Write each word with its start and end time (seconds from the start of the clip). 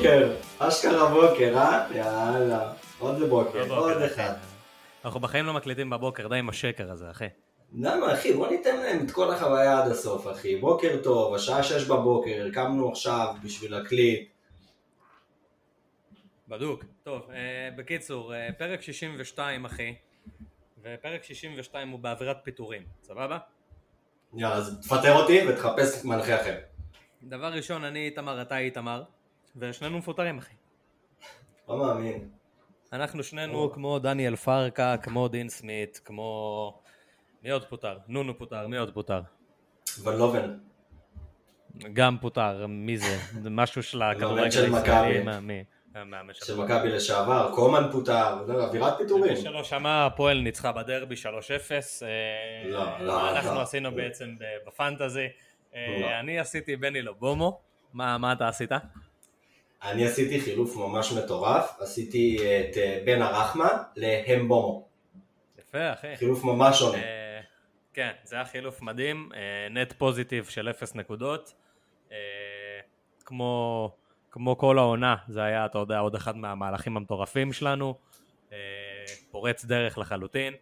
בוקר, 0.00 0.32
אשכרה 0.58 1.10
בוקר, 1.10 1.58
אה? 1.58 1.86
יאללה, 1.94 2.72
עוד 2.98 3.22
בוקר, 3.22 3.74
עוד 3.74 4.02
אחד. 4.02 4.34
אנחנו 5.04 5.20
בחיים 5.20 5.46
לא 5.46 5.52
מקליטים 5.52 5.90
בבוקר, 5.90 6.28
די 6.28 6.36
עם 6.36 6.48
השקר 6.48 6.90
הזה, 6.90 7.10
אחי. 7.10 7.26
למה 7.78 8.14
אחי, 8.14 8.32
בוא 8.32 8.48
ניתן 8.48 8.76
להם 8.76 9.04
את 9.04 9.10
כל 9.10 9.30
החוויה 9.30 9.82
עד 9.82 9.90
הסוף 9.90 10.26
אחי, 10.30 10.56
בוקר 10.56 10.96
טוב, 11.02 11.34
השעה 11.34 11.62
שש 11.62 11.84
בבוקר, 11.84 12.48
קמנו 12.54 12.90
עכשיו 12.90 13.34
בשביל 13.44 13.76
להקליט. 13.76 14.28
בדוק. 16.48 16.84
טוב, 17.02 17.30
אה, 17.30 17.68
בקיצור, 17.76 18.34
אה, 18.34 18.48
פרק 18.58 18.82
62, 18.82 19.64
אחי, 19.64 19.94
ופרק 20.82 21.24
62 21.24 21.88
הוא 21.88 22.00
באווירת 22.00 22.36
פיטורים, 22.44 22.82
סבבה? 23.02 23.38
יאללה, 24.34 24.54
אז 24.54 24.80
תפטר 24.82 25.14
אותי 25.14 25.48
ותחפש 25.48 26.04
מנחה 26.04 26.40
אחר. 26.40 26.58
דבר 27.22 27.52
ראשון, 27.52 27.84
אני 27.84 28.06
איתמר, 28.06 28.42
אתה 28.42 28.58
איתמר, 28.58 29.02
ושנינו 29.56 29.98
מפוטרים, 29.98 30.38
אחי. 30.38 30.54
לא 31.68 31.78
מאמין. 31.78 32.28
אנחנו 32.92 33.22
שנינו 33.22 33.72
כמו 33.72 33.98
דניאל 33.98 34.36
פרקה, 34.36 34.96
כמו 34.96 35.28
דין 35.28 35.48
סמית, 35.48 36.00
כמו... 36.04 36.80
מי 37.42 37.50
עוד 37.50 37.64
פוטר? 37.64 37.98
נונו 38.08 38.38
פוטר, 38.38 38.66
מי 38.66 38.78
עוד 38.78 38.94
פוטר? 38.94 39.20
ון 40.02 40.16
לובן. 40.16 40.58
גם 41.92 42.16
פוטר, 42.20 42.66
מי 42.66 42.98
זה? 42.98 43.18
זה 43.42 43.50
משהו 43.50 43.82
של 43.82 44.02
הכדורגל 44.12 44.42
הישראלי, 44.44 45.40
מי? 45.40 45.64
המאמן 45.94 46.34
של 46.34 46.56
מכבי 46.56 46.88
לשעבר, 46.88 47.50
קומן 47.54 47.88
פוטר, 47.92 48.42
לא, 48.46 48.64
אווירת 48.64 48.98
פיטורים. 48.98 49.32
מי 49.32 49.40
שלא 49.40 49.64
שמע, 49.64 50.06
הפועל 50.06 50.40
ניצחה 50.40 50.72
בדרבי 50.72 51.14
3-0. 51.14 51.26
אה, 52.02 52.70
לא, 52.70 52.98
לא, 53.00 53.30
אנחנו 53.30 53.54
לא. 53.54 53.60
עשינו 53.60 53.92
בעצם 53.92 54.34
בפנטזי. 54.66 55.26
אה, 55.74 55.96
לא. 56.00 56.20
אני 56.20 56.38
עשיתי 56.38 56.76
בני 56.76 57.02
לובומו. 57.02 57.60
מה 57.92 58.18
מה 58.18 58.32
אתה 58.32 58.48
עשית? 58.48 58.72
אני 59.82 60.06
עשיתי 60.06 60.40
חילוף 60.40 60.76
ממש 60.76 61.12
מטורף, 61.12 61.76
עשיתי 61.80 62.36
את 62.36 62.76
אה, 62.76 63.02
בן 63.06 63.22
הרחמן 63.22 63.76
להמבומו. 63.96 64.88
יפה, 65.58 65.92
אחי. 65.92 66.16
חילוף 66.16 66.44
ממש 66.44 66.78
שונה. 66.78 66.98
אה, 66.98 67.40
כן, 67.94 68.10
זה 68.24 68.36
היה 68.36 68.44
חילוף 68.44 68.82
מדהים, 68.82 69.28
אה, 69.34 69.68
נט 69.70 69.92
פוזיטיב 69.92 70.44
של 70.44 70.68
0 70.68 70.94
נקודות. 70.94 71.54
אה, 72.12 72.16
כמו, 73.24 73.90
כמו 74.30 74.58
כל 74.58 74.78
העונה, 74.78 75.16
זה 75.28 75.42
היה, 75.42 75.66
אתה 75.66 75.78
יודע, 75.78 75.98
עוד 75.98 76.14
אחד 76.14 76.36
מהמהלכים 76.36 76.96
המטורפים 76.96 77.52
שלנו. 77.52 77.94
אה, 78.52 78.58
פורץ 79.30 79.64
דרך 79.64 79.98
לחלוטין. 79.98 80.54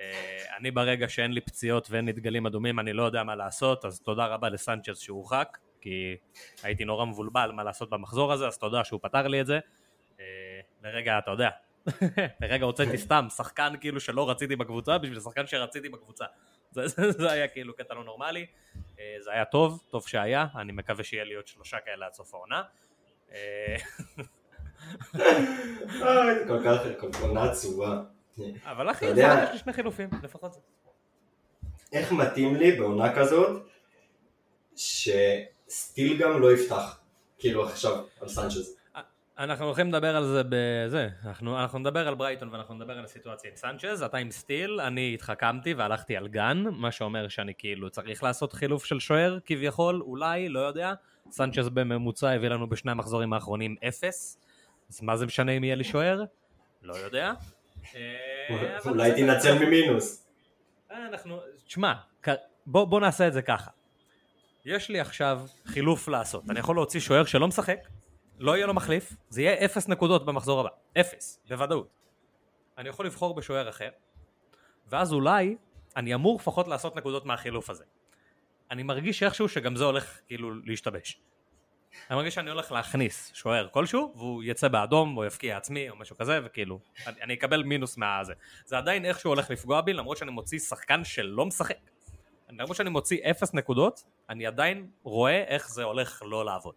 אה, 0.00 0.56
אני 0.58 0.70
ברגע 0.70 1.08
שאין 1.08 1.32
לי 1.32 1.40
פציעות 1.40 1.90
ואין 1.90 2.06
לי 2.06 2.12
דגלים 2.12 2.46
אדומים, 2.46 2.78
אני 2.78 2.92
לא 2.92 3.02
יודע 3.02 3.22
מה 3.22 3.34
לעשות, 3.34 3.84
אז 3.84 4.00
תודה 4.00 4.26
רבה 4.26 4.48
לסנצ'ז 4.48 4.98
שהוא 4.98 5.18
הורחק, 5.18 5.58
כי 5.86 6.16
הייתי 6.62 6.84
נורא 6.84 7.04
מבולבל 7.04 7.50
מה 7.54 7.64
לעשות 7.64 7.90
במחזור 7.90 8.32
הזה, 8.32 8.46
אז 8.46 8.58
תודה 8.58 8.84
שהוא 8.84 9.00
פתר 9.02 9.26
לי 9.26 9.40
את 9.40 9.46
זה. 9.46 9.58
אה, 10.20 10.24
לרגע, 10.82 11.18
אתה 11.18 11.30
יודע, 11.30 11.50
לרגע 12.40 12.64
הוצאתי 12.64 12.98
סתם 12.98 13.26
שחקן 13.36 13.72
כאילו 13.80 14.00
שלא 14.00 14.30
רציתי 14.30 14.56
בקבוצה 14.56 14.98
בשביל 14.98 15.20
שחקן 15.20 15.46
שרציתי 15.46 15.88
בקבוצה. 15.88 16.24
זה, 16.72 16.88
זה, 16.88 17.10
זה 17.22 17.32
היה 17.32 17.48
כאילו 17.48 17.76
קטע 17.76 17.94
לא 17.94 18.04
נורמלי, 18.04 18.46
אה, 18.98 19.16
זה 19.20 19.32
היה 19.32 19.44
טוב, 19.44 19.82
טוב 19.90 20.06
שהיה, 20.06 20.46
אני 20.56 20.72
מקווה 20.72 21.04
שיהיה 21.04 21.24
לי 21.24 21.34
עוד 21.34 21.46
שלושה 21.46 21.76
כאלה 21.84 22.06
עד 22.06 22.12
סוף 22.12 22.34
העונה. 22.34 22.62
אה, 23.32 23.76
כל 26.48 26.60
כך, 26.64 26.80
עונה 27.22 27.44
עצובה. 27.44 28.02
אבל 28.64 28.90
אחי, 28.90 29.06
לפחות 29.06 29.42
יש 29.42 29.52
לי 29.52 29.58
שני 29.58 29.72
חילופים, 29.72 30.08
לפחות 30.22 30.52
זה. 30.52 30.60
איך 31.92 32.12
מתאים 32.12 32.56
לי 32.56 32.72
בעונה 32.72 33.14
כזאת, 33.14 33.62
שסטיל 35.68 36.18
גם 36.18 36.40
לא 36.40 36.52
יפתח, 36.52 36.98
כאילו 37.38 37.68
עכשיו 37.68 38.04
על 38.20 38.28
סנצ'ז. 38.28 38.76
אנחנו 39.38 39.64
הולכים 39.64 39.88
לדבר 39.88 40.16
על 40.16 40.26
זה 40.26 40.42
בזה, 40.48 41.08
אנחנו, 41.24 41.60
אנחנו 41.60 41.78
נדבר 41.78 42.08
על 42.08 42.14
ברייטון 42.14 42.48
ואנחנו 42.48 42.74
נדבר 42.74 42.98
על 42.98 43.04
הסיטואציה 43.04 43.50
עם 43.50 43.56
סנצ'ז, 43.56 44.02
אתה 44.02 44.16
עם 44.16 44.30
סטיל, 44.30 44.80
אני 44.80 45.14
התחכמתי 45.14 45.74
והלכתי 45.74 46.16
על 46.16 46.28
גן, 46.28 46.64
מה 46.70 46.92
שאומר 46.92 47.28
שאני 47.28 47.52
כאילו 47.58 47.90
צריך 47.90 48.22
לעשות 48.22 48.52
חילוף 48.52 48.84
של 48.84 49.00
שוער 49.00 49.38
כביכול, 49.44 50.02
אולי, 50.02 50.48
לא 50.48 50.60
יודע, 50.60 50.94
סנצ'ז 51.30 51.68
בממוצע 51.68 52.30
הביא 52.30 52.48
לנו 52.48 52.68
בשני 52.68 52.90
המחזורים 52.90 53.32
האחרונים 53.32 53.76
אפס, 53.88 54.38
אז 54.90 55.02
מה 55.02 55.16
זה 55.16 55.26
משנה 55.26 55.52
אם 55.52 55.64
יהיה 55.64 55.74
לי 55.74 55.84
שוער? 55.84 56.24
לא 56.82 56.94
יודע. 56.94 57.32
אה, 57.94 58.78
אולי. 58.84 59.12
תנצל 59.16 59.58
ממינוס. 59.66 60.26
אה, 60.90 61.06
אנחנו, 61.06 61.40
תשמע, 61.66 61.92
בוא, 62.66 62.84
בוא 62.84 63.00
נעשה 63.00 63.28
את 63.28 63.32
זה 63.32 63.42
ככה. 63.42 63.70
יש 64.66 64.88
לי 64.88 65.00
עכשיו 65.00 65.40
חילוף 65.66 66.08
לעשות. 66.08 66.44
אני 66.50 66.60
יכול 66.60 66.76
להוציא 66.76 67.00
שוער 67.00 67.24
שלא 67.24 67.48
משחק, 67.48 67.78
לא 68.38 68.56
יהיה 68.56 68.66
לו 68.66 68.74
מחליף, 68.74 69.12
זה 69.28 69.42
יהיה 69.42 69.64
אפס 69.64 69.88
נקודות 69.88 70.26
במחזור 70.26 70.60
הבא. 70.60 70.68
אפס, 71.00 71.40
בוודאות. 71.48 71.88
אני 72.78 72.88
יכול 72.88 73.06
לבחור 73.06 73.34
בשוער 73.34 73.68
אחר, 73.68 73.88
ואז 74.86 75.12
אולי 75.12 75.56
אני 75.96 76.14
אמור 76.14 76.38
לפחות 76.40 76.68
לעשות 76.68 76.96
נקודות 76.96 77.26
מהחילוף 77.26 77.70
הזה. 77.70 77.84
אני 78.70 78.82
מרגיש 78.82 79.22
איכשהו 79.22 79.48
שגם 79.48 79.76
זה 79.76 79.84
הולך 79.84 80.20
כאילו 80.26 80.54
להשתבש. 80.64 81.20
אני 82.10 82.16
מרגיש 82.16 82.34
שאני 82.34 82.50
הולך 82.50 82.72
להכניס 82.72 83.30
שוער 83.34 83.68
כלשהו, 83.68 84.12
והוא 84.16 84.42
יצא 84.42 84.68
באדום, 84.68 85.16
או 85.16 85.24
יפקיע 85.24 85.56
עצמי, 85.56 85.90
או 85.90 85.96
משהו 85.96 86.16
כזה, 86.16 86.40
וכאילו, 86.44 86.80
אני, 87.06 87.22
אני 87.22 87.34
אקבל 87.34 87.62
מינוס 87.62 87.96
מהזה. 87.96 88.32
זה 88.64 88.78
עדיין 88.78 89.04
איכשהו 89.04 89.30
הולך 89.30 89.50
לפגוע 89.50 89.80
בי, 89.80 89.92
למרות 89.92 90.16
שאני 90.16 90.30
מוציא 90.30 90.58
שחקן 90.58 91.04
שלא 91.04 91.46
משחק. 91.46 91.78
למרות 92.50 92.76
שאני 92.76 92.90
מוציא 92.90 93.18
אפס 93.30 93.54
נקודות, 93.54 94.00
אני 94.30 94.46
עדיין 94.46 94.90
רואה 95.02 95.44
איך 95.44 95.68
זה 95.70 95.82
הולך 95.84 96.22
לא 96.26 96.44
לעבוד. 96.44 96.74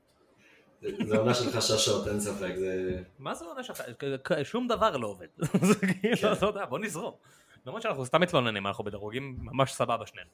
זה 0.81 1.18
עונה 1.18 1.34
של 1.34 1.52
חששות, 1.52 2.07
אין 2.07 2.19
ספק. 2.19 2.52
זה... 2.56 3.02
מה 3.19 3.34
זה 3.35 3.46
עונה 3.46 3.63
שלך? 3.63 3.81
כ- 4.24 4.31
שום 4.44 4.68
דבר 4.68 4.97
לא 4.97 5.08
עובד. 5.08 5.28
זה 5.69 5.75
כאילו, 6.02 6.34
אתה 6.34 6.46
יודע, 6.46 6.66
בוא 6.66 6.79
נזרום. 6.79 7.13
למרות 7.66 7.81
שאנחנו 7.81 8.06
סתם 8.06 8.22
מתלוננים, 8.22 8.68
אנחנו 8.68 8.84
בדירוגים 8.84 9.38
ממש 9.41 9.72
סבבה 9.74 10.06
שנינו. 10.06 10.29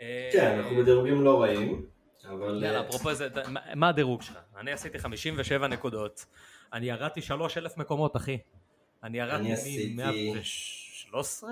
אה, 0.00 0.30
כן, 0.32 0.58
אנחנו 0.58 0.76
בדירוגים 0.76 1.22
לא 1.24 1.42
רעים, 1.42 1.86
אבל... 2.28 2.64
יאללה, 2.64 2.80
אה, 2.80 2.88
אפרופו 2.88 3.14
זה, 3.14 3.28
מה- 3.74 3.88
הדירוג 3.88 4.22
שלך? 4.22 4.38
אני 4.56 4.72
עשיתי 4.72 4.98
57 4.98 5.68
נקודות, 5.68 6.26
אני 6.72 6.86
ירדתי 6.86 7.22
3,000 7.22 7.76
מקומות, 7.78 8.16
אחי. 8.16 8.38
אני 9.02 9.18
ירדתי 9.18 9.36
אני 9.36 9.52
עשיתי- 9.52 9.96
מ-113? 9.96 11.44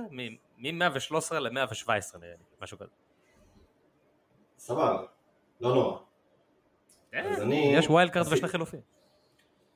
מ-113 0.58 1.34
ל-117 1.34 1.88
נראה 2.20 2.30
לי, 2.30 2.44
משהו 2.62 2.78
כזה. 2.78 2.90
סבבה, 4.62 5.02
לא 5.60 5.74
נורא. 5.74 5.98
אה, 7.14 7.20
אז 7.30 7.42
אני- 7.42 7.72
יש 7.76 7.86
wild 7.86 8.10
card 8.10 8.26
ושני 8.32 8.48
חילופים. 8.48 8.80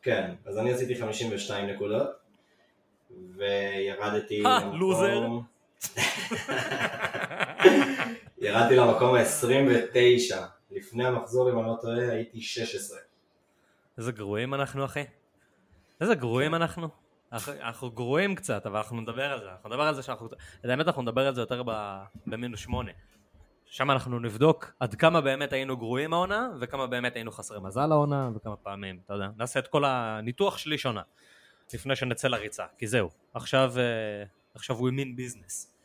כן, 0.03 0.35
אז 0.45 0.59
אני 0.59 0.73
עשיתי 0.73 0.97
52 1.01 1.67
נקודות, 1.67 2.09
וירדתי 3.37 4.45
אה, 4.47 4.59
למקום... 4.61 4.79
לוזר. 4.81 5.27
ירדתי 8.39 8.77
למקום 8.77 9.15
ה-29. 9.15 10.37
לפני 10.71 11.07
המחזור, 11.07 11.51
אם 11.51 11.59
אני 11.59 11.67
לא 11.67 11.77
טועה, 11.83 12.11
הייתי 12.13 12.41
16. 12.41 12.99
איזה 13.99 14.13
גרועים 14.13 14.55
אנחנו, 14.55 14.85
אחי. 14.85 15.05
איזה 16.01 16.15
גרועים 16.15 16.55
אנחנו. 16.55 16.89
אנחנו- 17.33 17.53
אנחנו 17.53 17.91
גרועים 17.91 18.35
קצת, 18.35 18.67
אבל 18.67 18.77
אנחנו 18.77 19.01
נדבר 19.01 19.33
על 19.33 19.41
זה. 19.41 19.51
אנחנו 19.51 19.69
נדבר 19.69 19.83
על 19.83 19.95
זה 19.95 20.03
שאנחנו... 20.03 20.29
האמת, 20.65 20.87
אנחנו 20.87 21.03
נדבר 21.03 21.27
על 21.27 21.35
זה 21.35 21.41
יותר 21.41 21.63
במינוס 22.27 22.61
שמונה. 22.61 22.93
שם 23.67 23.91
אנחנו 23.91 24.19
נבדוק 24.19 24.73
עד 24.81 24.95
כמה 24.95 25.21
באמת 25.21 25.53
היינו 25.53 25.77
גרועים 25.77 26.13
העונה, 26.13 26.51
וכמה 26.61 26.87
באמת 26.87 27.15
היינו 27.15 27.33
חסרי 27.33 27.61
מזל 27.61 27.93
העונה, 27.93 28.31
וכמה 28.35 28.57
פעמים, 28.57 29.01
אתה 29.05 29.15
יודע. 29.15 29.29
נעשה 29.37 29.59
את 29.59 29.69
כל 29.69 29.85
הניתוח 29.85 30.59
שליש 30.59 30.87
עונה, 30.87 31.03
לפני 31.75 31.97
שנצא 31.97 32.29
לריצה, 32.29 32.65
כי 32.79 32.87
זהו. 32.87 33.11
עכשיו, 33.35 33.73
אה, 33.77 34.25
עכשיו 34.55 34.77
business. 34.79 35.77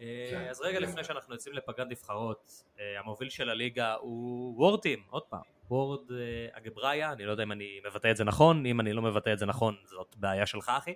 אה, 0.00 0.28
כן, 0.30 0.46
אז 0.50 0.60
רגע. 0.60 0.80
לפני 0.80 1.04
שאנחנו 1.04 1.34
יוצאים 1.34 1.54
לפגרת 1.54 1.86
נבחרות, 1.90 2.62
אה, 2.80 3.00
המוביל 3.00 3.30
של 3.30 3.50
הליגה 3.50 3.94
הוא 3.94 4.54
וורטים, 4.56 5.02
עוד 5.10 5.22
פעם, 5.22 5.42
וורד 5.70 6.12
אה, 6.12 6.16
אגבראיה, 6.52 7.12
אני 7.12 7.24
לא 7.24 7.30
יודע 7.30 7.42
אם 7.42 7.52
אני 7.52 7.80
מבטא 7.86 8.10
את 8.10 8.16
זה 8.16 8.24
נכון, 8.24 8.66
אם 8.66 8.80
אני 8.80 8.92
לא 8.92 9.02
מבטא 9.02 9.32
את 9.32 9.38
זה 9.38 9.46
נכון 9.46 9.76
זאת 9.84 10.16
בעיה 10.16 10.46
שלך 10.46 10.72
אחי, 10.78 10.94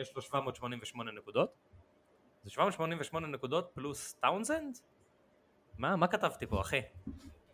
יש 0.00 0.14
לו 0.16 0.22
788 0.22 1.10
נקודות, 1.10 1.50
זה 2.44 2.50
788 2.50 3.26
נקודות 3.26 3.70
פלוס 3.74 4.12
טאונזנד? 4.12 4.78
מה, 5.78 5.96
מה 5.96 6.06
כתבתי 6.06 6.46
פה 6.46 6.60
אחי? 6.60 6.80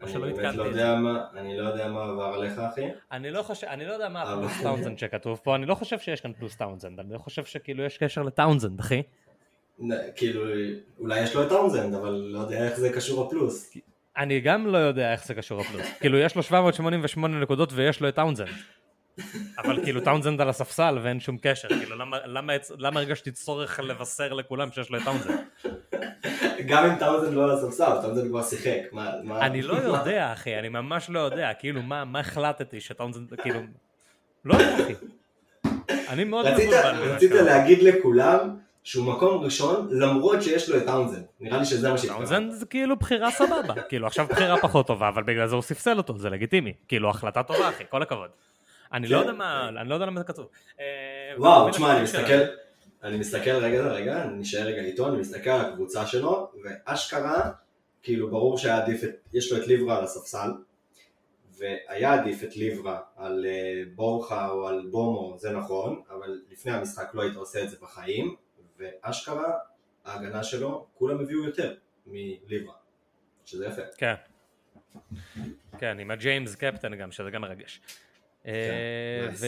או 0.03 0.09
שלא 0.09 0.29
עדכנתי 0.29 0.57
לא 0.57 0.69
את 0.69 0.75
זה. 0.75 0.95
אני 1.41 1.59
לא 1.59 1.69
יודע 1.69 1.89
מה 1.89 2.05
עבר 2.05 2.25
עליך, 2.25 2.59
אחי. 2.59 2.89
אני 3.13 3.31
לא 3.31 3.43
חושב, 3.43 3.67
אני 3.67 3.87
לא 3.87 3.93
יודע 3.93 4.09
מה 4.09 4.23
הפלוס 4.23 4.63
טאונזנד 4.63 4.99
שכתוב 4.99 5.41
פה, 5.43 5.57
אני 5.57 5.67
לא 5.67 5.75
חושב 5.75 5.99
שיש 5.99 6.21
כאן 6.21 6.33
פלוס 6.33 6.57
טאונזנד, 6.57 7.01
אני 7.01 7.13
לא 7.13 7.19
חושב 7.19 7.45
שכאילו 7.45 7.85
יש 7.85 7.99
קשר 7.99 8.23
לטאונזנד 8.23 8.81
אחי. 8.81 9.03
כאילו, 10.17 10.45
אולי 10.99 11.21
יש 11.21 11.35
לו 11.35 11.43
את 11.43 11.49
טאונזנד, 11.49 11.95
אבל 11.95 12.11
לא 12.11 12.39
יודע 12.39 12.65
איך 12.65 12.77
זה 12.77 12.93
קשור 12.93 13.27
הפלוס. 13.27 13.77
אני 14.17 14.41
גם 14.41 14.67
לא 14.67 14.79
יודע 14.79 15.13
איך 15.13 15.27
זה 15.27 15.35
קשור 15.35 15.61
לפלוס. 15.61 15.87
כאילו, 16.01 16.19
יש 16.19 16.37
לו 16.37 16.43
788 16.43 17.41
נקודות 17.41 17.73
ויש 17.73 18.01
לו 18.01 18.09
את 18.09 18.15
טאונזנד. 18.15 18.49
אבל 19.65 19.85
כאילו 19.85 20.01
טאונזנד 20.01 20.41
על 20.41 20.49
הספסל 20.49 20.99
ואין 21.03 21.21
שום 21.21 21.39
קשר, 21.43 21.69
כאילו 21.69 21.97
למה 22.79 23.01
הרגשתי 23.01 23.33
צורך 23.33 23.81
לבשר 23.81 24.33
לכולם 24.33 24.73
שיש 24.73 24.91
לו 24.91 24.99
את 24.99 25.05
טאונזנד? 25.05 25.41
גם 26.67 26.85
אם 26.85 26.97
טאונזנד 26.99 27.35
לא 27.35 27.45
על 27.45 27.51
הספסל, 27.51 28.03
טאונזנד 28.03 28.29
כבר 28.29 28.43
שיחק. 28.43 28.79
אני 29.41 29.63
לא 29.63 29.75
יודע 29.89 30.33
אחי, 30.33 30.59
אני 30.59 30.69
ממש 30.69 31.11
לא 31.11 31.21
יודע, 31.21 31.51
כאילו 31.59 31.83
מה, 31.83 32.05
מה 32.05 32.21
החלטתי 32.21 32.81
שטאונזנד, 32.81 33.35
כאילו, 33.43 33.61
לא 34.45 34.55
יודע 34.55 34.75
אחי. 34.75 34.95
אני 36.09 36.25
מאוד 36.25 36.47
מבולבל 36.51 37.13
רצית. 37.15 37.31
להגיד 37.31 37.83
לכולם 37.83 38.57
שהוא 38.85 39.15
מקום 39.15 39.45
ראשון 39.45 39.89
למרות 39.91 40.43
שיש 40.43 40.71
לו 40.71 40.77
את 40.77 40.85
טאונזנד. 40.85 41.25
נראה 41.41 41.59
לי 41.59 41.65
שזה 41.65 41.91
מה 41.91 41.99
שהתכוונת. 41.99 42.29
טאונזנד 42.29 42.53
זה 42.53 42.67
כאילו 42.67 42.97
בחירה 42.97 43.31
סבבה, 43.31 43.75
כאילו 43.89 44.07
עכשיו 44.07 44.27
בחירה 44.31 44.61
פחות 44.61 44.87
טובה, 44.87 45.09
אבל 45.09 45.23
בגלל 45.23 45.47
זה 45.47 45.55
הוא 45.55 45.63
ספסל 45.63 45.97
אותו, 45.99 46.19
זה 46.19 46.31
לגיטימי. 46.31 46.73
כאילו 46.89 47.11
החלטה 47.11 47.43
טובה 47.43 47.69
אחי, 47.69 47.85
כל 47.91 48.03
הכבוד. 48.03 48.31
אני 48.93 49.09
לא 49.09 49.19
כן. 49.19 49.23
יודע 49.23 49.33
מה, 49.33 49.69
אני 49.81 49.89
לא 49.89 49.95
יודע 49.95 50.07
למה 50.07 50.21
זה 50.21 50.25
כתוב. 50.25 50.47
אה, 50.81 50.85
וואו, 51.39 51.71
תשמע, 51.71 51.93
אני 51.93 52.03
מסתכל, 52.03 52.41
אני 53.07 53.19
מסתכל 53.19 53.51
רגע, 53.51 53.87
רגע, 53.87 54.25
אני 54.25 54.39
נשאר 54.39 54.67
רגע 54.67 54.83
איתו, 54.83 55.09
אני 55.09 55.21
מסתכל 55.21 55.51
על 55.51 55.61
הקבוצה 55.61 56.07
שלו, 56.07 56.51
ואשכרה, 56.65 57.53
כאילו 58.03 58.31
ברור 58.31 58.59
שהיה 58.59 58.77
עדיף, 58.77 59.05
את, 59.05 59.11
יש 59.33 59.53
לו 59.53 59.59
את 59.63 59.67
ליברה 59.67 59.99
על 59.99 60.05
הספסל, 60.05 60.51
והיה 61.59 62.15
עדיף 62.15 62.45
את 62.45 62.57
ליברה 62.57 63.01
על 63.17 63.47
אה, 63.47 63.83
בורחה 63.95 64.51
או 64.51 64.69
על 64.69 64.87
בומו, 64.91 65.35
זה 65.39 65.51
נכון, 65.51 66.03
אבל 66.11 66.41
לפני 66.51 66.73
המשחק 66.73 67.11
לא 67.15 67.23
היית 67.23 67.37
עושה 67.37 67.63
את 67.63 67.71
זה 67.71 67.77
בחיים, 67.83 68.37
ואשכרה, 68.79 69.53
ההגנה 70.05 70.45
שלו, 70.45 70.87
כולם 70.95 71.21
הביאו 71.21 71.45
יותר 71.45 71.75
מליברה, 72.07 72.75
שזה 73.45 73.67
יפה. 73.67 73.83
כן. 73.97 74.15
כן, 75.79 75.99
עם 75.99 76.11
הג'יימס 76.11 76.55
קפטן 76.55 76.95
גם, 76.95 77.13
שזה 77.13 77.31
גם 77.31 77.43
מרגש. 77.43 77.81
אה, 78.47 79.29
nice. 79.29 79.45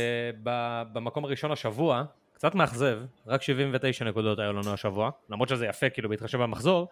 ובמקום 0.92 1.24
הראשון 1.24 1.52
השבוע, 1.52 2.04
קצת 2.38 2.54
מאכזב, 2.54 2.98
רק 3.26 3.42
79 3.42 4.04
נקודות 4.04 4.38
היו 4.38 4.52
לנו 4.52 4.72
השבוע, 4.72 5.10
למרות 5.30 5.48
שזה 5.48 5.66
יפה 5.66 5.90
כאילו 5.90 6.08
בהתחשב 6.08 6.38
במחזור, 6.42 6.88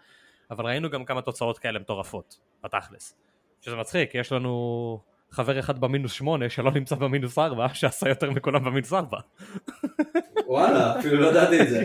אבל 0.50 0.66
ראינו 0.66 0.90
גם 0.90 1.04
כמה 1.04 1.22
תוצאות 1.22 1.58
כאלה 1.58 1.78
מטורפות, 1.78 2.38
בתכלס. 2.64 3.14
שזה 3.60 3.76
מצחיק, 3.76 4.14
יש 4.14 4.32
לנו 4.32 5.00
חבר 5.30 5.58
אחד 5.58 5.78
במינוס 5.78 6.12
8 6.12 6.48
שלא 6.50 6.70
נמצא 6.70 6.94
במינוס 6.96 7.38
4, 7.38 7.68
שעשה 7.74 8.08
יותר 8.08 8.30
מכולם 8.30 8.64
במינוס 8.64 8.92
4. 8.92 9.18
וואלה, 10.46 10.98
אפילו 10.98 11.20
לא 11.20 11.26
ידעתי 11.26 11.60
את 11.62 11.68
זה. 11.68 11.84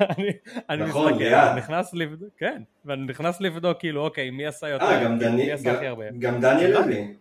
אני, 0.00 0.30
אני 0.70 0.84
נכון, 0.84 1.06
מסתכל, 1.12 1.24
ליד. 1.24 1.34
אני 1.34 1.58
נכנס 1.58 1.94
לבדוק, 1.94 2.28
כן, 2.38 2.62
ואני 2.84 3.02
נכנס 3.06 3.40
לבדוק 3.40 3.78
כאילו 3.78 4.04
אוקיי, 4.04 4.30
מי 4.30 4.46
עשה 4.46 4.68
יותר, 4.68 4.84
אה, 4.84 5.04
גם 5.04 5.18
כאילו, 5.18 5.30
דני- 5.32 5.44
מי 5.44 5.52
עשה 5.52 5.72
הכי 5.72 5.86
הרבה. 5.86 6.04
גם- 6.10 6.18
גם 6.20 6.40
דניאל 6.40 6.72
לוי. 6.80 7.14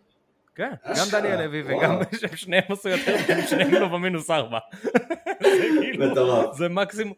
כן, 0.56 0.72
גם 0.86 0.92
אשכרה, 0.94 1.22
דניאל 1.22 1.46
לוי 1.46 1.62
וואו. 1.62 1.78
וגם 1.78 2.00
שניהם 2.36 2.64
עשו 2.70 2.90
יותר, 2.90 3.16
שניהם 3.50 3.72
לא 3.74 3.88
במינוס 3.88 4.32
ארבע. 4.32 4.60
זה 5.44 5.68
כאילו. 5.82 6.54
זה 6.54 6.68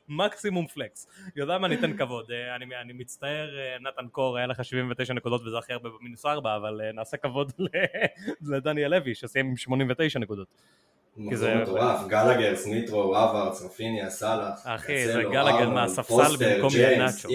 מקסימום, 0.10 0.68
פלקס. 0.68 1.08
יודע 1.36 1.58
מה, 1.58 1.68
ניתן 1.68 1.98
כבוד. 1.98 2.32
אה, 2.32 2.56
אני, 2.56 2.94
מצטער, 2.94 3.50
אה, 3.58 3.76
נתן 3.82 4.08
קור, 4.12 4.38
היה 4.38 4.48
לך 4.48 4.66
79 4.66 5.14
נקודות 5.14 5.42
וזה 5.46 5.58
הכי 5.58 5.74
הרבה 5.74 5.90
במינוס 6.00 6.26
ארבע, 6.26 6.56
אבל 6.56 6.82
אה, 6.84 6.92
נעשה 6.92 7.18
כבוד 7.18 7.52
לדניאל 8.42 8.92
לוי, 9.00 9.16
שסיים 9.16 9.46
עם 9.46 9.58
89 9.58 10.20
נקודות. 10.20 10.48
כי 11.30 11.36
זה- 11.36 11.56
מטורף, 11.56 12.08
גלגר, 12.08 12.56
סניטרו, 12.56 13.18
אברץ, 13.24 13.62
רפיניה, 13.62 14.10
סאלח, 14.10 14.62
אחי, 14.66 15.06
זה 15.08 15.22
גלגר 15.24 15.70
מהספסל 15.70 16.36
במקום 16.40 16.72
נאצ'ו. 16.98 17.30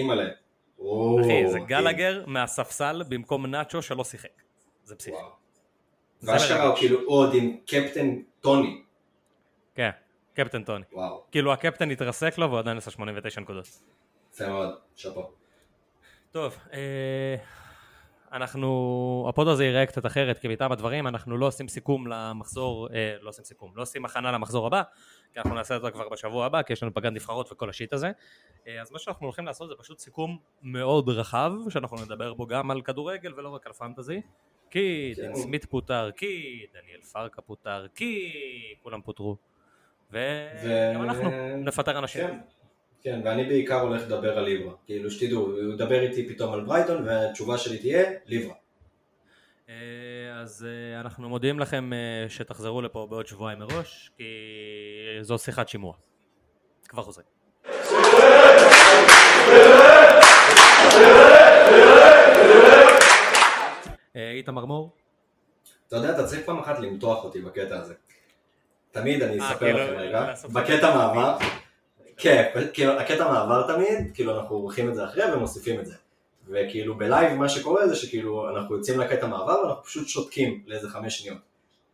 אחי, 1.21 1.47
זה 1.51 1.59
גלגר 1.59 2.23
מהספסל 2.27 3.03
במקום 3.09 3.45
נאצ'ו 3.45 3.81
שלא 3.81 4.03
שיחק. 4.03 4.29
זה 4.83 4.95
פסיכי. 4.95 5.17
ואשכרה 6.23 6.63
הוא. 6.63 6.75
כאילו 6.75 6.99
עוד 7.05 7.33
עם 7.33 7.57
קפטן 7.67 8.15
טוני. 8.39 8.83
כן, 9.75 9.89
קפטן 10.33 10.63
טוני. 10.63 10.83
וואו, 10.93 11.23
כאילו 11.31 11.53
הקפטן 11.53 11.91
התרסק 11.91 12.37
לו 12.37 12.47
והוא 12.47 12.59
עדיין 12.59 12.77
עשה 12.77 12.91
89 12.91 13.41
נקודות. 13.41 13.67
יפה 14.33 14.47
מאוד, 14.47 14.75
שאפו. 14.95 15.31
טוב, 16.31 16.57
אה, 16.73 17.35
אנחנו, 18.31 19.25
ה 19.29 19.33
pod 19.33 19.47
הזה 19.47 19.65
ייראה 19.65 19.85
קצת 19.85 20.05
אחרת, 20.05 20.39
כי 20.39 20.47
מטבע 20.47 20.71
הדברים 20.71 21.07
אנחנו 21.07 21.37
לא 21.37 21.45
עושים 21.45 21.67
סיכום 21.67 22.07
למחזור, 22.07 22.87
אה, 22.93 23.15
לא 23.21 23.29
עושים 23.29 23.45
סיכום, 23.45 23.71
לא 23.75 23.81
עושים 23.81 24.05
הכנה 24.05 24.31
למחזור 24.31 24.67
הבא, 24.67 24.81
כי 25.33 25.39
אנחנו 25.39 25.55
נעשה 25.55 25.75
את 25.75 25.81
זה 25.81 25.91
כבר 25.91 26.09
בשבוע 26.09 26.45
הבא, 26.45 26.61
כי 26.61 26.73
יש 26.73 26.83
לנו 26.83 26.93
פגרת 26.93 27.13
נבחרות 27.13 27.51
וכל 27.51 27.69
ה 27.69 27.74
shit 27.74 27.93
הזה. 27.93 28.11
אה, 28.67 28.81
אז 28.81 28.91
מה 28.91 28.99
שאנחנו 28.99 29.25
הולכים 29.25 29.45
לעשות 29.45 29.69
זה 29.69 29.75
פשוט 29.79 29.99
סיכום 29.99 30.37
מאוד 30.61 31.09
רחב, 31.09 31.51
שאנחנו 31.69 31.97
נדבר 31.97 32.33
בו 32.33 32.47
גם 32.47 32.71
על 32.71 32.81
כדורגל 32.81 33.33
ולא 33.37 33.49
רק 33.49 33.67
על 33.67 33.73
פנטזי. 33.73 34.21
כי 34.71 35.13
כן. 35.15 35.21
דין 35.21 35.35
סמית 35.35 35.65
פוטר, 35.65 36.09
כי 36.11 36.65
דניאל 36.73 37.01
פרקה 37.01 37.41
פוטר, 37.41 37.87
כי 37.95 38.33
כולם 38.83 39.01
פוטרו. 39.01 39.37
וגם 40.11 41.03
אנחנו 41.03 41.57
נפטר 41.57 41.99
אנשים. 41.99 42.27
כן, 42.27 42.37
כן, 43.01 43.21
ואני 43.25 43.43
בעיקר 43.43 43.79
הולך 43.81 44.01
לדבר 44.01 44.37
על 44.37 44.43
ליברה. 44.43 44.73
כאילו 44.85 45.11
שתדעו, 45.11 45.41
הוא 45.41 45.73
ידבר 45.73 46.01
איתי 46.01 46.29
פתאום 46.29 46.53
על 46.53 46.61
ברייטון, 46.61 47.07
והתשובה 47.07 47.57
שלי 47.57 47.77
תהיה 47.77 48.11
ליברה. 48.25 48.55
אה, 49.69 49.75
אז 50.41 50.67
אה, 50.69 50.99
אנחנו 50.99 51.29
מודיעים 51.29 51.59
לכם 51.59 51.93
אה, 51.93 52.29
שתחזרו 52.29 52.81
לפה 52.81 53.07
בעוד 53.09 53.27
שבועיים 53.27 53.59
מראש, 53.59 54.11
כי 54.17 54.23
זו 55.21 55.37
שיחת 55.37 55.69
שימוע. 55.69 55.93
כבר 56.87 57.03
חוזרים. 57.03 57.40
איתמר 64.15 64.65
מור? 64.65 64.89
אתה 65.87 65.95
יודע, 65.95 66.11
אתה 66.11 66.27
צריך 66.27 66.45
פעם 66.45 66.59
אחת 66.59 66.79
למתוח 66.79 67.23
אותי 67.23 67.41
בקטע 67.41 67.79
הזה. 67.79 67.93
תמיד 68.91 69.21
אני 69.21 69.39
אה, 69.39 69.51
אספר 69.51 69.59
כאילו, 69.59 69.79
לכם 69.79 69.93
רגע, 69.95 70.25
לעשות 70.25 70.51
בקטע 70.51 70.95
מעבר, 70.95 71.37
כן, 72.17 72.49
כאילו, 72.73 72.99
הקטע 72.99 73.31
מעבר 73.31 73.75
תמיד, 73.75 74.11
כאילו 74.13 74.39
אנחנו 74.39 74.55
עורכים 74.55 74.89
את 74.89 74.95
זה 74.95 75.05
אחרי 75.05 75.33
ומוסיפים 75.33 75.79
את 75.79 75.85
זה. 75.85 75.95
וכאילו 76.47 76.97
בלייב 76.97 77.33
מה 77.33 77.49
שקורה 77.49 77.87
זה 77.87 77.95
שכאילו 77.95 78.49
אנחנו 78.49 78.75
יוצאים 78.75 78.99
לקטע 78.99 79.27
מעבר 79.27 79.61
ואנחנו 79.63 79.83
פשוט 79.83 80.07
שותקים 80.07 80.63
לאיזה 80.67 80.89
חמש 80.89 81.17
שניות. 81.19 81.41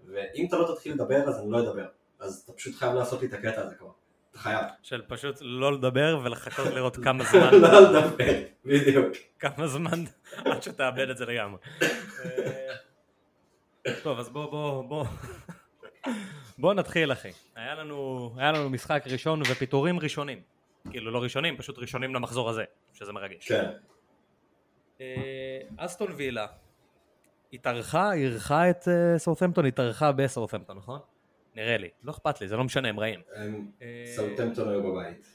ואם 0.06 0.46
אתה 0.48 0.58
לא 0.58 0.74
תתחיל 0.74 0.94
לדבר 0.94 1.28
אז 1.28 1.40
אני 1.40 1.52
לא 1.52 1.60
אדבר. 1.60 1.86
אז 2.20 2.42
אתה 2.46 2.54
פשוט 2.54 2.76
חייב 2.76 2.94
לעשות 2.94 3.22
לי 3.22 3.28
את 3.28 3.34
הקטע 3.34 3.62
הזה 3.62 3.76
כבר. 3.76 3.90
אתה 4.38 4.44
חייב. 4.44 4.66
של 4.84 5.02
פשוט 5.08 5.38
לא 5.42 5.74
לדבר 5.74 6.20
ולחכות 6.24 6.68
לראות 6.74 6.98
כמה 7.06 7.24
זמן, 7.24 7.54
לא 7.54 7.80
לדבר, 7.80 8.34
בדיוק. 8.66 9.08
כמה 9.40 9.68
זמן 9.68 10.04
עד 10.52 10.64
שתאבד 10.64 11.10
את 11.10 11.18
זה 11.18 11.26
לגמרי. 11.26 11.60
אה, 11.82 12.74
טוב, 14.04 14.20
אז 14.20 14.30
בוא, 14.30 14.52
בוא, 14.52 14.84
בוא. 14.84 15.06
בוא 16.60 16.74
נתחיל 16.74 17.12
אחי. 17.12 17.32
היה 17.56 17.76
לנו, 17.76 18.32
היה 18.38 18.52
לנו 18.52 18.70
משחק 18.70 19.04
ראשון 19.06 19.42
ופיטורים 19.42 20.00
ראשונים. 20.00 20.42
כאילו 20.92 21.12
לא 21.12 21.24
ראשונים, 21.24 21.58
פשוט 21.58 21.78
ראשונים 21.80 22.16
למחזור 22.16 22.50
הזה, 22.50 22.64
שזה 22.94 23.14
מרגש. 23.14 23.48
כן. 23.48 23.72
אה, 25.02 25.60
אסטון 25.78 26.12
וילה 26.16 26.48
התארחה, 27.54 28.14
אירחה 28.14 28.70
את 28.70 28.88
אה, 28.88 29.18
סאות'מפטון, 29.18 29.66
התארחה 29.66 30.12
בסאות'מפטון, 30.12 30.78
נכון? 30.78 31.00
נראה 31.58 31.78
לי, 31.78 31.90
לא 32.04 32.12
אכפת 32.12 32.42
לי, 32.42 32.48
זה 32.48 32.58
לא 32.58 32.64
משנה, 32.64 32.90
הם 32.90 33.00
רעים. 33.00 33.20
הם- 33.36 33.68
אה, 33.82 34.04
סאוטמפטון 34.16 34.70
היו 34.70 34.84
בבית. 34.94 35.28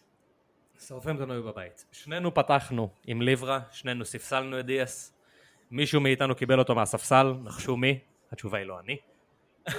סאות'מפטון 0.78 1.30
היו 1.30 1.42
בבית. 1.42 1.84
שנינו 1.92 2.34
פתחנו 2.34 2.90
עם 3.06 3.22
ליברה, 3.22 3.60
שנינו 3.70 4.04
ספסלנו 4.04 4.60
את 4.60 4.66
דיאס. 4.66 5.14
מישהו 5.70 6.00
מאיתנו 6.00 6.34
קיבל 6.34 6.58
אותו 6.58 6.74
מהספסל, 6.74 7.34
נחשו 7.44 7.76
מי? 7.76 7.98
התשובה 8.32 8.58
היא 8.58 8.66
לא 8.66 8.80
אני. 8.80 8.96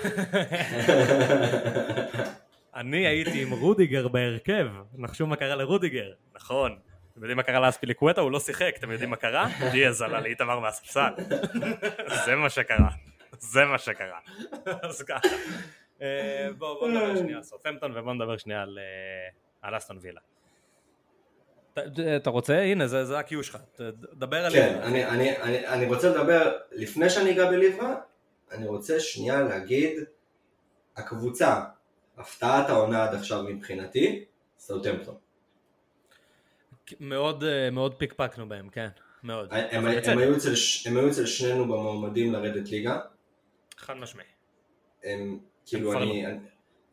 אני 2.76 3.08
הייתי 3.08 3.42
עם 3.42 3.52
רודיגר 3.52 4.08
בהרכב, 4.08 4.68
נחשו 4.94 5.28
מה 5.28 5.36
קרה 5.36 5.56
לרודיגר, 5.56 6.12
נכון. 6.36 6.72
אתם 7.12 7.22
יודעים 7.22 7.38
מה 7.38 7.44
קרה 7.44 7.60
לאספיליקווטה? 7.60 8.22
הוא 8.22 8.32
לא 8.32 8.40
שיחק, 8.40 8.74
אתם 8.80 8.92
יודעים 8.92 9.10
מה 9.10 9.16
קרה? 9.16 9.48
דיאז 9.72 10.02
עלה 10.02 10.22
לאיתמר 10.22 10.60
מהספסל. 10.60 11.14
זה 12.26 12.36
מה 12.36 12.50
שקרה. 12.50 12.90
זה 13.40 13.66
מה 13.66 13.78
שקרה. 13.78 14.20
אז 14.82 15.02
ככה. 15.02 15.28
אה, 16.04 16.48
בואו 16.58 16.80
בוא 16.80 16.88
נדבר 16.90 17.16
שנייה 17.16 17.38
על 17.38 17.44
סופמפטון 17.44 17.98
ובואו 17.98 18.14
נדבר 18.14 18.38
שנייה 18.38 18.62
על, 18.62 18.80
אה, 18.80 19.30
על 19.62 19.78
אסטון 19.78 19.98
וילה. 20.02 20.22
ת- 21.74 21.80
אתה 22.18 22.30
רוצה? 22.30 22.60
הנה, 22.62 22.88
זה 22.88 23.06
זה 23.06 23.18
ה-Q 23.20 23.44
שלך. 23.44 23.58
דבר 24.14 24.46
על 24.46 24.52
כן. 24.54 24.80
אני, 24.84 25.06
אני, 25.06 25.38
אני, 25.38 25.68
אני 25.68 25.86
רוצה 25.86 26.10
לדבר, 26.10 26.58
לפני 26.72 27.10
שאני 27.10 27.32
אגע 27.32 27.50
בליברה, 27.52 27.96
אני 28.52 28.68
רוצה 28.68 29.00
שנייה 29.00 29.42
להגיד, 29.42 30.00
הקבוצה, 30.98 31.64
הפתעת 32.18 32.70
העונה 32.70 33.04
עד 33.04 33.16
עכשיו 33.16 33.44
מבחינתי, 33.44 34.26
סאוטמפטון. 34.58 35.16
מאוד 37.00 37.44
אה, 37.44 37.70
מאוד 37.72 37.96
פיקפקנו 37.96 38.50
בהם, 38.50 38.70
כן. 38.70 38.88
מאוד. 39.24 39.54
הם, 39.54 39.86
הם, 39.86 39.98
בצדק. 39.98 40.18
היו 40.18 40.36
אצל, 40.38 40.54
הם 40.86 40.98
היו 40.98 41.10
אצל 41.10 41.26
שנינו 41.26 41.64
במועמדים 41.66 42.34
לרדת 42.34 42.70
ליגה, 42.70 43.00
חד 43.78 43.94
משמעי. 43.94 44.26
הם 45.04 45.40
כאילו 45.66 45.94
אני, 45.94 46.26
הם, 46.26 46.46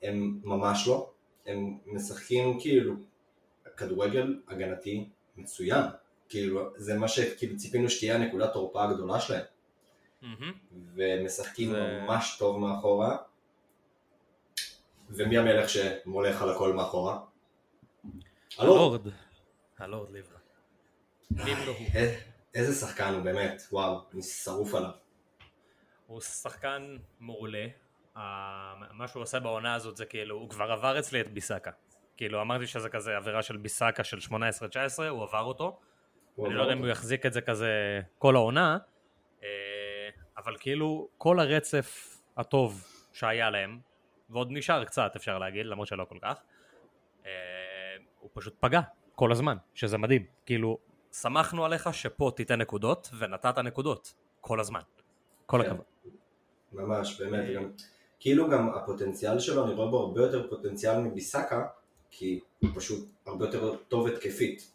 הם 0.03 0.41
ממש 0.45 0.89
לא, 0.89 1.11
הם 1.47 1.79
משחקים 1.87 2.61
כאילו 2.61 2.95
כדורגל 3.77 4.41
הגנתי 4.49 5.09
מצוין, 5.37 5.85
כאילו 6.29 6.71
זה 6.77 6.95
מה 6.99 7.09
שכאילו 7.09 7.57
ציפינו 7.57 7.91
שתהיה 7.91 8.15
הנקודת 8.15 8.53
תורפה 8.53 8.85
הגדולה 8.85 9.21
שלהם. 9.21 9.45
מהמם. 10.23 10.53
ומשחקים 10.95 11.71
זה- 11.71 12.01
ממש 12.03 12.37
טוב 12.39 12.59
מאחורה. 12.59 13.17
ומי 15.11 15.39
המלך 15.39 15.69
שמולך 15.69 16.43
על 16.43 16.51
הכל 16.51 16.73
מאחורה? 16.73 17.21
הלורד. 18.59 19.01
הלורד. 19.79 20.11
ליברה. 20.11 20.39
לא 21.31 21.45
הוא. 21.67 21.87
א- 21.95 22.31
איזה 22.55 22.75
שחקן 22.87 23.15
הוא 23.15 23.23
באמת, 23.23 23.63
וואו, 23.73 24.01
אני 24.15 24.23
שרוף 24.23 24.75
עליו. 24.75 24.91
הוא 26.07 26.21
שחקן 26.21 26.97
מעולה, 27.21 27.67
מה 28.15 29.09
שהוא 29.09 29.23
עושה 29.23 29.41
בעונה 29.41 29.75
הזאת 29.75 29.97
זה 29.97 30.05
כאילו, 30.05 30.37
הוא 30.37 30.51
כבר 30.51 30.73
עבר 30.73 30.99
אצלי 30.99 31.21
את 31.21 31.35
ביסאקה. 31.35 31.71
כאילו 32.17 32.41
אמרתי 32.41 32.67
שזה 32.67 32.89
כזה 32.89 33.17
עבירה 33.17 33.43
של 33.43 33.57
ביסאקה 33.57 34.05
של 34.05 34.17
18-19, 34.17 34.33
הוא 35.09 35.23
עבר 35.23 35.43
אותו. 35.43 35.81
אני 36.39 36.55
לא 36.55 36.63
יודע 36.63 36.73
אם 36.73 36.79
הוא 36.79 36.89
יחזיק 36.89 37.27
את 37.27 37.33
זה 37.33 37.41
כזה 37.41 38.01
כל 38.19 38.37
העונה, 38.37 38.79
אה, 39.43 39.49
אבל 40.37 40.57
כאילו 40.61 41.09
כל 41.19 41.41
הרצף 41.41 42.19
הטוב 42.37 42.85
שהיה 43.13 43.51
להם, 43.51 43.81
ועוד 44.31 44.49
נשאר 44.51 44.85
קצת 44.85 45.13
אפשר 45.17 45.39
להגיד, 45.39 45.67
למרות 45.67 45.89
שלא 45.89 46.05
כל 46.05 46.19
כך, 46.23 46.41
אה, 47.27 47.31
הוא 48.19 48.31
פשוט 48.35 48.57
פגע 48.61 48.81
כל 49.15 49.33
הזמן, 49.33 49.57
שזה 49.75 49.99
מדהים. 49.99 50.27
כאילו, 50.47 50.79
שמחנו 51.13 51.65
עליך 51.65 51.95
שפה 51.95 52.33
תיתן 52.37 52.61
נקודות, 52.61 53.11
ונתת 53.19 53.59
נקודות 53.59 54.15
כל 54.41 54.61
הזמן. 54.61 54.81
כל 55.47 55.63
כן. 55.63 55.71
הכבוד. 55.71 55.85
ממש, 56.73 57.21
באמת, 57.21 57.55
גם, 57.55 57.71
כאילו 58.21 58.51
גם 58.51 58.69
הפוטנציאל 58.69 59.39
שלו, 59.39 59.67
אני 59.67 59.75
רואה 59.75 59.91
בו 59.91 60.01
הרבה 60.01 60.21
יותר 60.21 60.49
פוטנציאל 60.49 61.01
מביסאקה, 61.01 61.67
כי 62.11 62.41
הוא 62.59 62.71
פשוט 62.75 63.09
הרבה 63.27 63.45
יותר 63.47 63.77
טוב 63.77 64.07
התקפית. 64.07 64.73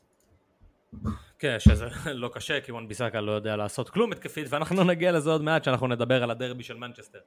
כן, 1.40 1.56
שזה 1.60 1.88
לא 2.14 2.30
קשה, 2.34 2.62
כי 2.62 2.72
וואן 2.72 2.88
ביסאקה 2.88 3.22
לא 3.22 3.32
יודע 3.32 3.56
לעשות 3.56 3.90
כלום 3.90 4.12
התקפית, 4.12 4.48
ואנחנו 4.50 4.84
נגיע 4.94 5.12
לזה 5.12 5.30
עוד 5.30 5.42
מעט, 5.42 5.64
שאנחנו 5.64 5.88
נדבר 5.88 6.24
על 6.24 6.32
הדרבי 6.32 6.64
של 6.64 6.78
מנצ'סטר. 6.78 7.20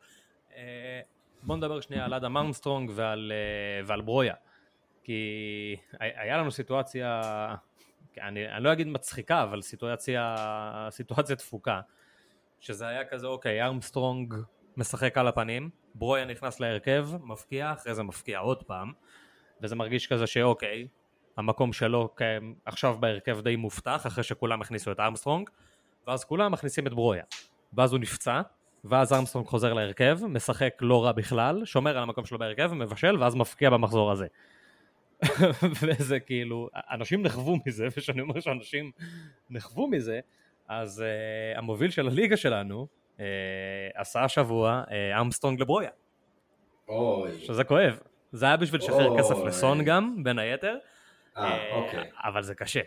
אה, 0.57 1.01
בואו 1.43 1.59
נדבר 1.59 1.81
שנייה 1.81 2.05
על 2.05 2.15
אדם 2.15 2.37
ארמסטרונג 2.37 2.91
ועל, 2.95 3.33
אה, 3.35 3.87
ועל 3.87 4.01
ברויה. 4.01 4.35
כי 5.05 5.77
היה 6.01 6.37
לנו 6.37 6.51
סיטואציה, 6.51 7.23
אני, 8.21 8.49
אני 8.49 8.65
לא 8.65 8.73
אגיד 8.73 8.87
מצחיקה, 8.87 9.43
אבל 9.43 9.63
סיטואציה, 9.63 10.35
סיטואציה 10.91 11.37
דפוקה, 11.37 11.81
שזה 12.61 12.89
היה 12.89 13.05
כזה, 13.05 13.27
אוקיי, 13.27 13.63
ארמסטרונג 13.63 14.35
משחק 14.79 15.19
על 15.19 15.29
הפנים, 15.29 15.71
ברויה 15.95 16.25
נכנס 16.25 16.61
להרכב, 16.61 17.09
מבקיע, 17.23 17.73
אחרי 17.73 17.95
זה 17.95 18.03
מבקיע 18.03 18.39
עוד 18.39 18.63
פעם, 18.63 18.93
וזה 19.63 19.77
מרגיש 19.77 20.07
כזה 20.07 20.27
שאוקיי, 20.27 20.89
המקום 21.37 21.73
שלו 21.73 22.15
עכשיו 22.65 22.97
בהרכב 23.01 23.41
די 23.41 23.57
מובטח, 23.57 24.07
אחרי 24.07 24.25
שכולם 24.25 24.61
הכניסו 24.61 24.93
את 24.93 25.01
ארמסטרונג, 25.01 25.51
ואז 26.07 26.25
כולם 26.25 26.53
מכניסים 26.53 26.87
את 26.87 26.95
ברויה. 26.95 27.25
ואז 27.73 27.93
הוא 27.93 28.01
נפצע, 28.01 28.41
ואז 28.85 29.13
ארמסטרונג 29.13 29.47
חוזר 29.47 29.73
להרכב, 29.73 30.19
משחק 30.29 30.75
לא 30.81 31.05
רע 31.05 31.13
בכלל, 31.13 31.65
שומר 31.65 31.97
על 31.97 32.03
המקום 32.03 32.27
שלו 32.27 32.39
בהרכב, 32.39 32.73
מבשל, 32.75 33.17
ואז 33.21 33.35
מבקיע 33.35 33.71
במחזור 33.71 34.13
הזה. 34.13 34.27
וזה 35.83 36.21
כאילו, 36.21 36.69
אנשים 36.75 37.23
נכוו 37.23 37.59
מזה, 37.67 37.87
וכשאני 37.91 38.21
אומר 38.21 38.41
שאנשים 38.41 38.91
נכוו 39.51 39.89
מזה, 39.89 40.21
אז 40.69 41.05
אה, 41.55 41.59
המוביל 41.59 41.91
של 41.91 42.07
הליגה 42.07 42.37
שלנו 42.37 42.98
עשה 43.95 44.25
השבוע 44.25 44.83
אה, 44.87 44.91
ארמסטרונג 45.15 45.61
לברויה. 45.61 45.91
אוי. 46.89 47.41
שזה 47.41 47.65
כואב. 47.65 47.99
זה 48.33 48.47
היה 48.47 48.57
בשביל 48.57 48.81
לשחרר 48.81 49.19
כסף 49.19 49.37
לסון 49.47 49.85
גם, 49.85 50.25
בין 50.25 50.39
היתר. 50.39 50.77
אה, 51.37 51.75
אוקיי. 51.75 52.11
אבל 52.25 52.43
זה 52.43 52.55
קשה. 52.55 52.81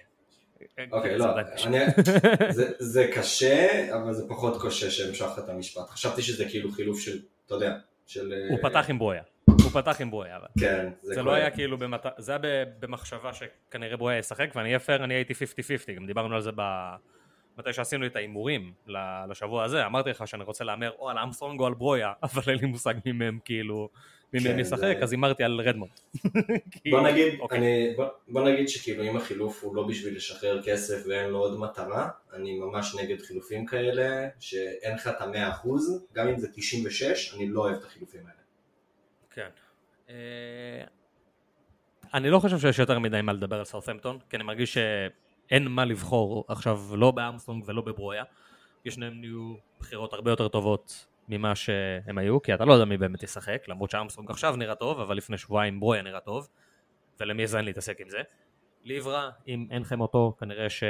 אוקיי, 0.91 1.17
לא, 1.17 1.25
אני, 1.65 1.77
זה, 2.49 2.71
זה 2.79 3.09
קשה, 3.15 3.95
אבל 3.95 4.13
זה 4.13 4.27
פחות 4.27 4.61
קשה 4.65 4.91
שהמשכת 4.91 5.39
את 5.39 5.49
המשפט. 5.49 5.89
חשבתי 5.89 6.21
שזה 6.21 6.45
כאילו 6.45 6.71
חילוף 6.71 6.99
של, 6.99 7.19
אתה 7.45 7.55
יודע, 7.55 7.77
של... 8.07 8.33
הוא 8.49 8.57
פתח 8.61 8.85
עם 8.89 8.99
ברויה. 8.99 9.21
הוא 9.45 9.71
פתח 9.73 10.01
עם 10.01 10.11
ברויה. 10.11 10.39
כן, 10.59 10.89
זה, 11.01 11.13
זה 11.13 11.23
לא 11.23 11.31
היה 11.31 11.51
כאילו, 11.51 11.77
במת... 11.77 12.05
זה 12.17 12.31
היה 12.31 12.65
במחשבה 12.79 13.31
שכנראה 13.33 13.97
ברויה 13.97 14.17
ישחק, 14.17 14.49
ואני 14.55 14.67
אהיה 14.67 14.79
פייר, 14.79 15.03
אני 15.03 15.13
הייתי 15.13 15.33
50-50, 15.33 15.91
גם 15.95 16.05
דיברנו 16.05 16.35
על 16.35 16.41
זה 16.41 16.51
ב... 16.55 16.61
מתי 17.57 17.73
שעשינו 17.73 18.05
את 18.05 18.15
ההימורים 18.15 18.73
לשבוע 19.29 19.63
הזה, 19.63 19.85
אמרתי 19.85 20.09
לך 20.09 20.27
שאני 20.27 20.43
רוצה 20.43 20.63
להמר 20.63 20.91
או 20.99 21.09
על 21.09 21.17
אמסטרונג 21.17 21.59
או 21.59 21.65
על 21.65 21.73
ברויה, 21.73 22.13
אבל 22.23 22.41
אין 22.47 22.59
לי 22.59 22.67
מושג 22.67 22.93
מי 23.05 23.11
מהם 23.11 23.39
כאילו, 23.45 23.89
מי 24.33 24.39
מהם 24.43 24.53
כן, 24.53 24.59
ישחק, 24.59 24.97
אז 25.01 25.11
הימרתי 25.11 25.43
על 25.43 25.61
רדמונד. 25.61 25.91
בוא 26.91 27.01
נגיד, 27.01 27.39
אוקיי. 27.39 27.95
בוא, 28.27 28.49
נגיד 28.49 28.69
שכאילו 28.69 29.03
אם 29.03 29.17
החילוף 29.17 29.63
הוא 29.63 29.75
לא 29.75 29.87
בשביל 29.87 30.15
לשחרר 30.15 30.61
כסף 30.65 31.03
ואין 31.07 31.29
לו 31.29 31.37
עוד 31.39 31.59
מטרה, 31.59 32.09
אני 32.33 32.59
ממש 32.59 32.95
נגד 32.95 33.21
חילופים 33.21 33.65
כאלה, 33.65 34.27
שאין 34.39 34.95
לך 34.95 35.07
את 35.07 35.21
המאה 35.21 35.49
אחוז, 35.49 36.05
גם 36.13 36.27
אם 36.27 36.39
זה 36.39 36.47
96, 36.53 37.35
אני 37.35 37.47
לא 37.49 37.61
אוהב 37.61 37.75
את 37.75 37.83
החילופים 37.83 38.21
האלה. 38.21 38.41
כן. 39.31 39.49
אה, 40.09 40.83
אני 42.13 42.29
לא 42.29 42.39
חושב 42.39 42.59
שיש 42.59 42.79
יותר 42.79 42.99
מדי 42.99 43.21
מה 43.21 43.33
לדבר 43.33 43.59
על 43.59 43.65
סאות'מפטון, 43.65 44.19
כי 44.29 44.35
אני 44.35 44.43
מרגיש 44.43 44.77
שאין 45.51 45.67
מה 45.67 45.85
לבחור 45.85 46.45
עכשיו 46.47 46.79
לא 46.97 47.11
בארמסטרונג 47.11 47.63
ולא 47.67 47.81
בברויה. 47.81 48.23
הם 48.97 49.21
נהיו 49.21 49.55
בחירות 49.79 50.13
הרבה 50.13 50.31
יותר 50.31 50.47
טובות 50.47 51.07
ממה 51.27 51.55
שהם 51.55 52.17
היו, 52.17 52.41
כי 52.41 52.53
אתה 52.53 52.65
לא 52.65 52.73
יודע 52.73 52.85
מי 52.85 52.97
באמת 52.97 53.23
ישחק, 53.23 53.63
למרות 53.67 53.91
שארמסטרונג 53.91 54.29
עכשיו 54.29 54.55
נראה 54.55 54.75
טוב, 54.75 54.99
אבל 54.99 55.17
לפני 55.17 55.37
שבועיים 55.37 55.79
ברויה 55.79 56.01
נראה 56.01 56.19
טוב, 56.19 56.47
ולמי 57.19 57.47
זה 57.47 57.57
אין 57.57 57.65
להתעסק 57.65 58.01
עם 58.01 58.09
זה. 58.09 58.21
ליברה, 58.83 59.29
אם 59.47 59.67
אין 59.71 59.81
לכם 59.81 60.01
אותו, 60.01 60.35
כנראה, 60.39 60.69
ש... 60.69 60.83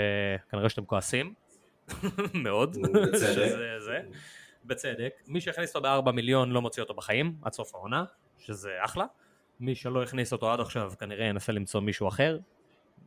כנראה 0.52 0.70
שאתם 0.70 0.86
כועסים, 0.86 1.34
מאוד, 2.34 2.78
שזה 3.14 3.80
זה. 3.80 4.00
בצדק. 4.66 5.14
מי 5.28 5.42
שהכניס 5.42 5.70
אותו 5.70 5.82
בארבע 5.82 6.12
מיליון 6.12 6.52
לא 6.52 6.62
מוציא 6.62 6.84
אותו 6.84 6.94
בחיים, 6.94 7.36
עד 7.42 7.54
סוף 7.54 7.76
העונה, 7.76 8.04
שזה 8.40 8.72
אחלה. 8.80 9.06
מי 9.60 9.76
שלא 9.76 10.04
הכניס 10.04 10.34
אותו 10.34 10.52
עד 10.52 10.60
עכשיו 10.60 10.94
כנראה 11.00 11.26
ינסה 11.26 11.52
למצוא 11.52 11.82
מישהו 11.82 12.08
אחר, 12.08 12.38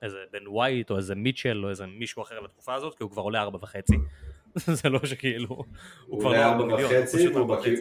איזה 0.05 0.19
בן 0.33 0.47
ווייט 0.47 0.91
או 0.91 0.97
איזה 0.97 1.15
מיטשל 1.15 1.65
או 1.65 1.71
איזה 1.71 1.87
מישהו 1.87 2.23
אחר 2.23 2.41
לתקופה 2.41 2.75
הזאת, 2.75 2.95
כי 2.95 3.03
הוא 3.03 3.11
כבר 3.11 3.23
עולה 3.23 3.43
ארבע 3.43 3.59
וחצי. 3.63 3.97
זה 4.83 4.89
לא 4.89 4.99
שכאילו, 5.05 5.65
הוא 6.07 6.21
כבר 6.21 6.33
לא 6.33 6.45
ארבע 6.45 6.75
וחצי, 6.75 7.29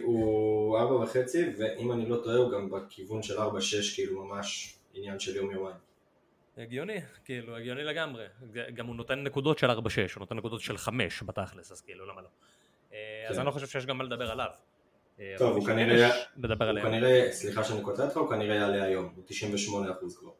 הוא 0.02 0.78
ארבע 0.78 0.94
וחצי, 0.94 1.52
ואם 1.58 1.92
אני 1.92 2.08
לא 2.08 2.16
טועה 2.16 2.36
הוא 2.36 2.52
גם 2.52 2.70
בכיוון 2.70 3.22
של 3.22 3.38
ארבע 3.38 3.60
שש, 3.60 3.94
כאילו 3.94 4.24
ממש 4.24 4.76
עניין 4.94 5.18
של 5.18 5.36
יום 5.36 5.50
יומיים. 5.50 5.76
הגיוני, 6.56 7.00
כאילו, 7.24 7.56
הגיוני 7.56 7.84
לגמרי. 7.84 8.24
גם 8.74 8.86
הוא 8.86 8.96
נותן 8.96 9.22
נקודות 9.22 9.58
של 9.58 9.70
4-6, 9.70 9.72
הוא 9.74 9.80
נותן 10.16 10.36
נקודות 10.36 10.60
של 10.60 10.76
5 10.76 11.22
בתכלס, 11.22 11.72
אז 11.72 11.80
כאילו, 11.80 12.06
למה 12.06 12.22
לא? 12.22 12.28
אה, 12.92 13.26
אז 13.28 13.34
כן. 13.34 13.40
אני 13.40 13.46
לא 13.46 13.50
חושב 13.50 13.66
שיש 13.66 13.86
גם 13.86 13.98
מה 13.98 14.04
לדבר 14.04 14.30
עליו. 14.30 14.50
אה, 15.20 15.34
טוב, 15.38 15.56
הוא 15.56 15.66
כנראה, 15.66 16.10
הוא 16.36 16.80
כנראה, 16.82 17.32
סליחה 17.32 17.64
שאני 17.64 17.82
קוטע 17.82 18.04
אותך, 18.04 18.16
הוא 18.16 18.30
כנראה 18.30 18.54
יעלה 18.54 18.84
היום, 18.84 19.12
הוא 19.16 19.24
98% 19.28 20.16
כבר. 20.18 20.30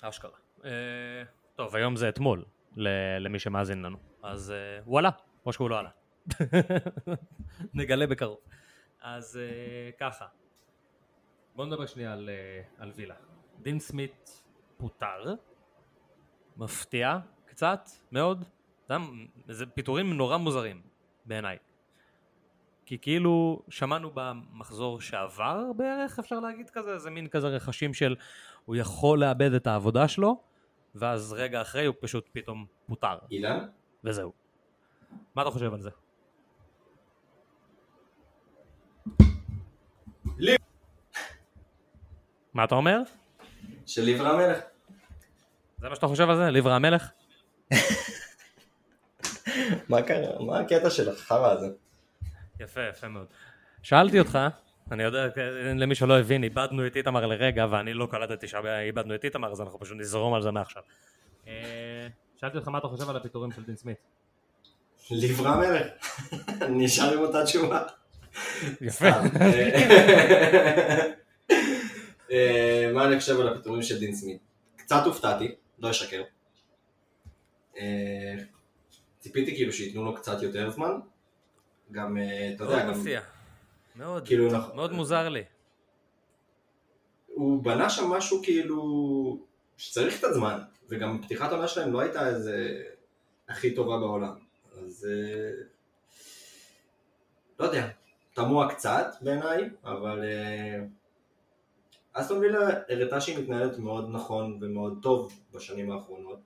אשכרה. 0.00 0.45
אה, 0.66 0.70
טוב, 1.54 1.76
היום 1.76 1.96
זה 1.96 2.08
אתמול, 2.08 2.44
למי 3.20 3.38
שמאזין 3.38 3.82
לנו, 3.82 3.98
אז 4.22 4.52
וואלה, 4.86 5.10
או 5.46 5.52
שהוא 5.52 5.70
לא 5.70 5.78
עלה. 5.78 5.90
נגלה 7.74 8.06
בקרוב. 8.06 8.38
אז 9.00 9.40
ככה, 10.00 10.26
בואו 11.54 11.66
נדבר 11.66 11.86
שנייה 11.86 12.12
על, 12.12 12.30
על 12.78 12.92
וילה. 12.94 13.14
דין 13.62 13.78
סמית 13.78 14.44
פוטר, 14.76 15.34
מפתיע 16.56 17.18
קצת, 17.44 17.88
מאוד, 18.12 18.44
זה 19.48 19.66
פיטורים 19.66 20.16
נורא 20.16 20.36
מוזרים. 20.36 20.82
בעיניי. 21.26 21.56
כי 22.86 22.98
כאילו 22.98 23.62
שמענו 23.68 24.10
במחזור 24.14 25.00
שעבר 25.00 25.72
בערך 25.76 26.18
אפשר 26.18 26.40
להגיד 26.40 26.70
כזה, 26.70 26.98
זה 26.98 27.10
מין 27.10 27.28
כזה 27.28 27.48
רכשים 27.48 27.94
של 27.94 28.16
הוא 28.64 28.76
יכול 28.76 29.20
לאבד 29.20 29.52
את 29.52 29.66
העבודה 29.66 30.08
שלו 30.08 30.40
ואז 30.98 31.32
רגע 31.32 31.62
אחרי 31.62 31.84
הוא 31.84 31.94
פשוט 32.00 32.28
פתאום 32.32 32.66
פוטר. 32.86 33.18
אילן? 33.30 33.66
וזהו. 34.04 34.32
מה 35.34 35.42
אתה 35.42 35.50
חושב 35.50 35.74
על 35.74 35.80
זה? 35.80 35.90
לי... 40.38 40.56
מה 42.54 42.64
אתה 42.64 42.74
אומר? 42.74 42.98
של 43.86 44.02
ליברה 44.02 44.30
המלך. 44.30 44.58
זה 45.78 45.88
מה 45.88 45.94
שאתה 45.94 46.06
חושב 46.06 46.30
על 46.30 46.36
זה? 46.36 46.50
ליברה 46.50 46.76
המלך? 46.76 47.10
מה 49.88 50.02
קרה? 50.02 50.44
מה 50.44 50.60
הקטע 50.60 50.90
של 50.90 51.08
החרא 51.08 51.52
הזה? 51.52 51.66
יפה, 52.60 52.80
יפה 52.88 53.08
מאוד. 53.08 53.26
שאלתי 53.82 54.18
אותך, 54.18 54.38
אני 54.92 55.02
יודע, 55.02 55.28
למי 55.74 55.94
שלא 55.94 56.18
הבין, 56.18 56.44
איבדנו 56.44 56.86
את 56.86 56.96
איתמר 56.96 57.26
לרגע 57.26 57.66
ואני 57.70 57.94
לא 57.94 58.08
קלטתי 58.10 58.48
שאיבדנו 58.48 59.14
את 59.14 59.24
איתמר 59.24 59.52
אז 59.52 59.60
אנחנו 59.60 59.80
פשוט 59.80 59.96
נזרום 59.98 60.34
על 60.34 60.42
זה 60.42 60.50
מעכשיו. 60.50 60.82
אה, 61.46 62.06
שאלתי 62.40 62.56
אותך 62.56 62.68
מה 62.68 62.78
אתה 62.78 62.88
חושב 62.88 63.10
על 63.10 63.16
הפיטורים 63.16 63.52
של 63.52 63.62
דין 63.62 63.76
סמית. 63.76 63.96
לברה 65.10 65.56
מלך, 65.56 65.86
נשאר 66.68 67.12
עם 67.12 67.18
אותה 67.18 67.44
תשובה. 67.44 67.82
יפה. 68.80 69.08
אה, 72.32 72.90
מה 72.94 73.04
אני 73.04 73.20
חושב 73.20 73.40
על 73.40 73.48
הפיטורים 73.48 73.82
של 73.82 73.98
דין 73.98 74.14
סמית? 74.14 74.38
קצת 74.76 75.02
הופתעתי, 75.06 75.54
לא 75.78 75.90
אשקר. 75.90 76.22
אה, 77.78 78.34
ציפיתי 79.18 79.54
כאילו 79.54 79.72
שייתנו 79.72 80.04
לו 80.04 80.14
קצת 80.14 80.42
יותר 80.42 80.70
זמן. 80.70 80.92
גם, 81.92 82.16
אה, 82.16 82.52
אתה 82.54 82.64
יודע, 82.64 82.86
גם... 82.86 83.02
מאוד 83.96 84.22
מפתיע. 84.22 84.38
מאוד, 84.38 84.58
כאילו, 84.58 84.74
מאוד 84.74 84.92
מוזר 84.92 85.28
לי. 85.28 85.42
הוא 87.26 87.64
בנה 87.64 87.90
שם 87.90 88.04
משהו 88.10 88.42
כאילו 88.42 89.38
שצריך 89.76 90.18
את 90.18 90.24
הזמן, 90.24 90.58
וגם 90.88 91.22
פתיחת 91.22 91.50
העונה 91.50 91.68
שלהם 91.68 91.92
לא 91.92 92.00
הייתה 92.00 92.28
איזה 92.28 92.82
הכי 93.48 93.74
טובה 93.74 93.98
בעולם. 93.98 94.34
אז 94.78 95.08
אה, 95.10 95.62
לא 97.60 97.64
יודע, 97.64 97.88
תמוה 98.34 98.74
קצת 98.74 99.06
בעיניי, 99.20 99.70
אבל 99.84 100.24
אה, 100.24 100.84
אסטון 102.12 102.38
וילה 102.38 102.58
הראתה 102.88 103.20
שהיא 103.20 103.38
מתנהלת 103.38 103.78
מאוד 103.78 104.08
נכון 104.12 104.58
ומאוד 104.60 104.98
טוב 105.02 105.32
בשנים 105.52 105.90
האחרונות. 105.90 106.38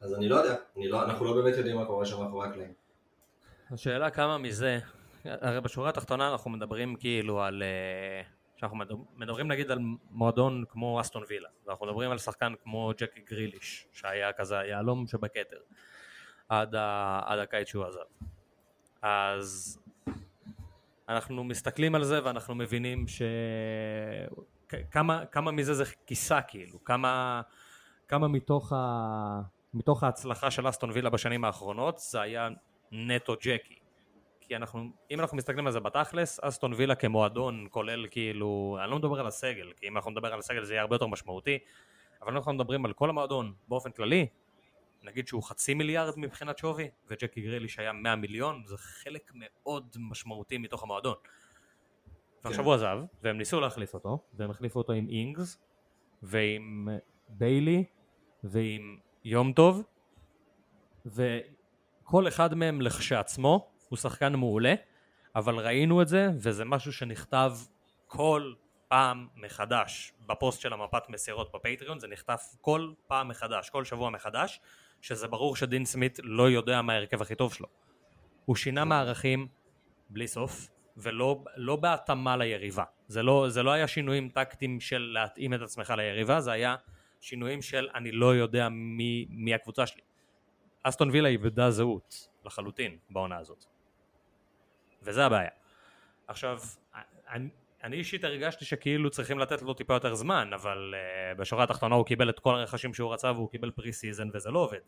אז 0.00 0.14
אני 0.14 0.28
לא 0.28 0.36
יודע, 0.36 0.56
אני 0.76 0.88
לא, 0.88 1.04
אנחנו 1.04 1.24
לא 1.24 1.34
באמת 1.34 1.56
יודעים 1.56 1.76
מה 1.76 1.86
קורה 1.86 2.06
שם 2.06 2.22
מאחורי 2.22 2.48
הקלעים. 2.48 2.72
השאלה 3.70 4.10
כמה 4.10 4.38
מזה, 4.38 4.78
הרי 5.40 5.60
בשורה 5.60 5.88
התחתונה 5.88 6.32
אנחנו 6.32 6.50
מדברים 6.50 6.96
כאילו 6.96 7.42
על, 7.42 7.62
אה, 7.62 8.22
שאנחנו 8.56 8.78
מדברים 9.16 9.48
נגיד 9.48 9.70
על 9.70 9.78
מועדון 10.10 10.64
כמו 10.68 11.00
אסטון 11.00 11.22
וילה, 11.28 11.48
ואנחנו 11.66 11.86
מדברים 11.86 12.10
על 12.10 12.18
שחקן 12.18 12.52
כמו 12.62 12.92
ג'קי 12.98 13.20
גריליש, 13.20 13.86
שהיה 13.92 14.32
כזה 14.32 14.58
היהלום 14.58 15.06
שבכתר, 15.06 15.58
עד, 16.48 16.74
ה, 16.74 17.20
עד 17.26 17.38
הקיץ 17.38 17.68
שהוא 17.68 17.84
עזב. 17.84 18.26
אז 19.02 19.78
אנחנו 21.08 21.44
מסתכלים 21.44 21.94
על 21.94 22.04
זה 22.04 22.24
ואנחנו 22.24 22.54
מבינים 22.54 23.08
ש... 23.08 23.22
כמה, 24.90 25.26
כמה 25.26 25.50
מזה 25.50 25.74
זה 25.74 25.84
כיסה 26.06 26.42
כאילו, 26.42 26.84
כמה, 26.84 27.42
כמה 28.08 28.28
מתוך, 28.28 28.72
ה... 28.72 29.40
מתוך 29.74 30.02
ההצלחה 30.02 30.50
של 30.50 30.68
אסטון 30.68 30.90
וילה 30.90 31.10
בשנים 31.10 31.44
האחרונות 31.44 31.98
זה 31.98 32.20
היה 32.20 32.48
נטו 32.92 33.34
ג'קי. 33.40 33.77
כי 34.48 34.56
אנחנו, 34.56 34.90
אם 35.10 35.20
אנחנו 35.20 35.36
מסתכלים 35.36 35.66
על 35.66 35.72
זה 35.72 35.80
בתכלס, 35.80 36.40
אסטון 36.42 36.72
וילה 36.72 36.94
כמועדון 36.94 37.66
כולל 37.70 38.06
כאילו, 38.10 38.78
אני 38.82 38.90
לא 38.90 38.98
מדבר 38.98 39.20
על 39.20 39.26
הסגל, 39.26 39.72
כי 39.76 39.88
אם 39.88 39.96
אנחנו 39.96 40.10
נדבר 40.10 40.32
על 40.32 40.38
הסגל 40.38 40.64
זה 40.64 40.72
יהיה 40.72 40.82
הרבה 40.82 40.94
יותר 40.94 41.06
משמעותי, 41.06 41.58
אבל 42.22 42.32
אנחנו 42.32 42.52
מדברים 42.52 42.84
על 42.84 42.92
כל 42.92 43.10
המועדון 43.10 43.54
באופן 43.68 43.90
כללי, 43.90 44.26
נגיד 45.02 45.28
שהוא 45.28 45.42
חצי 45.42 45.74
מיליארד 45.74 46.14
מבחינת 46.16 46.58
שווי, 46.58 46.88
וג'קי 47.08 47.40
גריליש 47.40 47.78
היה 47.78 47.92
100 47.92 48.16
מיליון, 48.16 48.62
זה 48.66 48.76
חלק 48.78 49.32
מאוד 49.34 49.96
משמעותי 49.98 50.58
מתוך 50.58 50.82
המועדון. 50.82 51.14
ועכשיו 52.44 52.64
הוא 52.64 52.74
עזב, 52.74 52.98
והם 53.22 53.38
ניסו 53.38 53.60
להחליף 53.60 53.94
אותו, 53.94 54.18
והם 54.34 54.50
החליפו 54.50 54.78
אותו 54.78 54.92
עם 54.92 55.08
אינגס, 55.08 55.58
ועם 56.22 56.88
ביילי, 57.28 57.84
ועם 58.44 58.98
יום 59.24 59.52
טוב, 59.52 59.82
וכל 61.06 62.28
אחד 62.28 62.54
מהם 62.54 62.80
לכשעצמו 62.80 63.77
הוא 63.88 63.96
שחקן 63.96 64.34
מעולה, 64.34 64.74
אבל 65.34 65.58
ראינו 65.58 66.02
את 66.02 66.08
זה, 66.08 66.28
וזה 66.34 66.64
משהו 66.64 66.92
שנכתב 66.92 67.52
כל 68.06 68.52
פעם 68.88 69.26
מחדש 69.36 70.12
בפוסט 70.26 70.60
של 70.60 70.72
המפת 70.72 71.02
מסירות 71.08 71.52
בפטריון, 71.54 71.98
זה 71.98 72.08
נכתב 72.08 72.36
כל 72.60 72.92
פעם 73.06 73.28
מחדש, 73.28 73.70
כל 73.70 73.84
שבוע 73.84 74.10
מחדש, 74.10 74.60
שזה 75.00 75.28
ברור 75.28 75.56
שדין 75.56 75.84
סמית 75.84 76.18
לא 76.22 76.50
יודע 76.50 76.82
מה 76.82 76.92
ההרכב 76.92 77.22
הכי 77.22 77.34
טוב 77.34 77.54
שלו. 77.54 77.66
הוא 78.44 78.56
שינה 78.56 78.84
מערכים 78.84 79.48
בלי 80.10 80.28
סוף, 80.28 80.68
ולא 80.96 81.44
לא 81.56 81.76
בהתאמה 81.76 82.36
ליריבה. 82.36 82.84
זה 83.08 83.22
לא, 83.22 83.46
זה 83.48 83.62
לא 83.62 83.70
היה 83.70 83.88
שינויים 83.88 84.28
טקטיים 84.28 84.80
של 84.80 85.10
להתאים 85.14 85.54
את 85.54 85.60
עצמך 85.60 85.90
ליריבה, 85.96 86.40
זה 86.40 86.52
היה 86.52 86.76
שינויים 87.20 87.62
של 87.62 87.88
אני 87.94 88.12
לא 88.12 88.36
יודע 88.36 88.68
מי, 88.68 89.26
מי 89.30 89.54
הקבוצה 89.54 89.86
שלי. 89.86 90.02
אסטון 90.82 91.10
וילה 91.10 91.28
איבדה 91.28 91.70
זהות 91.70 92.28
לחלוטין 92.44 92.98
בעונה 93.10 93.38
הזאת. 93.38 93.77
וזה 95.08 95.26
הבעיה. 95.26 95.50
עכשיו, 96.26 96.60
אני, 97.30 97.48
אני 97.84 97.96
אישית 97.96 98.24
הרגשתי 98.24 98.64
שכאילו 98.64 99.10
צריכים 99.10 99.38
לתת 99.38 99.62
לו 99.62 99.74
טיפה 99.74 99.94
יותר 99.94 100.14
זמן, 100.14 100.50
אבל 100.54 100.94
אה, 100.94 101.38
בשורה 101.38 101.64
התחתונה 101.64 101.94
הוא 101.94 102.06
קיבל 102.06 102.30
את 102.30 102.38
כל 102.38 102.54
הרכשים 102.54 102.94
שהוא 102.94 103.12
רצה 103.12 103.32
והוא 103.32 103.50
קיבל 103.50 103.70
pre 103.70 103.92
season 103.92 104.28
וזה 104.34 104.50
לא 104.50 104.58
עובד. 104.58 104.78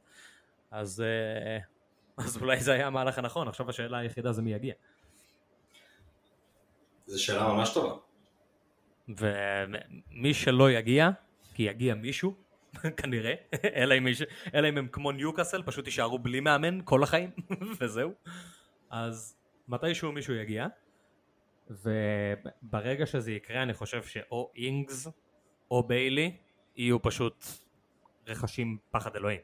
אז, 0.71 1.05
uh, 2.19 2.19
אז 2.25 2.37
אולי 2.37 2.61
זה 2.61 2.73
היה 2.73 2.87
המהלך 2.87 3.19
הנכון, 3.19 3.49
עכשיו 3.49 3.71
השאלה 3.71 3.99
היחידה 3.99 4.33
זה 4.33 4.43
מי 4.43 4.53
יגיע. 4.53 4.75
זו 7.07 7.25
שאלה 7.25 7.49
ממש 7.49 7.75
טובה. 7.75 7.95
ומי 9.09 10.35
שלא 10.35 10.71
יגיע, 10.71 11.11
כי 11.55 11.63
יגיע 11.63 11.95
מישהו, 11.95 12.35
כנראה, 12.97 13.35
אלא 13.77 13.99
אם, 13.99 14.07
אלא 14.55 14.69
אם 14.69 14.79
הם 14.79 14.89
כמו 14.93 15.13
ניוקאסל, 15.13 15.63
פשוט 15.63 15.87
יישארו 15.87 16.19
בלי 16.19 16.41
מאמן 16.41 16.79
כל 16.85 17.03
החיים, 17.03 17.31
וזהו. 17.81 18.13
אז 18.91 19.40
מתישהו 19.71 20.13
מישהו 20.13 20.35
יגיע, 20.35 20.67
וברגע 21.71 23.07
שזה 23.07 23.33
יקרה 23.33 23.63
אני 23.63 23.75
חושב 23.75 24.03
שאו 24.03 24.53
אינגס 24.57 25.09
או 25.71 25.83
ביילי 25.83 26.37
יהיו 26.77 27.03
פשוט 27.03 27.45
רכשים 28.27 28.79
פחד 28.91 29.17
אלוהים. 29.17 29.41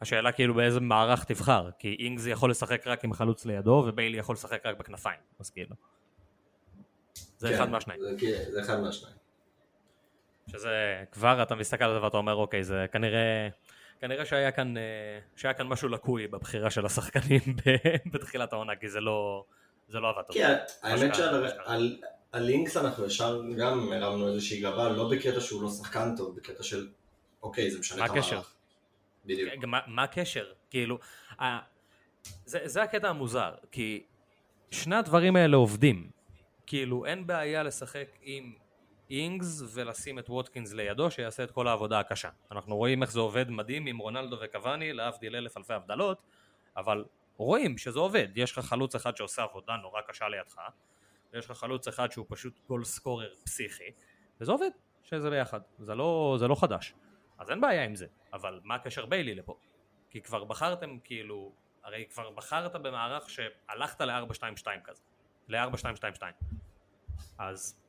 השאלה 0.00 0.32
כאילו 0.32 0.54
באיזה 0.54 0.80
מערך 0.80 1.24
תבחר, 1.24 1.70
כי 1.78 1.96
אינגס 1.98 2.26
יכול 2.26 2.50
לשחק 2.50 2.86
רק 2.86 3.04
עם 3.04 3.12
חלוץ 3.12 3.46
לידו 3.46 3.84
וביילי 3.88 4.18
יכול 4.18 4.34
לשחק 4.34 4.66
רק 4.66 4.78
בכנפיים, 4.78 5.20
אז 5.38 5.50
כאילו. 5.50 5.76
זה 7.38 7.48
כן, 7.48 7.54
אחד 7.54 7.70
מהשניים. 7.70 8.00
זה, 8.00 8.52
זה 8.52 8.60
אחד 8.60 8.80
מהשניים. 8.80 9.16
שזה 10.46 11.04
כבר 11.12 11.42
אתה 11.42 11.54
מסתכל 11.54 11.84
על 11.84 11.94
זה 11.94 12.02
ואתה 12.02 12.16
אומר 12.16 12.34
אוקיי 12.34 12.64
זה 12.64 12.86
כנראה 12.92 13.48
כנראה 14.00 14.26
שהיה 14.26 14.52
כאן, 14.52 14.76
אה, 14.76 14.82
שהיה 15.36 15.54
כאן 15.54 15.66
משהו 15.66 15.88
לקוי 15.88 16.26
בבחירה 16.26 16.70
של 16.70 16.86
השחקנים 16.86 17.40
בתחילת 18.12 18.52
העונה 18.52 18.76
כי 18.76 18.88
זה 18.88 19.00
לא 19.00 19.44
זה 19.88 20.00
לא 20.00 20.08
עבד 20.08 20.22
טוב. 20.22 20.36
כן, 20.36 20.56
האמת 20.82 21.14
שעל 21.14 21.96
אנחנו 22.76 23.06
ישר 23.06 23.42
גם 23.58 23.92
הרמנו 23.92 24.28
איזושהי 24.28 24.60
גבה, 24.60 24.88
לא 24.88 25.10
בקטע 25.10 25.40
שהוא 25.40 25.62
לא 25.62 25.68
שחקן 25.68 26.16
טוב, 26.16 26.36
בקטע 26.36 26.62
של 26.62 26.88
אוקיי, 27.42 27.70
זה 27.70 27.78
משנה 27.78 28.04
את 28.04 28.10
המערך. 28.10 28.54
בדיוק. 29.24 29.64
מה 29.86 30.02
הקשר? 30.02 30.52
כאילו, 30.70 30.98
זה, 32.44 32.58
זה 32.64 32.82
הקטע 32.82 33.08
המוזר, 33.08 33.54
כי 33.72 34.02
שני 34.70 34.96
הדברים 34.96 35.36
האלה 35.36 35.56
עובדים. 35.56 36.10
כאילו, 36.66 37.06
אין 37.06 37.26
בעיה 37.26 37.62
לשחק 37.62 38.08
עם 38.22 38.52
אינגס 39.10 39.62
ולשים 39.74 40.18
את 40.18 40.30
ווטקינס 40.30 40.72
לידו 40.72 41.10
שיעשה 41.10 41.44
את 41.44 41.50
כל 41.50 41.68
העבודה 41.68 42.00
הקשה. 42.00 42.28
אנחנו 42.50 42.76
רואים 42.76 43.02
איך 43.02 43.12
זה 43.12 43.20
עובד 43.20 43.50
מדהים 43.50 43.86
עם 43.86 43.98
רונלדו 43.98 44.36
וקוואני, 44.40 44.92
להבדיל 44.92 45.36
אלף 45.36 45.56
אלפי 45.56 45.74
הבדלות, 45.74 46.22
אבל 46.76 47.04
רואים 47.36 47.78
שזה 47.78 47.98
עובד, 47.98 48.28
יש 48.34 48.58
לך 48.58 48.64
חלוץ 48.64 48.94
אחד 48.94 49.16
שעושה 49.16 49.42
עבודה 49.42 49.76
נורא 49.76 50.00
קשה 50.00 50.28
לידך, 50.28 50.58
ויש 51.32 51.50
לך 51.50 51.56
חלוץ 51.56 51.88
אחד 51.88 52.12
שהוא 52.12 52.26
פשוט 52.28 52.58
גול 52.68 52.84
סקורר 52.84 53.34
פסיכי, 53.44 53.90
וזה 54.40 54.52
עובד, 54.52 54.70
שזה 55.02 55.30
ביחד, 55.30 55.60
זה 55.78 55.94
לא, 55.94 56.36
זה 56.38 56.48
לא 56.48 56.54
חדש, 56.54 56.94
אז 57.38 57.50
אין 57.50 57.60
בעיה 57.60 57.84
עם 57.84 57.94
זה, 57.94 58.06
אבל 58.32 58.60
מה 58.64 58.74
הקשר 58.74 59.06
ביילי 59.06 59.34
לפה? 59.34 59.56
כי 60.10 60.20
כבר 60.20 60.44
בחרתם 60.44 60.98
כאילו, 61.04 61.52
הרי 61.84 62.04
כבר 62.10 62.30
בחרת 62.30 62.76
במערך 62.76 63.30
שהלכת 63.30 64.00
ל-4-2-2 64.00 64.66
כזה, 64.84 65.02
ל-4-2-2-2, 65.48 66.22
אז 67.38 67.80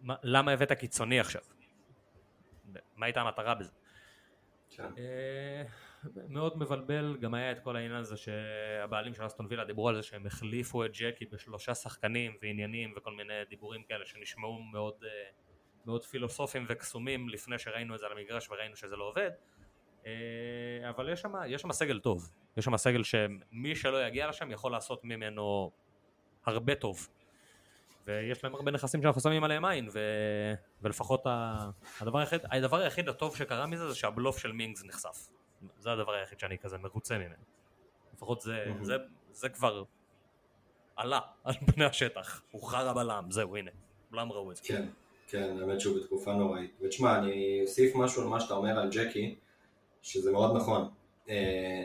מה, 0.00 0.14
למה 0.22 0.52
הבאת 0.52 0.72
קיצוני 0.72 1.20
עכשיו? 1.20 1.42
מה 2.96 3.06
הייתה 3.06 3.20
המטרה 3.20 3.54
בזה? 3.54 3.70
כן. 4.70 4.84
אה, 4.98 5.64
מאוד 6.28 6.58
מבלבל, 6.58 7.16
גם 7.20 7.34
היה 7.34 7.52
את 7.52 7.58
כל 7.58 7.76
העניין 7.76 8.00
הזה 8.00 8.16
שהבעלים 8.16 9.14
של 9.14 9.26
אסטון 9.26 9.46
וילה 9.50 9.64
דיברו 9.64 9.88
על 9.88 9.94
זה 9.94 10.02
שהם 10.02 10.26
החליפו 10.26 10.84
את 10.84 10.90
ג'קי 10.92 11.26
בשלושה 11.26 11.74
שחקנים 11.74 12.36
ועניינים 12.42 12.94
וכל 12.96 13.12
מיני 13.12 13.44
דיבורים 13.48 13.82
כאלה 13.82 14.06
שנשמעו 14.06 14.62
מאוד, 14.62 14.94
אה, 15.04 15.30
מאוד 15.86 16.04
פילוסופיים 16.04 16.66
וקסומים 16.68 17.28
לפני 17.28 17.58
שראינו 17.58 17.94
את 17.94 17.98
זה 18.00 18.06
על 18.06 18.12
המגרש 18.12 18.50
וראינו 18.50 18.76
שזה 18.76 18.96
לא 18.96 19.04
עובד 19.04 19.30
אה, 20.06 20.90
אבל 20.90 21.12
יש 21.12 21.20
שם, 21.20 21.32
יש 21.46 21.62
שם 21.62 21.72
סגל 21.72 22.00
טוב, 22.00 22.30
יש 22.56 22.64
שם 22.64 22.76
סגל 22.76 23.02
שמי 23.02 23.76
שלא 23.76 24.06
יגיע 24.06 24.28
לשם 24.28 24.50
יכול 24.50 24.72
לעשות 24.72 25.04
ממנו 25.04 25.70
הרבה 26.46 26.74
טוב 26.74 27.08
ויש 28.06 28.44
להם 28.44 28.54
הרבה 28.54 28.70
נכסים 28.70 29.02
שאנחנו 29.02 29.20
שמים 29.20 29.44
עליהם 29.44 29.64
עין 29.64 29.88
ו... 29.92 29.98
ולפחות 30.82 31.26
הדבר 32.00 32.18
היחיד, 32.18 32.40
הדבר 32.50 32.76
היחיד 32.76 33.08
הטוב 33.08 33.36
שקרה 33.36 33.66
מזה 33.66 33.88
זה 33.88 33.94
שהבלוף 33.94 34.38
של 34.38 34.52
מינגס 34.52 34.84
נחשף 34.84 35.28
זה 35.78 35.92
הדבר 35.92 36.12
היחיד 36.12 36.40
שאני 36.40 36.58
כזה 36.58 36.78
מרוצה 36.78 37.18
ממנו. 37.18 37.44
לפחות 38.14 38.40
זה, 38.40 38.64
mm-hmm. 38.64 38.84
זה, 38.84 38.96
זה 39.32 39.48
כבר 39.48 39.84
עלה 40.96 41.20
על 41.44 41.54
פני 41.74 41.84
השטח, 41.84 42.42
הוא 42.50 42.62
חרא 42.62 42.92
בלם, 42.92 43.24
זהו 43.30 43.56
הנה, 43.56 43.70
כולם 44.10 44.32
ראו 44.32 44.50
את 44.50 44.56
זה. 44.56 44.62
כן, 44.64 44.86
כן, 45.28 45.56
האמת 45.60 45.80
שהוא 45.80 45.96
בתקופה 46.00 46.32
נוראית. 46.32 46.70
ותשמע, 46.80 47.18
אני 47.18 47.60
אוסיף 47.62 47.94
משהו 47.94 48.22
על 48.22 48.28
מה 48.28 48.40
שאתה 48.40 48.54
אומר 48.54 48.78
על 48.78 48.88
ג'קי, 48.90 49.34
שזה 50.02 50.32
מאוד 50.32 50.56
נכון. 50.56 50.90
אה, 51.28 51.84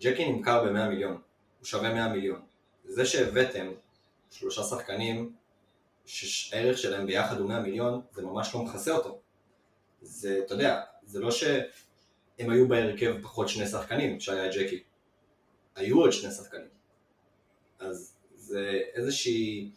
ג'קי 0.00 0.32
נמכר 0.32 0.64
ב-100 0.64 0.88
מיליון, 0.88 1.12
הוא 1.58 1.66
שווה 1.66 1.94
100 1.94 2.08
מיליון. 2.08 2.40
זה 2.84 3.04
שהבאתם 3.04 3.72
שלושה 4.30 4.62
שחקנים 4.62 5.32
שהערך 6.10 6.78
שלהם 6.78 7.06
ביחד 7.06 7.38
הוא 7.40 7.48
100 7.48 7.60
מיליון, 7.60 8.00
זה 8.12 8.22
ממש 8.22 8.54
לא 8.54 8.62
מכסה 8.62 8.92
אותו. 8.92 9.20
זה, 10.02 10.40
אתה 10.46 10.54
יודע, 10.54 10.82
זה 11.02 11.20
לא 11.20 11.30
ש... 11.30 11.44
הם 12.38 12.50
היו 12.50 12.68
בהרכב 12.68 13.22
פחות 13.22 13.48
שני 13.48 13.66
שחקנים, 13.66 14.20
שהיה 14.20 14.48
ג'קי. 14.48 14.82
היו 15.76 16.00
עוד 16.00 16.12
שני 16.12 16.30
שחקנים. 16.30 16.68
אז 17.78 18.16
זה 18.34 18.80
איזושהי... 18.94 19.70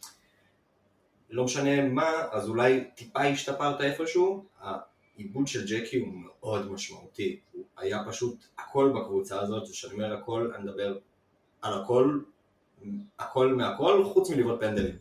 לא 1.30 1.44
משנה 1.44 1.82
מה, 1.82 2.12
אז 2.32 2.50
אולי 2.50 2.84
טיפה 2.96 3.24
השתפרת 3.24 3.82
איפשהו, 3.82 4.46
העיבוד 4.60 5.48
של 5.48 5.66
ג'קי 5.68 6.00
הוא 6.00 6.08
מאוד 6.14 6.72
משמעותי. 6.72 7.40
הוא 7.52 7.64
היה 7.78 8.04
פשוט 8.08 8.46
הכל 8.58 8.94
בקבוצה 8.96 9.40
הזאת, 9.42 9.70
וכשאני 9.70 9.94
אומר 9.94 10.14
הכל, 10.14 10.52
אני 10.56 10.64
מדבר 10.64 10.98
על 11.62 11.82
הכל 11.82 12.20
הכל 13.20 13.54
מהכל 13.54 14.06
חוץ 14.06 14.30
מלבעוט 14.30 14.60
פנדלים. 14.60 14.98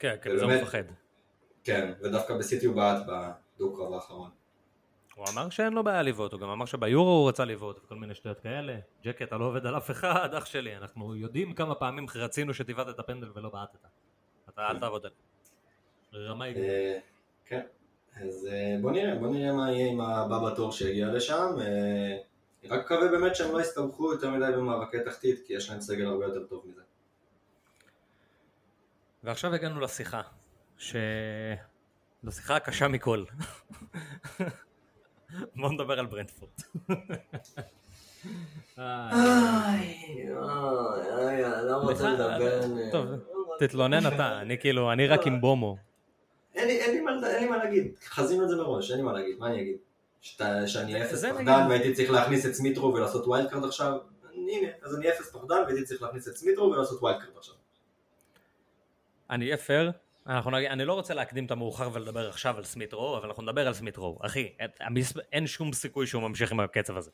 כן, 0.00 0.16
כן, 0.22 0.36
זה 0.36 0.46
מפחד. 0.46 0.84
כן, 1.64 1.92
ודווקא 2.00 2.34
בסיטי 2.38 2.66
הוא 2.66 2.76
בעט 2.76 3.06
בדו-קרב 3.06 3.92
האחרון. 3.92 4.30
הוא 5.14 5.26
אמר 5.32 5.50
שאין 5.50 5.72
לו 5.72 5.84
בעיה 5.84 6.02
לבעוט, 6.02 6.32
הוא 6.32 6.40
גם 6.40 6.48
אמר 6.48 6.64
שביורו 6.64 7.10
הוא 7.10 7.28
רצה 7.28 7.44
לבעוט 7.44 7.80
וכל 7.84 7.94
מיני 7.94 8.14
שטויות 8.14 8.40
כאלה. 8.40 8.76
ג'קי, 9.04 9.24
אתה 9.24 9.36
לא 9.38 9.44
עובד 9.44 9.66
על 9.66 9.76
אף 9.76 9.90
אחד, 9.90 10.34
אח 10.34 10.44
שלי, 10.44 10.76
אנחנו 10.76 11.16
יודעים 11.16 11.52
כמה 11.52 11.74
פעמים 11.74 12.06
רצינו 12.14 12.54
שתבעט 12.54 12.88
את 12.88 12.98
הפנדל 12.98 13.30
ולא 13.34 13.48
בעטת. 13.48 13.78
אתה 14.48 14.68
אל 14.68 14.78
תעבוד 14.78 15.06
עליו. 15.06 16.30
רמה 16.30 16.44
היא 16.44 16.56
אה, 16.56 16.98
כן, 17.44 17.60
אז 18.22 18.48
אה, 18.52 18.76
בוא 18.82 18.90
נראה, 18.90 19.14
בוא 19.14 19.28
נראה 19.28 19.52
מה 19.52 19.72
יהיה 19.72 19.90
עם 19.90 20.00
הבא 20.00 20.50
בתור 20.50 20.72
שיגיע 20.72 21.08
לשם. 21.08 21.56
אה, 21.60 22.18
רק 22.68 22.84
מקווה 22.84 23.08
באמת 23.08 23.36
שהם 23.36 23.52
לא 23.52 23.60
יסתבכו 23.60 24.12
יותר 24.12 24.30
מדי 24.30 24.52
במאבקי 24.56 25.00
תחתית, 25.04 25.46
כי 25.46 25.52
יש 25.52 25.70
להם 25.70 25.80
סגל 25.80 26.06
הרבה 26.06 26.24
יותר 26.24 26.44
טוב 26.44 26.64
מזה. 26.68 26.82
ועכשיו 29.24 29.54
הגענו 29.54 29.80
לשיחה, 29.80 30.20
ש... 30.78 30.96
לשיחה 32.24 32.56
הקשה 32.56 32.88
מכל. 32.88 33.24
בוא 35.56 35.72
נדבר 35.72 35.98
על 35.98 36.06
ברנטפורד. 36.06 36.50
אוי, 38.78 38.84
אני 41.44 41.68
לא 41.68 41.76
רוצה 41.76 42.10
לדבר, 42.10 42.60
טוב, 42.92 43.06
תתלונן 43.58 44.06
אתה, 44.14 44.40
אני 44.40 44.58
כאילו, 44.58 44.92
אני 44.92 45.06
רק 45.06 45.26
עם 45.26 45.40
אמבומו. 45.40 45.76
אין 46.54 46.68
לי- 46.68 47.00
מה- 47.00 47.56
להגיד, 47.56 47.92
חזינו 48.04 48.44
את 48.44 48.48
זה 48.48 48.56
מראש, 48.56 48.90
אין 48.90 48.98
לי 48.98 49.04
מה 49.04 49.12
להגיד, 49.12 49.38
מה 49.38 49.46
אני 49.46 49.60
אגיד? 49.60 49.76
שאני 50.66 51.04
אפס 51.04 51.24
פחדן. 51.24 51.66
והייתי 51.68 51.94
צריך 51.94 52.10
להכניס 52.10 52.46
את 52.46 52.54
סמית' 52.54 52.83
רו 52.83 52.94
ולעשות 52.94 53.26
wild 53.26 53.50
card 53.50 53.64
עכשיו? 53.64 53.92
הנה, 54.34 54.68
אז 54.82 54.96
אני 54.96 55.08
אפס 55.10 55.30
פחדן 55.32 55.62
והייתי 55.66 55.84
צריך 55.84 56.02
להכניס 56.02 56.28
את 56.28 56.36
סמית' 56.36 56.60
רו 56.60 56.70
ולעשות 56.70 57.02
wild 57.02 57.20
card 57.20 57.36
עכשיו. 57.36 57.54
אני 59.30 59.44
אהיה 59.44 59.56
פייר, 59.56 59.92
אנחנו 60.26 60.56
אני 60.56 60.84
לא 60.84 60.94
רוצה 60.94 61.14
להקדים 61.14 61.46
את 61.46 61.50
המאוחר 61.50 61.90
ולדבר 61.92 62.28
עכשיו 62.28 62.56
על 62.56 62.64
סמית 62.64 62.92
רו, 62.92 63.16
אבל 63.18 63.26
אנחנו 63.28 63.42
נדבר 63.42 63.66
על 63.66 63.72
סמית 63.74 63.96
רו. 63.96 64.18
אחי, 64.22 64.52
את- 64.64 64.76
המס... 64.80 65.12
אין 65.32 65.46
שום 65.46 65.72
סיכוי 65.72 66.06
שהוא 66.06 66.22
ממשיך 66.22 66.52
עם 66.52 66.60
הקצב 66.60 66.96
הזה. 66.96 67.10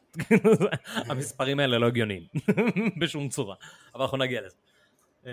המספרים 1.11 1.61
האלה 1.61 1.79
לא 1.79 1.87
הגיוניים, 1.87 2.22
בשום 3.00 3.29
צורה. 3.29 3.57
אבל 3.94 4.02
אנחנו 4.02 4.16
נגיע 4.18 4.40
לזה. 4.42 4.57
אה, 5.26 5.33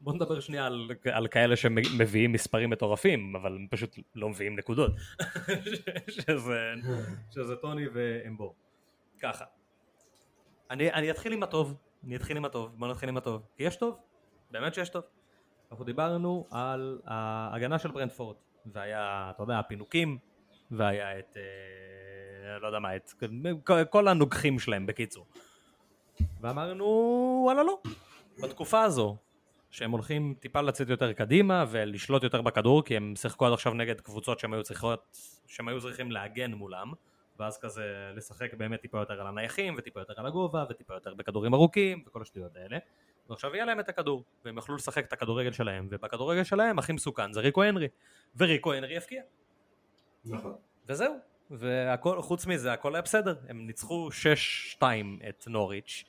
בוא 0.00 0.12
נדבר 0.12 0.40
שנייה 0.40 0.66
על, 0.66 0.90
על 1.12 1.28
כאלה 1.28 1.56
שמביאים 1.56 2.32
מספרים 2.32 2.70
מטורפים, 2.70 3.36
אבל 3.36 3.52
הם 3.56 3.66
פשוט 3.70 3.96
לא 4.14 4.28
מביאים 4.28 4.56
נקודות. 4.56 4.92
שזה, 6.08 6.72
שזה 7.30 7.56
טוני 7.56 7.84
ואמבור. 7.92 8.54
ככה. 9.20 9.44
אני, 10.70 10.92
אני 10.92 11.10
אתחיל 11.10 11.32
עם 11.32 11.42
הטוב, 11.42 11.74
אני 12.04 12.16
אתחיל 12.16 12.36
עם 12.36 12.44
הטוב, 12.44 12.70
בוא 12.78 12.88
נתחיל 12.88 13.08
עם 13.08 13.16
הטוב. 13.16 13.42
יש 13.58 13.76
טוב, 13.76 13.96
באמת 14.50 14.74
שיש 14.74 14.88
טוב. 14.88 15.02
אנחנו 15.70 15.84
דיברנו 15.84 16.46
על 16.50 17.00
ההגנה 17.06 17.78
של 17.78 17.90
ברנדפורד, 17.90 18.36
והיה, 18.66 19.30
אתה 19.34 19.42
יודע, 19.42 19.58
הפינוקים, 19.58 20.18
והיה 20.70 21.18
את, 21.18 21.36
אה, 21.36 22.58
לא 22.58 22.66
יודע 22.66 22.78
מה, 22.78 22.96
את 22.96 23.10
כל- 23.90 24.08
הנוגחים 24.08 24.58
שלהם 24.58 24.86
בקיצור. 24.86 25.26
ואמרנו, 26.40 26.84
וואלה 27.44 27.62
לא, 27.62 27.80
בתקופה 28.42 28.82
הזו, 28.82 29.16
שהם 29.70 29.90
הולכים 29.90 30.34
טיפה 30.40 30.60
לצאת 30.60 30.88
יותר 30.88 31.12
קדימה 31.12 31.64
ולשלוט 31.70 32.22
יותר 32.22 32.42
בכדור, 32.42 32.84
כי 32.84 32.96
הם 32.96 33.16
שיחקו 33.16 33.46
עד 33.46 33.52
עכשיו 33.52 33.74
נגד 33.74 34.00
קבוצות 34.00 34.38
שהם 34.38 34.52
היו 34.52 34.62
צריכות, 34.62 35.18
שהם 35.46 35.68
היו 35.68 35.80
צריכים 35.80 36.10
להגן 36.12 36.52
מולם, 36.52 36.92
ואז 37.38 37.58
כזה 37.58 38.12
לשחק 38.16 38.54
באמת 38.54 38.80
טיפה 38.80 38.98
יותר 38.98 39.20
על 39.20 39.26
הנייחים, 39.26 39.74
וטיפה 39.78 40.00
יותר 40.00 40.14
על 40.16 40.26
הגובה, 40.26 40.64
וטיפה 40.70 40.94
יותר 40.94 41.14
בכדורים 41.14 41.54
ארוכים, 41.54 42.04
וכל 42.06 42.22
השטויות 42.22 42.56
האלה. 42.56 42.78
ועכשיו 43.30 43.54
יהיה 43.54 43.64
להם 43.64 43.80
את 43.80 43.88
הכדור, 43.88 44.24
והם 44.44 44.56
יוכלו 44.56 44.74
לשחק 44.74 45.04
את 45.04 45.12
הכדורגל 45.12 45.52
שלהם, 45.52 45.88
ובכדורגל 45.90 46.44
שלהם 46.44 46.78
הכי 46.78 46.92
מסוכן 46.92 47.32
זה 47.32 47.40
ריקו 47.40 47.62
הנרי, 47.62 47.88
וריקו 48.36 48.72
הנרי 48.72 48.96
יפקיע, 48.96 49.22
נכון. 50.24 50.54
וזהו. 50.88 51.14
והכל, 51.50 52.22
חוץ 52.22 52.46
מזה, 52.46 52.72
הכל 52.72 52.94
היה 52.94 53.02
בסדר. 53.02 53.34
הם 53.48 53.66
ניצחו 53.66 54.08
6-2 54.78 54.82
את 55.28 55.44
נוריץ', 55.46 56.04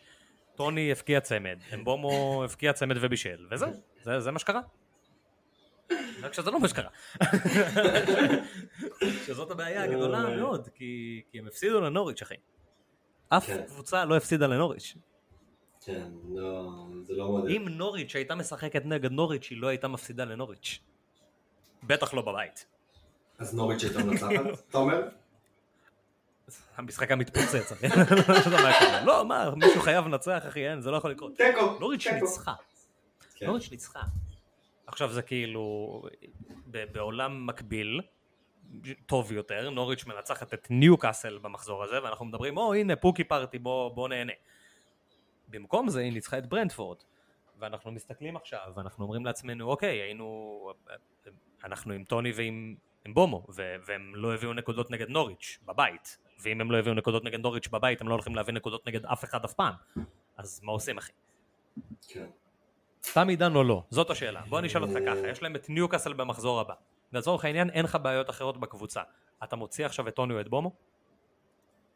טוני 0.56 0.92
הבקיע 0.92 1.20
צמד, 1.20 1.60
אמבומו 1.74 2.12
הבקיע 2.46 2.74
צמד 2.74 2.96
ובישל, 3.02 3.48
וזהו, 3.52 3.70
זה, 4.04 4.20
זה 4.20 4.32
מה 4.32 4.40
שקרה. 4.40 4.62
רק 6.22 6.34
שזה 6.34 6.52
לא 6.52 6.60
מה 6.60 6.68
שקרה. 6.68 6.90
שזאת 9.26 9.52
הבעיה 9.52 9.84
הגדולה 9.84 10.24
אוי. 10.24 10.36
מאוד, 10.36 10.70
כי, 10.76 11.22
כי 11.32 11.40
הם 11.40 11.48
הפסידו 11.48 11.82
לנוריץ', 11.82 12.22
אחי. 12.22 12.36
אף 13.30 13.48
כן. 13.48 13.64
קבוצה 13.68 14.06
לא 14.06 14.18
הפסידה 14.18 14.48
לנוריץ'. 14.48 14.96
כן, 15.86 16.08
לא, 16.30 16.72
זה 17.04 17.14
לא 17.14 17.28
מודל. 17.28 17.52
אם 17.52 17.66
נוריץ' 17.70 18.16
הייתה 18.16 18.36
משחקת 18.36 18.86
נגד 18.86 19.12
נוריץ', 19.12 19.48
היא 19.50 19.62
לא 19.62 19.68
הייתה 19.68 19.88
מפסידה 19.88 20.26
לנוריץ'. 20.26 20.80
בטח 21.84 22.14
לא 22.14 22.22
בבית. 22.22 22.66
אז 23.38 23.56
נוריץ' 23.56 23.84
הייתה 23.84 24.04
מנצחת, 24.04 24.30
אתה 24.70 24.78
אומר? 24.78 25.08
המשחק 26.78 27.08
היה 27.08 27.16
מתפוצץ, 27.16 27.72
אחי. 27.72 27.88
לא 28.52 28.64
מה 28.64 28.80
קורה. 28.80 29.06
לא, 29.06 29.26
מה, 29.26 29.56
מישהו 29.56 29.82
חייב 29.82 30.08
לנצח, 30.08 30.44
אחי, 30.48 30.70
אין, 30.70 30.82
זה 30.82 30.92
לא 30.92 30.98
יכול 30.98 31.12
לקרות. 31.12 31.32
נוריץ'. 31.80 32.08
ניצחה. 32.08 32.54
כן. 33.36 33.46
נוריץ' 33.46 33.72
ניצחה. 33.72 34.02
עכשיו 34.88 35.12
זה 35.12 35.22
כאילו, 35.22 36.02
בעולם 36.68 37.48
מקביל, 37.48 38.02
טוב 39.06 39.32
יותר, 39.32 39.70
נוריץ' 39.70 40.06
מנצחת 40.06 40.54
את 40.54 40.68
ניוקאסל 40.70 41.38
במחזור 41.38 41.84
הזה, 41.84 42.04
ואנחנו 42.04 42.26
מדברים, 42.26 42.58
או 42.58 42.74
הנה 42.74 42.96
פוקי 42.96 43.24
פארטי, 43.24 43.60
בוא, 43.60 43.90
בוא 43.90 44.10
נהנה. 44.10 44.34
במקום 45.52 45.90
זה 45.90 46.02
היא 46.02 46.14
ניצחה 46.14 46.38
את 46.38 46.46
ברנדפורד, 46.46 46.98
ואנחנו 47.60 47.92
מסתכלים 47.92 48.36
עכשיו, 48.36 48.72
ואנחנו 48.76 49.04
אומרים 49.04 49.26
לעצמנו, 49.26 49.70
אוקיי, 49.70 50.02
היינו, 50.02 50.72
אנחנו 51.64 51.94
עם 51.94 52.04
טוני 52.04 52.32
ועם 52.36 52.76
עם 53.06 53.14
בומו, 53.14 53.48
והם 53.86 54.16
לא 54.16 54.34
הביאו 54.34 54.54
נקודות 54.54 54.92
נגד 54.92 55.10
נוריץ' 55.10 55.60
בבית, 55.66 56.18
ואם 56.40 56.62
הם 56.62 56.72
לא 56.72 56.78
הביאו 56.78 56.94
נקודות 56.94 57.24
נגד 57.24 57.40
נוריץ' 57.40 57.68
בבית, 57.68 58.02
הם 58.02 58.08
לא 58.08 58.14
הולכים 58.14 58.36
להביא 58.36 58.54
נקודות 58.54 58.88
נגד 58.88 59.06
אף 59.06 59.24
אחד 59.24 59.46
אף 59.46 59.54
פעם. 59.54 59.74
אז 60.38 60.62
מה 60.64 60.72
עושים, 60.72 60.98
אחי? 60.98 61.12
כן. 62.08 62.30
תם 63.14 63.28
עידן 63.28 63.56
או 63.56 63.64
לא? 63.64 63.84
זאת 63.90 64.10
השאלה. 64.10 64.42
בוא 64.50 64.60
אני 64.60 64.68
אשאל 64.68 64.84
אותך 64.84 64.98
ככה, 65.06 65.28
יש 65.28 65.44
להם 65.44 65.56
את 65.56 65.70
ניוקאסל 65.70 66.14
במחזור 66.14 66.60
הבא. 66.60 66.74
לצורך 67.14 67.46
העניין 67.46 67.70
אין 67.70 67.86
לך 67.86 67.98
בעיות 68.02 68.30
אחרות 68.30 68.58
בקבוצה. 68.58 69.02
אתה 69.44 69.56
מוציא 69.56 69.86
עכשיו 69.86 70.08
את 70.08 70.16
טוני 70.16 70.34
או 70.34 70.42
את 70.42 70.50
בומו? 70.50 70.72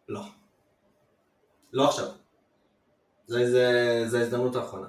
לא. 0.07 0.21
לא 1.73 1.87
עכשיו. 1.87 2.05
זה, 3.25 3.51
זה, 3.51 4.03
זה 4.07 4.19
ההזדמנות 4.19 4.55
האחרונה. 4.55 4.87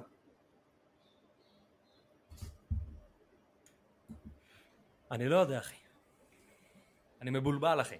אני 5.11 5.29
לא 5.29 5.37
יודע 5.37 5.59
אחי. 5.59 5.77
אני 7.23 7.31
מבולבל 7.31 7.81
אחי. 7.81 7.97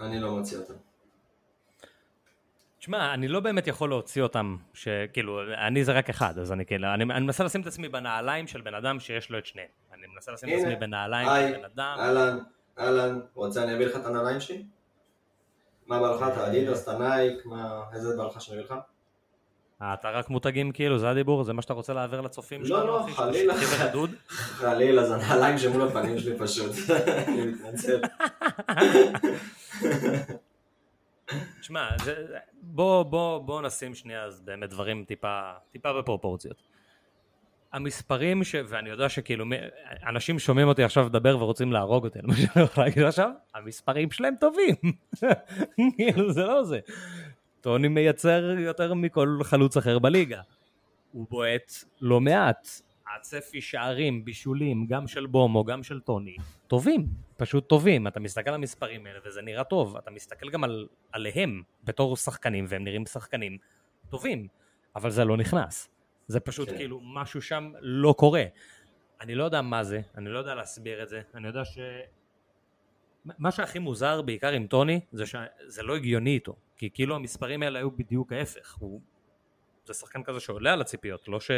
אני 0.00 0.20
לא 0.20 0.30
מוציא 0.30 0.58
אותם. 0.58 0.74
תשמע, 2.78 3.14
אני 3.14 3.28
לא 3.28 3.40
באמת 3.40 3.66
יכול 3.66 3.88
להוציא 3.88 4.22
אותם, 4.22 4.56
שכאילו, 4.74 5.54
אני 5.54 5.84
זה 5.84 5.92
רק 5.92 6.10
אחד, 6.10 6.38
אז 6.38 6.52
אני 6.52 6.66
כאילו, 6.66 6.88
אני, 6.94 7.04
אני 7.04 7.24
מנסה 7.24 7.44
לשים 7.44 7.60
את 7.60 7.66
עצמי 7.66 7.88
בנעליים 7.88 8.46
של 8.46 8.60
בן 8.60 8.74
אדם 8.74 9.00
שיש 9.00 9.30
לו 9.30 9.38
את 9.38 9.46
שניהם. 9.46 9.68
אני 9.92 10.06
מנסה 10.06 10.32
לשים 10.32 10.48
את 10.48 10.54
הנה. 10.54 10.62
עצמי 10.62 10.76
בנעליים 10.76 11.28
היי, 11.28 11.52
של 11.52 11.58
בן 11.58 11.64
אדם. 11.64 11.96
אהלן, 11.98 12.38
אהלן, 12.78 13.20
רוצה 13.34 13.62
אני 13.64 13.74
אביא 13.74 13.86
לך 13.86 13.96
את 13.96 14.06
הנעליים 14.06 14.40
שלי? 14.40 14.64
מה 15.86 16.00
בא 16.00 16.10
לך? 16.10 16.22
את 16.32 16.38
האדידס, 16.38 16.82
את 16.82 16.88
הנייק, 16.88 17.46
מה, 17.46 17.82
איזה 17.92 18.16
בא 18.16 18.24
לך 18.26 18.40
שאני 18.40 18.58
אביא 18.58 18.70
לך? 18.70 18.74
אתה 19.82 20.10
רק 20.10 20.30
מותגים 20.30 20.72
כאילו, 20.72 20.98
זה 20.98 21.10
הדיבור? 21.10 21.44
זה 21.44 21.52
מה 21.52 21.62
שאתה 21.62 21.72
רוצה 21.72 21.92
להעביר 21.92 22.20
לצופים 22.20 22.60
לא, 22.60 22.66
שלנו, 22.66 22.86
לא, 22.86 23.04
אחי? 23.04 23.12
חלילה. 23.12 23.54
חלילה, 24.60 25.04
זה 25.04 25.14
הנעליים 25.16 25.58
שמול 25.58 25.88
הפנים 25.88 26.18
שלי 26.18 26.38
פשוט. 26.38 26.70
אני 27.28 27.46
מתנצל. 27.46 28.00
זה- 32.04 32.26
בוא, 32.62 33.02
בוא, 33.02 33.38
בוא 33.38 33.62
נשים 33.62 33.94
שנייה 33.94 34.24
אז 34.24 34.40
באמת 34.40 34.70
דברים 34.70 35.04
טיפה, 35.08 35.40
טיפה 35.72 35.92
בפרופורציות. 35.92 36.62
המספרים 37.72 38.44
ש... 38.44 38.54
ואני 38.68 38.90
יודע 38.90 39.08
שכאילו 39.08 39.44
אנשים 40.08 40.38
שומעים 40.38 40.68
אותי 40.68 40.84
עכשיו 40.84 41.06
לדבר 41.06 41.42
ורוצים 41.42 41.72
להרוג 41.72 42.04
אותי, 42.04 42.18
מה 42.22 42.34
שאני 42.36 42.48
הולך 42.56 42.78
להגיד 42.78 43.02
עכשיו, 43.02 43.30
המספרים 43.54 44.10
שלהם 44.10 44.34
טובים. 44.40 44.74
כאילו 45.96 46.32
זה 46.32 46.44
לא 46.44 46.62
זה. 46.62 46.78
טוני 47.60 47.88
מייצר 47.88 48.54
יותר 48.58 48.94
מכל 48.94 49.38
חלוץ 49.42 49.76
אחר 49.76 49.98
בליגה. 49.98 50.40
הוא 51.12 51.26
בועט 51.30 51.72
לא 52.00 52.20
מעט. 52.20 52.68
הצפי 53.16 53.60
שערים, 53.60 54.24
בישולים, 54.24 54.86
גם 54.86 55.06
של 55.06 55.26
בומו, 55.26 55.64
גם 55.64 55.82
של 55.82 56.00
טוני, 56.00 56.36
טובים, 56.66 57.06
פשוט 57.36 57.68
טובים. 57.68 58.06
אתה 58.06 58.20
מסתכל 58.20 58.50
על 58.50 58.54
המספרים 58.54 59.06
האלה 59.06 59.18
וזה 59.24 59.42
נראה 59.42 59.64
טוב. 59.64 59.96
אתה 59.96 60.10
מסתכל 60.10 60.50
גם 60.50 60.64
על, 60.64 60.86
עליהם 61.12 61.62
בתור 61.84 62.16
שחקנים, 62.16 62.64
והם 62.68 62.84
נראים 62.84 63.06
שחקנים 63.06 63.58
טובים, 64.10 64.48
אבל 64.96 65.10
זה 65.10 65.24
לא 65.24 65.36
נכנס. 65.36 65.88
זה 66.26 66.40
פשוט 66.40 66.68
כן. 66.68 66.76
כאילו 66.76 67.00
משהו 67.02 67.42
שם 67.42 67.72
לא 67.80 68.14
קורה. 68.18 68.44
אני 69.20 69.34
לא 69.34 69.44
יודע 69.44 69.62
מה 69.62 69.84
זה, 69.84 70.00
אני 70.16 70.28
לא 70.28 70.38
יודע 70.38 70.54
להסביר 70.54 71.02
את 71.02 71.08
זה, 71.08 71.20
אני 71.34 71.46
יודע 71.46 71.64
ש... 71.64 71.78
מה 73.24 73.50
שהכי 73.50 73.78
מוזר 73.78 74.22
בעיקר 74.22 74.48
עם 74.48 74.66
טוני 74.66 75.00
זה 75.12 75.26
שזה 75.26 75.82
לא 75.82 75.96
הגיוני 75.96 76.34
איתו 76.34 76.56
כי 76.80 76.90
כאילו 76.90 77.16
המספרים 77.16 77.62
האלה 77.62 77.78
היו 77.78 77.90
בדיוק 77.90 78.32
ההפך 78.32 78.74
הוא... 78.74 79.00
זה 79.84 79.94
שחקן 79.94 80.22
כזה 80.22 80.40
שעולה 80.40 80.72
על 80.72 80.80
הציפיות, 80.80 81.28
לא 81.28 81.40
ש... 81.40 81.50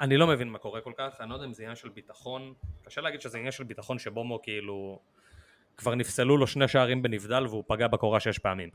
אני 0.00 0.16
לא 0.16 0.26
מבין 0.26 0.48
מה 0.48 0.58
קורה 0.58 0.80
כל 0.80 0.92
כך, 0.96 1.20
אני 1.20 1.30
לא 1.30 1.34
יודע 1.34 1.46
אם 1.46 1.52
זה 1.52 1.62
עניין 1.62 1.76
של 1.76 1.88
ביטחון, 1.88 2.54
קשה 2.84 3.00
להגיד 3.00 3.20
שזה 3.20 3.38
עניין 3.38 3.52
של 3.52 3.64
ביטחון 3.64 3.98
שבומו 3.98 4.42
כאילו 4.42 4.98
כבר 5.76 5.94
נפסלו 5.94 6.36
לו 6.36 6.46
שני 6.46 6.68
שערים 6.68 7.02
בנבדל 7.02 7.46
והוא 7.46 7.64
פגע 7.66 7.86
בקורה 7.86 8.20
שש 8.20 8.38
פעמים. 8.38 8.68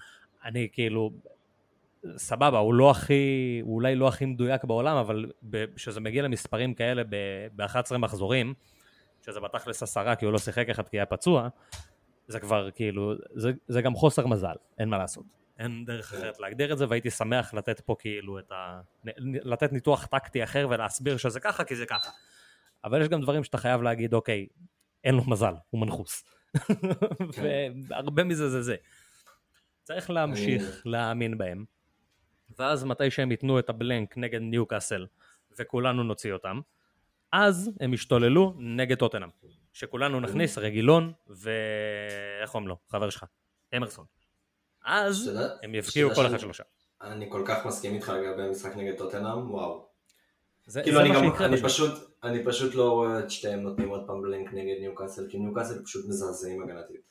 אני 0.44 0.68
כאילו, 0.72 1.12
סבבה, 2.18 2.58
הוא 2.58 2.74
לא 2.74 2.92
הכי, 2.92 3.60
הוא 3.64 3.76
אולי 3.76 3.96
לא 3.96 4.08
הכי 4.08 4.26
מדויק 4.26 4.64
בעולם, 4.64 4.98
אבל 4.98 5.32
כשזה 5.76 6.00
מגיע 6.00 6.24
למספרים 6.24 6.74
כאלה 6.74 7.04
ב-11 7.56 7.98
מחזורים, 7.98 8.54
שזה 9.26 9.40
בתכלס 9.40 9.84
עשרה 9.84 10.16
כי 10.16 10.26
הוא 10.26 10.34
לא 10.34 10.38
שיחק 10.38 10.70
אחד 10.70 10.88
כי 10.88 10.98
היה 10.98 11.06
פצוע, 11.06 11.50
זה 12.28 12.40
כבר 12.40 12.72
כאילו, 12.72 13.14
זה, 13.34 13.52
זה 13.68 13.82
גם 13.82 13.96
חוסר 13.96 14.28
מזל, 14.28 14.56
אין 14.78 14.90
מה 14.90 14.98
לעשות. 14.98 15.26
אין 15.60 15.86
דרך 15.86 16.14
אחרת 16.14 16.40
להגדיר 16.40 16.74
את 16.74 16.78
זה, 16.78 16.86
והייתי 16.90 17.12
שמח 17.12 17.54
לתת 17.54 17.80
פה 17.80 17.96
כאילו 18.00 18.40
את 18.40 18.52
ה... 18.52 18.82
לתת 19.26 19.74
ניתוח 19.74 20.06
טקטי 20.06 20.44
אחר 20.44 20.68
ולהסביר 20.70 21.18
שזה 21.18 21.40
ככה, 21.40 21.64
כי 21.64 21.76
זה 21.76 21.86
ככה. 21.86 22.10
אבל 22.84 23.02
יש 23.02 23.08
גם 23.08 23.22
דברים 23.22 23.44
שאתה 23.44 23.58
חייב 23.58 23.82
להגיד, 23.82 24.14
אוקיי, 24.14 24.48
אין 25.04 25.16
לו 25.16 25.24
מזל, 25.28 25.54
הוא 25.70 25.82
מנחוס. 25.82 26.24
כן. 27.36 27.74
והרבה 27.88 28.24
מזה 28.24 28.50
זה 28.50 28.62
זה. 28.62 28.76
צריך 29.84 30.10
להמשיך 30.10 30.82
להאמין 30.86 31.38
בהם, 31.38 31.66
ואז 32.60 32.84
מתי 32.84 33.12
שהם 33.12 33.32
ייתנו 33.32 33.60
את 33.60 33.70
הבלנק 33.70 34.18
נגד 34.18 34.40
ניוקאסל, 34.42 35.06
וכולנו 35.60 36.04
נוציא 36.04 36.34
אותם, 36.34 36.62
אז 37.32 37.72
הם 37.80 37.94
ישתוללו 37.94 38.54
נגד 38.58 38.98
טוטנאם. 38.98 39.30
שכולנו 39.78 40.20
נכניס 40.20 40.58
רגילון, 40.58 41.14
ואיך 41.28 42.52
קוראים 42.52 42.68
לו? 42.68 42.78
חבר 42.90 43.10
שלך, 43.10 43.26
אמרסון. 43.76 44.06
אז 44.86 45.32
הם 45.64 45.76
יבקיעו 45.76 46.16
כל 46.16 46.28
אחד 46.28 46.40
שלושה. 46.40 46.64
אני 47.02 47.28
כל 47.32 47.44
כך 47.48 47.66
מסכים 47.66 47.94
איתך 47.94 48.10
לגבי 48.10 48.44
המשחק 48.44 48.76
נגד 48.76 48.98
טוטנאם, 48.98 49.52
וואו. 49.52 49.88
זה, 50.66 50.84
כאילו 50.84 50.98
זה 50.98 51.04
אני, 51.04 51.10
גם, 51.16 51.44
אני, 51.44 51.62
פשוט, 51.62 51.94
אני 52.24 52.46
פשוט 52.46 52.76
לא 52.76 52.92
רואה 52.92 53.20
את 53.20 53.32
שתיהם 53.32 53.60
נותנים 53.60 53.90
עוד 53.90 54.08
פעם 54.08 54.22
blank 54.22 54.54
נגד 54.54 54.76
ניוקאסל, 54.80 55.30
כי 55.30 55.40
ניוקאסל 55.40 55.84
פשוט 55.84 56.06
מזעזעים 56.08 56.64
הגנתית. 56.64 57.02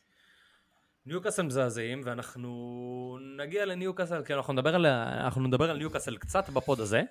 ניוקאסל 1.06 1.42
מזעזעים, 1.42 2.00
ואנחנו 2.04 3.18
נגיע 3.36 3.64
לניוקאסל, 3.64 4.24
כי 4.24 4.34
אנחנו 4.34 4.52
נדבר, 4.52 4.74
על, 4.74 4.86
אנחנו 4.86 5.46
נדבר 5.46 5.70
על 5.70 5.76
ניוקאסל 5.76 6.16
קצת 6.16 6.48
ב 6.48 6.56
pod 6.56 6.80
הזה, 6.80 7.02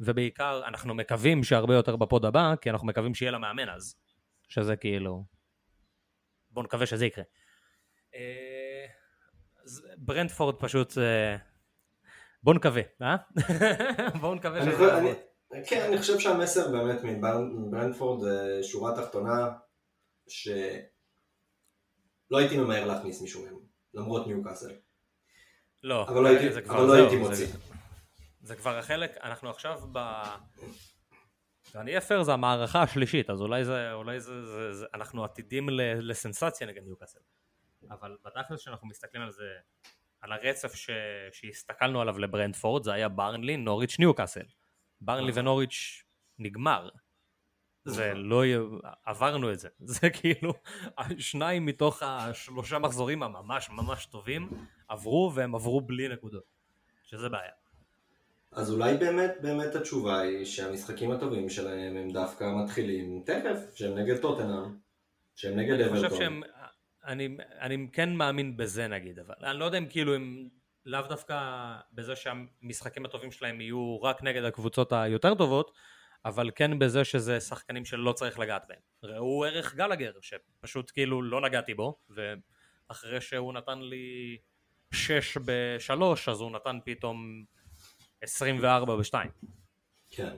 ובעיקר 0.00 0.62
אנחנו 0.66 0.94
מקווים 0.94 1.44
שהרבה 1.44 1.74
יותר 1.74 1.96
ב 1.96 2.03
pod 2.03 2.24
הבא, 2.24 2.54
כי 2.60 2.70
אנחנו 2.70 2.86
מקווים 2.86 3.14
שיהיה 3.14 3.32
לה 3.32 3.38
מאמן 3.38 3.68
אז, 3.68 3.94
שזה 4.50 4.76
כאילו... 4.76 5.24
בואו 6.50 6.64
נקווה 6.64 6.86
שזה 6.86 7.06
יקרה. 7.06 7.24
אה, 8.14 8.86
ברנדפורד 9.96 10.54
פשוט... 10.60 10.98
אה, 10.98 11.36
בואו 12.42 12.56
נקווה, 12.56 12.82
אה? 13.02 13.16
בואו 14.20 14.34
נקווה 14.34 14.62
שזה 14.62 14.84
יעבוד. 14.84 15.16
כן, 15.66 15.86
אני 15.88 15.98
חושב 15.98 16.18
שהמסר 16.18 16.70
באמת 16.72 17.00
מברנדפורד 17.54 18.20
זה 18.20 18.58
שורה 18.62 18.96
תחתונה, 18.96 19.48
שלא 20.28 20.78
הייתי 22.38 22.56
ממהר 22.58 22.84
להכניס 22.84 23.22
מישהו 23.22 23.44
מהם, 23.44 23.58
למרות 23.94 24.26
ניוקאסל. 24.26 24.72
לא, 25.82 26.08
אבל 26.08 26.22
לא 26.22 26.28
הייתי, 26.28 26.52
זה 26.52 26.62
כבר 26.62 26.76
אבל 26.76 26.86
לא 26.86 26.92
הייתי 26.92 27.16
מוציא. 27.16 27.46
זה, 27.46 27.58
זה 28.42 28.56
כבר 28.56 28.78
החלק, 28.78 29.16
אנחנו 29.22 29.50
עכשיו 29.50 29.80
ב... 29.92 29.98
ואני 31.74 32.00
פייר, 32.00 32.22
זה 32.22 32.32
המערכה 32.32 32.82
השלישית, 32.82 33.30
אז 33.30 33.40
אולי 33.40 33.64
זה, 33.64 33.92
אולי 33.92 34.20
זה, 34.20 34.46
זה, 34.46 34.72
זה 34.72 34.86
אנחנו 34.94 35.24
עתידים 35.24 35.68
לסנסציה 36.00 36.66
נגד 36.66 36.82
ניוקאסל. 36.82 37.18
אבל 37.90 38.16
בתכלס 38.24 38.60
שאנחנו 38.60 38.88
מסתכלים 38.88 39.22
על 39.22 39.30
זה, 39.30 39.44
על 40.20 40.32
הרצף 40.32 40.74
ש... 40.74 40.90
שהסתכלנו 41.32 42.00
עליו 42.00 42.18
לברנדפורד, 42.18 42.84
זה 42.84 42.92
היה 42.92 43.08
ברנלי, 43.08 43.56
נוריץ', 43.56 43.98
ניוקאסל. 43.98 44.46
ברנלי 45.00 45.30
נכון. 45.30 45.42
ונוריץ' 45.42 46.04
נגמר. 46.38 46.88
זה 47.84 48.10
נכון. 48.10 48.22
לא, 48.22 48.42
עברנו 49.04 49.52
את 49.52 49.58
זה, 49.58 49.68
זה 50.00 50.10
כאילו, 50.10 50.52
שניים 51.18 51.66
מתוך 51.66 52.02
השלושה 52.02 52.78
מחזורים 52.78 53.22
הממש 53.22 53.70
ממש 53.70 54.06
טובים 54.06 54.50
עברו 54.88 55.32
והם 55.34 55.54
עברו 55.54 55.80
בלי 55.80 56.08
נקודות, 56.08 56.44
שזה 57.02 57.28
בעיה. 57.28 57.52
אז 58.52 58.70
אולי 58.72 58.96
באמת 58.96 59.34
באמת 59.40 59.74
התשובה 59.74 60.20
היא 60.20 60.44
שהמשחקים 60.44 61.10
הטובים 61.10 61.48
שלהם 61.48 61.96
הם 61.96 62.10
דווקא 62.10 62.44
מתחילים 62.64 63.22
תכף, 63.26 63.74
שהם 63.74 63.98
נגד 63.98 64.16
טוטנאם, 64.16 64.76
שהם 65.34 65.58
נגד 65.58 65.80
אברטון. 65.80 65.96
אני 65.96 66.08
חושב 66.08 66.22
שהם, 66.22 66.42
אני, 67.04 67.36
אני 67.60 67.88
כן 67.92 68.14
מאמין 68.14 68.56
בזה 68.56 68.88
נגיד, 68.88 69.18
אבל 69.18 69.34
אני 69.42 69.58
לא 69.58 69.64
יודע 69.64 69.78
אם 69.78 69.86
כאילו 69.88 70.14
הם 70.14 70.48
לאו 70.84 71.02
דווקא 71.08 71.36
בזה 71.92 72.16
שהמשחקים 72.16 73.04
הטובים 73.04 73.30
שלהם 73.30 73.60
יהיו 73.60 74.02
רק 74.02 74.22
נגד 74.22 74.44
הקבוצות 74.44 74.92
היותר 74.92 75.34
טובות, 75.34 75.70
אבל 76.24 76.50
כן 76.54 76.78
בזה 76.78 77.04
שזה 77.04 77.40
שחקנים 77.40 77.84
שלא 77.84 78.12
צריך 78.12 78.38
לגעת 78.38 78.62
בהם. 78.68 78.80
ראו 79.02 79.44
ערך 79.44 79.74
גלגר, 79.74 80.12
שפשוט 80.20 80.90
כאילו 80.90 81.22
לא 81.22 81.40
נגעתי 81.40 81.74
בו, 81.74 81.98
ואחרי 82.90 83.20
שהוא 83.20 83.52
נתן 83.52 83.78
לי 83.78 84.38
6 84.92 85.36
ב-3, 85.36 85.92
אז 86.26 86.40
הוא 86.40 86.50
נתן 86.50 86.78
פתאום 86.84 87.44
24 88.22 88.96
ב-2. 88.96 89.14
כן, 90.10 90.36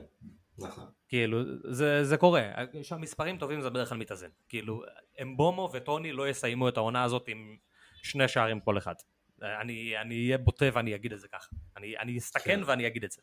נכון. 0.57 0.85
כאילו, 1.07 1.43
זה, 1.73 2.05
זה 2.05 2.17
קורה. 2.17 2.51
כשהמספרים 2.81 3.37
טובים 3.37 3.61
זה 3.61 3.69
בדרך 3.69 3.89
כלל 3.89 3.97
מתאזן. 3.97 4.29
כאילו, 4.49 4.83
אמבומו 5.21 5.69
וטוני 5.73 6.11
לא 6.11 6.29
יסיימו 6.29 6.69
את 6.69 6.77
העונה 6.77 7.03
הזאת 7.03 7.27
עם 7.27 7.57
שני 8.01 8.27
שערים 8.27 8.59
כל 8.59 8.77
אחד. 8.77 8.95
אני 9.41 9.95
אהיה 10.11 10.37
בוטה 10.37 10.65
ואני 10.73 10.95
אגיד 10.95 11.13
את 11.13 11.19
זה 11.19 11.27
ככה. 11.27 11.55
אני, 11.77 11.97
אני 11.97 12.17
אסתכן 12.17 12.59
כן. 12.63 12.69
ואני 12.69 12.87
אגיד 12.87 13.03
את 13.03 13.11
זה. 13.11 13.21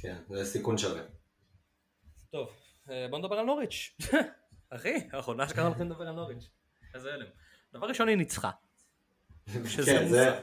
כן, 0.00 0.16
זה 0.28 0.44
סיכון 0.44 0.78
שווה. 0.78 1.02
טוב, 2.30 2.50
אה, 2.90 3.06
בוא 3.10 3.18
נדבר 3.18 3.38
על 3.38 3.46
נוריץ'. 3.46 3.96
אחי, 4.70 5.08
האחרונה 5.12 5.48
שקרה 5.48 5.68
לכם 5.68 5.86
לדבר 5.90 6.08
על 6.08 6.14
נוריץ'. 6.14 6.50
איזה 6.94 7.14
הלם. 7.14 7.26
דבר 7.72 7.86
ראשון 7.86 8.08
היא 8.08 8.16
ניצחה. 8.16 8.50
כן, 9.46 9.62
זה, 10.08 10.40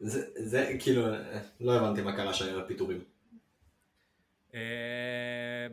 זה, 0.00 0.30
זה 0.36 0.76
כאילו, 0.80 1.02
לא 1.60 1.76
הבנתי 1.76 2.02
מה 2.02 2.16
קרה 2.16 2.34
שם 2.34 2.54
עם 2.54 2.60
הפיטורים. 2.60 3.04
אה, 4.54 5.66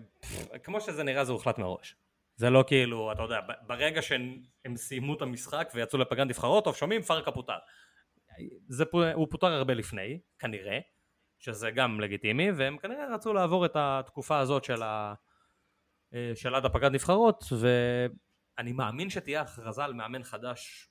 כמו 0.63 0.81
שזה 0.81 1.03
נראה 1.03 1.25
זה 1.25 1.31
הוחלט 1.31 1.57
מראש. 1.57 1.95
זה 2.35 2.49
לא 2.49 2.63
כאילו, 2.67 3.11
אתה 3.11 3.21
יודע, 3.21 3.39
ברגע 3.67 4.01
שהם 4.01 4.75
סיימו 4.75 5.13
את 5.13 5.21
המשחק 5.21 5.71
ויצאו 5.75 5.99
לפגן 5.99 6.27
נבחרות, 6.27 6.63
טוב 6.63 6.75
שומעים 6.75 7.01
פרקה 7.01 7.31
פוטר. 7.31 7.57
זה, 8.67 8.83
הוא 9.13 9.27
פוטר 9.29 9.47
הרבה 9.47 9.73
לפני, 9.73 10.19
כנראה, 10.39 10.79
שזה 11.39 11.71
גם 11.71 11.99
לגיטימי, 11.99 12.51
והם 12.51 12.77
כנראה 12.77 13.13
רצו 13.13 13.33
לעבור 13.33 13.65
את 13.65 13.71
התקופה 13.75 14.39
הזאת 14.39 14.63
של, 14.63 14.83
ה, 14.83 15.13
אה, 16.13 16.31
של 16.35 16.55
עד 16.55 16.65
הפגרת 16.65 16.91
נבחרות, 16.91 17.43
ואני 17.59 18.73
מאמין 18.73 19.09
שתהיה 19.09 19.41
הכרזה 19.41 19.83
על 19.83 19.93
מאמן 19.93 20.23
חדש 20.23 20.89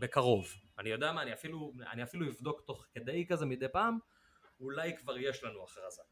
בקרוב. 0.00 0.48
אני 0.78 0.88
יודע 0.88 1.12
מה, 1.12 1.22
אני 1.22 1.32
אפילו, 1.32 1.72
אני 1.92 2.02
אפילו 2.02 2.28
אבדוק 2.28 2.60
תוך 2.66 2.86
כדי 2.92 3.26
כזה 3.26 3.46
מדי 3.46 3.68
פעם, 3.68 3.98
אולי 4.60 4.96
כבר 4.96 5.18
יש 5.18 5.44
לנו 5.44 5.64
הכרזה 5.64 6.02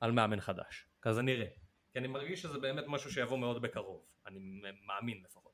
על 0.00 0.12
מאמן 0.12 0.40
חדש, 0.40 0.86
כזה 1.02 1.22
נראה. 1.22 1.46
כי 1.92 1.98
אני 1.98 2.08
מרגיש 2.08 2.42
שזה 2.42 2.58
באמת 2.58 2.84
משהו 2.86 3.10
שיבוא 3.10 3.38
מאוד 3.38 3.62
בקרוב, 3.62 4.06
אני 4.26 4.38
מאמין 4.86 5.22
לפחות. 5.24 5.52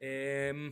אמ, 0.00 0.70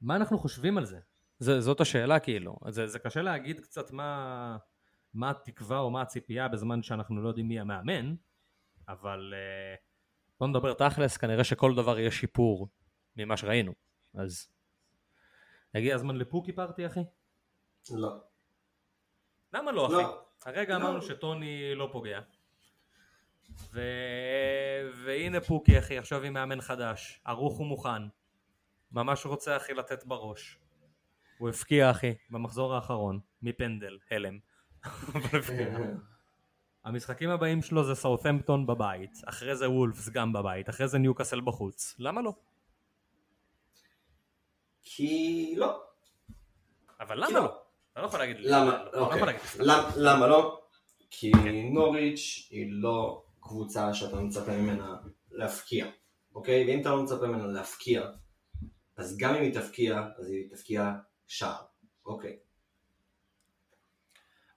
מה 0.00 0.16
אנחנו 0.16 0.38
חושבים 0.38 0.78
על 0.78 0.84
זה? 0.84 0.98
זה 1.38 1.60
זאת 1.60 1.80
השאלה 1.80 2.20
כאילו, 2.20 2.58
זה, 2.68 2.86
זה 2.86 2.98
קשה 2.98 3.22
להגיד 3.22 3.60
קצת 3.60 3.90
מה, 3.90 4.56
מה 5.14 5.30
התקווה 5.30 5.78
או 5.78 5.90
מה 5.90 6.02
הציפייה 6.02 6.48
בזמן 6.48 6.82
שאנחנו 6.82 7.22
לא 7.22 7.28
יודעים 7.28 7.48
מי 7.48 7.60
המאמן, 7.60 8.14
אבל 8.88 9.34
uh, 9.34 9.80
בוא 10.40 10.48
נדבר 10.48 10.74
תכלס, 10.74 11.16
כנראה 11.16 11.44
שכל 11.44 11.74
דבר 11.74 11.98
יהיה 11.98 12.10
שיפור 12.10 12.68
ממה 13.16 13.36
שראינו, 13.36 13.74
אז 14.14 14.48
הגיע 15.74 15.94
הזמן 15.94 16.16
לפוקי 16.16 16.52
פארטי 16.52 16.86
אחי? 16.86 17.00
לא. 17.90 18.20
למה 19.52 19.72
לא, 19.72 19.88
לא. 19.90 20.02
אחי? 20.02 20.50
הרגע 20.50 20.78
לא. 20.78 20.82
אמרנו 20.82 21.02
שטוני 21.02 21.74
לא 21.74 21.88
פוגע. 21.92 22.20
ו... 23.72 23.80
והנה 25.04 25.40
פוקי 25.40 25.78
אחי, 25.78 25.98
עכשיו 25.98 26.22
עם 26.22 26.32
מאמן 26.32 26.60
חדש, 26.60 27.20
ערוך 27.24 27.60
ומוכן. 27.60 28.02
ממש 28.92 29.26
רוצה 29.26 29.56
אחי 29.56 29.74
לתת 29.74 30.04
בראש. 30.04 30.58
הוא 31.38 31.48
הפקיע 31.48 31.90
אחי 31.90 32.14
במחזור 32.30 32.74
האחרון 32.74 33.20
מפנדל, 33.42 33.98
הלם. 34.10 34.38
המשחקים 36.84 37.30
הבאים 37.30 37.62
שלו 37.62 37.84
זה 37.84 37.94
סאות'מפטון 37.94 38.66
בבית, 38.66 39.10
אחרי 39.24 39.56
זה 39.56 39.70
וולפס 39.70 40.08
גם 40.08 40.32
בבית, 40.32 40.68
אחרי 40.68 40.88
זה 40.88 40.98
ניוקאסל 40.98 41.40
בחוץ. 41.40 41.94
למה 41.98 42.22
לא? 42.22 42.32
כי 44.90 45.54
לא. 45.56 45.82
אבל 47.00 47.24
למה 47.24 47.40
לא? 47.40 47.62
אתה 47.92 48.00
לא 48.00 48.06
יכול 48.06 48.18
להגיד. 48.18 48.36
למה? 48.40 48.84
לא. 48.92 48.98
אוקיי. 48.98 49.38
למה 49.96 50.26
לא? 50.26 50.62
כי 51.10 51.32
נוריץ' 51.72 52.48
היא 52.50 52.66
לא 52.70 53.24
קבוצה 53.40 53.94
שאתה 53.94 54.16
מצפה 54.16 54.52
ממנה 54.52 54.96
להפקיע, 55.30 55.86
אוקיי? 56.34 56.64
ואם 56.66 56.80
אתה 56.80 56.88
לא 56.88 57.02
מצפה 57.02 57.26
ממנה 57.26 57.46
להפקיע, 57.46 58.02
אז 58.96 59.16
גם 59.16 59.34
אם 59.34 59.42
היא 59.42 59.54
תפקיע, 59.54 60.02
אז 60.18 60.30
היא 60.30 60.50
תפקיע 60.50 60.92
שער, 61.26 61.62
אוקיי. 62.06 62.38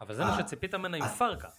אבל 0.01 0.15
זה 0.15 0.23
מה 0.23 0.37
אה. 0.37 0.43
שציפית 0.43 0.75
ממנה 0.75 0.97
עם. 0.97 1.07
פרקה. 1.07 1.49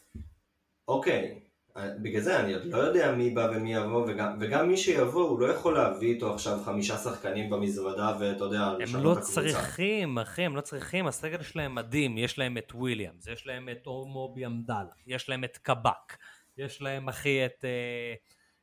אוקיי, 0.89 1.45
בגלל 1.77 2.21
זה 2.21 2.41
אני 2.41 2.55
עוד 2.55 2.65
לא 2.65 2.79
יודע 2.79 3.13
מי 3.13 3.31
בא 3.31 3.49
ומי 3.55 3.75
יבוא, 3.75 4.07
וגם, 4.09 4.37
וגם 4.41 4.69
מי 4.69 4.77
שיבוא, 4.77 5.29
הוא 5.29 5.41
לא 5.41 5.47
יכול 5.47 5.75
להביא 5.75 6.15
איתו 6.15 6.35
עכשיו 6.35 6.59
חמישה 6.65 6.99
שחקנים 6.99 7.51
במזוודה, 7.51 8.17
ואתה 8.21 8.45
יודע, 8.45 8.61
הם 8.61 8.81
לשנות 8.81 9.05
לא 9.05 9.13
את 9.13 9.17
הקבוצה. 9.17 9.41
צריכים, 9.41 10.19
אחי, 10.19 10.43
הם 10.43 10.57
לא 10.57 10.61
צריכים, 10.61 11.07
הסגל 11.07 11.43
שלהם 11.43 11.75
מדהים, 11.75 12.19
יש 12.19 12.39
להם 12.39 12.59
את 12.59 12.73
וויליאמס, 12.75 13.27
יש 13.27 13.47
להם 13.47 13.69
את 13.69 13.87
הומו 13.87 14.35
ביאמדאלה, 14.35 14.91
יש 15.07 15.29
להם 15.29 15.45
את 15.45 15.57
קבק, 15.57 16.17
יש 16.59 16.83
להם 16.83 17.09
אחי 17.09 17.47
את... 17.47 17.65
אה, 17.65 18.15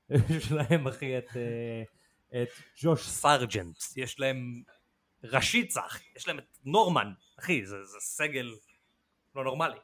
יש 0.38 0.52
להם 0.52 0.88
אחי 0.88 1.17
את... 1.17 1.30
אה, 1.36 2.41
את 2.41 2.50
ג'וש 2.84 3.08
סארג'נט, 3.08 3.78
יש 3.95 4.19
להם 4.19 4.63
רשיצה, 5.24 5.82
אחי, 5.88 6.04
יש 6.15 6.28
להם 6.28 6.39
את 6.39 6.58
נורמן, 6.65 7.12
אחי, 7.39 7.65
זה, 7.65 7.84
זה 7.84 7.98
סגל 8.00 8.56
לא 9.36 9.43
נורמלי. 9.43 9.78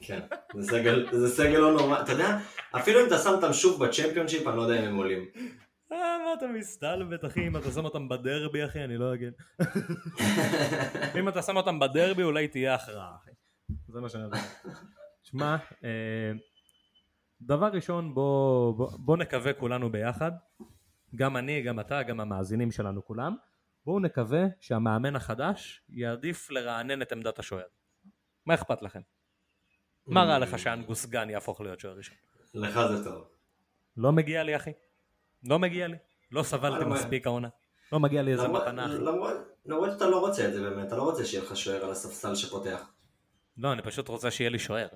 כן, 0.00 0.20
זה 0.54 0.68
סגל, 0.70 1.06
זה 1.12 1.28
סגל 1.28 1.58
לא 1.58 1.72
נורמלי, 1.72 2.02
אתה 2.02 2.12
יודע, 2.12 2.38
אפילו 2.76 3.00
אם 3.00 3.06
אתה 3.06 3.18
שם 3.18 3.30
אותם 3.30 3.52
שוב 3.52 3.84
בצ'מפיונשיפ, 3.84 4.46
אני 4.46 4.56
לא 4.56 4.62
יודע 4.62 4.80
אם 4.80 4.84
הם 4.84 4.96
עולים. 4.96 5.24
אה, 5.92 6.18
מה 6.24 6.34
אתה 6.38 6.46
מסתלבט, 6.46 7.24
אחי, 7.24 7.46
אם 7.46 7.56
אתה 7.56 7.70
שם 7.70 7.84
אותם 7.84 8.08
בדרבי, 8.08 8.64
אחי, 8.64 8.84
אני 8.84 8.96
לא 8.96 9.14
אגן. 9.14 9.30
אם 11.18 11.28
אתה 11.28 11.42
שם 11.42 11.56
אותם 11.56 11.78
בדרבי, 11.78 12.22
אולי 12.22 12.48
תהיה 12.48 12.74
הכרעה, 12.74 13.16
אחי. 13.22 13.30
זה 13.88 14.00
מה 14.00 14.08
שאני 14.08 14.22
יודע. 14.24 14.38
שמע, 15.22 15.56
אה, 15.84 16.32
דבר 17.40 17.66
ראשון, 17.72 18.14
בוא, 18.14 18.74
בוא, 18.74 18.90
בוא 18.98 19.16
נקווה 19.16 19.52
כולנו 19.52 19.92
ביחד, 19.92 20.32
גם 21.14 21.36
אני, 21.36 21.62
גם 21.62 21.80
אתה, 21.80 22.02
גם 22.02 22.20
המאזינים 22.20 22.70
שלנו 22.70 23.04
כולם, 23.04 23.36
בואו 23.84 24.00
נקווה 24.00 24.44
שהמאמן 24.60 25.16
החדש 25.16 25.82
יעדיף 25.88 26.50
לרענן 26.50 27.02
את 27.02 27.12
עמדת 27.12 27.38
השוער. 27.38 27.66
מה 28.46 28.54
אכפת 28.54 28.82
לכם? 28.82 29.00
מה 30.08 30.24
רע 30.24 30.38
לך 30.38 30.58
שאנגוס 30.58 31.06
גן 31.06 31.30
יהפוך 31.30 31.60
להיות 31.60 31.80
שוער 31.80 31.96
ראשון? 31.96 32.16
לך 32.54 32.80
זה 32.88 33.04
טוב. 33.04 33.24
לא 33.96 34.12
מגיע 34.12 34.42
לי 34.42 34.56
אחי. 34.56 34.72
לא 35.44 35.58
מגיע 35.58 35.86
לי. 35.86 35.96
לא 36.32 36.42
סבלתי? 36.42 36.84
מספיק 36.84 37.26
העונה. 37.26 37.48
לא 37.92 38.00
מגיע 38.00 38.22
לי 38.22 38.32
איזה 38.32 38.48
מתנה 38.48 38.86
אחי. 38.86 38.94
למרות 39.66 39.90
שאתה 39.92 40.06
לא 40.06 40.20
רוצה 40.20 40.48
את 40.48 40.52
זה 40.54 40.60
באמת, 40.70 40.86
אתה 40.86 40.96
לא 40.96 41.02
רוצה 41.02 41.24
שיהיה 41.24 41.44
לך 41.44 41.56
שוער 41.56 41.84
על 41.84 41.90
הספסל 41.90 42.34
שפותח. 42.34 42.90
לא, 43.58 43.72
אני 43.72 43.82
פשוט 43.82 44.08
רוצה 44.08 44.30
שיהיה 44.30 44.50
לי 44.50 44.58
שוער. 44.58 44.88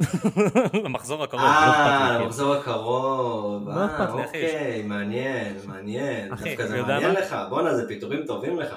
למחזור 0.84 1.24
הקרוב, 1.24 1.42
לא 1.42 1.48
אה. 1.48 2.18
למחזור 2.18 2.54
הקרוב, 2.54 3.68
לא 3.68 3.74
אה. 3.74 4.12
אוקיי, 4.12 4.82
מעניין, 4.82 5.56
מעניין, 5.66 6.28
דווקא 6.28 6.66
זה 6.66 6.82
מעניין? 6.82 7.12
לך, 7.12 7.36
בואנה 7.48 7.76
זה 7.76 7.88
פיטורים 7.88 8.26
טובים 8.26 8.58
לך. 8.58 8.74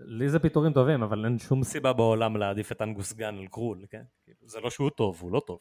לי 0.00 0.28
זה 0.28 0.38
פיטורים 0.38 0.72
טובים, 0.72 1.02
אבל 1.02 1.24
אין 1.24 1.38
שום 1.38 1.64
סיבה 1.64 1.92
בעולם 1.92 2.36
להעדיף 2.36 2.72
את 2.72 2.82
אנגוס 2.82 3.12
גן 3.12 3.34
על 3.38 3.46
גרול, 3.46 3.84
כן? 3.90 4.02
כאילו, 4.24 4.38
זה 4.48 4.60
לא 4.60 4.70
שהוא 4.70 4.90
טוב, 4.90 5.18
הוא 5.20 5.32
לא 5.32 5.40
טוב. 5.46 5.60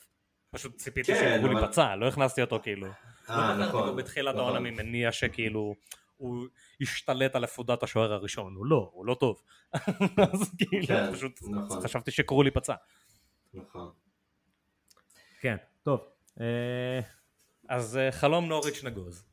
פשוט 0.52 0.76
ציפיתי 0.78 1.14
כן, 1.14 1.36
שגרול 1.38 1.52
אבל- 1.52 1.64
ייפצע, 1.64 1.96
לא 1.96 2.08
הכנסתי 2.08 2.42
אותו 2.42 2.60
כאילו. 2.64 2.88
לא 2.88 2.92
אה, 3.30 3.54
בחרתי 3.54 3.70
נכון. 3.70 3.96
בתחילת 3.96 4.36
נכון. 4.36 4.46
העונה 4.46 4.60
ממניע 4.72 5.12
שכאילו 5.12 5.76
הוא 6.18 6.48
השתלט 6.82 7.36
על 7.36 7.44
עפודת 7.44 7.84
השוער 7.84 8.14
הראשון, 8.14 8.56
הוא 8.56 8.66
לא, 8.66 8.90
הוא 8.94 9.06
לא 9.06 9.14
טוב. 9.14 9.42
אז 10.34 10.52
כאילו, 10.58 10.88
כן, 10.88 11.14
פשוט 11.14 11.40
נכון. 11.52 11.82
חשבתי 11.82 12.12
שגרול 12.12 12.46
ייפצע. 12.46 12.76
נכון. 13.54 13.92
כן, 15.42 15.58
טוב. 15.84 16.00
אה, 16.42 17.00
אז 17.70 17.98
אה, 17.98 18.12
חלום 18.12 18.46
נוריץ' 18.46 18.84
נגוז. 18.84 19.27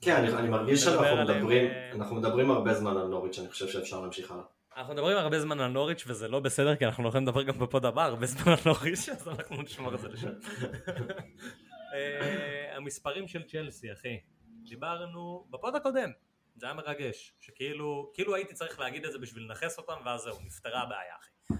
כן, 0.00 0.16
אני, 0.16 0.34
אני 0.34 0.48
מרגיש 0.48 0.80
שאנחנו 0.80 1.04
עליהם, 1.04 1.38
מדברים, 1.38 1.66
אה, 1.66 1.92
אנחנו 1.92 2.16
מדברים 2.16 2.50
הרבה 2.50 2.74
זמן 2.74 2.96
על 2.96 3.06
נוריץ', 3.06 3.38
אני 3.38 3.48
חושב 3.48 3.68
שאפשר 3.68 4.00
להמשיך 4.00 4.30
הלאה. 4.30 4.44
אנחנו 4.76 4.94
מדברים 4.94 5.16
הרבה 5.16 5.40
זמן 5.40 5.60
על 5.60 5.70
נוריץ' 5.70 6.04
וזה 6.06 6.28
לא 6.28 6.40
בסדר 6.40 6.76
כי 6.76 6.86
אנחנו 6.86 7.04
לא 7.04 7.08
יכולים 7.08 7.26
לדבר 7.26 7.42
גם 7.42 7.58
בפוד 7.58 7.86
הבא 7.86 8.04
הרבה 8.04 8.26
זמן 8.26 8.52
על 8.52 8.58
נוריץ' 8.66 9.08
אז 9.12 9.28
אנחנו 9.28 9.62
נשמור 9.62 9.94
את 9.94 10.00
זה 10.00 10.08
לשם. 10.08 10.28
אה, 11.94 12.76
המספרים 12.76 13.28
של 13.28 13.42
צ'לסי 13.42 13.92
אחי, 13.92 14.20
דיברנו 14.68 15.46
בפוד 15.50 15.76
הקודם, 15.76 16.10
זה 16.56 16.66
היה 16.66 16.74
מרגש, 16.74 17.34
שכאילו 17.40 18.10
כאילו 18.14 18.34
הייתי 18.34 18.54
צריך 18.54 18.80
להגיד 18.80 19.04
את 19.04 19.12
זה 19.12 19.18
בשביל 19.18 19.44
לנכס 19.44 19.78
אותם 19.78 19.96
ואז 20.04 20.20
זהו, 20.20 20.36
נפתרה 20.46 20.82
הבעיה 20.82 21.14
אחי. 21.20 21.54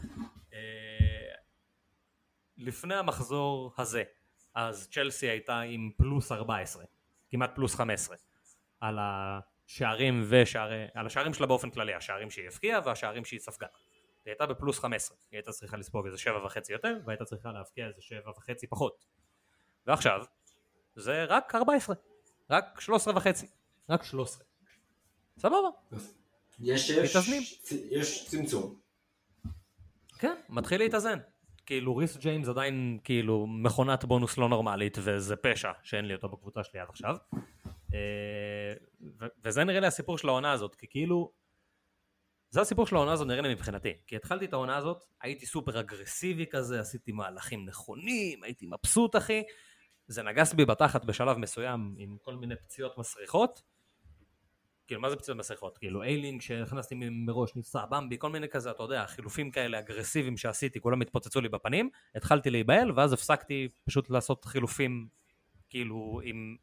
אה, 0.53 1.35
לפני 2.57 2.95
המחזור 2.95 3.75
הזה, 3.79 4.03
אז 4.55 4.89
צ'לסי 4.91 5.27
הייתה 5.27 5.61
עם 5.61 5.91
פלוס 5.97 6.33
14, 6.33 6.85
כמעט 7.37 7.55
פלוס 7.55 7.75
15, 7.75 8.17
על 8.81 8.99
השערים 9.01 10.25
ושערי, 10.29 10.87
על 10.95 11.07
השערים 11.07 11.35
שלה 11.35 11.47
באופן 11.47 11.71
כללי, 11.71 11.95
השערים 11.95 12.31
שהיא 12.31 12.47
הבקיעה 12.47 12.81
והשערים 12.85 13.25
שהיא 13.25 13.41
ספגה. 13.41 13.67
היא 14.25 14.33
הייתה 14.33 14.47
בפלוס 14.47 14.79
15, 14.79 15.17
היא 15.31 15.39
הייתה 15.39 15.53
צריכה 15.53 15.77
לספוג 15.77 16.07
איזה 16.07 16.19
שבע 16.19 16.45
וחצי 16.45 16.73
יותר, 16.73 16.99
והייתה 17.07 17.25
צריכה 17.25 17.53
להבקיע 17.53 17.87
איזה 17.87 18.03
שבע 18.03 18.31
וחצי 18.31 18.67
פחות. 18.67 19.05
ועכשיו, 19.87 20.25
זה 20.95 21.25
רק 21.25 21.55
14, 21.55 21.97
רק 22.51 22.81
13 22.81 23.17
וחצי, 23.17 23.47
רק 23.91 24.05
13. 24.05 24.45
סבבה, 25.39 25.57
יש, 26.61 26.91
יש. 26.91 27.17
יש 27.91 28.29
צמצום. 28.29 28.79
כן, 30.19 30.35
מתחיל 30.49 30.81
להתאזן. 30.81 31.19
כאילו 31.67 31.97
ריס 31.97 32.17
ג'יימס 32.17 32.49
עדיין 32.49 32.99
כאילו 33.05 33.47
מכונת 33.47 34.05
בונוס 34.05 34.39
לא 34.39 34.49
נורמלית 34.49 34.99
וזה 35.01 35.37
פשע 35.37 35.71
שאין 35.83 36.05
לי 36.05 36.15
אותו 36.15 36.29
בקבוצה 36.29 36.65
שלי 36.65 36.81
עד 36.81 36.89
עכשיו. 36.89 37.17
אה, 37.95 38.73
וזה 39.45 39.65
נראה 39.65 39.81
לי 39.81 39.87
הסיפור 39.87 40.19
של 40.19 40.29
העונה 40.29 40.53
הזאת, 40.53 40.77
כי 40.77 40.87
כאילו 40.91 41.33
זה 42.51 42.61
הסיפור 42.61 42.87
של 42.87 42.97
העונה 42.97 43.13
הזאת 43.13 43.27
נראה 43.27 43.41
לי 43.41 43.55
מבחינתי. 43.55 43.93
כי 44.07 44.17
התחלתי 44.17 44.45
את 44.45 44.53
העונה 44.53 44.77
הזאת, 44.77 45.05
הייתי 45.23 45.47
סופר 45.47 45.81
אגרסיבי 45.81 46.47
כזה, 46.51 46.81
עשיתי 46.81 47.13
מהלכים 47.13 47.67
נכונים, 47.67 48.43
הייתי 48.43 48.67
מבסוט 48.67 49.17
אחי. 49.17 49.43
זה 50.07 50.23
נגס 50.23 50.55
בי 50.55 50.65
בתחת 50.65 51.05
בשלב 51.05 51.37
מסוים 51.37 51.95
עם 51.99 52.17
כל 52.23 52.37
מיני 52.37 52.57
פציעות 52.57 52.99
מסריחות. 52.99 53.63
כאילו 54.87 55.01
מה 55.01 55.11
זה 55.11 55.17
פציעות 55.17 55.39
מסריחות? 55.39 55.79
כאילו 55.79 56.03
איילינג 56.03 56.41
שהכנסתי 56.41 56.95
מראש 57.11 57.57
נפצע 57.57 57.85
במבי 57.85 58.17
כל 58.19 58.31
מיני 58.31 58.49
כזה 58.49 58.71
אתה 58.71 58.83
יודע 58.83 59.07
חילופים 59.07 59.51
כאלה 59.51 59.79
אגרסיביים 59.79 60.37
שעשיתי 60.37 60.81
כולם 60.81 61.01
התפוצצו 61.01 61.41
לי 61.41 61.49
בפנים 61.49 61.91
התחלתי 62.15 62.51
להיבהל 62.51 62.93
ואז 62.95 63.13
הפסקתי 63.13 63.69
פשוט 63.85 64.11
לעשות 64.11 64.45
חילופים 64.45 65.09
כאילו 65.69 66.21
עם 66.25 66.57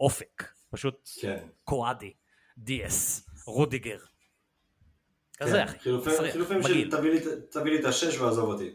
אופק 0.00 0.52
פשוט 0.70 1.08
כן. 1.20 1.46
קואדי 1.64 2.12
דיאס 2.58 3.28
רודיגר 3.46 3.98
כזה 5.38 5.52
כן. 5.52 5.62
אחי 5.62 5.78
חילופים, 5.78 6.12
מסריח, 6.12 6.32
חילופים. 6.32 6.62
של 6.62 6.90
תביא 6.90 7.10
לי, 7.10 7.20
תביא 7.50 7.72
לי 7.72 7.80
את 7.80 7.84
השש 7.84 8.18
ועזוב 8.18 8.48
אותי. 8.48 8.70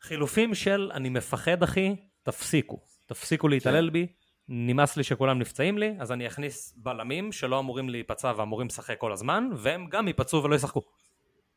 חילופים 0.00 0.54
של 0.54 0.90
אני 0.94 1.08
מפחד 1.08 1.62
אחי 1.62 1.96
תפסיקו 2.22 2.80
תפסיקו 3.06 3.48
להתעלל 3.48 3.86
כן. 3.86 3.92
בי 3.92 4.06
נמאס 4.48 4.96
לי 4.96 5.04
שכולם 5.04 5.38
נפצעים 5.38 5.78
לי 5.78 5.94
אז 6.00 6.12
אני 6.12 6.26
אכניס 6.26 6.74
בלמים 6.76 7.32
שלא 7.32 7.58
אמורים 7.58 7.88
להיפצע 7.88 8.32
ואמורים 8.36 8.66
לשחק 8.66 8.98
כל 8.98 9.12
הזמן 9.12 9.48
והם 9.56 9.86
גם 9.86 10.08
ייפצעו 10.08 10.42
ולא 10.44 10.54
ישחקו 10.54 10.82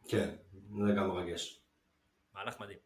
כן, 0.08 0.30
זה 0.88 0.94
גם 0.98 1.08
מרגש. 1.08 1.60
מהלך 2.34 2.60
מדהים 2.60 2.78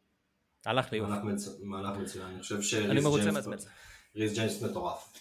הלך 0.65 0.91
לי 0.91 0.99
מהלך 0.99 1.23
מצ- 1.23 1.59
מהלך 1.63 1.97
מצוין. 1.97 2.25
אני 2.27 2.39
חושב 2.41 2.55
אני 2.55 2.63
שריס 2.63 3.03
מרוצה 3.03 3.23
ג'יימס- 3.23 3.47
מעצמי. 3.47 3.71
ריס 4.15 4.33
ג'יימס 4.35 4.61
מטורף. 4.63 5.13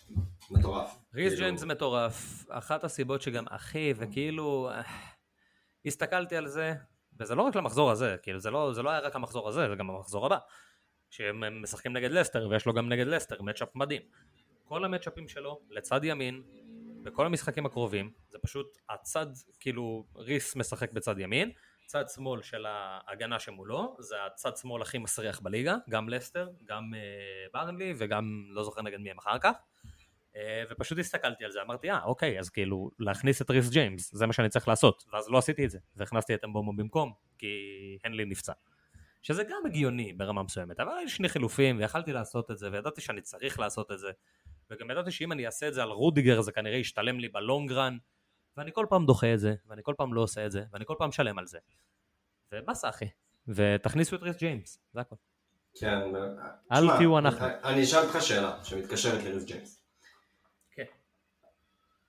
מטורף. 0.50 0.98
ריס 1.14 1.32
כאילו, 1.32 1.36
ג'יימס 1.46 1.62
מטורף, 1.62 2.44
אחת 2.48 2.84
הסיבות 2.84 3.22
שגם 3.22 3.44
אחי 3.50 3.92
וכאילו 3.96 4.70
אה, 4.70 4.82
הסתכלתי 5.86 6.36
על 6.36 6.48
זה 6.48 6.74
וזה 7.20 7.34
לא 7.34 7.42
רק 7.42 7.56
למחזור 7.56 7.90
הזה, 7.90 8.16
כאילו 8.22 8.40
זה 8.40 8.50
לא, 8.50 8.72
זה 8.74 8.82
לא 8.82 8.90
היה 8.90 9.00
רק 9.00 9.16
המחזור 9.16 9.48
הזה, 9.48 9.68
זה 9.68 9.74
גם 9.74 9.90
המחזור 9.90 10.26
הבא 10.26 10.38
שהם 11.10 11.42
הם 11.42 11.62
משחקים 11.62 11.92
נגד 11.92 12.10
לסטר 12.10 12.48
ויש 12.50 12.66
לו 12.66 12.72
גם 12.74 12.88
נגד 12.88 13.06
לסטר 13.06 13.42
מצ'אפ 13.42 13.68
מדהים 13.74 14.02
כל 14.64 14.84
המצ'אפים 14.84 15.28
שלו 15.28 15.60
לצד 15.70 16.04
ימין 16.04 16.42
בכל 17.02 17.26
המשחקים 17.26 17.66
הקרובים 17.66 18.10
זה 18.28 18.38
פשוט 18.38 18.78
הצד 18.90 19.26
כאילו 19.60 20.06
ריס 20.16 20.56
משחק 20.56 20.92
בצד 20.92 21.18
ימין 21.18 21.50
צד 21.86 22.04
שמאל 22.14 22.42
של 22.42 22.66
ההגנה 22.66 23.38
שמולו 23.38 23.96
זה 23.98 24.16
הצד 24.26 24.56
שמאל 24.56 24.82
הכי 24.82 24.98
מסריח 24.98 25.40
בליגה 25.40 25.76
גם 25.90 26.08
לסטר 26.08 26.48
גם 26.64 26.94
אה, 26.94 27.00
ברנלי 27.52 27.94
וגם 27.98 28.44
לא 28.48 28.64
זוכר 28.64 28.82
נגד 28.82 28.98
מי 28.98 29.10
הם 29.10 29.18
אחר 29.18 29.38
כך. 29.38 29.52
אה, 30.36 30.62
ופשוט 30.70 30.98
הסתכלתי 30.98 31.44
על 31.44 31.50
זה 31.50 31.62
אמרתי 31.62 31.90
אה 31.90 32.04
אוקיי 32.04 32.38
אז 32.38 32.50
כאילו 32.50 32.90
להכניס 32.98 33.42
את 33.42 33.50
ריס 33.50 33.70
ג'יימס 33.70 34.14
זה 34.14 34.26
מה 34.26 34.32
שאני 34.32 34.48
צריך 34.48 34.68
לעשות. 34.68 35.04
ואז 35.12 35.30
לא 35.30 35.38
עשיתי 35.38 35.64
את 35.64 35.70
זה 35.70 35.78
והכנסתי 35.96 36.34
את 36.34 36.44
אמבומו 36.44 36.76
במקום 36.76 37.12
כי 37.38 37.56
הנלי 38.04 38.24
נפצע. 38.24 38.52
שזה 39.22 39.44
גם 39.44 39.62
הגיוני 39.66 40.12
ברמה 40.12 40.42
מסוימת 40.42 40.80
אבל 40.80 40.92
היו 40.98 41.08
שני 41.08 41.28
חילופים 41.28 41.78
ויכלתי 41.78 42.12
לעשות 42.12 42.50
את 42.50 42.58
זה 42.58 42.68
וידעתי 42.72 43.00
שאני 43.00 43.20
צריך 43.20 43.58
לעשות 43.58 43.92
את 43.92 43.98
זה 43.98 44.10
וגם 44.72 44.90
ידעתי 44.90 45.10
שאם 45.10 45.32
אני 45.32 45.46
אעשה 45.46 45.68
את 45.68 45.74
זה 45.74 45.82
על 45.82 45.90
רודיגר 45.90 46.40
זה 46.40 46.52
כנראה 46.52 46.76
ישתלם 46.76 47.20
לי 47.20 47.28
ב 47.28 47.37
long 47.37 47.72
run 47.72 47.98
ואני 48.56 48.72
כל 48.72 48.86
פעם 48.88 49.06
דוחה 49.06 49.34
את 49.34 49.40
זה 49.40 49.54
ואני 49.66 49.82
כל 49.84 49.94
פעם 49.96 50.14
לא 50.14 50.20
עושה 50.20 50.46
את 50.46 50.52
זה 50.52 50.64
ואני 50.72 50.84
כל 50.86 50.94
פעם 50.98 51.08
משלם 51.08 51.38
על 51.38 51.46
זה 51.46 51.58
ובאסה 52.52 52.88
אחי 52.88 53.08
ותכניסו 53.48 54.16
את 54.16 54.22
ריס 54.22 54.36
ג'יימס 54.36 54.78
זה 54.92 55.00
הכל 55.00 55.16
כן. 55.74 55.98
אל 56.72 56.96
תהיו 56.96 57.18
אנחנו. 57.18 57.46
אני 57.64 57.82
אשאל 57.82 57.98
אותך 57.98 58.22
שאלה 58.22 58.64
שמתקשרת 58.64 59.24
לריס 59.24 59.44
ג'יימס. 59.44 59.82
כן. 60.70 60.84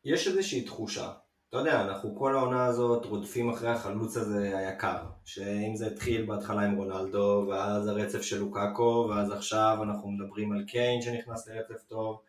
יש 0.06 0.28
איזושהי 0.28 0.66
תחושה, 0.66 1.14
אתה 1.54 1.58
יודע, 1.58 1.82
אנחנו 1.82 2.16
כל 2.16 2.36
העונה 2.36 2.66
הזאת 2.66 3.06
רודפים 3.06 3.50
אחרי 3.50 3.70
החלוץ 3.70 4.18
הזה 4.18 4.58
היקר, 4.58 4.98
שאם 5.26 5.76
זה 5.76 5.88
התחיל 5.88 6.26
בהתחלה 6.26 6.62
עם 6.62 6.76
רונלדו, 6.76 7.46
ואז 7.50 7.88
הרצף 7.88 8.22
של 8.22 8.40
לוקאקו, 8.40 9.08
ואז 9.10 9.32
עכשיו 9.32 9.78
אנחנו 9.84 10.12
מדברים 10.12 10.52
על 10.52 10.64
קיין 10.68 11.02
שנכנס 11.02 11.48
לרצף 11.48 11.84
טוב. 11.88 12.22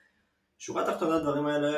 שורה 0.65 0.93
תחתונה 0.93 1.17
הדברים 1.17 1.47
האלה 1.47 1.69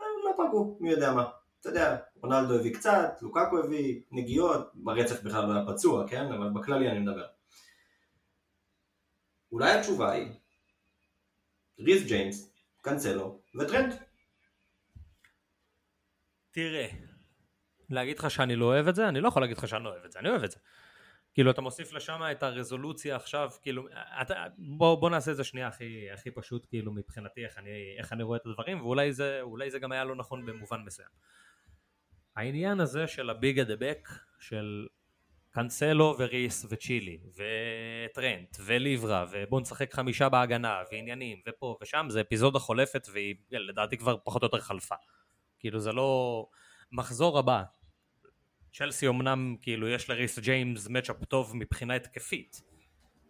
אה, 0.00 0.06
לא 0.24 0.32
פגעו, 0.36 0.78
מי 0.80 0.90
יודע 0.90 1.12
מה. 1.12 1.24
אתה 1.60 1.68
יודע, 1.68 1.96
רונלדו 2.14 2.54
הביא 2.54 2.74
קצת, 2.74 3.18
לוקאקו 3.22 3.58
הביא 3.58 4.00
נגיעות, 4.10 4.70
ברצף 4.74 5.22
בכלל 5.22 5.46
לא 5.46 5.52
היה 5.52 5.66
פצוע, 5.66 6.08
כן? 6.08 6.32
אבל 6.32 6.50
בכללי 6.50 6.90
אני 6.90 6.98
מדבר. 6.98 7.26
אולי 9.52 9.72
התשובה 9.72 10.12
היא 10.12 10.32
ריס 11.78 12.06
ג'יימס, 12.06 12.50
קאנסלו 12.82 13.40
וטרנט. 13.54 13.94
תראה, 16.50 16.88
להגיד 17.90 18.18
לך 18.18 18.30
שאני 18.30 18.56
לא 18.56 18.64
אוהב 18.64 18.88
את 18.88 18.94
זה? 18.94 19.08
אני 19.08 19.20
לא 19.20 19.28
יכול 19.28 19.42
להגיד 19.42 19.56
לך 19.58 19.68
שאני 19.68 19.84
לא 19.84 19.88
אוהב 19.88 20.04
את 20.04 20.12
זה, 20.12 20.18
אני 20.18 20.28
אוהב 20.28 20.44
את 20.44 20.50
זה. 20.50 20.58
כאילו 21.36 21.50
אתה 21.50 21.60
מוסיף 21.60 21.92
לשם 21.92 22.20
את 22.32 22.42
הרזולוציה 22.42 23.16
עכשיו, 23.16 23.50
כאילו, 23.62 23.88
אתה, 24.22 24.44
בוא, 24.58 24.94
בוא 25.00 25.10
נעשה 25.10 25.30
את 25.30 25.36
זה 25.36 25.44
שנייה 25.44 25.68
הכי, 25.68 26.10
הכי 26.10 26.30
פשוט 26.30 26.66
כאילו 26.68 26.92
מבחינתי 26.92 27.44
איך 27.44 27.58
אני, 27.58 27.96
איך 27.98 28.12
אני 28.12 28.22
רואה 28.22 28.38
את 28.38 28.46
הדברים, 28.46 28.80
ואולי 28.80 29.12
זה, 29.12 29.42
זה 29.68 29.78
גם 29.78 29.92
היה 29.92 30.04
לא 30.04 30.16
נכון 30.16 30.46
במובן 30.46 30.80
מסוים. 30.86 31.08
העניין 32.36 32.80
הזה 32.80 33.06
של 33.06 33.30
הביג 33.30 33.58
הדבק, 33.58 34.08
של 34.38 34.86
קאנסלו 35.50 36.14
וריס 36.18 36.66
וצ'ילי 36.68 37.18
וטרנט 37.34 38.56
וליברה 38.64 39.26
ובוא 39.30 39.60
נשחק 39.60 39.94
חמישה 39.94 40.28
בהגנה 40.28 40.82
ועניינים 40.92 41.40
ופה 41.48 41.78
ושם 41.82 42.06
זה 42.10 42.20
אפיזודה 42.20 42.58
חולפת 42.58 43.08
והיא 43.12 43.34
לדעתי 43.50 43.96
כבר 43.96 44.16
פחות 44.24 44.42
או 44.42 44.46
יותר 44.46 44.60
חלפה 44.60 44.94
כאילו 45.58 45.80
זה 45.80 45.92
לא 45.92 46.46
מחזור 46.92 47.38
הבא 47.38 47.62
צ'לסי 48.76 49.08
אמנם 49.08 49.56
כאילו 49.62 49.88
יש 49.88 50.10
לריס 50.10 50.38
ג'יימס 50.38 50.88
מצ'אפ 50.88 51.24
טוב 51.24 51.56
מבחינה 51.56 51.94
התקפית 51.94 52.62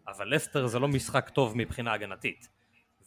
אבל 0.08 0.34
לסטר 0.34 0.66
זה 0.66 0.78
לא 0.78 0.88
משחק 0.88 1.28
טוב 1.28 1.52
מבחינה 1.56 1.92
הגנתית 1.92 2.48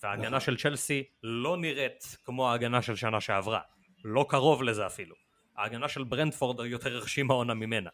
וההגנה 0.03 0.27
נכון. 0.27 0.39
של 0.39 0.57
צ'לסי 0.57 1.03
לא 1.23 1.57
נראית 1.57 2.17
כמו 2.25 2.49
ההגנה 2.49 2.81
של 2.81 2.95
שנה 2.95 3.21
שעברה 3.21 3.59
לא 4.03 4.25
קרוב 4.29 4.63
לזה 4.63 4.85
אפילו 4.85 5.15
ההגנה 5.57 5.89
של 5.89 6.03
ברנדפורד 6.03 6.65
יותר 6.65 6.95
הרשימה 6.95 7.33
עונה 7.33 7.53
ממנה 7.53 7.89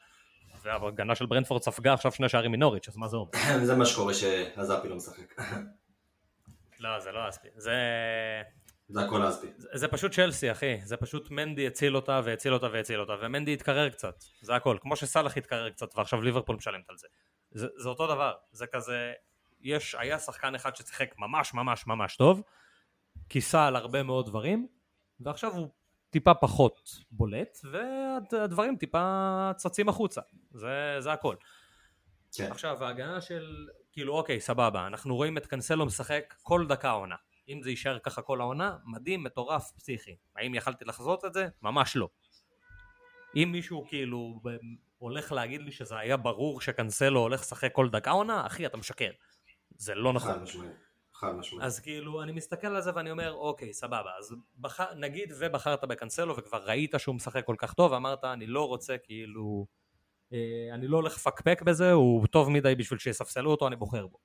וההגנה 0.64 1.16
של 1.16 1.26
ברנדפורד 1.26 1.62
ספגה 1.62 1.94
עכשיו 1.94 2.12
שני 2.12 2.30
שערים 2.30 2.52
מנוריץ', 2.52 2.88
אז 2.88 2.98
מה 2.98 3.08
זה 3.08 3.18
אומר? 3.18 3.32
זה 3.66 3.76
מה 3.76 3.86
שקורה 3.86 4.14
שהזאפי 4.14 4.88
לא 4.88 4.96
משחק. 4.96 5.42
לא, 6.80 7.00
זה 7.00 7.12
לא 7.12 7.30
אספי. 7.30 7.48
זה... 7.56 7.74
זה 8.88 9.02
הכל 9.02 9.30
אספי. 9.30 9.48
זה, 9.58 9.68
זה 9.74 9.88
פשוט 9.88 10.12
צ'לסי, 10.12 10.52
אחי. 10.52 10.80
זה 10.84 10.98
פשוט 10.98 11.32
מנדי 11.32 11.68
הציל 11.68 11.96
אותה 11.96 12.22
והציל 12.24 12.54
אותה 12.54 12.68
והציל 12.72 13.00
אותה, 13.00 13.14
ומנדי 13.22 13.54
התקרר 13.54 13.90
קצת. 13.90 14.24
זה 14.42 14.56
הכל. 14.56 14.78
כמו 14.82 14.96
שסאלח 14.96 15.38
התקרר 15.38 15.70
קצת, 15.70 15.98
ועכשיו 15.98 16.22
ליברפול 16.22 16.56
משלמת 16.56 16.90
על 16.90 16.98
זה. 16.98 17.08
זה, 17.52 17.68
זה 17.78 17.90
אותו 17.90 18.08
דבר. 18.08 18.34
זה 18.52 18.68
כזה... 18.68 19.14
יש, 19.62 19.96
היה 19.96 20.20
שחקן 20.20 20.56
אחד 20.56 20.76
ששיחק 20.76 21.14
ממש 21.18 21.54
ממש 21.54 21.88
ממש 21.88 22.16
טוב, 22.16 22.42
כיסה 23.30 23.68
על 23.68 23.76
הרבה 23.76 24.04
מאוד 24.04 24.26
דברים, 24.26 24.68
ועכשיו 25.20 25.52
הוא 25.52 25.70
טיפה 26.10 26.34
פחות 26.34 26.90
בולט, 27.12 27.58
והדברים 27.72 28.76
טיפה 28.76 29.52
צצים 29.56 29.90
החוצה, 29.90 30.22
זה, 30.52 30.96
זה 31.00 31.14
הכל. 31.14 31.36
כן. 32.34 32.52
עכשיו 32.52 32.84
ההגנה 32.84 33.22
של, 33.22 33.68
כאילו 33.92 34.18
אוקיי 34.18 34.42
סבבה, 34.42 34.88
אנחנו 34.88 35.16
רואים 35.16 35.38
את 35.38 35.46
קנסלו 35.46 35.86
משחק 35.86 36.36
כל 36.44 36.66
דקה 36.68 36.92
עונה, 36.92 37.16
אם 37.50 37.62
זה 37.64 37.70
יישאר 37.70 38.00
ככה 38.00 38.22
כל 38.22 38.42
העונה, 38.42 38.78
מדהים, 38.86 39.24
מטורף, 39.24 39.72
פסיכי. 39.72 40.16
האם 40.36 40.56
יכלתי 40.56 40.86
לחזות 40.86 41.26
את 41.26 41.34
זה? 41.34 41.48
ממש 41.62 41.96
לא. 41.96 42.10
אם 43.36 43.50
מישהו 43.52 43.86
כאילו 43.88 44.42
הולך 44.98 45.32
להגיד 45.32 45.62
לי 45.62 45.72
שזה 45.72 45.98
היה 45.98 46.18
ברור 46.18 46.62
שקנסלו 46.62 47.20
הולך 47.20 47.42
לשחק 47.42 47.72
כל 47.72 47.90
דקה 47.90 48.12
עונה, 48.12 48.46
אחי 48.46 48.66
אתה 48.66 48.78
משקר. 48.78 49.12
זה 49.78 49.96
לא 49.96 50.14
נכון. 50.14 50.32
חד 50.32 50.44
משמעית. 50.44 50.72
אז 51.64 51.80
כאילו 51.80 52.24
אני 52.24 52.32
מסתכל 52.32 52.68
על 52.68 52.82
זה 52.82 52.92
ואני 52.96 53.12
אומר 53.12 53.34
אוקיי 53.34 53.74
סבבה 53.74 54.12
אז 54.20 54.36
בח... 54.58 54.82
נגיד 54.82 55.34
ובחרת 55.40 55.84
בקנסלו 55.84 56.38
וכבר 56.38 56.64
ראית 56.66 56.96
שהוא 56.98 57.16
משחק 57.16 57.46
כל 57.46 57.56
כך 57.58 57.74
טוב 57.74 57.94
אמרת 57.94 58.24
אני 58.24 58.48
לא 58.48 58.68
רוצה 58.68 58.98
כאילו 58.98 59.66
אה, 60.34 60.74
אני 60.74 60.88
לא 60.88 60.98
הולך 60.98 61.16
לפקפק 61.16 61.62
בזה 61.62 61.92
הוא 61.92 62.28
טוב 62.28 62.50
מדי 62.50 62.76
בשביל 62.76 63.00
שיספסלו 63.00 63.52
אותו 63.52 63.68
אני 63.68 63.76
בוחר 63.76 64.08
בו. 64.08 64.18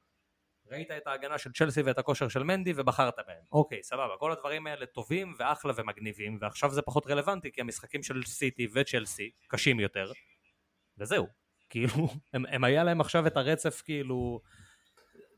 ראית 0.71 0.91
את 0.91 1.07
ההגנה 1.07 1.39
של 1.39 1.53
צ'לסי 1.53 1.83
ואת 1.83 1.99
הכושר 1.99 2.29
של 2.29 2.43
מנדי 2.43 2.73
ובחרת 2.77 3.15
בהם. 3.27 3.43
אוקיי 3.53 3.83
סבבה 3.83 4.17
כל 4.19 4.33
הדברים 4.33 4.67
האלה 4.67 4.87
טובים 4.87 5.35
ואחלה 5.39 5.73
ומגניבים 5.77 6.39
ועכשיו 6.41 6.71
זה 6.71 6.83
פחות 6.83 7.07
רלוונטי 7.07 7.53
כי 7.53 7.61
המשחקים 7.61 8.03
של 8.03 8.23
סיטי 8.25 8.69
וצ'לסי 8.75 9.31
קשים 9.49 9.81
יותר. 9.81 10.13
וזהו. 10.99 11.27
כאילו 11.71 12.09
הם, 12.33 12.47
הם 12.47 12.65
היה 12.65 12.85
להם 12.85 13.01
עכשיו 13.01 13.27
את 13.27 13.37
הרצף 13.37 13.83
כאילו 13.85 14.41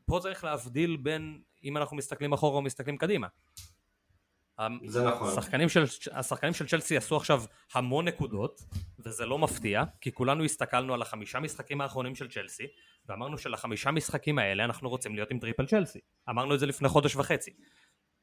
פה 0.05 0.19
צריך 0.21 0.43
להבדיל 0.43 0.97
בין 0.97 1.41
אם 1.63 1.77
אנחנו 1.77 1.97
מסתכלים 1.97 2.33
אחורה 2.33 2.55
או 2.55 2.61
מסתכלים 2.61 2.97
קדימה. 2.97 3.27
זה 4.85 5.07
נכון. 5.07 5.29
השחקנים 5.29 5.69
של, 5.69 5.83
השחקנים 6.11 6.53
של 6.53 6.67
צ'לסי 6.67 6.97
עשו 6.97 7.17
עכשיו 7.17 7.43
המון 7.73 8.07
נקודות, 8.07 8.61
וזה 8.99 9.25
לא 9.25 9.37
מפתיע, 9.37 9.83
כי 10.01 10.11
כולנו 10.11 10.43
הסתכלנו 10.43 10.93
על 10.93 11.01
החמישה 11.01 11.39
משחקים 11.39 11.81
האחרונים 11.81 12.15
של 12.15 12.29
צ'לסי, 12.29 12.67
ואמרנו 13.09 13.37
שלחמישה 13.37 13.91
משחקים 13.91 14.39
האלה 14.39 14.65
אנחנו 14.65 14.89
רוצים 14.89 15.15
להיות 15.15 15.31
עם 15.31 15.39
triple 15.39 15.65
צ'לסי. 15.65 15.99
אמרנו 16.29 16.53
את 16.53 16.59
זה 16.59 16.65
לפני 16.65 16.89
חודש 16.89 17.15
וחצי. 17.15 17.51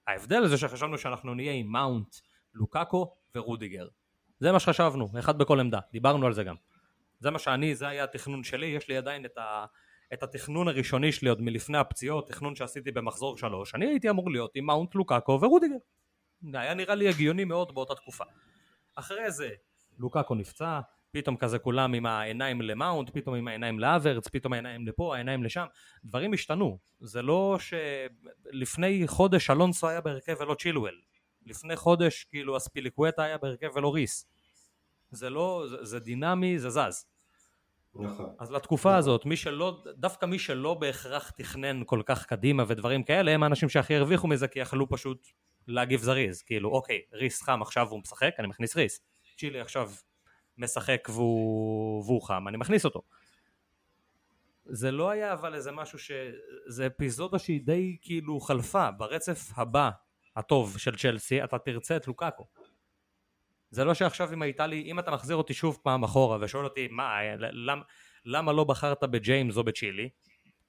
ההבדל 0.07 0.47
זה 0.47 0.59
שחשבנו 0.59 0.99
שאנחנו 0.99 1.35
נהיה 1.35 1.53
עם 1.53 1.66
מאונט, 1.66 2.16
לוקאקו 2.55 3.16
ורודיגר. 3.35 3.89
זה 4.41 4.53
מה 4.53 4.61
שחשבנו, 4.61 5.09
אחד 5.18 5.39
בכל 5.39 5.61
עמדה, 5.61 5.78
דיברנו 5.93 6.26
על 6.26 6.33
זה 6.33 6.45
גם. 6.45 6.55
זה 7.20 7.31
מה 7.31 7.39
שאני, 7.39 7.74
זה 7.74 7.89
היה 7.89 8.05
התכנון 8.05 8.45
שלי, 8.45 8.66
יש 8.66 8.89
לי 8.89 8.97
עדיין 8.97 9.24
את 9.24 9.39
ה... 9.39 9.64
את 10.12 10.22
התכנון 10.22 10.68
הראשוני 10.68 11.12
שלי 11.12 11.28
עוד 11.28 11.43
מלפני 11.43 11.78
הפציעות, 11.78 12.28
תכנון 12.28 12.57
שעשיתי 12.57 12.91
במחזור 12.91 13.37
שלוש, 13.37 13.74
אני 13.74 13.87
הייתי 13.87 14.11
אמור 14.11 14.31
להיות 14.31 14.51
עם 14.55 14.66
מאונט 14.66 14.95
לוקאקו 14.95 15.39
ורודיגר. 15.43 15.76
היה 16.55 16.74
נראה 16.74 16.95
לי 16.95 17.09
הגיוני 17.09 17.45
מאוד 17.45 17.74
באותה 17.74 17.95
תקופה. 17.95 18.24
אחרי 18.95 19.30
זה 19.30 19.51
לוקאקו 19.99 20.34
נפצע, 20.34 20.80
פתאום 21.11 21.36
כזה 21.36 21.59
כולם 21.59 21.95
עם 21.95 22.07
העיניים 22.07 22.62
למאונט, 22.62 23.11
פתאום 23.12 23.34
עם 23.34 23.49
העיניים 23.49 23.78
לאברץ, 23.78 24.28
פתאום 24.28 24.53
העיניים 24.53 24.86
לפה, 24.86 25.14
העיניים 25.14 25.45
לשם, 25.45 25.66
דברים 26.05 26.34
השתנו. 26.34 26.78
זה 27.01 27.22
לא 27.22 27.59
שלפני 27.59 29.03
חודש 29.07 29.51
אלונסו 29.51 29.88
היה 29.88 30.01
בהרכב 30.01 30.36
ולא 30.41 30.55
צ'ילואל. 30.55 30.95
לפני 31.47 31.76
חודש 31.76 32.24
כאילו 32.24 32.57
אספיליקווטה 32.57 33.22
היה 33.22 33.38
בהרכב 33.38 33.68
ולא 33.74 33.95
ריס. 33.95 34.26
זה 35.11 35.30
לא, 35.30 35.64
זה, 35.68 35.84
זה 35.84 36.01
דינמי, 36.01 36.59
זה 36.59 36.70
זז. 36.70 37.07
נכון. 37.95 38.34
אז 38.38 38.53
לתקופה 38.53 38.88
נכון. 38.88 38.99
הזאת, 38.99 39.26
מי 39.26 39.36
שלא, 39.36 39.82
דווקא 39.97 40.26
מי 40.26 40.38
שלא 40.38 40.74
בהכרח 40.74 41.30
תכנן 41.30 41.82
כל 41.86 42.03
כך 42.07 42.26
קדימה 42.26 42.64
ודברים 42.66 43.03
כאלה, 43.03 43.30
הם 43.30 43.43
האנשים 43.43 43.68
שהכי 43.68 43.97
הרוויחו 43.97 44.28
מזה, 44.28 44.49
כי 44.49 44.59
יכלו 44.59 44.88
פשוט 44.88 45.28
להגיב 45.66 46.00
זריז. 46.00 46.42
כאילו, 46.42 46.70
אוקיי, 46.70 47.02
ריס 47.12 47.42
חם 47.42 47.62
עכשיו 47.62 47.88
הוא 47.88 48.00
משחק, 48.00 48.34
אני 48.38 48.46
מכניס 48.48 48.76
ריס. 48.76 49.00
צ'ילי 49.38 49.61
עכשיו 49.61 49.90
משחק 50.58 51.08
והוא, 51.08 52.04
והוא 52.04 52.22
חם, 52.22 52.48
אני 52.48 52.56
מכניס 52.56 52.84
אותו. 52.84 53.02
זה 54.64 54.90
לא 54.90 55.11
היה 55.11 55.32
אבל 55.32 55.54
איזה 55.54 55.72
משהו 55.72 55.98
ש... 55.98 56.11
זה 56.66 56.86
אפיזודה 56.86 57.38
שהיא 57.38 57.61
די 57.64 57.96
כאילו 58.02 58.40
חלפה. 58.40 58.90
ברצף 58.90 59.58
הבא, 59.58 59.90
הטוב 60.36 60.78
של 60.78 60.96
צ'לסי, 60.96 61.44
אתה 61.44 61.58
תרצה 61.58 61.96
את 61.96 62.06
לוקאקו. 62.06 62.46
זה 63.70 63.84
לא 63.84 63.94
שעכשיו 63.94 64.32
אם 64.32 64.42
הייתה 64.42 64.66
לי, 64.66 64.82
אם 64.82 64.98
אתה 64.98 65.11
מחזיר 65.11 65.36
אותי 65.36 65.54
שוב 65.54 65.78
פעם 65.82 66.04
אחורה 66.04 66.38
ושואל 66.40 66.64
אותי 66.64 66.88
מה, 66.90 67.18
למ, 67.38 67.80
למה 68.24 68.52
לא 68.52 68.64
בחרת 68.64 69.04
בג'יימס 69.04 69.56
או 69.56 69.64
בצ'ילי? 69.64 70.08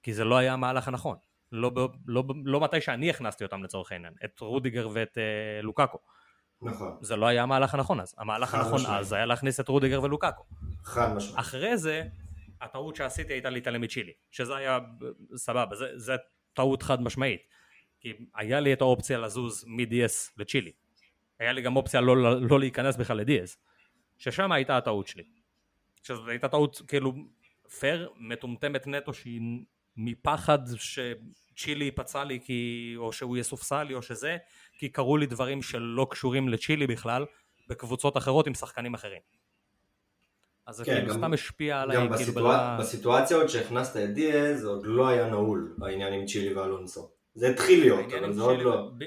כי 0.02 0.14
זה 0.14 0.24
לא 0.24 0.36
היה 0.36 0.52
המהלך 0.52 0.88
הנכון. 0.88 1.16
לא, 1.52 1.70
לא, 1.76 1.88
לא, 2.06 2.24
לא 2.44 2.60
מתי 2.60 2.80
שאני 2.80 3.10
הכנסתי 3.10 3.44
אותם 3.44 3.62
לצורך 3.62 3.92
העניין, 3.92 4.14
את 4.24 4.40
רודיגר 4.40 4.88
ואת 4.92 5.18
אה, 5.18 5.62
לוקאקו. 5.62 5.98
נכון. 6.62 6.96
זה 7.00 7.16
לא 7.16 7.26
היה 7.26 7.42
המהלך 7.42 7.74
הנכון 7.74 8.00
אז. 8.00 8.14
המהלך 8.18 8.54
הנכון 8.54 8.74
משמעית. 8.74 9.00
אז 9.00 9.12
היה 9.12 9.26
להכניס 9.26 9.60
את 9.60 9.68
רודיגר 9.68 10.02
ולוקאקו. 10.02 10.44
חד 10.84 11.14
משמעית. 11.14 11.38
אחרי 11.38 11.76
זה, 11.76 12.04
הטעות 12.60 12.96
שעשיתי 12.96 13.32
הייתה 13.32 13.50
להתעלם 13.50 13.80
מצ'ילי, 13.80 14.12
שזה 14.30 14.56
היה 14.56 14.78
סבבה, 15.36 15.76
זה, 15.76 15.98
זה 15.98 16.12
טעות 16.52 16.82
חד 16.82 17.02
משמעית. 17.02 17.42
כי 18.00 18.12
היה 18.34 18.60
לי 18.60 18.72
את 18.72 18.80
האופציה 18.80 19.18
לזוז 19.18 19.64
מדיאז 19.66 20.32
לצ'ילי. 20.36 20.72
היה 21.38 21.52
לי 21.52 21.62
גם 21.62 21.76
אופציה 21.76 22.00
לא, 22.00 22.40
לא 22.40 22.60
להיכנס 22.60 22.96
בכלל 22.96 23.16
לדיאז, 23.16 23.56
ששם 24.18 24.52
הייתה 24.52 24.76
הטעות 24.76 25.06
שלי. 25.06 25.24
שזאת 26.02 26.28
הייתה 26.28 26.48
טעות 26.48 26.82
כאילו 26.88 27.14
פייר, 27.78 28.10
מטומטמת 28.16 28.86
נטו 28.86 29.14
שהיא 29.14 29.40
מפחד 29.96 30.58
שצ'ילי 30.76 31.84
ייפצע 31.84 32.24
לי 32.24 32.40
כי, 32.44 32.92
או 32.96 33.12
שהוא 33.12 33.36
יסופסל 33.36 33.82
לי 33.82 33.94
או 33.94 34.02
שזה, 34.02 34.36
כי 34.78 34.88
קרו 34.88 35.16
לי 35.16 35.26
דברים 35.26 35.62
שלא 35.62 36.06
קשורים 36.10 36.48
לצ'ילי 36.48 36.86
בכלל, 36.86 37.24
בקבוצות 37.68 38.16
אחרות 38.16 38.46
עם 38.46 38.54
שחקנים 38.54 38.94
אחרים. 38.94 39.20
אז 40.66 40.76
זה 40.76 40.84
כן, 40.84 40.94
כאילו 40.94 41.14
סתם 41.14 41.32
השפיע 41.32 41.80
עליי, 41.80 41.96
כאילו 41.96 42.12
בסיטואצ... 42.12 42.34
ברמה... 42.34 42.76
בסיטואציה 42.80 43.36
עוד 43.36 43.46
שהכנסת 43.46 43.96
את 43.96 44.14
דיאז, 44.14 44.60
זה 44.60 44.68
עוד 44.68 44.86
לא 44.86 45.08
היה 45.08 45.26
נעול 45.26 45.76
העניין 45.82 46.12
עם 46.12 46.26
צ'ילי 46.26 46.54
ואלונסו. 46.54 47.10
זה 47.34 47.48
התחיל 47.48 47.80
להיות, 47.80 48.12
אבל 48.12 48.32
זה 48.32 48.42
עוד 48.42 48.58
לא... 48.58 48.90
ב... 48.98 49.04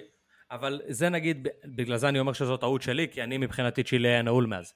אבל 0.51 0.81
זה 0.87 1.09
נגיד, 1.09 1.47
בגלל 1.65 1.97
זה 1.97 2.09
אני 2.09 2.19
אומר 2.19 2.33
שזו 2.33 2.57
טעות 2.57 2.81
שלי, 2.81 3.07
כי 3.11 3.23
אני 3.23 3.37
מבחינתי 3.37 3.83
צ'ילי 3.83 4.07
היה 4.07 4.21
נעול 4.21 4.45
מאז. 4.45 4.73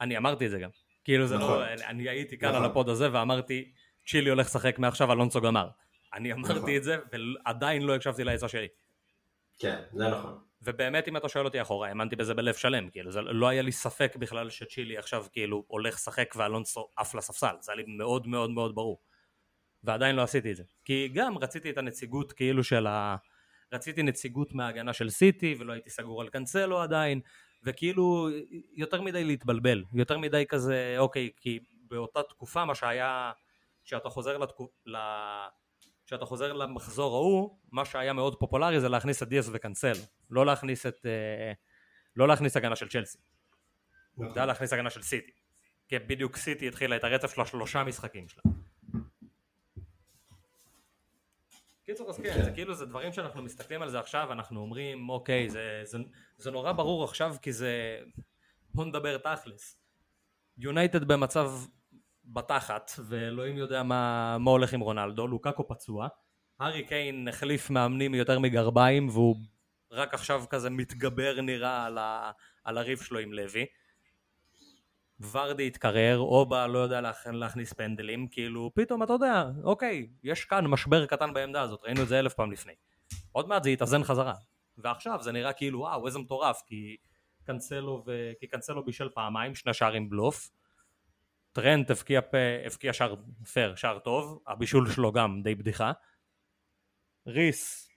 אני 0.00 0.16
אמרתי 0.16 0.46
את 0.46 0.50
זה 0.50 0.58
גם. 0.58 0.70
כאילו 1.04 1.26
זה 1.26 1.36
נכון. 1.36 1.58
לא, 1.58 1.64
אני 1.64 2.08
הייתי 2.08 2.38
כאן 2.38 2.48
נכון. 2.48 2.62
על 2.62 2.70
ה 2.70 2.75
pod 2.75 2.88
הזה 2.88 3.08
ואמרתי, 3.12 3.72
צ'ילי 4.06 4.30
הולך 4.30 4.46
לשחק 4.46 4.78
מעכשיו, 4.78 5.12
אלונסו 5.12 5.40
גמר. 5.40 5.68
אני 6.14 6.32
נכון. 6.32 6.56
אמרתי 6.56 6.76
את 6.76 6.84
זה, 6.84 6.98
ועדיין 7.12 7.82
לא 7.82 7.94
הקשבתי 7.94 8.24
לעצה 8.24 8.48
שלי. 8.48 8.68
כן, 9.58 9.82
זה 9.92 10.08
נכון. 10.08 10.38
ובאמת 10.62 11.08
אם 11.08 11.16
אתה 11.16 11.28
שואל 11.28 11.44
אותי 11.44 11.62
אחורה, 11.62 11.88
האמנתי 11.88 12.16
בזה 12.16 12.34
בלב 12.34 12.54
שלם, 12.54 12.90
כאילו 12.90 13.12
זה 13.12 13.20
לא 13.20 13.48
היה 13.48 13.62
לי 13.62 13.72
ספק 13.72 14.16
בכלל 14.16 14.50
שצ'ילי 14.50 14.98
עכשיו 14.98 15.24
כאילו 15.32 15.64
הולך 15.66 15.94
לשחק 15.94 16.34
ואלונסו 16.36 16.88
עף 16.96 17.14
לספסל, 17.14 17.54
זה 17.60 17.72
היה 17.72 17.76
לי 17.76 17.96
מאוד 17.96 18.26
מאוד 18.26 18.50
מאוד 18.50 18.74
ברור. 18.74 19.00
ועדיין 19.84 20.16
לא 20.16 20.22
עשיתי 20.22 20.50
את 20.50 20.56
זה. 20.56 20.62
כי 20.84 21.08
גם 21.14 21.38
רציתי 21.38 21.70
את 21.70 21.78
הנציגות 21.78 22.32
כאילו 22.32 22.64
של 22.64 22.86
ה... 22.86 23.16
רציתי 23.72 24.02
נציגות 24.02 24.52
מההגנה 24.52 24.92
של 24.92 25.10
סיטי 25.10 25.54
ולא 25.58 25.72
הייתי 25.72 25.90
סגור 25.90 26.20
על 26.20 26.28
קאנסלו 26.28 26.82
עדיין, 26.82 27.20
וכאילו 27.64 28.28
יותר 28.74 29.00
מדי 29.00 29.24
להתבלבל, 29.24 29.84
יותר 29.94 30.18
מדי 30.18 30.44
כזה, 30.48 30.94
אוקיי, 30.98 31.30
כי 31.36 31.58
באותה 31.88 32.22
תקופה 32.22 32.64
מה 32.64 32.74
שהיה, 32.74 33.32
כשאתה 33.84 34.08
חוזר 34.08 34.38
לתקופ... 34.38 34.70
ל... 34.86 34.96
כשאתה 36.06 36.24
חוזר 36.24 36.52
למחזור 36.52 37.14
ההוא, 37.14 37.58
מה 37.72 37.84
שהיה 37.84 38.12
מאוד 38.12 38.36
פופולרי 38.36 38.80
זה 38.80 38.88
להכניס 38.88 39.22
את 39.22 39.28
דיאס 39.28 39.48
וקאנסלו, 39.52 40.04
לא 40.30 40.46
להכניס 40.46 40.86
את... 40.86 41.06
אה, 41.06 41.52
לא 42.16 42.28
להכניס 42.28 42.56
הגנה 42.56 42.76
של 42.76 42.88
צ'לסי, 42.88 43.18
נכון. 44.16 44.46
להכניס 44.46 44.72
הגנה 44.72 44.90
של 44.90 45.02
סיטי. 45.02 45.32
כי 45.88 45.98
בדיוק 45.98 46.36
סיטי 46.36 46.68
התחילה 46.68 46.96
את 46.96 47.04
הרצף 47.04 47.34
של 47.34 47.40
השלושה 47.40 47.84
משחקים 47.84 48.28
שלה. 48.28 48.42
קיצור 51.84 52.10
אז 52.10 52.20
כן. 52.20 52.42
זה 52.44 52.50
כאילו 52.50 52.74
זה 52.74 52.86
דברים 52.86 53.12
שאנחנו 53.12 53.42
מסתכלים 53.42 53.82
על 53.82 53.88
זה 53.88 54.00
עכשיו, 54.00 54.32
אנחנו 54.32 54.60
אומרים 54.60 55.10
אוקיי, 55.10 55.50
זה, 55.50 55.80
זה, 55.84 55.98
זה 56.36 56.50
נורא 56.50 56.72
ברור 56.72 57.04
עכשיו 57.04 57.34
כי 57.42 57.52
זה... 57.52 58.00
בוא 58.74 58.84
נדבר 58.84 59.18
תכלס. 59.18 59.76
יונייטד 60.58 61.04
במצב 61.04 61.50
בתחת, 62.24 62.90
ואלוהים 63.04 63.56
יודע 63.56 63.82
מה, 63.82 64.36
מה 64.38 64.50
הולך 64.50 64.72
עם 64.72 64.80
רונלדו, 64.80 65.26
לוקקו 65.26 65.68
פצוע, 65.68 66.08
הארי 66.60 66.84
קיין 66.84 67.28
החליף 67.28 67.70
מאמנים 67.70 68.14
יותר 68.14 68.38
מגרביים 68.38 69.08
והוא 69.08 69.36
רק 69.92 70.14
עכשיו 70.14 70.44
כזה 70.50 70.70
מתגבר 70.70 71.40
נראה 71.40 71.84
על, 71.84 71.98
ה, 71.98 72.30
על 72.64 72.78
הריב 72.78 73.02
שלו 73.02 73.18
עם 73.18 73.32
לוי. 73.32 73.66
ורדי 75.32 75.66
התקרר, 75.66 76.18
אובה 76.18 76.66
לא 76.66 76.78
יודע 76.78 77.00
להכ- 77.00 77.30
להכניס 77.32 77.72
פנדלים, 77.72 78.28
כאילו 78.28 78.70
פתאום 78.74 79.02
אתה 79.02 79.12
יודע, 79.12 79.44
אוקיי, 79.64 80.08
יש 80.22 80.44
כאן 80.44 80.66
משבר 80.66 81.06
קטן 81.06 81.34
בעמדה 81.34 81.62
הזאת, 81.62 81.80
ראינו 81.84 82.02
את 82.02 82.08
זה 82.08 82.18
אלף 82.18 82.34
פעם 82.34 82.52
לפני. 82.52 82.72
עוד 83.32 83.48
מעט 83.48 83.64
זה 83.64 83.70
יתאזן 83.70 84.04
חזרה. 84.04 84.34
ועכשיו 84.78 85.22
זה 85.22 85.32
נראה 85.32 85.52
כאילו 85.52 85.78
וואו 85.78 86.06
איזה 86.06 86.18
מטורף, 86.18 86.62
כי 86.66 86.96
קנסלו, 87.44 88.02
ו... 88.06 88.32
כי 88.40 88.46
קנסלו 88.46 88.84
בישל 88.84 89.08
פעמיים, 89.08 89.54
שני 89.54 89.74
שערים 89.74 90.10
בלוף. 90.10 90.50
טרנט 91.52 91.90
הבקיע. 91.90 92.20
הבקיע 92.66 92.92
שער 92.92 93.14
פייר, 93.52 93.74
שער 93.74 93.98
טוב, 93.98 94.42
הבישול 94.46 94.90
שלו 94.90 95.12
גם 95.12 95.40
די 95.42 95.54
בדיחה. 95.54 95.92
ריס 97.26 97.88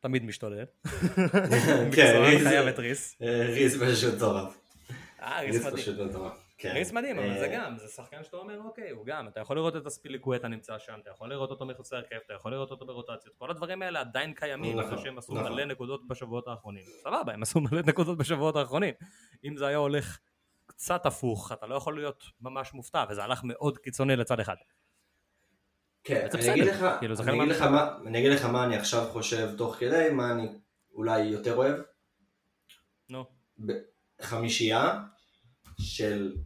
תמיד 0.00 0.24
משתולל. 0.24 0.64
מקצוען, 1.88 2.22
ריס- 2.24 2.42
חייב 2.46 2.66
את 2.66 2.78
ריס. 2.78 3.16
אה, 3.22 3.46
ריס 3.46 3.76
פשוט 3.82 4.14
מטורף. 4.14 4.58
אה, 5.20 5.40
ריס 5.40 5.66
מדהים. 5.66 6.08
מטורף. 6.08 6.32
כן. 6.58 6.72
ריס 6.74 6.92
מדהים, 6.92 7.18
אבל 7.18 7.30
אה, 7.30 7.38
זה 7.38 7.48
גם, 7.54 7.76
זה 7.78 7.88
שחקן 7.88 8.24
שאתה 8.24 8.36
אומר, 8.36 8.58
אוקיי, 8.58 8.90
הוא 8.90 9.06
גם, 9.06 9.28
אתה 9.28 9.40
יכול 9.40 9.56
לראות 9.56 9.76
את 9.76 9.86
אספיליקווטה 9.86 10.48
נמצא 10.48 10.78
שם, 10.78 10.98
אתה 11.02 11.10
יכול 11.10 11.30
לראות 11.30 11.50
אותו 11.50 11.66
מחוץ 11.66 11.92
להרכב, 11.92 12.16
אתה 12.26 12.34
יכול 12.34 12.52
לראות 12.52 12.70
אותו 12.70 12.86
ברוטציות, 12.86 13.34
כל 13.38 13.50
הדברים 13.50 13.82
האלה 13.82 14.00
עדיין 14.00 14.34
קיימים, 14.34 14.78
נכון, 14.80 14.92
אחרי 14.92 15.04
שהם 15.04 15.18
עשו 15.18 15.34
נכון. 15.34 15.52
מלא 15.52 15.64
נקודות 15.64 16.08
בשבועות 16.08 16.48
האחרונים. 16.48 16.84
סבבה, 17.02 17.32
הם 17.32 17.42
עשו 17.42 17.60
מלא 17.60 17.82
נקודות 17.86 18.18
בשבועות 18.18 18.56
האחרונים. 18.56 18.94
אם 19.44 19.56
זה 19.56 19.66
היה 19.66 19.76
הולך 19.76 20.18
קצת 20.82 21.06
הפוך, 21.06 21.52
אתה 21.52 21.66
לא 21.66 21.74
יכול 21.74 21.96
להיות 21.96 22.24
ממש 22.40 22.74
מופתע, 22.74 23.04
וזה 23.10 23.24
הלך 23.24 23.40
מאוד 23.44 23.78
קיצוני 23.78 24.16
לצד 24.16 24.40
אחד. 24.40 24.54
כן, 26.04 26.28
אני 26.34 26.50
אגיד 26.52 26.64
לך, 26.64 26.86
כאילו, 26.98 27.14
אני 27.20 27.38
אגיד 27.42 27.56
לך. 27.56 27.62
מה- 27.62 27.96
אני 28.06 28.18
אגיד 28.18 28.32
לך 28.32 28.44
מה 28.44 28.64
אני 28.64 28.76
עכשיו 28.76 29.08
חושב 29.12 29.56
תוך 29.58 29.74
כדי, 29.76 30.08
מה 30.12 30.32
אני 30.32 30.48
אולי 30.92 31.20
יותר 31.20 31.56
אוהב. 31.56 31.76
נו, 33.08 33.24
חמישייה 34.22 35.00
של 35.80 36.36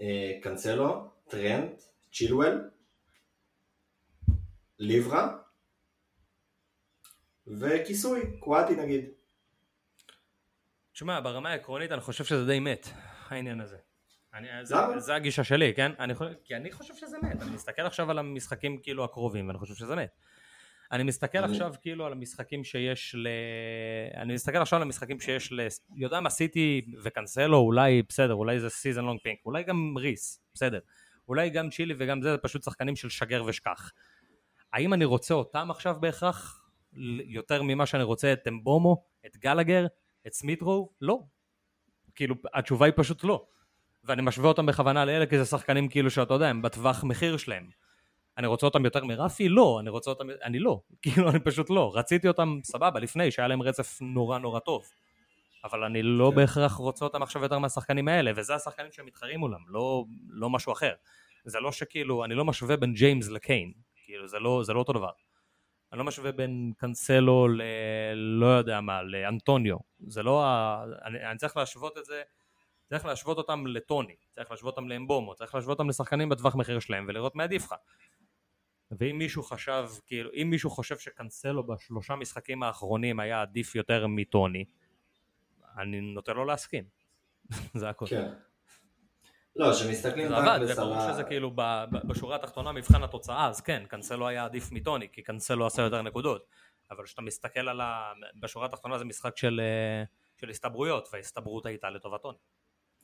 אה, 0.00 0.38
קנסלו, 0.42 1.10
טרנט, 1.28 1.82
צ'ילואל, 2.12 2.70
ליברה 4.78 5.36
וכיסוי, 7.46 8.20
קואדי 8.40 8.76
נגיד. 8.76 9.04
תשמע, 10.96 11.20
ברמה 11.20 11.50
העקרונית 11.50 11.92
אני 11.92 12.00
חושב 12.00 12.24
שזה 12.24 12.46
די 12.46 12.60
מת, 12.60 12.88
העניין 13.28 13.60
הזה. 13.60 13.76
אני, 14.34 14.48
זה? 14.62 14.76
זה 14.98 15.14
הגישה 15.14 15.44
שלי, 15.44 15.74
כן? 15.74 15.92
אני, 15.98 16.14
חושב- 16.14 16.34
כי 16.44 16.56
אני 16.56 16.72
חושב 16.72 16.94
שזה 16.96 17.16
מת. 17.22 17.42
אני 17.42 17.50
מסתכל 17.50 17.82
עכשיו 17.82 18.10
על 18.10 18.18
המשחקים 18.18 18.78
כאילו 18.82 19.04
הקרובים, 19.04 19.48
ואני 19.48 19.58
חושב 19.58 19.74
שזה 19.74 19.96
מת. 19.96 20.10
אני 20.92 21.02
מסתכל 21.02 21.38
עכשיו 21.38 21.74
כאילו 21.82 22.06
על 22.06 22.12
המשחקים 22.12 22.64
שיש 22.64 23.14
ל... 23.14 23.28
אני 24.16 24.34
מסתכל 24.34 24.58
עכשיו 24.58 24.76
על 24.76 24.82
המשחקים 24.82 25.20
שיש 25.20 25.52
ל... 25.52 25.60
יודע 25.96 26.20
מה, 26.20 26.30
סיטי 26.30 26.86
וקנסלו, 27.02 27.58
אולי 27.58 28.02
בסדר, 28.08 28.34
אולי 28.34 28.60
זה 28.60 28.70
season 28.70 29.04
long 29.04 29.20
pick, 29.22 29.38
אולי 29.46 29.62
גם 29.62 29.94
ריס, 29.98 30.40
בסדר. 30.54 30.78
אולי 31.28 31.50
גם 31.50 31.70
צ'ילי 31.70 31.94
וגם 31.98 32.22
זה, 32.22 32.30
זה 32.30 32.38
פשוט 32.38 32.62
שחקנים 32.62 32.96
של 32.96 33.08
שגר 33.08 33.44
ושכח. 33.44 33.92
האם 34.72 34.94
אני 34.94 35.04
רוצה 35.04 35.34
אותם 35.34 35.70
עכשיו 35.70 35.96
בהכרח 36.00 36.68
יותר 37.24 37.62
ממה 37.62 37.86
שאני 37.86 38.02
רוצה 38.02 38.32
את 38.32 38.48
אמבומו, 38.48 39.04
את 39.26 39.36
גלגר, 39.36 39.86
את 40.26 40.32
סמיטרו? 40.32 40.90
לא. 41.00 41.18
כאילו, 42.14 42.34
התשובה 42.54 42.86
היא 42.86 42.92
פשוט 42.96 43.24
לא. 43.24 43.46
ואני 44.04 44.22
משווה 44.22 44.48
אותם 44.48 44.66
בכוונה 44.66 45.04
לאלה 45.04 45.26
כי 45.26 45.38
זה 45.38 45.44
שחקנים 45.44 45.88
כאילו 45.88 46.10
שאתה 46.10 46.34
יודע, 46.34 46.48
הם 46.48 46.62
בטווח 46.62 47.04
מחיר 47.04 47.36
שלהם. 47.36 47.68
אני 48.38 48.46
רוצה 48.46 48.66
אותם 48.66 48.84
יותר 48.84 49.04
מרפי? 49.04 49.48
לא. 49.48 49.80
אני 49.80 49.90
רוצה 49.90 50.10
אותם... 50.10 50.26
אני 50.42 50.58
לא. 50.58 50.80
כאילו, 51.02 51.30
אני 51.30 51.40
פשוט 51.40 51.70
לא. 51.70 51.92
רציתי 51.94 52.28
אותם 52.28 52.58
סבבה 52.64 53.00
לפני, 53.00 53.30
שהיה 53.30 53.48
להם 53.48 53.62
רצף 53.62 53.98
נורא 54.00 54.38
נורא 54.38 54.60
טוב. 54.60 54.84
אבל 55.64 55.84
אני 55.84 56.02
לא 56.02 56.30
כן. 56.30 56.36
בהכרח 56.36 56.72
רוצה 56.72 57.04
אותם 57.04 57.22
עכשיו 57.22 57.42
יותר 57.42 57.58
מהשחקנים 57.58 58.08
האלה, 58.08 58.32
וזה 58.36 58.54
השחקנים 58.54 58.92
שמתחרים 58.92 59.40
מולם, 59.40 59.60
לא, 59.68 60.04
לא 60.28 60.50
משהו 60.50 60.72
אחר. 60.72 60.94
זה 61.44 61.60
לא 61.60 61.72
שכאילו, 61.72 62.24
אני 62.24 62.34
לא 62.34 62.44
משווה 62.44 62.76
בין 62.76 62.92
ג'יימס 62.94 63.28
לקיין, 63.28 63.72
כאילו 64.04 64.28
זה 64.28 64.38
לא, 64.38 64.62
זה 64.64 64.72
לא 64.72 64.78
אותו 64.78 64.92
דבר. 64.92 65.10
אני 65.96 65.98
לא 65.98 66.04
משווה 66.04 66.32
בין 66.32 66.72
קאנסלו 66.76 67.48
ל... 67.48 67.62
לא 68.14 68.46
יודע 68.46 68.80
מה, 68.80 69.02
לאנטוניו. 69.02 69.76
זה 70.06 70.22
לא 70.22 70.44
ה... 70.44 70.84
אני, 71.04 71.30
אני 71.30 71.38
צריך 71.38 71.56
להשוות 71.56 71.98
את 71.98 72.04
זה, 72.04 72.22
צריך 72.88 73.04
להשוות 73.04 73.38
אותם 73.38 73.66
לטוני, 73.66 74.16
צריך 74.34 74.50
להשוות 74.50 74.76
אותם 74.76 74.88
לאמבומו, 74.88 75.34
צריך 75.34 75.54
להשוות 75.54 75.78
אותם 75.78 75.88
לשחקנים 75.88 76.28
בטווח 76.28 76.54
מחיר 76.56 76.80
שלהם 76.80 77.04
ולראות 77.08 77.36
מי 77.36 77.42
עדיף 77.42 77.64
לך. 77.64 77.74
ואם 78.90 79.18
מישהו 79.18 79.42
חשב, 79.42 79.88
כאילו, 80.06 80.30
אם 80.42 80.46
מישהו 80.50 80.70
חושב 80.70 80.98
שקאנסלו 80.98 81.66
בשלושה 81.66 82.14
משחקים 82.16 82.62
האחרונים 82.62 83.20
היה 83.20 83.42
עדיף 83.42 83.74
יותר 83.74 84.06
מטוני, 84.06 84.64
אני 85.78 86.00
נוטה 86.00 86.32
לו 86.32 86.44
להסכים. 86.44 86.84
זה 87.80 87.88
הכל. 87.88 88.06
כן. 88.06 88.32
לא, 89.56 89.72
כשמסתכלים 89.72 90.28
זה 90.28 90.36
עבד, 90.36 90.56
תכלס 90.56 90.78
על 90.78 90.84
וברור 90.84 91.00
ה... 91.00 91.12
שזה 91.12 91.24
כאילו 91.24 91.50
ב- 91.50 91.84
ב- 91.90 92.08
בשורה 92.08 92.36
התחתונה 92.36 92.72
מבחן 92.72 93.02
התוצאה, 93.02 93.48
אז 93.48 93.60
כן, 93.60 93.82
קאנסלו 93.88 94.28
היה 94.28 94.44
עדיף 94.44 94.72
מטוני, 94.72 95.08
כי 95.12 95.22
קאנסלו 95.22 95.66
עשה 95.66 95.82
יותר 95.82 96.02
נקודות, 96.02 96.46
אבל 96.90 97.04
כשאתה 97.04 97.22
מסתכל 97.22 97.68
על 97.68 97.80
ה... 97.80 98.12
בשורה 98.40 98.66
התחתונה 98.66 98.98
זה 98.98 99.04
משחק 99.04 99.36
של, 99.36 99.60
אה, 99.60 100.04
של 100.40 100.50
הסתברויות, 100.50 101.08
וההסתברות 101.12 101.66
הייתה 101.66 101.90
לטובת 101.90 102.22
טוני. 102.22 102.38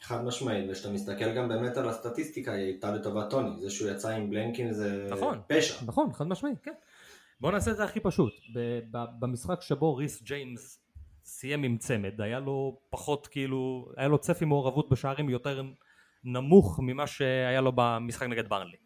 חד 0.01 0.25
משמעית, 0.25 0.71
וכשאתה 0.71 0.91
מסתכל 0.91 1.33
גם 1.37 1.49
באמת 1.49 1.77
על 1.77 1.89
הסטטיסטיקה, 1.89 2.53
היא 2.53 2.65
הייתה 2.65 2.91
לטובת 2.91 3.31
טוני. 3.31 3.61
זה 3.61 3.71
שהוא 3.71 3.91
יצא 3.91 4.09
עם 4.09 4.31
בלנקין 4.31 4.73
זה 4.73 5.09
נכון. 5.11 5.41
פשע. 5.47 5.75
נכון, 5.87 6.13
חד 6.13 6.27
משמעית, 6.27 6.61
כן. 6.63 6.73
בוא 7.41 7.53
נעשה 7.53 7.71
את 7.71 7.77
זה 7.77 7.85
הכי 7.85 8.01
פשוט. 8.01 8.33
ב- 8.55 8.81
ב- 8.91 9.05
במשחק 9.19 9.63
שבו 9.63 9.97
ריס 9.97 10.23
ג'יימס 10.23 10.79
סיים 11.25 11.63
עם 11.63 11.79
צמד, 11.79 12.21
היה 12.21 12.41
לו 12.41 12.81
פחות 12.91 13.27
כאילו, 13.27 13.89
היה 13.97 14.09
לו 14.09 14.19
צפי 14.19 14.45
מעורבות 14.45 14.89
בשערים 14.89 15.31
יותר 15.31 15.63
נמוך 16.25 16.81
ממה 16.83 17.07
שהיה 17.07 17.61
לו 17.61 17.73
במשחק 17.75 18.27
נגד 18.27 18.49
ברנלי. 18.49 18.77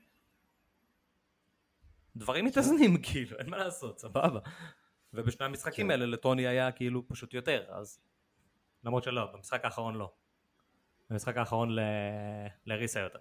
דברים 2.17 2.45
מתאזנים 2.45 2.97
כאילו, 3.13 3.39
אין 3.39 3.51
מה 3.51 3.57
לעשות, 3.57 3.99
סבבה. 3.99 4.41
ובשני 5.13 5.47
המשחקים 5.47 5.87
כן. 5.87 5.91
האלה 5.91 6.07
לטוני 6.07 6.47
היה 6.47 6.73
כאילו 6.73 7.09
פשוט 7.09 7.35
יותר, 7.35 7.65
אז... 7.69 8.01
למרות 8.85 9.05
שלא, 9.05 9.33
במשחק 9.33 9.65
האחרון 9.65 9.95
לא. 9.95 10.13
במשחק 11.11 11.37
האחרון 11.37 11.71
ל... 11.71 11.81
לריס 12.67 12.97
היה 12.97 13.05
יותר. 13.05 13.19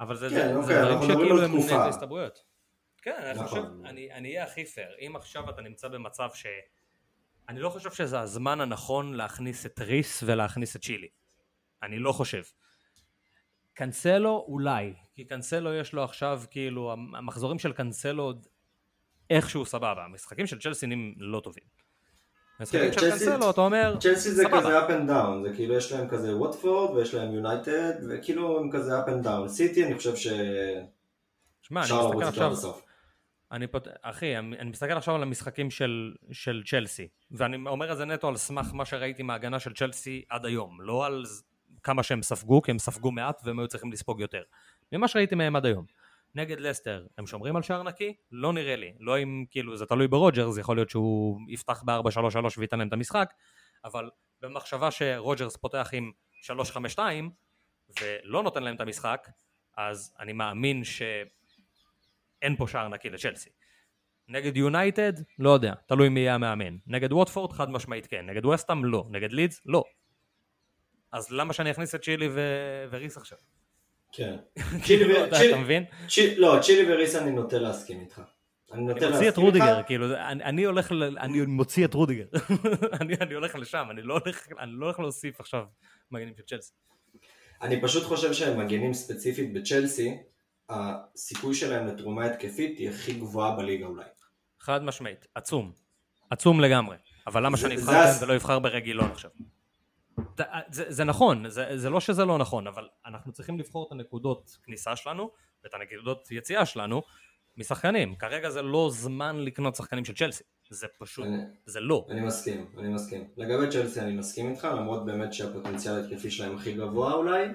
אבל 0.00 0.16
זה, 0.16 0.28
כן, 0.28 0.34
זה, 0.34 0.54
אוקיי, 0.54 0.74
זה 0.74 0.82
דברים 0.82 1.02
שכאילו 1.02 1.42
הם 1.42 1.50
תקופה. 1.50 1.74
נגד 1.74 1.88
הסתברויות. 1.88 2.44
כן, 3.02 3.22
אני 3.22 3.34
נכון. 3.34 3.46
חושב, 3.46 3.62
אני, 3.84 4.12
אני 4.12 4.28
אהיה 4.28 4.44
הכי 4.44 4.64
פייר, 4.64 4.96
אם 5.06 5.16
עכשיו 5.16 5.50
אתה 5.50 5.62
נמצא 5.62 5.88
במצב 5.88 6.28
ש... 6.34 6.46
אני 7.48 7.60
לא 7.60 7.68
חושב 7.68 7.92
שזה 7.92 8.20
הזמן 8.20 8.60
הנכון 8.60 9.14
להכניס 9.14 9.66
את 9.66 9.80
ריס 9.80 10.22
ולהכניס 10.26 10.76
את 10.76 10.82
צ'ילי. 10.82 11.08
אני 11.82 11.98
לא 11.98 12.12
חושב. 12.12 12.42
קאנסלו 13.74 14.44
אולי, 14.48 14.92
כי 15.14 15.24
קאנסלו 15.24 15.74
יש 15.74 15.92
לו 15.92 16.04
עכשיו 16.04 16.42
כאילו, 16.50 16.92
המחזורים 16.92 17.58
של 17.58 17.72
קאנסלו 17.72 18.22
עוד 18.22 18.46
איכשהו 19.30 19.66
סבבה, 19.66 20.04
המשחקים 20.04 20.46
של 20.46 20.58
צ'לסי 20.60 20.86
נהיים 20.86 21.14
לא 21.16 21.40
טובים. 21.40 21.64
משחקים 22.60 22.92
של 22.92 23.00
צ'לסי- 23.00 23.10
קנסלו, 23.10 23.50
אתה 23.50 23.60
אומר, 23.60 23.96
צ'לסי 24.00 24.30
זה 24.30 24.42
סבבה. 24.42 24.60
כזה 24.60 24.86
up 24.86 24.90
and 24.90 25.08
down, 25.10 25.42
זה 25.42 25.52
כאילו 25.56 25.74
יש 25.74 25.92
להם 25.92 26.08
כזה 26.08 26.36
ווטפורד 26.36 26.96
ויש 26.96 27.14
להם 27.14 27.34
יונייטד, 27.34 27.92
וכאילו 28.10 28.60
הם 28.60 28.70
כזה 28.70 29.00
up 29.00 29.08
and 29.08 29.26
down. 29.26 29.48
סיטי 29.48 29.86
אני 29.86 29.94
חושב 29.94 30.16
שאפשר 30.16 30.34
שמע, 31.62 31.80
אני 31.80 32.16
מסתכל 32.16 32.24
עכשיו. 32.24 32.72
אני 33.52 33.66
פות... 33.66 33.88
אחי, 34.02 34.38
אני 34.38 34.58
אני 34.58 34.70
מסתכל 34.70 34.92
עכשיו 34.92 35.14
על 35.14 35.22
המשחקים 35.22 35.70
של, 35.70 36.14
של 36.32 36.62
צ'לסי, 36.66 37.08
ואני 37.30 37.56
אומר 37.66 37.92
את 37.92 37.96
זה 37.96 38.04
נטו 38.04 38.28
על 38.28 38.36
סמך 38.36 38.70
מה 38.74 38.84
שראיתי 38.84 39.22
מההגנה 39.22 39.58
של 39.60 39.72
צ'לסי 39.72 40.22
עד 40.28 40.46
היום, 40.46 40.80
לא 40.80 41.06
על 41.06 41.24
כמה 41.82 42.02
שהם 42.02 42.22
ספגו, 42.22 42.62
כי 42.62 42.70
הם 42.70 42.78
ספגו 42.78 43.12
מעט 43.12 43.42
והם 43.44 43.58
היו 43.58 43.68
צריכים 43.68 43.92
לספוג 43.92 44.20
יותר. 44.20 44.42
ממה 44.92 45.08
שראיתי 45.08 45.34
מהם 45.34 45.56
עד 45.56 45.66
היום. 45.66 45.84
נגד 46.34 46.60
לסטר, 46.60 47.06
הם 47.18 47.26
שומרים 47.26 47.56
על 47.56 47.62
שער 47.62 47.82
נקי? 47.82 48.14
לא 48.32 48.52
נראה 48.52 48.76
לי. 48.76 48.92
לא 49.00 49.18
אם, 49.18 49.44
כאילו, 49.50 49.76
זה 49.76 49.86
תלוי 49.86 50.08
ברוג'רס, 50.08 50.58
יכול 50.58 50.76
להיות 50.76 50.90
שהוא 50.90 51.40
יפתח 51.48 51.82
ב-4-3-3 51.82 52.58
וייתן 52.58 52.78
להם 52.78 52.88
את 52.88 52.92
המשחק, 52.92 53.32
אבל 53.84 54.10
במחשבה 54.42 54.90
שרוג'רס 54.90 55.56
פותח 55.56 55.90
עם 55.92 56.12
3-5-2 56.96 56.98
ולא 58.00 58.42
נותן 58.42 58.62
להם 58.62 58.74
את 58.74 58.80
המשחק, 58.80 59.28
אז 59.76 60.14
אני 60.18 60.32
מאמין 60.32 60.84
שאין 60.84 62.56
פה 62.56 62.66
שער 62.68 62.88
נקי 62.88 63.10
לצ'לסי. 63.10 63.50
נגד 64.28 64.56
יונייטד, 64.56 65.12
לא 65.38 65.50
יודע, 65.50 65.74
תלוי 65.86 66.08
מי 66.08 66.20
יהיה 66.20 66.34
המאמן. 66.34 66.76
נגד 66.86 67.12
ווטפורד, 67.12 67.52
חד 67.52 67.70
משמעית 67.70 68.06
כן. 68.06 68.26
נגד 68.26 68.46
וסטאם, 68.46 68.84
לא. 68.84 69.06
נגד 69.10 69.32
לידס, 69.32 69.60
לא. 69.66 69.84
אז 71.12 71.30
למה 71.30 71.52
שאני 71.52 71.70
אכניס 71.70 71.94
את 71.94 72.02
צ'ילי 72.04 72.28
ו- 72.28 72.84
וריס 72.90 73.16
עכשיו? 73.16 73.38
כן. 74.12 74.36
כאילו, 74.86 75.26
אתה 75.26 75.56
מבין? 75.58 75.84
לא, 76.36 76.58
צ'ילי 76.62 76.92
וריס 76.92 77.16
אני 77.16 77.30
נוטה 77.30 77.58
להסכים 77.58 78.00
איתך. 78.00 78.22
אני 78.72 78.82
נוטה 78.82 78.98
אני 79.06 79.12
מוציא 79.14 79.28
את 79.28 79.36
להסכים 79.38 79.46
איתך. 79.46 79.56
רודיגר, 79.64 79.82
כאילו, 79.86 80.14
אני 80.16 80.44
אני 80.44 80.64
הולך, 80.64 80.92
ל- 80.92 81.18
אני 81.18 81.40
מוציא 81.46 81.84
את 81.84 81.94
רודיגר. 81.94 82.24
אני 83.00 83.14
אני 83.20 83.34
הולך 83.34 83.54
לשם, 83.54 83.86
אני 83.90 84.02
לא 84.02 84.18
הולך- 84.24 84.48
אני 84.58 84.70
לא 84.74 84.84
הולך 84.86 85.00
להוסיף 85.00 85.40
עכשיו 85.40 85.64
מגנים 86.10 86.34
של 86.36 86.42
צ'לסי. 86.42 86.72
אני 87.62 87.80
פשוט 87.82 88.04
חושב 88.04 88.32
שהם 88.32 88.58
מגנים 88.60 88.94
ספציפית 88.94 89.52
בצ'לסי, 89.52 90.16
הסיכוי 90.68 91.54
שלהם 91.54 91.86
לתרומה 91.86 92.24
התקפית 92.26 92.78
היא 92.78 92.90
הכי 92.90 93.12
גבוהה 93.12 93.56
בליגה 93.56 93.86
אולי. 93.86 94.04
חד 94.60 94.82
משמעית, 94.84 95.26
עצום. 95.34 95.72
עצום 96.30 96.60
לגמרי. 96.60 96.96
אבל 97.26 97.46
למה 97.46 97.56
שאני 97.56 97.74
אבחר 97.76 97.92
בהם 97.92 98.22
ולא 98.22 98.36
אבחר 98.36 98.58
ברגילון 98.58 99.10
עכשיו? 99.10 99.30
ת- 100.36 100.40
זה, 100.70 100.84
זה 100.88 101.04
נכון, 101.04 101.48
זה, 101.48 101.78
זה 101.78 101.90
לא 101.90 102.00
שזה 102.00 102.24
לא 102.24 102.38
נכון, 102.38 102.66
אבל 102.66 102.88
אנחנו 103.06 103.32
צריכים 103.32 103.58
לבחור 103.58 103.86
את 103.86 103.92
הנקודות 103.92 104.58
כניסה 104.64 104.96
שלנו 104.96 105.30
ואת 105.64 105.74
הנקודות 105.74 106.28
יציאה 106.30 106.66
שלנו 106.66 107.02
משחקנים. 107.56 108.16
כרגע 108.16 108.50
זה 108.50 108.62
לא 108.62 108.88
זמן 108.92 109.36
לקנות 109.36 109.76
שחקנים 109.76 110.04
של 110.04 110.14
צ'לסי. 110.14 110.44
זה 110.70 110.86
פשוט, 110.98 111.26
אני- 111.26 111.42
זה 111.66 111.80
לא. 111.80 112.06
אני 112.10 112.20
מסכים, 112.20 112.66
אני 112.78 112.88
מסכים. 112.88 113.28
לגבי 113.36 113.70
צ'לסי 113.70 114.00
אני 114.00 114.12
מסכים 114.12 114.50
איתך, 114.50 114.64
למרות 114.64 115.06
באמת 115.06 115.32
שהפוטנציאל 115.32 115.94
ההתקפי 115.94 116.30
שלהם 116.30 116.56
הכי 116.56 116.72
גבוה 116.72 117.12
אולי, 117.12 117.46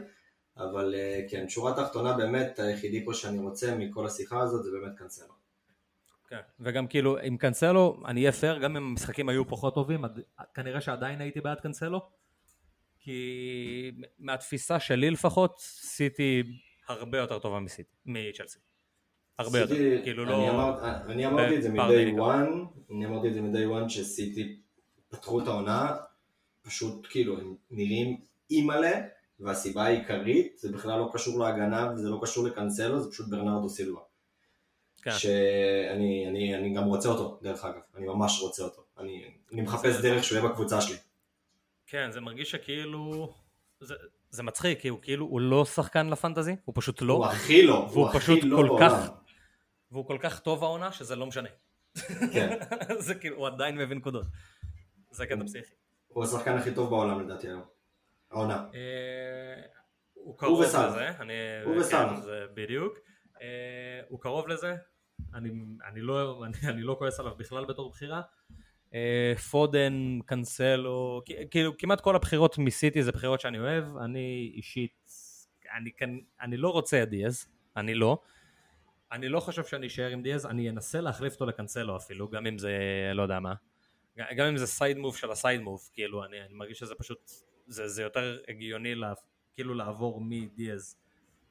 אבל 0.58 0.96
אה, 0.96 1.22
כן, 1.30 1.50
שורה 1.50 1.74
תחתונה 1.74 2.18
באמת 2.18 2.60
היחידי 2.60 3.06
פה 3.06 3.14
שאני 3.14 3.40
רוצה 3.40 3.76
מכל 3.76 4.06
השיחה 4.06 4.40
הזאת 4.40 4.64
זה 4.64 4.70
באמת 4.72 4.98
קנסלו. 4.98 5.34
כן. 6.30 6.40
וגם 6.60 6.88
כאילו 6.88 7.18
עם 7.18 7.38
קנסלו 7.38 7.98
אני 8.06 8.20
אהיה 8.22 8.32
פייר 8.32 8.58
גם 8.58 8.78
אם 8.78 8.84
המשחקים 8.90 9.30
היו 9.30 9.48
פחות 9.48 9.74
טובים 9.76 10.06
כנראה 10.54 10.82
שעדיין 10.82 11.22
הייתי 11.22 11.42
בעד 11.42 11.60
קנסלו 11.60 12.02
כי 13.08 13.92
מהתפיסה 14.20 14.80
שלי 14.80 15.12
לפחות 15.12 15.60
סיטי 15.60 16.44
הרבה 16.88 17.18
יותר 17.18 17.40
טובה 17.40 17.60
מסיטי 17.60 17.96
מצ'לסי 18.06 18.60
הרבה 19.40 19.60
יותר 19.60 19.76
כאילו 20.04 20.24
אני 20.24 20.32
לא 20.32 20.50
אמר- 20.52 21.02
אני 21.12 21.26
אמרתי 21.26 21.58
את 21.58 21.64
זה 21.64 21.70
מ-day 21.70 22.20
one, 22.20 22.82
אני 22.92 23.06
אמרתי 23.06 23.28
את 23.28 23.34
זה 23.34 23.42
מ-day 23.42 23.86
one 23.86 23.90
שסיטי 23.90 24.60
פתחו 25.10 25.42
את 25.42 25.48
העונה, 25.48 25.96
פשוט 26.62 27.08
כאילו 27.10 27.40
הם 27.40 27.56
נראים 27.72 28.18
אימא'לה, 28.52 29.02
והסיבה 29.40 29.84
העיקרית 29.84 30.58
זה 30.58 30.72
בכלל 30.72 31.00
לא 31.00 31.10
קשור 31.14 31.40
להגנה 31.40 31.92
וזה 31.96 32.10
לא 32.10 32.20
קשור 32.22 32.46
לקנסלו, 32.48 33.00
זה 33.00 33.12
פשוט 33.12 33.30
ברנרדו 33.30 33.70
סילבה. 33.70 34.00
כן. 35.02 35.12
שאני 35.12 36.26
אני, 36.30 36.56
אני 36.56 36.74
גם 36.74 36.84
רוצה 36.84 37.10
אותו, 37.10 37.40
דרך 37.42 37.66
אגב, 37.66 37.82
אני 37.96 38.06
ממש 38.06 38.40
רוצה 38.42 38.64
אותו. 38.64 38.82
אני, 39.00 39.24
אני 39.54 39.62
מחפש 39.62 40.02
דרך 40.02 40.24
שהוא 40.24 40.38
יהיה 40.38 40.50
בקבוצה 40.50 40.82
שלי. 40.82 40.98
כן 41.88 42.12
זה 42.12 42.22
מרגיש 42.22 42.52
שכאילו 42.52 43.34
זה, 43.80 43.96
זה 44.30 44.44
מצחיק 44.44 44.80
כי 44.82 44.88
הוא 44.88 45.00
כאילו 45.02 45.26
הוא 45.26 45.42
לא 45.42 45.66
שחקן 45.66 46.08
לפנטזי 46.10 46.56
הוא 46.66 46.74
פשוט 46.78 47.02
לא 47.02 47.14
הוא 47.14 47.26
הכי 47.26 47.66
לא, 47.66 47.74
והוא 47.74 47.90
הוא 47.90 48.08
הכי 48.08 48.18
פשוט 48.20 48.40
לא 48.44 48.58
כל 48.58 48.68
בעולם. 48.68 48.90
כך 48.90 49.12
והוא 49.92 50.08
כל 50.08 50.18
כך 50.22 50.40
טוב 50.40 50.64
העונה 50.64 50.92
שזה 50.92 51.16
לא 51.16 51.26
משנה 51.26 51.50
כן, 52.34 52.60
זה 53.06 53.16
כאילו 53.16 53.38
הוא 53.38 53.48
עדיין 53.48 53.78
מביא 53.78 53.96
נקודות 53.96 54.26
זה 55.12 55.26
קטע 55.26 55.44
פסיכי 55.46 55.74
הוא 56.08 56.24
השחקן 56.24 56.58
הכי 56.58 56.76
טוב 56.76 56.90
בעולם 56.90 57.20
לדעתי 57.20 57.48
היום. 57.48 57.64
העונה. 58.32 58.66
אה, 58.74 59.62
הוא 60.14 60.38
קרוב. 60.38 60.62
לזה, 60.62 61.10
אני, 61.20 61.34
הוא 61.66 61.84
כן. 61.84 62.22
זה 62.22 62.46
בדיוק, 62.54 62.98
אה, 63.42 64.02
הוא 64.10 64.20
קרוב 64.20 64.48
לזה, 64.48 64.76
אני, 65.34 65.50
אני, 65.90 66.02
לא, 66.02 66.44
לא 66.78 66.96
כועס 67.00 67.20
עליו 67.20 67.36
בכלל 67.38 67.66
בתור 67.66 67.90
בחירה, 67.90 68.18
אה, 68.18 68.24
פודן, 69.52 70.20
קנסלו, 70.26 71.22
כ- 71.26 71.32
כאילו 71.52 71.78
כמעט 71.78 72.02
כל 72.02 72.16
הבחירות 72.16 72.58
מסיטי 72.58 73.04
זה 73.04 73.12
בחירות 73.12 73.40
שאני 73.40 73.60
אוהב, 73.60 73.98
אני 73.98 74.52
אישית, 74.56 75.12
אני, 75.78 75.92
אני 76.42 76.58
לא 76.58 76.70
רוצה 76.70 77.04
את 77.04 77.10
דיאז, 77.10 77.48
אני 77.78 77.94
לא, 77.94 78.18
אני 79.12 79.30
לא 79.30 79.40
חושב 79.40 79.64
שאני 79.64 79.88
אשאר 79.88 80.10
עם 80.10 80.22
דיאז, 80.22 80.46
אני 80.46 80.70
אנסה 80.70 81.02
להחליף 81.02 81.34
אותו 81.34 81.46
לקנסלו 81.46 81.98
אפילו, 81.98 82.30
גם 82.30 82.48
אם 82.48 82.58
זה 82.58 82.78
לא 83.14 83.22
יודע 83.22 83.40
מה, 83.40 83.54
גם 84.18 84.48
אם 84.48 84.58
זה 84.58 84.68
side 84.68 84.98
move 84.98 85.18
של 85.18 85.32
ה 85.32 85.38
side 85.38 85.62
move, 85.62 85.90
כאילו 85.94 86.26
אני, 86.26 86.42
אני 86.42 86.54
מרגיש 86.54 86.80
שזה 86.80 86.96
פשוט, 86.96 87.32
זה, 87.68 87.88
זה 87.88 88.04
יותר 88.04 88.40
הגיוני 88.48 88.96
לה, 88.96 89.14
כאילו 89.54 89.74
לעבור 89.74 90.22
מדיאז 90.22 90.98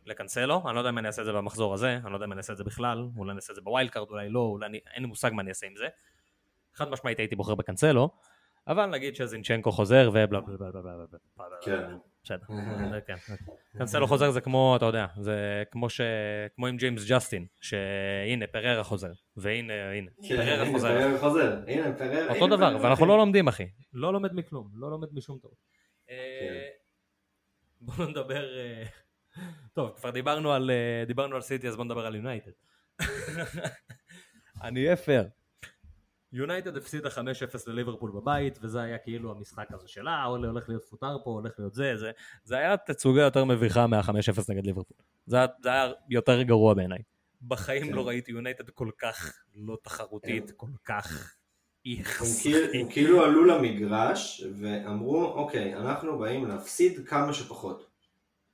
לקנסלו, 0.07 0.63
אני 0.67 0.75
לא 0.75 0.81
יודע 0.81 0.91
אם 0.91 0.99
אני 0.99 1.07
אעשה 1.07 1.23
את 1.23 1.27
זה 1.27 1.33
במחזור 1.33 1.75
הזה, 1.75 1.97
אני 2.05 2.13
לא 2.13 2.17
יודע 2.17 2.27
אם 2.27 2.33
אני 2.33 2.39
אעשה 2.39 2.53
את 2.53 2.59
זה 2.59 2.65
בכלל, 2.65 3.09
אולי 3.17 3.31
אני 3.31 3.37
אעשה 3.37 3.53
את 3.53 3.55
זה 3.55 3.61
ב 3.63 3.68
wild 3.68 3.91
card, 3.91 4.11
אולי 4.11 4.29
לא, 4.29 4.41
אולי 4.41 4.67
אני, 4.67 4.81
אין 4.95 5.03
לי 5.03 5.09
מושג 5.09 5.31
מה 5.33 5.43
אני 5.43 5.49
אעשה 5.49 5.67
עם 5.67 5.77
זה. 5.77 5.89
חד 6.77 6.91
משמעית 6.91 7.19
הייתי 7.19 7.37
בוחר 7.37 7.55
בקנסלו, 7.55 8.11
אבל 8.69 8.87
נגיד 8.87 9.17
שזינצ'נקו 9.17 9.73
חוזר 9.73 10.11
ובלה 10.13 10.27
בלה 10.27 10.41
בלה 10.41 10.57
בלה 10.57 10.83
בלה 10.83 10.83
בלה 10.83 11.19
בלה 11.37 11.57
כן. 11.63 11.97
בסדר. 12.25 12.47
כן. 13.07 13.17
קנסלו 13.79 14.07
חוזר 14.07 14.31
זה 14.31 14.41
כמו, 14.41 14.77
אתה 14.77 14.85
יודע, 14.85 15.07
זה 15.21 15.63
כמו 15.71 15.91
ש... 15.91 16.01
כמו 16.57 16.67
עם 16.67 16.77
ג'יימס 16.77 17.11
ג'סטין, 17.11 17.47
שהנה 17.61 18.47
פררה 18.47 18.85
חוזר, 18.85 19.13
והנה, 19.37 19.91
הנה, 19.93 20.11
כן, 20.29 20.37
פררה 20.37 20.67
חוזר. 20.73 20.89
פררה 20.89 21.19
חוזר, 21.19 21.61
הנה 21.67 21.93
פררה. 21.93 22.35
אותו 22.35 22.57
דבר, 22.57 22.77
ואנחנו 22.83 23.07
לא 23.07 23.19
לומדים 23.19 23.49
אחי. 23.49 23.69
לא 23.93 24.13
לומד 24.13 24.35
מכלום, 24.35 24.71
לא 24.75 24.91
לומד 24.91 25.09
משום 25.13 25.39
טעות. 25.39 25.57
אה, 26.11 26.69
בואו 27.81 28.09
נדבר... 28.09 28.59
אה, 28.59 28.85
טוב, 29.73 29.91
כבר 29.97 30.11
דיברנו 30.11 30.53
על 30.53 30.71
אה, 30.71 31.05
דיברנו 31.07 31.35
על 31.35 31.41
סיטי, 31.43 31.69
אז 31.69 31.77
בואו 31.77 31.85
נדבר 31.85 32.07
על 32.07 32.15
יונייטד. 32.15 32.51
אני 34.63 34.85
אהיה 34.85 34.97
פייר. 34.97 35.29
יונייטד 36.33 36.77
הפסידה 36.77 37.09
5-0 37.09 37.19
לליברפול 37.67 38.11
בבית 38.11 38.59
וזה 38.63 38.81
היה 38.81 38.99
כאילו 38.99 39.31
המשחק 39.33 39.67
הזה 39.73 39.89
שלה, 39.89 40.25
אולי 40.27 40.47
הולך 40.47 40.69
להיות 40.69 40.85
פוטר 40.85 41.17
פה, 41.25 41.31
הולך 41.31 41.53
להיות 41.59 41.75
זה, 41.75 41.97
זה, 41.97 42.11
זה 42.45 42.57
היה 42.57 42.77
תצוגה 42.77 43.23
יותר 43.23 43.45
מביכה 43.45 43.87
מה-5-0 43.87 44.11
נגד 44.49 44.67
ליברפול. 44.67 44.97
זה, 45.27 45.37
זה 45.63 45.69
היה 45.73 45.93
יותר 46.11 46.43
גרוע 46.43 46.75
בעיניי. 46.75 46.99
בחיים 47.49 47.87
כן. 47.87 47.93
לא 47.93 48.09
ראיתי 48.09 48.33
יונייטד 48.33 48.71
כל 48.71 48.91
כך 48.99 49.35
לא 49.55 49.77
תחרותית, 49.83 50.51
כל 50.57 50.67
כך 50.85 51.35
איכס. 51.87 52.47
הם 52.47 52.53
כאילו- 52.53 52.73
הם 52.81 52.89
כאילו 52.93 53.25
עלו 53.25 53.45
למגרש 53.45 54.45
ואמרו, 54.61 55.25
אוקיי, 55.25 55.75
אנחנו 55.77 56.19
באים 56.19 56.49
להפסיד 56.49 57.09
כמה 57.09 57.33
שפחות. 57.33 57.87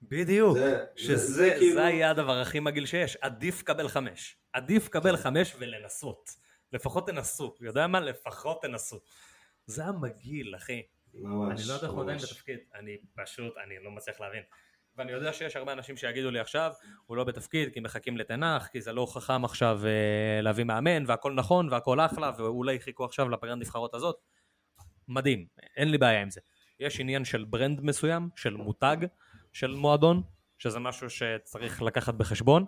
בדיוק. 0.02 0.56
זה- 0.58 0.84
שזה 0.96 1.16
זה 1.16 1.32
זה, 1.32 1.54
כאילו- 1.58 1.74
זה 1.74 1.84
היה 1.84 2.10
הדבר 2.10 2.38
הכי 2.38 2.60
מגעיל 2.60 2.86
שיש. 2.86 3.16
עדיף 3.16 3.62
קבל 3.62 3.88
חמש. 3.88 4.36
עדיף 4.52 4.88
קבל 4.88 5.16
חמש 5.16 5.54
ולנסות. 5.58 6.30
לפחות 6.72 7.06
תנסו. 7.06 7.54
יודע 7.60 7.86
מה? 7.86 8.00
לפחות 8.00 8.62
תנסו. 8.62 9.00
זה 9.66 9.82
היה 9.82 9.92
מגעיל, 9.92 10.56
אחי. 10.56 10.82
ממש. 11.14 11.60
אני 11.60 11.68
לא 11.68 11.74
יודע 11.74 11.86
איך 11.86 11.94
הוא 11.94 12.02
עדיין. 12.02 12.18
בתפקיד. 12.18 12.58
אני 12.74 12.96
פשוט, 13.14 13.54
אני 13.64 13.74
לא 13.84 13.90
מצליח 13.90 14.20
להבין. 14.20 14.42
ואני 14.96 15.12
יודע 15.12 15.32
שיש 15.32 15.56
הרבה 15.56 15.72
אנשים 15.72 15.96
שיגידו 15.96 16.30
לי 16.30 16.40
עכשיו, 16.40 16.72
הוא 17.06 17.16
לא 17.16 17.24
בתפקיד 17.24 17.72
כי 17.72 17.80
מחכים 17.80 18.16
לתנח, 18.16 18.66
כי 18.66 18.80
זה 18.80 18.92
לא 18.92 19.06
חכם 19.06 19.44
עכשיו 19.44 19.80
אה, 19.84 20.40
להביא 20.42 20.64
מאמן, 20.64 21.04
והכל 21.06 21.32
נכון, 21.32 21.72
והכל 21.72 22.00
אחלה, 22.00 22.32
ואולי 22.38 22.80
חיכו 22.80 23.04
עכשיו 23.04 23.28
לפגרת 23.28 23.58
נבחרות 23.58 23.94
הזאת. 23.94 24.16
מדהים, 25.08 25.46
אין 25.76 25.90
לי 25.90 25.98
בעיה 25.98 26.22
עם 26.22 26.30
זה. 26.30 26.40
יש 26.80 27.00
עניין 27.00 27.24
של 27.24 27.44
ברנד 27.44 27.80
מסוים, 27.80 28.28
של 28.36 28.56
מותג, 28.56 28.96
של 29.52 29.74
מועדון, 29.74 30.22
שזה 30.58 30.78
משהו 30.78 31.10
שצריך 31.10 31.82
לקחת 31.82 32.14
בחשבון, 32.14 32.64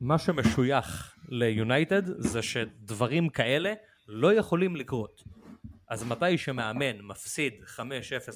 ומה 0.00 0.18
שמשוייך 0.18 1.16
ליונייטד 1.28 2.02
זה 2.06 2.42
שדברים 2.42 3.28
כאלה 3.28 3.72
לא 4.08 4.34
יכולים 4.34 4.76
לקרות. 4.76 5.22
אז 5.88 6.04
מתי 6.04 6.38
שמאמן 6.38 7.00
מפסיד 7.00 7.52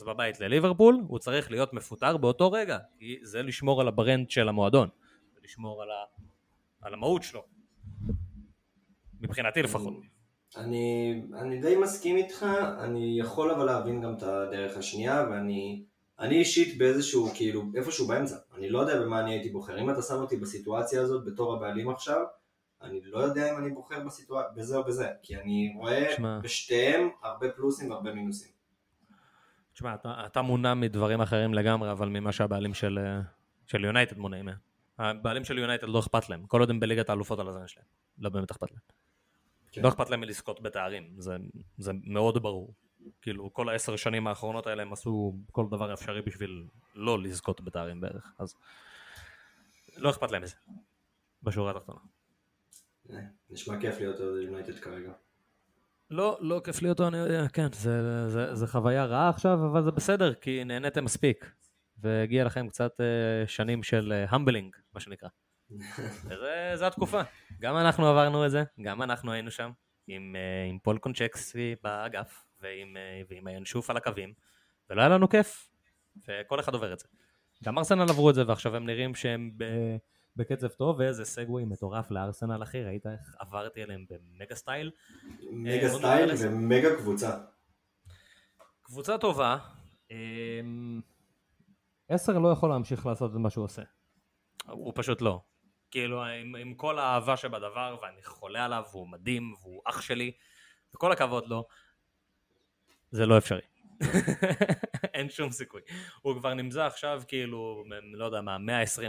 5-0 0.00 0.04
בבית 0.06 0.40
לליברפול, 0.40 1.02
הוא 1.08 1.18
צריך 1.18 1.50
להיות 1.50 1.72
מפוטר 1.72 2.16
באותו 2.16 2.52
רגע, 2.52 2.78
כי 2.98 3.18
זה 3.22 3.42
לשמור 3.42 3.80
על 3.80 3.88
ה 3.88 3.95
brand 3.95 4.30
של 4.30 4.48
המועדון, 4.48 4.88
ולשמור 5.36 5.82
על, 5.82 5.88
ה... 5.90 6.04
על 6.80 6.94
המהות 6.94 7.22
שלו. 7.22 7.44
מבחינתי 9.20 9.62
לפחות. 9.62 9.94
אני, 10.56 11.22
אני 11.34 11.60
די 11.60 11.76
מסכים 11.76 12.16
איתך, 12.16 12.46
אני 12.78 13.20
יכול 13.20 13.50
אבל 13.50 13.64
להבין 13.64 14.00
גם 14.00 14.14
את 14.14 14.22
הדרך 14.22 14.76
השנייה, 14.76 15.26
ואני 15.30 15.84
אני 16.18 16.38
אישית 16.38 16.78
באיזשהו, 16.78 17.30
כאילו, 17.34 17.62
איפשהו 17.74 18.06
באמצע. 18.06 18.36
אני 18.56 18.70
לא 18.70 18.78
יודע 18.78 19.00
במה 19.00 19.20
אני 19.20 19.30
הייתי 19.30 19.50
בוחר. 19.50 19.78
אם 19.78 19.90
אתה 19.90 20.02
שם 20.02 20.14
אותי 20.14 20.36
בסיטואציה 20.36 21.02
הזאת 21.02 21.24
בתור 21.24 21.56
הבעלים 21.56 21.90
עכשיו, 21.90 22.24
אני 22.82 23.00
לא 23.04 23.18
יודע 23.18 23.52
אם 23.52 23.58
אני 23.58 23.70
בוחר 23.70 24.04
בסיטואציה, 24.04 24.50
בזה 24.56 24.76
או 24.76 24.84
בזה, 24.84 25.08
כי 25.22 25.36
אני 25.36 25.74
רואה 25.76 26.12
שמה. 26.16 26.40
בשתיהם 26.42 27.08
הרבה 27.22 27.50
פלוסים 27.50 27.90
והרבה 27.90 28.14
מינוסים. 28.14 28.52
תשמע, 29.72 29.94
אתה, 29.94 30.22
אתה 30.26 30.42
מונע 30.42 30.74
מדברים 30.74 31.20
אחרים 31.20 31.54
לגמרי, 31.54 31.92
אבל 31.92 32.08
ממה 32.08 32.32
שהבעלים 32.32 32.74
של, 32.74 32.98
של 33.66 33.84
יונייטד 33.84 34.18
מונעים. 34.18 34.48
הבעלים 34.98 35.44
של 35.44 35.58
יונייטד 35.58 35.88
לא 35.88 35.98
אכפת 35.98 36.28
להם, 36.28 36.46
כל 36.46 36.60
עוד 36.60 36.70
הם 36.70 36.80
בליגת 36.80 37.10
האלופות 37.10 37.38
על 37.38 37.48
הזמן 37.48 37.68
שלהם. 37.68 37.86
לא 38.18 38.30
באמת 38.30 38.50
אכפת 38.50 38.70
להם. 38.70 38.80
כן. 39.72 39.82
לא 39.82 39.88
אכפת 39.88 40.10
להם 40.10 40.20
מלזכות 40.20 40.62
בתארים, 40.62 41.14
זה, 41.18 41.36
זה 41.78 41.92
מאוד 42.04 42.42
ברור. 42.42 42.74
כאילו, 43.22 43.52
כל 43.52 43.68
העשר 43.68 43.96
שנים 43.96 44.26
האחרונות 44.26 44.66
האלה 44.66 44.82
הם 44.82 44.92
עשו 44.92 45.36
כל 45.50 45.66
דבר 45.70 45.92
אפשרי 45.92 46.22
בשביל 46.22 46.66
לא 46.94 47.22
לזכות 47.22 47.60
בתארים 47.60 48.00
בערך, 48.00 48.32
אז 48.38 48.54
לא 49.96 50.10
אכפת 50.10 50.30
להם 50.30 50.42
מזה, 50.42 50.56
בשורה 51.42 51.70
התחתונה. 51.70 51.98
אה, 53.10 53.16
נשמע 53.50 53.80
כיף 53.80 53.98
להיות 53.98 54.20
יונייטד 54.20 54.78
כרגע. 54.78 55.12
לא, 56.10 56.38
לא 56.40 56.60
כיף 56.64 56.82
להיות, 56.82 57.00
יודע, 57.00 57.48
כן, 57.48 57.72
זה, 57.72 58.28
זה, 58.28 58.54
זה 58.54 58.66
חוויה 58.66 59.04
רעה 59.04 59.28
עכשיו, 59.28 59.58
אבל 59.70 59.82
זה 59.84 59.90
בסדר, 59.90 60.34
כי 60.34 60.64
נהניתם 60.64 61.04
מספיק. 61.04 61.52
והגיע 62.02 62.44
לכם 62.44 62.68
קצת 62.68 63.00
uh, 63.00 63.48
שנים 63.48 63.82
של 63.82 64.24
humbling, 64.28 64.76
מה 64.94 65.00
שנקרא. 65.00 65.28
זה, 66.28 66.72
זה 66.74 66.86
התקופה. 66.86 67.20
גם 67.60 67.76
אנחנו 67.76 68.06
עברנו 68.06 68.46
את 68.46 68.50
זה, 68.50 68.62
גם 68.82 69.02
אנחנו 69.02 69.32
היינו 69.32 69.50
שם, 69.50 69.70
עם, 70.06 70.36
עם 70.70 70.78
פול 70.78 70.98
קונצ'סקי 70.98 71.74
באגף, 71.82 72.44
ועם, 72.62 72.96
uh, 72.96 73.26
ועם 73.30 73.46
הינשוף 73.46 73.90
על 73.90 73.96
הקווים, 73.96 74.32
ולא 74.90 75.00
היה 75.00 75.08
לנו 75.08 75.28
כיף, 75.28 75.68
וכל 76.28 76.60
אחד 76.60 76.74
עובר 76.74 76.92
את 76.92 76.98
זה. 76.98 77.06
גם 77.64 77.78
ארסנל 77.78 78.10
עברו 78.10 78.30
את 78.30 78.34
זה, 78.34 78.42
ועכשיו 78.46 78.76
הם 78.76 78.86
נראים 78.86 79.14
שהם 79.14 79.50
ב, 79.56 79.64
בקצב 80.36 80.68
טוב, 80.68 80.98
ואיזה 80.98 81.24
סגווי 81.24 81.64
מטורף 81.64 82.10
לארסנל, 82.10 82.62
אחי, 82.62 82.82
ראית 82.82 83.06
איך 83.06 83.36
עברתי 83.38 83.82
עליהם 83.82 84.04
במגה 84.10 84.54
סטייל? 84.54 84.90
מגה 85.50 85.88
סטייל 85.88 86.30
ומגה 86.42 86.96
קבוצה. 86.96 87.38
קבוצה 88.82 89.18
טובה. 89.18 89.58
עשר 92.08 92.38
לא 92.38 92.48
יכול 92.48 92.70
להמשיך 92.70 93.06
לעשות 93.06 93.30
את 93.30 93.36
מה 93.36 93.50
שהוא 93.50 93.64
עושה. 93.64 93.82
הוא 94.66 94.92
פשוט 94.96 95.22
לא. 95.22 95.40
כאילו, 95.90 96.24
עם, 96.24 96.56
עם 96.56 96.74
כל 96.74 96.98
האהבה 96.98 97.36
שבדבר, 97.36 97.96
ואני 98.02 98.22
חולה 98.22 98.64
עליו, 98.64 98.82
והוא 98.90 99.08
מדהים, 99.08 99.54
והוא 99.62 99.82
אח 99.84 100.00
שלי, 100.00 100.32
וכל 100.94 101.12
הכבוד 101.12 101.46
לו, 101.46 101.66
זה 103.12 103.26
לא 103.26 103.38
אפשרי. 103.38 103.60
אין 105.14 105.30
שום 105.30 105.50
סיכוי. 105.50 105.80
הוא 106.22 106.34
כבר 106.34 106.54
נמצא 106.54 106.82
עכשיו 106.86 107.22
כאילו, 107.28 107.84
לא 108.12 108.24
יודע 108.24 108.40
מה, 108.40 108.56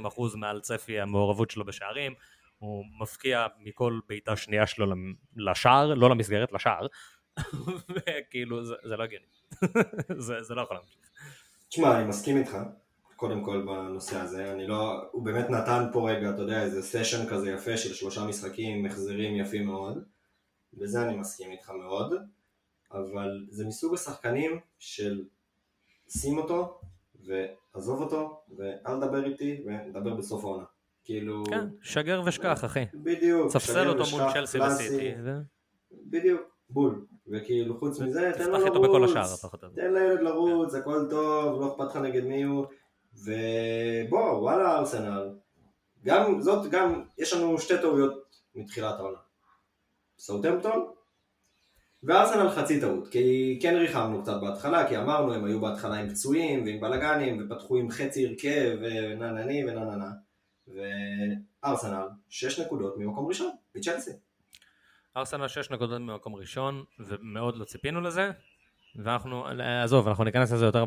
120% 0.06 0.22
מעל 0.36 0.62
צפי 0.62 1.00
המעורבות 1.00 1.52
שלו 1.52 1.66
בשערים, 1.66 2.14
הוא 2.58 2.86
מפקיע 3.02 3.48
מכל 3.60 4.00
בעיטה 4.10 4.36
שנייה 4.36 4.68
שלו 4.68 4.86
לשער, 5.36 5.94
לא 5.94 6.10
למסגרת, 6.10 6.52
לשער, 6.52 6.88
וכאילו 7.96 8.66
זה, 8.66 8.76
זה 8.84 8.98
לא 8.98 9.04
הגיוני. 9.04 9.26
זה, 10.26 10.44
זה 10.44 10.56
לא 10.56 10.62
יכול 10.62 10.78
להמשיך. 10.78 11.00
תשמע, 11.70 11.98
אני 12.00 12.08
מסכים 12.08 12.38
איתך. 12.38 12.58
קודם 13.16 13.44
כל 13.44 13.62
בנושא 13.66 14.18
הזה, 14.18 14.52
אני 14.52 14.68
לא, 14.68 15.04
הוא 15.12 15.26
באמת 15.26 15.50
נתן 15.50 15.86
פה 15.94 16.12
רגע, 16.12 16.30
אתה 16.30 16.42
יודע, 16.42 16.62
איזה 16.62 16.82
סשן 16.82 17.30
כזה 17.30 17.52
יפה 17.52 17.78
של 17.78 17.94
שלושה 17.94 18.26
משחקים, 18.26 18.86
החזרים 18.86 19.36
יפים 19.36 19.66
מאוד, 19.66 20.04
בזה 20.74 21.02
אני 21.02 21.18
מסכים 21.18 21.52
איתך 21.52 21.70
מאוד, 21.70 22.14
אבל 22.94 23.46
זה 23.50 23.66
מסוג 23.66 23.94
השחקנים 23.94 24.60
של 24.80 25.26
שים 26.10 26.38
אותו 26.38 26.82
ועזוב 27.26 28.02
אותו 28.02 28.42
ואל 28.58 28.98
תדבר 28.98 29.26
איתי 29.26 29.64
ונדבר 29.66 30.14
בסוף 30.14 30.44
העונה. 30.44 30.64
כאילו... 31.04 31.44
כן, 31.50 31.68
שגר 31.82 32.22
ושכח 32.26 32.66
אחי. 32.66 32.86
בדיוק. 32.94 33.52
צפסל 33.52 33.90
אותו 33.90 34.04
מול 34.12 34.34
צ'לסי 34.34 34.60
וסיטי. 34.60 35.12
בדיוק, 35.92 36.42
בול. 36.70 37.06
וכאילו 37.28 37.80
חוץ 37.80 38.00
מזה, 38.00 38.32
תן 38.38 38.46
לו 38.46 38.52
לרוץ. 38.52 38.66
איתו 38.68 38.82
בכל 38.82 39.04
השאר, 39.04 39.50
תן 39.76 39.94
לילד 39.94 40.22
לרוץ, 40.22 40.76
הכל 40.76 41.08
טוב, 41.10 41.62
לא 41.62 41.74
אכפת 41.74 41.86
לך 41.90 41.96
נגד 41.96 42.24
מי 42.24 42.44
הוא. 42.44 42.66
ובוא, 43.14 44.32
וואלה 44.32 44.78
ארסנל, 44.78 45.36
גם 46.04 46.42
זאת, 46.42 46.72
גם, 46.72 47.04
יש 47.18 47.34
לנו 47.34 47.60
שתי 47.60 47.74
טעויות 47.82 48.14
מתחילת 48.56 48.96
העונה. 49.00 49.18
סאוטמפטון 50.20 50.86
וארסנל 52.04 52.50
חצי 52.50 52.82
טעות, 52.82 53.08
כי 53.08 53.60
כן 53.62 53.76
ריחמנו 53.76 54.22
קצת 54.22 54.42
בהתחלה, 54.42 54.90
כי 54.90 54.98
אמרנו, 54.98 55.34
הם 55.34 55.46
היו 55.46 55.62
בהתחלה 55.62 55.96
עם 55.96 56.10
פצועים 56.10 56.64
ועם 56.66 56.80
בלאגנים, 56.80 57.46
ופתחו 57.46 57.78
עם 57.78 57.90
חצי 57.90 58.28
הרכב, 58.28 58.78
וננני 58.82 59.64
ונננה, 59.66 60.12
וארסנל, 60.68 62.08
שש 62.30 62.60
נקודות 62.60 62.98
ממקום 62.98 63.28
ראשון, 63.28 63.52
מצ'לסי. 63.76 64.12
ארסנל 65.18 65.48
שש 65.48 65.72
נקודות 65.72 66.02
ממקום 66.02 66.36
ראשון, 66.36 66.84
ומאוד 67.00 67.58
לא 67.58 67.66
ציפינו 67.66 68.02
לזה, 68.02 68.32
ואנחנו, 68.96 69.46
עזוב, 69.84 70.08
אנחנו 70.08 70.24
ניכנס 70.24 70.52
לזה 70.52 70.66
יותר 70.66 70.86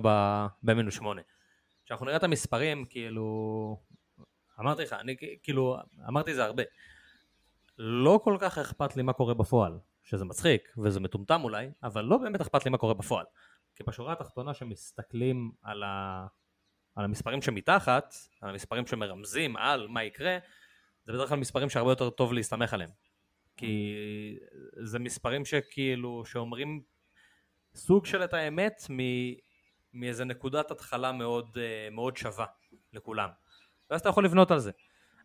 במינוס 0.63 0.95
שמונה. 0.95 1.23
כשאנחנו 1.85 2.07
נראה 2.07 2.17
את 2.17 2.25
המספרים, 2.25 2.85
כאילו, 2.85 3.77
אמרתי 4.61 4.83
לך, 4.83 4.93
אני 4.93 5.17
כאילו, 5.43 5.77
אמרתי 6.09 6.35
זה 6.35 6.45
הרבה, 6.45 6.63
לא 7.79 8.21
כל 8.25 8.37
כך 8.41 8.59
אכפת 8.59 8.97
לי 8.97 9.03
מה 9.03 9.13
קורה 9.13 9.35
בפועל, 9.35 9.79
שזה 10.07 10.25
מצחיק 10.25 10.75
וזה 10.85 11.01
מטומטם 11.01 11.45
אולי, 11.45 11.71
אבל 11.83 12.05
לא 12.05 12.19
באמת 12.19 12.41
אכפת 12.41 12.65
לי 12.65 12.71
מה 12.71 12.79
קורה 12.79 12.95
בפועל. 12.95 13.25
כי 13.75 13.85
בשורה 13.85 14.13
התחתונה 14.13 14.55
שמסתכלים 14.55 15.53
על, 15.63 15.83
ה... 15.83 16.27
על 16.95 17.05
המספרים 17.05 17.43
שמתחת, 17.43 18.15
על 18.41 18.51
המספרים 18.51 18.87
שמרמזים 18.87 19.57
על 19.57 19.89
מה 19.89 20.05
יקרה, 20.05 20.39
זה 21.07 21.13
בדרך 21.13 21.29
כלל 21.29 21.39
מספרים 21.39 21.71
שהרבה 21.71 21.91
יותר 21.91 22.11
טוב 22.11 22.33
להסתמך 22.33 22.75
עליהם. 22.75 22.91
כי 23.57 23.95
זה 24.83 24.99
מספרים 24.99 25.45
שכאילו, 25.45 26.25
שאומרים 26.25 26.83
סוג 27.75 28.07
של 28.07 28.25
את 28.25 28.35
האמת 28.35 28.83
מאיזה 29.95 30.25
נקודת 30.25 30.71
התחלה 30.71 31.13
מאוד, 31.13 31.59
אה, 31.61 31.89
מאוד 31.91 32.17
שווה 32.17 32.47
לכולם. 32.93 33.29
ואז 33.91 34.01
אתה 34.01 34.09
יכול 34.09 34.25
לבנות 34.25 34.51
על 34.51 34.59
זה. 34.59 34.71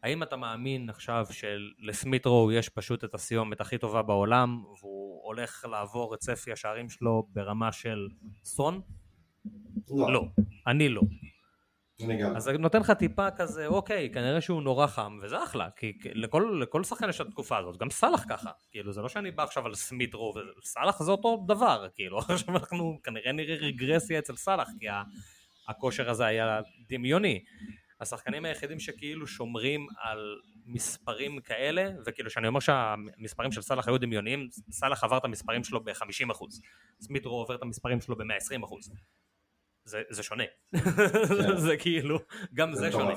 האם 0.03 0.23
אתה 0.23 0.35
מאמין 0.35 0.89
עכשיו 0.89 1.27
שלסמיטרו 1.31 2.51
יש 2.51 2.69
פשוט 2.69 3.03
את 3.03 3.13
הסיומת 3.13 3.61
הכי 3.61 3.77
טובה 3.77 4.01
בעולם 4.01 4.63
והוא 4.79 5.21
הולך 5.23 5.65
לעבור 5.71 6.13
את 6.13 6.19
צפי 6.19 6.51
השערים 6.51 6.89
שלו 6.89 7.27
ברמה 7.33 7.71
של 7.71 8.07
סון? 8.43 8.81
לא. 9.89 10.13
לא. 10.13 10.25
אני 10.67 10.89
לא. 10.89 11.01
אני 12.05 12.17
גם. 12.17 12.35
אז 12.35 12.47
נותן 12.47 12.79
לך 12.79 12.91
טיפה 12.91 13.31
כזה, 13.31 13.67
אוקיי, 13.67 14.09
כנראה 14.13 14.41
שהוא 14.41 14.61
נורא 14.61 14.87
חם, 14.87 15.19
וזה 15.23 15.43
אחלה, 15.43 15.69
כי 15.75 15.93
לכל, 16.13 16.59
לכל 16.61 16.83
שחקן 16.83 17.09
יש 17.09 17.21
את 17.21 17.27
התקופה 17.27 17.57
הזאת, 17.57 17.77
גם 17.77 17.89
סאלח 17.89 18.25
ככה, 18.29 18.51
כאילו, 18.71 18.93
זה 18.93 19.01
לא 19.01 19.09
שאני 19.09 19.31
בא 19.31 19.43
עכשיו 19.43 19.65
על 19.65 19.75
סמיטרו, 19.75 20.33
סאלח 20.63 21.03
זה 21.03 21.11
אותו 21.11 21.45
דבר, 21.47 21.87
כאילו, 21.95 22.19
עכשיו 22.29 22.57
אנחנו 22.57 22.99
כנראה 23.03 23.31
נראה 23.31 23.55
רגרסיה 23.55 24.19
אצל 24.19 24.35
סאלח, 24.35 24.69
כי 24.79 24.85
הכושר 25.67 26.09
הזה 26.09 26.25
היה 26.25 26.61
דמיוני. 26.89 27.43
השחקנים 28.01 28.45
היחידים 28.45 28.79
שכאילו 28.79 29.27
שומרים 29.27 29.87
על 29.97 30.39
מספרים 30.65 31.39
כאלה, 31.39 31.89
וכאילו 32.05 32.29
שאני 32.29 32.47
אומר 32.47 32.59
שהמספרים 32.59 33.51
של 33.51 33.61
סאלח 33.61 33.87
היו 33.87 33.97
דמיוניים, 33.97 34.47
סאלח 34.71 35.03
עבר 35.03 35.17
את 35.17 35.25
המספרים 35.25 35.63
שלו 35.63 35.83
ב-50%, 35.83 36.45
סמיטרו 37.01 37.35
עובר 37.35 37.55
את 37.55 37.61
המספרים 37.61 38.01
שלו 38.01 38.15
ב-120%. 38.15 38.75
זה, 39.83 40.01
זה 40.09 40.23
שונה. 40.23 40.43
כן. 40.75 41.57
זה 41.67 41.77
כאילו, 41.77 42.19
גם 42.53 42.73
זה, 42.73 42.81
זה 42.81 42.91
שונה. 42.91 43.13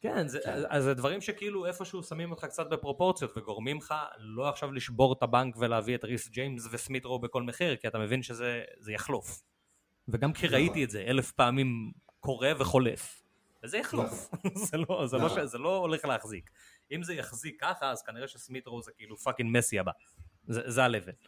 כן, 0.00 0.28
זה, 0.28 0.40
כן. 0.44 0.62
אז 0.68 0.84
זה 0.84 0.94
דברים 0.94 1.20
שכאילו 1.20 1.66
איפשהו 1.66 2.02
שמים 2.02 2.30
אותך 2.30 2.44
קצת 2.44 2.66
בפרופורציות 2.70 3.36
וגורמים 3.36 3.76
לך 3.76 3.94
לא 4.18 4.48
עכשיו 4.48 4.72
לשבור 4.72 5.12
את 5.12 5.22
הבנק 5.22 5.56
ולהביא 5.56 5.94
את 5.94 6.04
ריס 6.04 6.28
ג'יימס 6.28 6.68
וסמיטרו 6.70 7.18
בכל 7.18 7.42
מחיר, 7.42 7.76
כי 7.76 7.88
אתה 7.88 7.98
מבין 7.98 8.22
שזה 8.22 8.62
יחלוף. 8.92 9.42
וגם 10.08 10.32
כי 10.32 10.46
ראיתי 10.46 10.70
נכון. 10.70 10.82
את 10.82 10.90
זה 10.90 11.04
אלף 11.06 11.32
פעמים 11.32 11.92
קורה 12.20 12.52
וחולף. 12.58 13.25
וזה 13.66 13.78
יחלוף. 13.78 14.28
נכון. 14.32 14.50
זה, 14.66 14.76
לא, 14.76 15.06
זה, 15.06 15.16
לא, 15.16 15.26
נכון. 15.26 15.46
זה 15.46 15.58
לא 15.58 15.76
הולך 15.76 16.04
להחזיק. 16.04 16.50
אם 16.92 17.02
זה 17.02 17.14
יחזיק 17.14 17.60
ככה, 17.60 17.90
אז 17.90 18.02
כנראה 18.02 18.28
שסמיטרו 18.28 18.82
זה 18.82 18.92
כאילו 18.96 19.16
fucking 19.16 19.56
מסי 19.56 19.78
הבא. 19.78 19.92
זה, 20.48 20.60
זה 20.66 20.84
ה-level. 20.84 21.26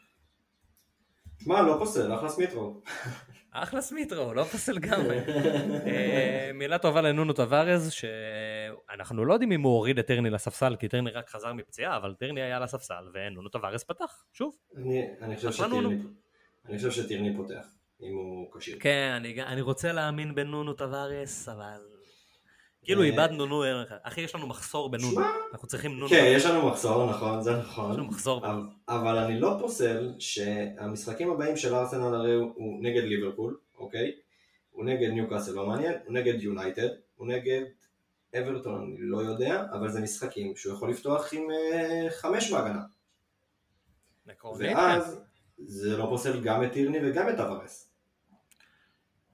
מה, 1.47 1.63
לא 1.63 1.77
פוסל, 1.79 2.15
אחלה 2.15 2.29
סמיטרו. 2.29 2.81
אחלה 3.51 3.81
סמיטרו, 3.81 4.35
לא 4.35 4.45
פוסל 4.45 4.73
לגמרי. 4.73 5.19
אה, 5.87 6.51
מילה 6.55 6.79
טובה 6.79 7.01
לנונו 7.01 7.33
טווארז, 7.33 7.93
שאנחנו 7.93 9.25
לא 9.25 9.33
יודעים 9.33 9.53
אם 9.53 9.63
הוא 9.63 9.73
הוריד 9.73 9.99
את 9.99 10.07
טרני 10.07 10.31
לספסל, 10.31 10.77
כי 10.77 10.89
טרני 10.89 11.11
רק 11.11 11.29
חזר 11.29 11.53
מפציעה, 11.53 11.97
אבל 11.97 12.15
טרני 12.15 12.43
היה 12.43 12.61
לספסל, 12.61 13.09
ונונו 13.15 13.49
טווארז 13.49 13.85
פתח, 13.85 14.25
שוב. 14.33 14.57
אני 16.69 16.77
חושב 16.77 16.91
שטירני 16.91 17.37
פותח, 17.37 17.67
אם 18.03 18.15
הוא 18.15 18.53
כשיר. 18.59 18.79
כן, 18.81 19.23
אני 19.47 19.61
רוצה 19.61 19.93
להאמין 19.93 20.35
בנונו 20.35 20.73
טווארס, 20.73 21.49
אבל... 21.49 21.98
כאילו 22.89 23.03
אה, 23.03 23.07
איבדנו 23.07 23.47
נו, 23.47 23.63
אחי 24.03 24.21
יש 24.21 24.35
לנו 24.35 24.47
מחסור 24.47 24.91
בנונו, 24.91 25.11
שמע, 25.13 25.31
אנחנו 25.53 25.69
צריכים 25.69 25.93
נונו, 25.93 26.09
כן, 26.09 26.33
יש 26.37 26.47
לנו 26.47 26.69
מחסור, 26.69 27.11
נכון, 27.11 27.43
זה 27.43 27.51
יש 27.51 27.57
לנו 27.57 27.63
נכון. 27.69 28.01
מחסור 28.01 28.43
אבל- 28.89 29.19
אני 29.19 29.41
לא 29.41 29.57
פוסל 29.61 30.13
שהמשחקים 30.19 31.31
הבאים 31.31 31.57
של 31.57 31.75
ארסנל 31.75 32.15
הרי 32.15 32.35
הוא- 32.35 32.83
נגד 32.83 33.03
ליברפול, 33.05 33.57
אוקיי? 33.79 34.13
הוא 34.71 34.85
נגד 34.85 35.09
ניוקאסל 35.09 35.53
לא 35.53 35.67
מעניין, 35.67 35.95
הוא 36.05 36.15
נגד 36.15 36.43
יונייטד, 36.43 36.89
הוא 37.17 37.27
נגד 37.27 37.61
אברטון 38.39 38.83
אני 38.83 38.97
לא 38.99 39.19
יודע, 39.19 39.65
אבל 39.73 39.89
זה 39.91 40.01
משחקים 40.01 40.57
שהוא 40.57 40.75
יכול 40.75 40.91
לפתוח 40.91 41.35
עם 41.35 41.43
אה, 41.51 42.07
חמש 42.11 42.53
בהגנה. 42.53 42.83
ואז 44.59 45.21
זה 45.59 45.97
לא 45.97 46.07
פוסל 46.11 46.41
גם 46.41 46.65
את 46.65 46.73
טירני 46.73 46.99
וגם 47.03 47.29
את 47.29 47.41
אברס. 47.41 47.88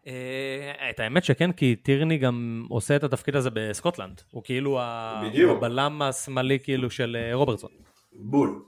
אה, 0.07 0.90
את 0.90 1.00
האמת 1.00 1.24
שכן, 1.24 1.52
כי 1.52 1.76
טירני 1.76 2.18
גם 2.18 2.66
עושה 2.68 2.96
את 2.96 3.05
התפקיד 3.05 3.36
הזה 3.36 3.50
בסקוטלנד. 3.52 4.20
הוא 4.30 4.42
כאילו 4.44 4.80
בדיוק. 5.26 5.57
הבלם 5.59 6.02
השמאלי 6.02 6.59
כאילו 6.62 6.90
של 6.90 7.16
אה, 7.20 7.34
רוברטסון. 7.34 7.70
בול. 8.12 8.62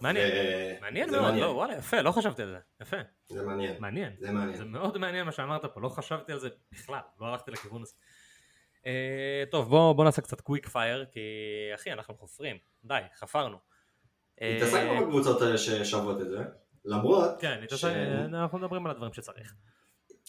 מעניין, 0.00 0.28
ו- 0.34 0.80
מעניין 0.80 1.10
מאוד, 1.10 1.22
מעניין. 1.22 1.44
לא, 1.44 1.48
וואלה, 1.50 1.74
יפה, 1.76 2.00
לא 2.00 2.12
חשבתי 2.12 2.42
על 2.42 2.48
זה, 2.50 2.58
יפה, 2.80 2.96
זה 3.28 3.42
מעניין. 3.46 3.74
מעניין. 3.78 4.12
זה 4.18 4.30
מעניין. 4.30 4.56
זה 4.56 4.64
מאוד 4.64 4.98
מעניין 4.98 5.26
מה 5.26 5.32
שאמרת 5.32 5.64
פה, 5.64 5.80
לא 5.80 5.88
חשבתי 5.88 6.32
על 6.32 6.38
זה 6.38 6.48
בכלל, 6.72 6.98
לא 7.20 7.26
הלכתי 7.26 7.50
לכיוון 7.50 7.82
הזה. 7.82 7.92
אה, 8.86 9.44
טוב, 9.50 9.68
בוא, 9.68 9.92
בוא 9.92 10.04
נעשה 10.04 10.22
קצת 10.22 10.40
quick 10.40 10.68
fire, 10.68 11.04
כי 11.12 11.20
אחי, 11.74 11.92
אנחנו 11.92 12.14
חופרים, 12.14 12.56
די, 12.84 12.98
חפרנו. 13.18 13.56
התעסקנו 14.40 15.06
בקבוצות 15.06 15.42
האלה 15.42 15.58
ששוות 15.58 16.20
את 16.20 16.28
זה, 16.30 16.38
למרות... 16.84 17.30
כן, 17.40 17.60
ש- 17.76 17.84
אנחנו 17.84 18.58
מדברים 18.58 18.86
על 18.86 18.90
הדברים 18.92 19.12
שצריך. 19.12 19.54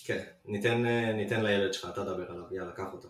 כן, 0.05 0.23
ניתן, 0.45 0.85
אה, 0.85 1.13
ניתן 1.13 1.43
לילד 1.43 1.73
שלך, 1.73 1.89
אתה 1.93 2.03
דבר 2.03 2.31
עליו, 2.31 2.43
יאללה, 2.55 2.71
קח 2.71 2.93
אותו. 2.93 3.09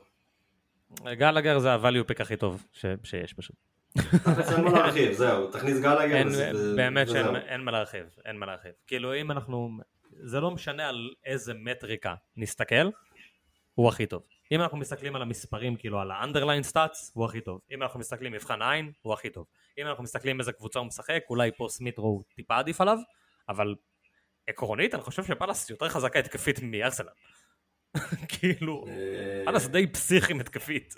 גלגר 1.13 1.59
זה 1.59 1.71
ה-value 1.73 2.11
pick 2.11 2.21
הכי 2.21 2.37
טוב 2.37 2.65
ש- 2.73 2.85
שיש 3.03 3.33
פשוט. 3.33 3.55
אין 4.55 4.63
מה 4.63 4.71
להרחיב, 4.71 5.11
זהו, 5.11 5.51
תכניס 5.51 5.79
גלגר. 5.79 6.15
אין, 6.15 6.27
וזה- 6.27 6.51
ו- 6.55 6.75
באמת 6.75 7.07
וזהו. 7.09 7.23
שאין 7.23 7.35
אין 7.35 7.61
מה 7.61 7.71
להרחיב, 7.71 8.05
אין 8.25 8.35
מה 8.37 8.45
להרחיב. 8.45 8.71
כאילו 8.87 9.15
אם 9.15 9.31
אנחנו, 9.31 9.69
זה 10.11 10.39
לא 10.39 10.51
משנה 10.51 10.89
על 10.89 11.09
איזה 11.25 11.53
מטריקה 11.53 12.15
נסתכל, 12.37 12.89
הוא 13.75 13.87
הכי 13.89 14.05
טוב. 14.05 14.21
אם 14.51 14.61
אנחנו 14.61 14.77
מסתכלים 14.77 15.15
על 15.15 15.21
המספרים, 15.21 15.75
כאילו 15.75 15.99
על 15.99 16.11
ה-underlying 16.11 16.71
stats, 16.73 17.11
הוא 17.13 17.25
הכי 17.25 17.41
טוב. 17.41 17.61
אם 17.71 17.83
אנחנו 17.83 17.99
מסתכלים 17.99 18.31
מבחן 18.31 18.61
עין, 18.61 18.91
הוא 19.01 19.13
הכי 19.13 19.29
טוב. 19.29 19.45
אם 19.77 19.87
אנחנו 19.87 20.03
מסתכלים 20.03 20.39
איזה 20.39 20.51
קבוצה 20.51 20.79
הוא 20.79 20.87
משחק, 20.87 21.23
אולי 21.29 21.51
פה 21.57 21.67
סמיטרו 21.69 22.23
טיפה 22.35 22.57
עדיף 22.57 22.81
עליו, 22.81 22.97
אבל 23.49 23.75
עקרונית 24.51 24.93
אני 24.95 25.01
חושב 25.03 25.23
שפאלאס 25.23 25.69
יותר 25.69 25.89
חזקה 25.89 26.19
התקפית 26.19 26.59
מארסנל. 26.63 27.07
כאילו, 28.27 28.85
אה, 28.87 29.41
פאלאס 29.45 29.67
די 29.67 29.87
פסיכיים 29.87 30.39
התקפית. 30.39 30.95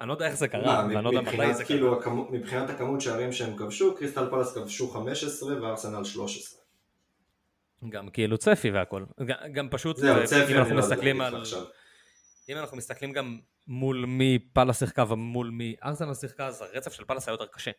אני 0.00 0.08
לא 0.08 0.12
יודע 0.12 0.26
איך 0.26 0.34
זה 0.34 0.48
קרה, 0.48 0.86
ואני 0.88 1.04
לא 1.04 1.08
יודע 1.08 1.20
מתי 1.20 1.54
זה 1.54 1.64
כאילו 1.64 1.90
קרה. 1.90 2.00
הכמות- 2.00 2.30
מבחינת 2.30 2.70
הכמות 2.70 3.00
שערים 3.00 3.32
שהם 3.32 3.56
כבשו, 3.56 3.96
קריסטל 3.96 4.30
פלס 4.30 4.54
כבשו 4.54 4.88
15 4.88 5.62
וארסנל 5.62 6.04
13. 6.04 6.60
גם 7.88 8.08
כאילו 8.10 8.38
צפי 8.38 8.70
והכל. 8.70 9.04
גם 9.52 9.68
פשוט, 9.70 10.04
אה, 10.04 10.24
אם 10.50 10.56
אנחנו 10.58 10.74
לא 10.74 10.80
מסתכלים 10.80 11.20
על... 11.20 11.42
אם 12.48 12.56
אנחנו 12.56 12.76
מסתכלים 12.76 13.12
גם 13.12 13.38
מול 13.68 14.04
מי 14.06 14.38
פאלאס 14.52 14.78
שיחקה 14.78 15.04
ומול 15.12 15.50
מי 15.50 15.76
ארסנל 15.84 16.14
שיחקה, 16.14 16.46
אז 16.46 16.62
הרצף 16.62 16.92
של 16.92 17.04
פאלאס 17.04 17.28
היה 17.28 17.32
יותר 17.34 17.46
קשה. 17.46 17.70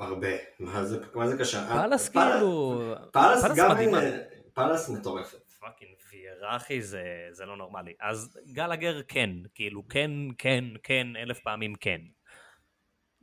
הרבה, 0.00 0.28
מה 0.60 0.84
זה 0.84 0.98
מה 1.14 1.28
זה 1.28 1.38
קשה? 1.38 1.68
פאלאס 1.68 2.08
פאלאס- 2.08 2.32
כאילו... 2.32 2.94
פאלאס 3.12 3.44
גם. 3.56 3.76
עם... 3.76 3.90
פאלאס 4.54 4.88
מטורפת. 4.90 5.50
fucking 5.60 5.90
ויירה 6.12 6.56
אחי 6.56 6.82
זה, 6.82 7.02
זה 7.30 7.46
לא 7.46 7.56
נורמלי. 7.56 7.92
אז 8.00 8.38
גלגר 8.52 9.02
כן, 9.08 9.30
כאילו 9.54 9.88
כן, 9.88 10.10
כן, 10.38 10.64
כן, 10.82 11.06
אלף 11.16 11.40
פעמים 11.40 11.74
כן. 11.74 12.00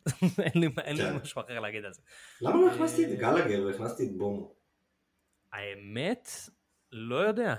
אין 0.43 0.61
לי, 0.61 0.69
אין 0.83 0.95
לי 0.95 1.03
כן. 1.03 1.15
משהו 1.23 1.41
אחר 1.41 1.59
להגיד 1.59 1.85
על 1.85 1.93
זה. 1.93 2.01
למה 2.41 2.61
לא 2.61 2.71
הכנסתי 2.71 3.05
את 3.05 3.19
גלגר 3.19 3.65
והכנסתי 3.67 4.03
את 4.03 4.17
בומו? 4.17 4.53
האמת, 5.53 6.29
לא 6.91 7.15
יודע. 7.15 7.55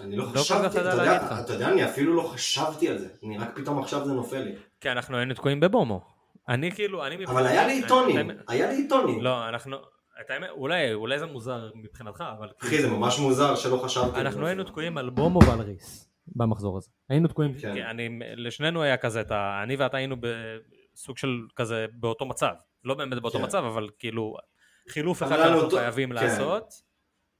אני 0.00 0.16
לא 0.16 0.24
לא 0.24 0.40
חשבתי, 0.40 0.80
אתה 0.80 0.88
יודע. 0.88 1.40
אתה 1.40 1.52
יודע, 1.52 1.68
אני 1.68 1.84
אפילו 1.84 2.14
לא 2.14 2.22
חשבתי 2.22 2.88
על 2.88 2.98
זה. 2.98 3.08
אני 3.24 3.38
רק 3.38 3.56
פתאום 3.58 3.78
עכשיו 3.78 4.04
זה 4.04 4.12
נופל 4.12 4.38
לי. 4.40 4.52
כי 4.80 4.90
אנחנו 4.90 5.16
היינו 5.16 5.34
תקועים 5.34 5.60
בבומו. 5.60 6.00
אני 6.48 6.72
כאילו, 6.72 7.06
אני... 7.06 7.24
אבל 7.26 7.46
היה 7.46 7.66
לי 7.66 7.72
עיתונים, 7.72 8.30
היה 8.48 8.68
לי 8.70 8.76
עיתונים. 8.76 9.22
לא, 9.22 9.48
אנחנו... 9.48 9.76
את 10.20 10.30
האמת, 10.30 10.48
אולי, 10.50 10.94
אולי 10.94 11.18
זה 11.18 11.26
מוזר 11.26 11.70
מבחינתך, 11.74 12.24
אבל... 12.38 12.48
אחי, 12.62 12.82
זה 12.82 12.88
ממש 12.90 13.18
מוזר 13.18 13.54
שלא 13.54 13.76
חשבתי. 13.76 14.20
אנחנו 14.20 14.46
היינו. 14.46 14.64
תקועים 14.64 14.98
על 14.98 15.10
בומו 15.10 15.40
ועל 15.46 15.60
ריס 15.60 16.10
במחזור 16.36 16.76
הזה. 16.76 16.90
היינו 17.08 17.28
תקועים, 17.28 17.54
כן. 17.54 17.74
כי 17.74 17.82
אני, 17.82 18.08
לשנינו 18.36 18.82
היה 18.82 18.96
כזה, 18.96 19.20
את 19.20 19.30
ה, 19.30 19.60
אני 19.62 19.76
ואתה 19.76 19.96
היינו 19.96 20.16
בסוג 20.20 21.18
של 21.18 21.28
כזה 21.56 21.86
באותו 21.92 22.26
מצב. 22.26 22.52
לא 22.84 22.94
באמת 22.94 23.22
באותו 23.22 23.38
כן. 23.38 23.44
מצב, 23.44 23.64
אבל 23.64 23.88
כאילו, 23.98 24.36
חילוף 24.88 25.22
אחד 25.22 25.32
לנו 25.32 25.42
שאנחנו 25.44 25.60
אותו- 25.64 25.76
חייבים 25.76 26.08
כן. 26.08 26.14
לעשות. 26.14 26.89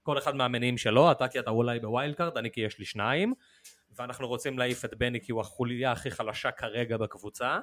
כל 0.02 0.18
אחד 0.18 0.34
מהמניעים 0.34 0.78
שלו, 0.78 1.12
אתה 1.12 1.28
כי 1.28 1.38
אתה 1.38 1.50
אולי 1.50 1.80
ב 1.80 1.87
wild 1.87 2.14
card, 2.14 2.36
אני 2.36 2.50
כי 2.50 2.60
יש 2.60 2.78
לי 2.78 2.84
שניים. 2.84 3.34
ואנחנו 3.96 4.28
רוצים 4.28 4.58
להעיף 4.58 4.84
את 4.84 4.94
בני 4.94 5.20
כי 5.20 5.32
הוא 5.32 5.40
החוליה 5.40 5.92
הכי 5.92 6.10
חלשה 6.10 6.50
כרגע 6.50 6.96
בקבוצה. 6.96 7.58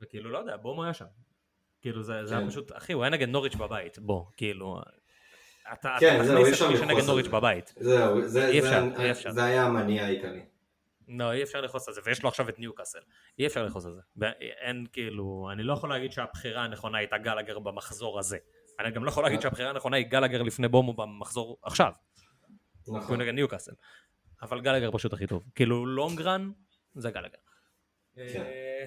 וכאילו, 0.00 0.30
לא 0.30 0.38
יודע, 0.38 0.56
בומו 0.56 0.84
היה 0.84 0.94
שם. 0.94 1.04
כאילו, 1.80 2.02
זה, 2.02 2.26
זה 2.26 2.34
היה 2.34 2.44
כן. 2.44 2.50
פשוט, 2.50 2.72
אחי, 2.76 2.92
הוא 2.92 3.02
היה 3.02 3.10
נגד 3.10 3.28
נוריץ' 3.28 3.54
בבית, 3.54 3.98
בוא, 3.98 4.24
כאילו... 4.36 4.80
אתה, 5.72 5.96
כן, 6.00 6.16
אתה 6.16 6.24
זהו, 6.24 6.44
אי 6.44 6.50
אפשר 6.50 6.64
לכעוס 6.64 6.80
שנגד 6.80 7.00
על 7.00 7.06
נוריץ' 7.06 7.26
זה. 7.26 7.32
בבית. 7.32 7.74
זהו, 7.80 8.28
זה, 8.28 8.48
אי 8.48 8.58
אפשר, 8.58 8.84
זה, 8.96 9.02
אי 9.02 9.10
אפשר. 9.10 9.30
זה 9.30 9.44
היה 9.44 9.62
המניע 9.62 10.04
העיקרי. 10.04 10.42
לא, 11.08 11.32
אי 11.32 11.42
אפשר 11.42 11.60
לכעוס 11.60 11.88
על 11.88 11.94
זה, 11.94 12.00
ויש 12.04 12.22
לו 12.22 12.28
עכשיו 12.28 12.48
את 12.48 12.58
ניוקאסל. 12.58 12.98
אי 13.38 13.46
אפשר 13.46 13.64
לכעוס 13.64 13.86
על 13.86 13.94
זה. 13.94 14.26
אין 14.40 14.86
כאילו, 14.92 15.48
אני 15.52 15.62
לא 15.62 15.72
יכול 15.72 15.90
להגיד 15.90 16.12
שהבחירה 16.12 16.64
הנכונה 16.64 16.98
הייתה 16.98 17.18
גלגר 17.18 17.58
במחזור 17.58 18.18
הזה. 18.18 18.38
אני 18.80 18.90
גם 18.90 19.04
לא 19.04 19.10
יכול 19.10 19.22
להגיד 19.22 19.40
שהבחירה 19.40 19.70
הנכונה 19.70 19.96
היא 19.96 20.06
גלגר 20.06 20.42
לפני 20.42 20.68
בומו 20.68 20.92
במחזור 20.92 21.58
עכשיו, 21.62 21.92
נכון. 22.88 23.20
נגד 23.20 23.32
ניוקאסל. 23.34 23.72
אבל 24.42 24.60
גלגר 24.60 24.90
פשוט 24.92 25.12
הכי 25.12 25.26
טוב. 25.26 25.42
כאילו, 25.54 25.86
לונגרן 25.86 26.50
זה 26.94 27.10
גלגר. 27.10 27.38
כן. 28.14 28.42
אה, 28.42 28.86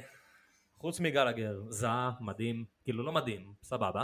חוץ 0.77 0.99
מגלגר, 0.99 1.61
זהה, 1.69 2.11
מדהים, 2.21 2.65
כאילו 2.83 3.03
לא 3.03 3.11
מדהים, 3.11 3.53
סבבה. 3.63 4.03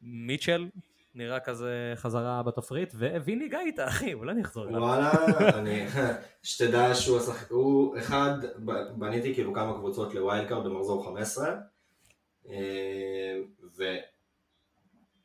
מיטשל, 0.00 0.68
נראה 1.14 1.40
כזה 1.40 1.92
חזרה 1.96 2.42
בתפריט, 2.42 2.94
וויני 2.94 3.48
גייטה, 3.48 3.88
אחי, 3.88 4.14
אולי 4.14 4.32
אני 4.32 4.42
אחזור 4.42 4.68
אליו. 4.68 4.80
וואלה, 4.80 5.12
אני, 5.58 5.86
שתדע 6.42 6.94
שהוא 6.94 7.18
השחק... 7.18 7.50
הוא 7.50 7.98
אחד, 7.98 8.32
בניתי 8.96 9.34
כאילו 9.34 9.54
כמה 9.54 9.74
קבוצות 9.74 10.14
ל 10.14 10.21
wild 10.21 10.48
card 10.48 10.64
במחזור 10.64 11.04
15, 11.04 11.54
אה, 12.50 12.54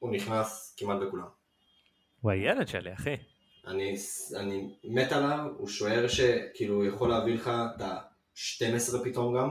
והוא 0.03 0.13
נכנס 0.15 0.75
כמעט 0.77 0.97
בכולם. 1.07 1.27
הוא 2.21 2.31
הילד 2.31 2.67
שלי, 2.67 2.93
אחי. 2.93 3.15
אני, 3.67 3.95
אני 4.35 4.75
מת 4.83 5.11
עליו, 5.11 5.51
הוא 5.57 5.67
שוער 5.67 6.07
שכאילו 6.07 6.85
יכול 6.85 7.09
להביא 7.09 7.33
לך 7.33 7.47
את 7.75 7.81
ה-12 7.81 9.03
פתאום 9.03 9.37
גם. 9.37 9.49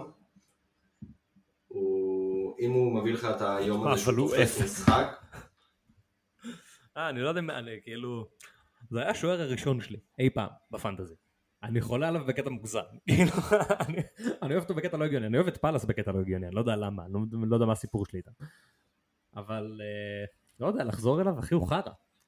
הוא, 1.68 2.56
אם 2.60 2.70
הוא 2.72 2.94
מביא 3.00 3.12
לך 3.12 3.24
את 3.24 3.40
היום 3.40 3.88
הזה 3.88 4.04
אבל 4.10 4.18
הוא 4.18 4.30
תופס. 4.30 4.60
משחק, 4.62 5.06
אה, 6.96 7.08
אני 7.08 7.20
לא 7.20 7.28
יודע 7.28 7.40
מה, 7.40 7.58
אני 7.58 7.70
כאילו... 7.82 8.26
זה 8.90 9.00
היה 9.00 9.10
השוער 9.10 9.40
הראשון 9.40 9.80
שלי, 9.80 9.98
אי 10.18 10.30
פעם, 10.30 10.48
בפנטזי. 10.70 11.14
אני 11.62 11.80
חולה 11.80 12.08
עליו 12.08 12.24
בקטע 12.26 12.50
מוגזם. 12.50 12.80
כאילו, 13.08 13.30
אני- 13.88 14.02
אני 14.42 14.52
אוהב 14.54 14.62
אותו 14.62 14.74
בקטע 14.74 14.96
לא 14.96 15.04
הגיוני, 15.04 15.26
אני 15.26 15.36
אוהב 15.36 15.48
את 15.48 15.56
פאלאס 15.56 15.84
בקטע 15.84 16.12
לא 16.12 16.20
הגיוני, 16.20 16.46
אני 16.46 16.54
לא 16.54 16.60
יודע 16.60 16.76
למה, 16.76 17.04
אני 17.04 17.12
לא, 17.12 17.20
לא 17.48 17.56
יודע 17.56 17.66
מה 17.66 17.72
הסיפור 17.72 18.06
שלי 18.06 18.18
איתם. 18.18 18.30
אבל, 19.36 19.80
אה, 19.82 20.24
לא 20.62 20.66
יודע, 20.66 20.84
לחזור 20.84 21.20
אליו, 21.20 21.38
אחי, 21.38 21.54
הוא 21.54 21.66
חרא. 21.66 21.80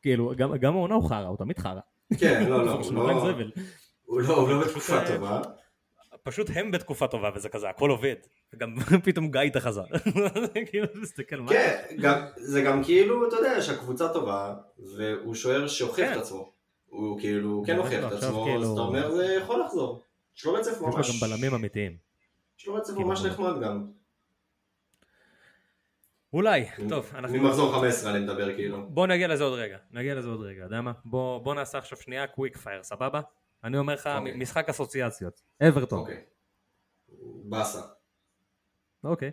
כאילו, 0.03 0.32
גם, 0.37 0.57
גם 0.57 0.74
העונה 0.76 0.95
הוא 0.95 1.09
חרא, 1.09 1.26
הוא 1.26 1.37
תמיד 1.37 1.59
חרא. 1.59 1.80
כן, 2.18 2.47
לא, 2.49 2.64
לא, 2.66 2.72
הוא 2.72 2.85
הוא 2.85 3.09
לא, 3.12 3.20
זבל. 3.32 3.51
הוא 4.05 4.20
לא, 4.20 4.35
הוא 4.37 4.49
לא 4.49 4.61
בתקופה 4.66 4.99
אה, 4.99 5.07
טובה. 5.14 5.41
פשוט 6.22 6.47
הם 6.55 6.70
בתקופה 6.70 7.07
טובה 7.07 7.30
וזה 7.35 7.49
כזה, 7.49 7.68
הכל 7.70 7.91
עובד. 7.91 8.14
וגם 8.55 8.74
פתאום 9.05 9.30
גייטה 9.30 9.61
חזר. 9.61 9.85
כאילו, 10.70 10.87
תסתכל, 11.03 11.37
מה... 11.41 11.49
כן, 11.53 11.85
גם, 12.01 12.20
זה 12.37 12.62
גם 12.62 12.85
כאילו, 12.85 13.28
אתה 13.28 13.37
יודע, 13.37 13.62
שהקבוצה 13.62 14.09
טובה, 14.09 14.55
והוא 14.97 15.35
שוער 15.35 15.66
שהוכיח 15.68 16.09
כן. 16.09 16.12
את 16.12 16.22
עצמו. 16.22 16.53
הוא 16.87 17.20
כאילו 17.20 17.62
כן 17.66 17.76
הוכיח 17.76 18.05
את 18.07 18.12
עצמו, 18.12 18.45
כאילו- 18.45 18.62
אז 18.62 18.70
אתה 18.70 18.80
אומר 18.80 19.14
זה 19.14 19.35
יכול 19.43 19.61
לחזור. 19.61 20.03
יש 20.37 20.45
לו 20.45 20.55
רצף 20.55 20.70
יש 20.72 20.80
לו 20.80 20.89
ממש, 20.89 21.22
גם 21.22 21.28
בלמים 21.30 21.55
אמיתיים. 21.55 21.97
יש 22.59 22.66
לו 22.66 22.74
רצף 22.74 22.93
כאילו- 22.95 23.09
ממש 23.09 23.24
נחמד 23.24 23.61
גם. 23.62 23.87
אולי, 26.35 26.64
טוב, 26.89 27.11
אנחנו... 27.14 27.37
ממחזור 27.39 27.72
15 27.72 28.11
אני 28.11 28.24
מדבר 28.24 28.55
כאילו. 28.57 28.87
בוא 28.89 29.07
נגיע 29.07 29.28
לזה 29.28 29.45
עוד 29.45 29.59
רגע, 29.59 29.78
נגיע 29.91 30.14
לזה 30.14 30.28
עוד 30.28 30.41
רגע, 30.41 30.62
יודע 30.62 30.80
מה? 30.80 30.93
בוא, 31.05 31.39
בוא 31.39 31.55
נעשה 31.55 31.78
עכשיו 31.78 31.99
שנייה 31.99 32.26
קוויק 32.26 32.57
פייר, 32.57 32.82
סבבה? 32.82 33.20
אני 33.64 33.78
אומר 33.78 33.95
לך, 33.95 34.07
אוקיי. 34.07 34.32
מ- 34.35 34.41
משחק 34.41 34.68
אסוציאציות, 34.68 35.43
אברטון, 35.68 35.99
אוקיי. 35.99 36.24
באסה. 37.45 37.80
אוקיי. 39.05 39.30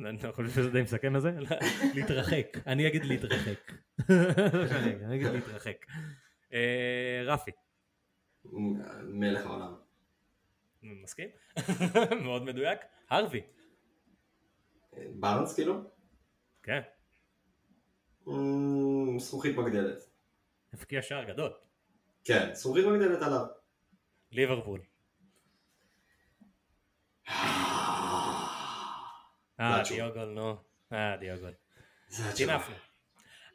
אני 0.00 0.18
חושב 0.32 0.48
שזה 0.50 0.70
די 0.70 0.82
מסכם 0.82 1.16
לזה? 1.16 1.32
להתרחק, 1.94 2.46
אני 2.66 2.88
אגיד 2.88 3.04
להתרחק. 3.04 3.72
אני 5.06 5.16
אגיד 5.16 5.26
להתרחק. 5.26 5.86
אה, 6.52 7.22
רפי, 7.24 7.50
מלך 9.02 9.46
העולם. 9.46 9.74
מסכים? 10.82 11.28
מאוד 12.24 12.42
מדויק. 12.44 12.80
הרווי. 13.10 13.40
בארנס 15.10 15.54
כאילו? 15.54 15.99
כן. 16.62 16.80
אמ, 18.28 19.18
זכוכית 19.18 19.56
מגדלת. 19.56 19.98
הבקיע 20.72 21.02
שער 21.02 21.24
גדול. 21.24 21.52
כן, 22.24 22.50
זכוכית 22.54 22.84
מגדלת 22.86 23.22
עליו. 23.22 23.46
ליברפול. 24.32 24.80
אה. 29.60 29.82
דיוגול, 29.88 30.24
נו. 30.24 30.56
אה, 30.92 31.16
דיוגול. 31.16 31.52
טינפנו. 32.36 32.74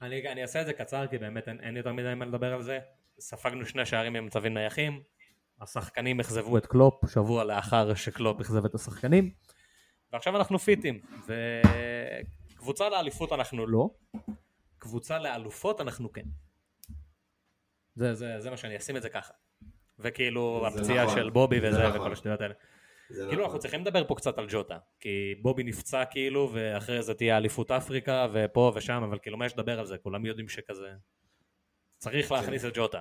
אני, 0.01 0.31
אני 0.31 0.41
אעשה 0.41 0.61
את 0.61 0.65
זה 0.65 0.73
קצר 0.73 1.07
כי 1.07 1.17
באמת 1.17 1.47
אין, 1.47 1.59
אין 1.59 1.77
יותר 1.77 1.93
מדי 1.93 2.13
מה 2.15 2.25
לדבר 2.25 2.53
על 2.53 2.63
זה. 2.63 2.79
ספגנו 3.19 3.65
שני 3.65 3.85
שערים 3.85 4.13
ממצבים 4.13 4.53
נייחים. 4.53 5.03
השחקנים 5.61 6.19
אכזבו 6.19 6.57
את 6.57 6.65
קלופ 6.65 7.09
שבוע 7.09 7.43
לאחר 7.43 7.93
שקלופ 7.93 8.41
אכזב 8.41 8.65
את 8.65 8.75
השחקנים. 8.75 9.31
ועכשיו 10.13 10.37
אנחנו 10.37 10.59
פיטים. 10.59 10.99
וקבוצה 12.65 12.89
לאליפות 12.89 13.31
אנחנו 13.31 13.67
לא. 13.67 13.89
קבוצה 14.77 15.19
לאלופות 15.19 15.81
אנחנו 15.81 16.11
כן. 16.11 16.25
זה, 17.95 18.13
זה, 18.13 18.39
זה 18.39 18.49
מה 18.49 18.57
שאני 18.57 18.77
אשים 18.77 18.97
את 18.97 19.01
זה 19.01 19.09
ככה. 19.09 19.33
וכאילו 19.99 20.67
הפציעה 20.67 21.05
נכון. 21.05 21.17
של 21.17 21.29
בובי 21.29 21.61
זה 21.61 21.69
וזה 21.69 21.87
נכון. 21.87 22.01
וכל 22.01 22.13
השטויות 22.13 22.41
האלה. 22.41 22.53
כאילו 23.07 23.31
נכון. 23.31 23.43
אנחנו 23.43 23.59
צריכים 23.59 23.81
לדבר 23.81 24.07
פה 24.07 24.15
קצת 24.15 24.37
על 24.37 24.45
ג'וטה, 24.49 24.77
כי 24.99 25.35
בובי 25.41 25.63
נפצע 25.63 26.05
כאילו, 26.05 26.49
ואחרי 26.53 27.03
זה 27.03 27.13
תהיה 27.13 27.37
אליפות 27.37 27.71
אפריקה, 27.71 28.27
ופה 28.33 28.71
ושם, 28.75 29.03
אבל 29.09 29.19
כאילו 29.19 29.37
מה 29.37 29.45
יש 29.45 29.53
לדבר 29.53 29.79
על 29.79 29.85
זה? 29.85 29.97
כולם 29.97 30.25
יודעים 30.25 30.49
שכזה... 30.49 30.93
צריך 31.97 32.29
כן. 32.29 32.35
להכניס 32.35 32.65
את 32.65 32.71
ג'וטה. 32.77 32.99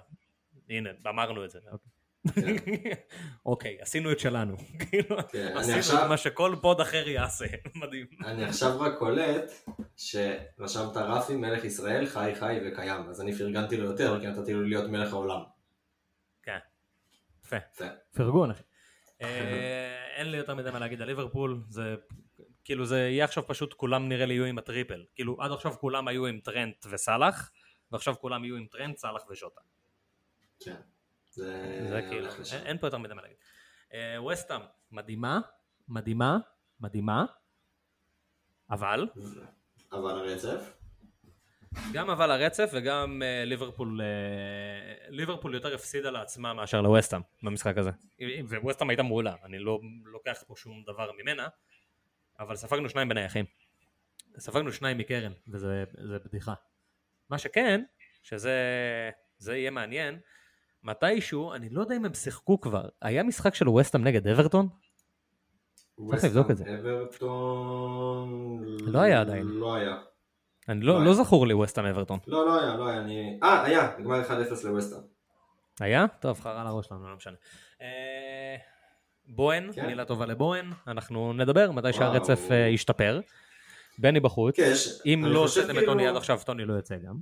הנה, 0.68 0.90
אמרנו 1.08 1.44
את 1.44 1.50
זה. 1.50 1.58
אוקיי. 1.72 1.90
אוקיי, 3.46 3.78
עשינו 3.80 4.12
את 4.12 4.18
שלנו. 4.18 4.56
כאילו, 4.78 5.16
כן, 5.28 5.46
אני 5.46 5.60
עשינו 5.60 5.78
עכשיו- 5.78 6.02
את 6.04 6.08
מה 6.08 6.16
שכל 6.16 6.56
פוד 6.62 6.80
אחר 6.80 7.08
יעשה. 7.08 7.44
מדהים. 7.82 8.06
אני 8.24 8.44
עכשיו 8.44 8.80
רק 8.80 8.98
קולט 8.98 9.52
שרשמת 9.96 10.96
רפי 10.96 11.36
מלך 11.36 11.64
ישראל 11.64 12.06
חי 12.06 12.32
חי 12.34 12.58
וקיים 12.66 13.08
אז 13.08 13.20
אני 13.20 13.34
פרגנתי 13.34 13.76
לו 13.76 13.84
יותר 13.84 14.20
כי 14.20 14.26
נתתי 14.26 14.52
לו 14.52 14.62
להיות 14.62 14.90
מלך 14.90 15.12
העולם. 15.12 15.40
כן. 16.42 16.58
יפה. 17.44 17.56
פרגון, 18.14 18.50
אחי. 18.50 18.62
אה, 19.22 20.04
אין 20.16 20.30
לי 20.30 20.36
יותר 20.36 20.54
מדי 20.54 20.70
מה 20.70 20.78
להגיד 20.78 21.02
על 21.02 21.08
ליברפול, 21.08 21.62
זה 21.68 21.94
כאילו 22.64 22.86
זה 22.86 22.98
יהיה 22.98 23.24
עכשיו 23.24 23.46
פשוט 23.46 23.72
כולם 23.72 24.08
נראה 24.08 24.26
לי 24.26 24.34
יהיו 24.34 24.44
עם 24.44 24.58
הטריפל. 24.58 25.04
כאילו 25.14 25.36
עד 25.40 25.52
עכשיו 25.52 25.72
כולם 25.72 26.08
היו 26.08 26.26
עם 26.26 26.40
טרנט 26.40 26.86
וסאלח, 26.90 27.50
ועכשיו 27.92 28.14
כולם 28.20 28.44
יהיו 28.44 28.56
עם 28.56 28.66
טרנט, 28.66 28.96
סאלח 28.96 29.22
וז'וטה. 29.30 29.60
כן. 30.60 30.76
זה 31.34 31.86
זה 31.88 32.02
כאילו. 32.08 32.28
אין 32.52 32.66
אין 32.66 32.78
פה 32.78 32.86
יותר 32.86 32.98
מדי 32.98 33.14
מה 33.14 33.22
להגיד. 33.22 33.36
ווסטאם, 34.18 34.60
מדהימה, 34.92 35.40
מדהימה, 35.88 36.38
מדהימה, 36.80 37.24
אבל, 38.70 39.08
אבל 39.92 40.10
הרצף? 40.10 40.74
גם 41.92 42.10
אבל 42.10 42.30
הרצף 42.30 42.70
וגם 42.72 43.22
אה, 43.24 43.44
ליברפול, 43.44 44.00
אה, 44.00 45.06
ליברפול 45.08 45.54
יותר 45.54 45.74
הפסידה 45.74 46.10
לעצמה 46.10 46.54
מאשר 46.54 46.80
לווסטאם 46.80 47.20
במשחק 47.42 47.78
הזה. 47.78 47.90
וווסטאם 48.48 48.90
הייתה 48.90 49.02
מעולה, 49.02 49.34
אני 49.44 49.58
לא 49.58 49.80
לוקח 50.04 50.44
פה 50.46 50.54
שום 50.56 50.82
דבר 50.86 51.10
ממנה, 51.22 51.48
אבל 52.40 52.56
ספגנו 52.56 52.88
שניים 52.88 53.08
בנייחים. 53.08 53.44
ספגנו 54.38 54.72
שניים 54.72 54.98
מקרן, 54.98 55.32
וזה 55.48 55.84
זה 56.08 56.18
בדיחה. 56.24 56.54
מה 57.30 57.38
שכן, 57.38 57.82
שזה 58.22 58.52
זה 59.38 59.56
יהיה 59.56 59.70
מעניין, 59.70 60.20
מתישהו, 60.84 61.52
אני 61.52 61.68
לא 61.68 61.80
יודע 61.80 61.96
אם 61.96 62.04
הם 62.04 62.14
שיחקו 62.14 62.60
כבר, 62.60 62.88
היה 63.02 63.22
משחק 63.22 63.54
של 63.54 63.68
ווסטאם 63.68 64.04
נגד 64.04 64.28
אברטון? 64.28 64.68
צריך 66.10 66.24
לבדוק 66.24 66.50
את 66.50 66.56
זה. 66.56 66.64
אברטון... 66.80 68.64
לא 68.86 68.98
היה 68.98 69.20
עדיין. 69.20 69.46
לא 69.46 69.74
היה. 69.74 69.96
אני 70.68 70.80
לא 70.80 70.92
לא, 70.94 70.98
היה. 70.98 71.06
לא 71.08 71.14
זכור 71.14 71.46
לי 71.46 71.54
ווסטאם 71.54 71.84
אברטון. 71.84 72.18
לא, 72.26 72.46
לא 72.46 72.60
היה, 72.62 72.76
לא 72.76 72.88
היה. 72.88 73.00
אני... 73.00 73.38
אה, 73.42 73.64
היה. 73.64 73.92
נגמר 73.98 74.22
1-0 74.28 74.30
לווסטהאם. 74.64 75.00
היה? 75.80 76.06
טוב, 76.20 76.40
חרא 76.40 76.60
על 76.60 76.66
הראש 76.66 76.86
שלנו, 76.86 77.08
לא 77.10 77.16
משנה. 77.16 77.36
אה, 77.82 78.56
בוהן, 79.26 79.72
כן. 79.72 79.86
מילה 79.86 80.04
טובה 80.04 80.26
לבוהן, 80.26 80.70
אנחנו 80.86 81.32
נדבר 81.32 81.70
מתי. 81.70 81.92
שהרצף 81.92 82.48
אה, 82.50 82.56
ישתפר. 82.56 83.20
בני 83.98 84.20
בחוץ, 84.20 84.56
כן, 84.56 84.72
אם 85.06 85.24
לא 85.26 85.38
הוצאתם 85.40 85.70
את 85.70 85.74
כאילו- 85.74 85.86
טוני 85.92 86.06
עד 86.08 86.16
עכשיו, 86.16 86.40
טוני 86.46 86.64
לא 86.64 86.74
יוצא 86.74 86.96
גם. 86.96 87.16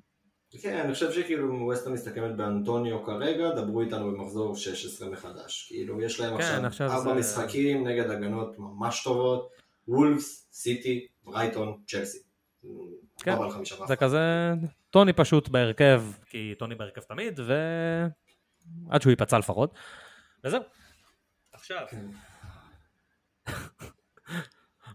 כן, 0.61 0.77
אני 0.79 0.95
חושב 0.95 1.13
שכאילו 1.13 1.55
ווסטהאם 1.61 1.95
מסתכמת 1.95 2.37
באנטוניו 2.37 3.05
כרגע, 3.05 3.51
דברו 3.51 3.81
איתנו 3.81 4.11
במחזור 4.13 4.57
16 4.57 5.09
מחדש. 5.09 5.67
כאילו, 5.69 6.03
יש 6.03 6.21
להם 6.21 6.39
כן, 6.39 6.65
עכשיו 6.65 6.91
ארבע 6.93 7.15
זה- 7.15 7.21
משחקים 7.21 7.89
נגד 7.89 8.11
הגנות 8.11 8.59
ממש 8.59 9.03
טובות, 9.05 9.51
וולפס, 9.89 10.49
סיטי, 10.53 11.07
ברייטון, 11.25 11.79
צ'לסי. 11.87 12.19
כן, 13.19 13.51
חמישה 13.51 13.87
זה. 13.87 13.97
כזה, 13.97 14.53
טוני 14.91 15.13
פשוט 15.13 15.49
בהרכב, 15.49 16.03
כי 16.27 16.55
טוני 16.59 16.75
בהרכב 16.75 17.01
תמיד, 17.01 17.41
ועד 17.41 19.03
שהוא 19.03 19.11
ייפצע 19.11 19.39
לפחות. 19.39 19.75
וזהו. 20.45 20.61
עכשיו, 21.53 21.87
כן. 21.91 22.07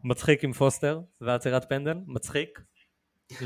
מצחיק 0.03 0.43
עם 0.43 0.53
פוסטר 0.53 0.99
ועצירת 1.21 1.69
פנדל, 1.69 1.97
מצחיק. 2.07 2.59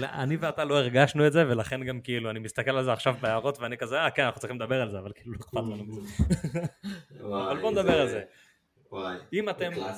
אני 0.04 0.38
ואתה 0.38 0.64
לא 0.64 0.78
הרגשנו 0.78 1.28
את 1.28 1.34
זה, 1.34 1.48
ולכן 1.48 1.84
גם 1.84 2.02
כאילו, 2.02 2.30
אני 2.30 2.40
מסתכל 2.40 2.72
על 2.72 2.84
זה 2.84 2.94
עכשיו 2.94 3.16
בהערות, 3.22 3.60
ואני 3.60 3.78
כזה, 3.78 4.00
אה, 4.02 4.12
כן, 4.12 4.24
אנחנו 4.24 4.40
צריכים 4.42 4.62
לדבר 4.62 4.82
על 4.82 4.92
זה, 4.92 5.00
אבל 5.00 5.12
כאילו, 5.16 5.32
לא 5.32 5.38
אכפת 5.40 5.54
לנו 5.54 5.86
מזה. 5.86 6.02
אבל 7.22 7.62
בוא 7.62 7.72
נדבר 7.72 8.02
על 8.02 8.10
זה. 8.10 8.24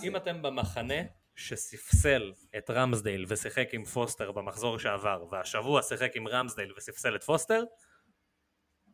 אם 0.04 0.16
אתם 0.16 0.42
במחנה 0.42 1.02
שספסל 1.36 2.34
את 2.58 2.70
רמסדייל 2.70 3.26
ושיחק 3.28 3.70
עם 3.72 3.86
פוסטר 3.86 4.32
במחזור 4.32 4.80
שעבר, 4.80 5.26
והשבוע 5.32 5.82
שיחק 5.82 6.16
עם 6.16 6.28
רמסדייל 6.28 6.74
וספסל 6.78 7.16
את 7.16 7.24
פוסטר, 7.24 7.64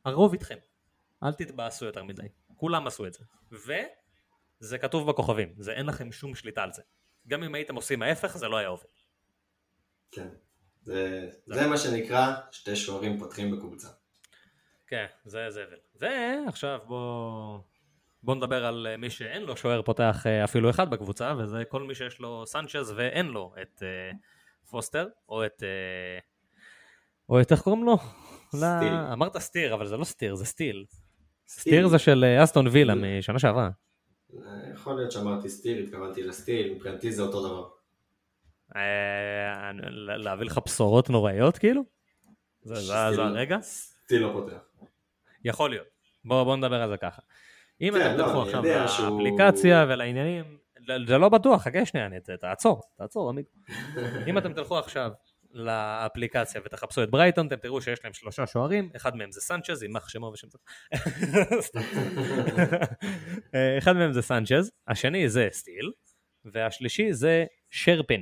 הרוב 0.05 0.33
איתכם. 0.33 0.57
אל 1.23 1.33
תתבאסו 1.33 1.85
יותר 1.85 2.03
מדי. 2.03 2.27
כולם 2.55 2.87
עשו 2.87 3.07
את 3.07 3.13
זה. 3.13 3.23
וזה 4.61 4.77
כתוב 4.77 5.09
בכוכבים, 5.09 5.53
זה 5.57 5.73
אין 5.73 5.85
לכם 5.85 6.11
שום 6.11 6.35
שליטה 6.35 6.63
על 6.63 6.73
זה. 6.73 6.81
גם 7.27 7.43
אם 7.43 7.55
הייתם 7.55 7.75
עושים 7.75 8.01
ההפך, 8.01 8.37
זה 8.37 8.47
לא 8.47 8.57
היה 8.57 8.67
עובד. 8.67 8.85
כן. 10.11 10.27
זה- 10.89 11.29
זה 11.47 11.67
מה 11.67 11.77
שנקרא 11.77 12.33
שתי 12.51 12.75
שוערים 12.75 13.19
פותחים 13.19 13.51
בקבוצה. 13.51 13.87
כן, 14.87 15.05
זה 15.25 15.45
זבל. 15.49 15.77
ועכשיו 15.99 16.79
בוא... 16.87 17.59
בוא 18.23 18.35
נדבר 18.35 18.65
על 18.65 18.87
אה, 18.89 18.97
מי 18.97 19.09
שאין 19.09 19.41
לו 19.41 19.57
שוער 19.57 19.81
פותח 19.81 20.23
אה, 20.25 20.43
אפילו 20.43 20.69
אחד 20.69 20.89
בקבוצה, 20.89 21.33
וזה 21.37 21.63
כל 21.69 21.83
מי 21.83 21.95
שיש 21.95 22.19
לו 22.19 22.43
סנצ'ז 22.45 22.93
ואין 22.95 23.25
לו 23.25 23.53
את 23.61 23.83
אה, 23.83 24.11
פוסטר, 24.69 25.07
או 25.29 25.45
את... 25.45 25.63
או 27.29 27.41
את 27.41 27.51
איך 27.51 27.61
קוראים 27.61 27.83
לו? 27.83 27.97
סטיל. 28.55 28.91
לא, 28.91 29.13
אמרת 29.13 29.37
סטיר, 29.37 29.73
אבל 29.73 29.87
זה 29.87 29.97
לא 29.97 30.03
סטיר, 30.03 30.35
זה 30.35 30.45
סטיל. 30.45 30.85
סטיר 31.47 31.87
זה 31.87 31.99
של 31.99 32.25
אסטון 32.43 32.67
וילה 32.67 32.93
משנה 32.95 33.39
שעברה. 33.39 33.69
יכול 34.73 34.95
להיות 34.95 35.11
שאמרתי 35.11 35.49
סטיל, 35.49 35.83
התכוונתי 35.83 36.23
לסטיל, 36.23 36.73
מבחינתי 36.73 37.11
זה 37.11 37.21
אותו 37.21 37.47
דבר. 37.47 37.69
אה, 38.75 39.71
להביא 40.17 40.45
לך 40.45 40.59
בשורות 40.65 41.09
נוראיות 41.09 41.57
כאילו? 41.57 41.83
זה- 42.61 42.95
הרגע? 42.97 43.57
סטיל 43.61 44.21
לא 44.21 44.29
פותח. 44.33 44.85
יכול 45.45 45.69
להיות. 45.69 45.87
בוא, 46.25 46.43
בוא 46.43 46.55
נדבר 46.55 46.81
על 46.81 46.89
זה 46.89 46.97
ככה. 46.97 47.21
אם 47.81 47.93
כן, 47.93 48.01
אתם 48.01 48.17
לא, 48.17 48.23
תלכו 48.25 48.41
עכשיו 48.41 48.63
לאפליקציה 48.63 49.85
ולעניינים, 49.89 50.57
זה 51.07 51.17
לא 51.17 51.29
בטוח, 51.29 51.63
חכה 51.63 51.85
שנייה, 51.85 52.07
תעצור, 52.41 52.81
תעצור. 52.97 53.33
אם 54.27 54.37
אתם 54.37 54.53
תלכו 54.53 54.77
עכשיו 54.79 55.11
לאפליקציה 55.51 56.61
ותחפשו 56.65 57.03
את 57.03 57.11
ברייטון, 57.11 57.47
אתם 57.47 57.55
תראו 57.55 57.81
שיש 57.81 57.99
להם 58.03 58.13
שלושה 58.13 58.47
שוערים, 58.47 58.89
אחד 58.95 59.15
מהם 59.15 59.31
זה 59.31 59.41
סנצ'ז, 59.41 59.83
יימח 59.83 60.09
שמו 60.09 60.25
ושם. 60.25 60.47
אה, 63.55 63.77
אחד 63.77 63.95
מהם 63.95 64.13
זה 64.13 64.21
סנצ'ז, 64.21 64.71
השני 64.87 65.29
זה 65.29 65.47
סטיל, 65.51 65.91
והשלישי 66.45 67.13
זה 67.13 67.45
שרפן. 67.69 68.21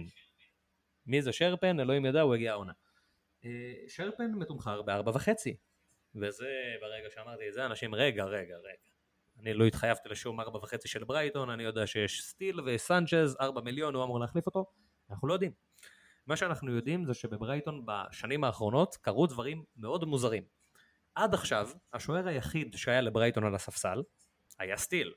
מי 1.08 1.22
זה 1.22 1.32
שרפן? 1.32 1.80
אלוהים 1.80 2.05
ידע, 2.05 2.22
הוא 2.22 2.36
הגיע 2.36 2.51
העונה. 2.51 2.74
אה, 3.45 3.74
שרפן 3.88 4.32
מתומחר 4.32 4.82
בארבע 4.82 5.12
וחצי. 5.16 5.58
וזה, 6.16 6.49
ברגע 6.82 7.10
שאמרתי 7.10 7.47
את 7.47 7.53
זה, 7.53 7.66
אנשים, 7.66 7.95
רגע, 7.95 8.26
רגע, 8.26 8.55
רגע. 8.58 8.89
אני 9.39 9.53
לא 9.53 9.66
התחייבתי 9.66 10.10
לשום 10.10 10.39
ארבע 10.39 10.58
וחצי 10.58 10.88
של 10.88 11.03
ברייטון, 11.03 11.49
אני 11.49 11.64
יודע 11.64 11.88
שיש 11.88 12.22
סטיל 12.22 12.62
וסנצ'ז, 12.62 13.38
ארבע 13.41 13.62
מיליון, 13.62 13.95
הוא 13.95 14.03
אמור 14.03 14.20
להחליף 14.20 14.45
אותו. 14.45 14.66
אנחנו 15.10 15.28
לא 15.28 15.34
יודעים. 15.34 15.51
מה 16.28 16.38
שאנחנו 16.38 16.76
יודעים 16.76 17.05
זה 17.05 17.14
שבברייטון 17.14 17.86
בשנים 17.86 18.43
האחרונות 18.43 18.95
קרו 18.95 19.28
דברים 19.28 19.64
מאוד 19.78 20.05
מוזרים. 20.05 20.43
עד 21.16 21.34
עכשיו, 21.34 21.70
השוער 21.93 22.28
היחיד 22.28 22.76
שהיה 22.76 23.01
לברייטון 23.01 23.45
על 23.45 23.55
הספסל 23.55 24.03
היה 24.60 24.78
סטיל. 24.78 25.14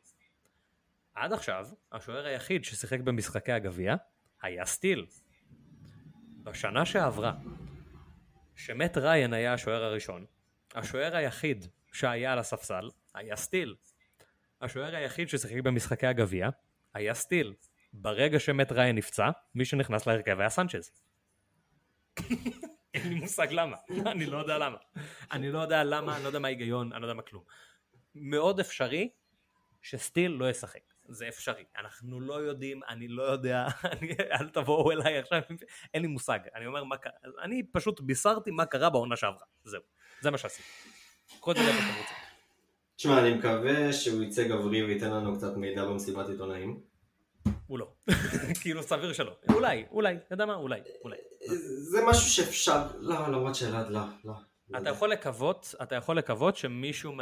עד 1.14 1.32
עכשיו, 1.32 1.66
השוער 1.92 2.24
היחיד 2.26 2.64
ששיחק 2.64 3.00
במשחקי 3.00 3.52
הגביע 3.52 3.94
היה 4.42 4.66
סטיל. 4.66 5.06
בשנה 6.42 6.86
שעברה, 6.86 7.32
שמט 8.56 8.96
ריין 8.96 9.32
היה 9.32 9.54
השוער 9.54 9.84
הראשון, 9.84 10.26
השוער 10.74 11.16
היחיד 11.16 11.66
שהיה 11.92 12.32
על 12.32 12.38
הספסל 12.38 12.90
היה 13.14 13.36
סטיל. 13.36 13.76
השוער 14.60 14.94
היחיד 14.94 15.28
ששיחק 15.28 15.60
במשחקי 15.64 16.06
הגביע 16.06 16.48
היה 16.94 17.14
סטיל. 17.14 17.54
ברגע 17.92 18.40
שמת 18.40 18.72
ריין 18.72 18.96
נפצע, 18.96 19.30
מי 19.54 19.64
שנכנס 19.64 20.06
להרכב 20.06 20.40
היה 20.40 20.50
סנצ'ז. 20.50 20.90
אין 22.94 23.08
לי 23.08 23.14
מושג 23.14 23.46
למה, 23.50 23.76
אני 24.06 24.26
לא 24.26 24.38
יודע 24.38 24.58
למה. 24.58 24.76
אני 25.32 25.52
לא 25.52 25.58
יודע 25.58 25.84
למה, 25.84 26.16
אני 26.16 26.22
לא 26.22 26.28
יודע 26.28 26.38
מה 26.38 26.48
ההיגיון, 26.48 26.92
אני 26.92 27.02
לא 27.02 27.06
יודע 27.06 27.14
מה 27.14 27.22
כלום. 27.22 27.44
מאוד 28.14 28.60
אפשרי 28.60 29.08
שסטיל 29.82 30.30
לא 30.30 30.50
ישחק. 30.50 30.80
זה 31.10 31.28
אפשרי. 31.28 31.64
אנחנו 31.78 32.20
לא 32.20 32.34
יודעים, 32.34 32.80
אני 32.88 33.08
לא 33.08 33.22
יודע, 33.22 33.66
אני, 33.92 34.14
אל 34.40 34.48
תבואו 34.48 34.92
אליי 34.92 35.18
עכשיו, 35.18 35.40
אין 35.94 36.02
לי 36.02 36.08
מושג. 36.08 36.38
אני 36.54 36.66
אומר 36.66 36.84
מה 36.84 36.96
קרה, 36.96 37.12
אני 37.42 37.62
פשוט 37.72 38.00
בישרתי 38.00 38.50
מה 38.50 38.66
קרה 38.66 38.90
בעונה 38.90 39.16
שעברה. 39.16 39.44
זהו, 39.64 39.82
זה 40.20 40.30
מה 40.30 40.38
שעשיתי. 40.38 40.68
קחו 41.40 41.50
את 41.52 41.56
זה 41.56 41.62
לאיפה 41.62 41.80
שאתם 41.80 42.00
רוצים. 42.00 42.16
תשמע, 42.96 43.20
אני 43.20 43.34
מקווה 43.34 43.92
שהוא 43.92 44.22
יצא 44.22 44.48
גברי 44.48 44.82
וייתן 44.84 45.10
לנו 45.10 45.36
קצת 45.36 45.56
מידע 45.56 45.84
במסיבת 45.84 46.28
עיתונאים. 46.28 46.80
הוא 47.66 47.78
לא. 47.78 47.92
כאילו 48.60 48.82
סביר 48.82 49.12
שלא. 49.12 49.36
אולי, 49.48 49.84
אולי, 49.90 50.16
אתה 50.16 50.34
יודע 50.34 50.46
מה? 50.46 50.54
אולי, 50.54 50.80
אולי. 51.04 51.16
זה 51.90 51.98
משהו 52.06 52.30
שאפשר, 52.30 52.86
לא, 52.98 53.28
למרות 53.28 53.54
שאלעד, 53.54 53.90
לא, 53.90 54.00
לא. 54.24 54.34
אתה 54.78 54.90
יכול 54.90 55.12
לקוות, 55.12 55.74
אתה 55.82 55.94
יכול 55.94 56.18
לקוות 56.18 56.56
שמישהו 56.56 57.12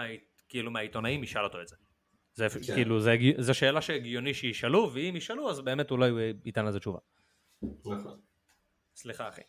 כאילו 0.49 0.71
מהעיתונאים 0.71 1.25
ישאל 1.25 1.45
אותו 1.45 1.63
את 1.63 1.69
זה. 1.69 1.77
זה 2.39 2.47
כן. 2.67 2.75
כאילו, 2.75 3.01
זה, 3.01 3.17
זה 3.39 3.55
שאלה 3.55 3.81
שהגיוני 3.81 4.35
שישאלו, 4.35 4.91
ואם 4.93 5.15
ישאלו 5.17 5.51
אז 5.51 5.61
באמת 5.61 5.91
אולי 5.91 6.11
הוא 6.11 6.21
ייתן 6.45 6.65
לזה 6.67 6.79
תשובה. 6.81 6.99
נכון. 7.63 8.19
סליחה 8.97 9.29
אחי. 9.29 9.41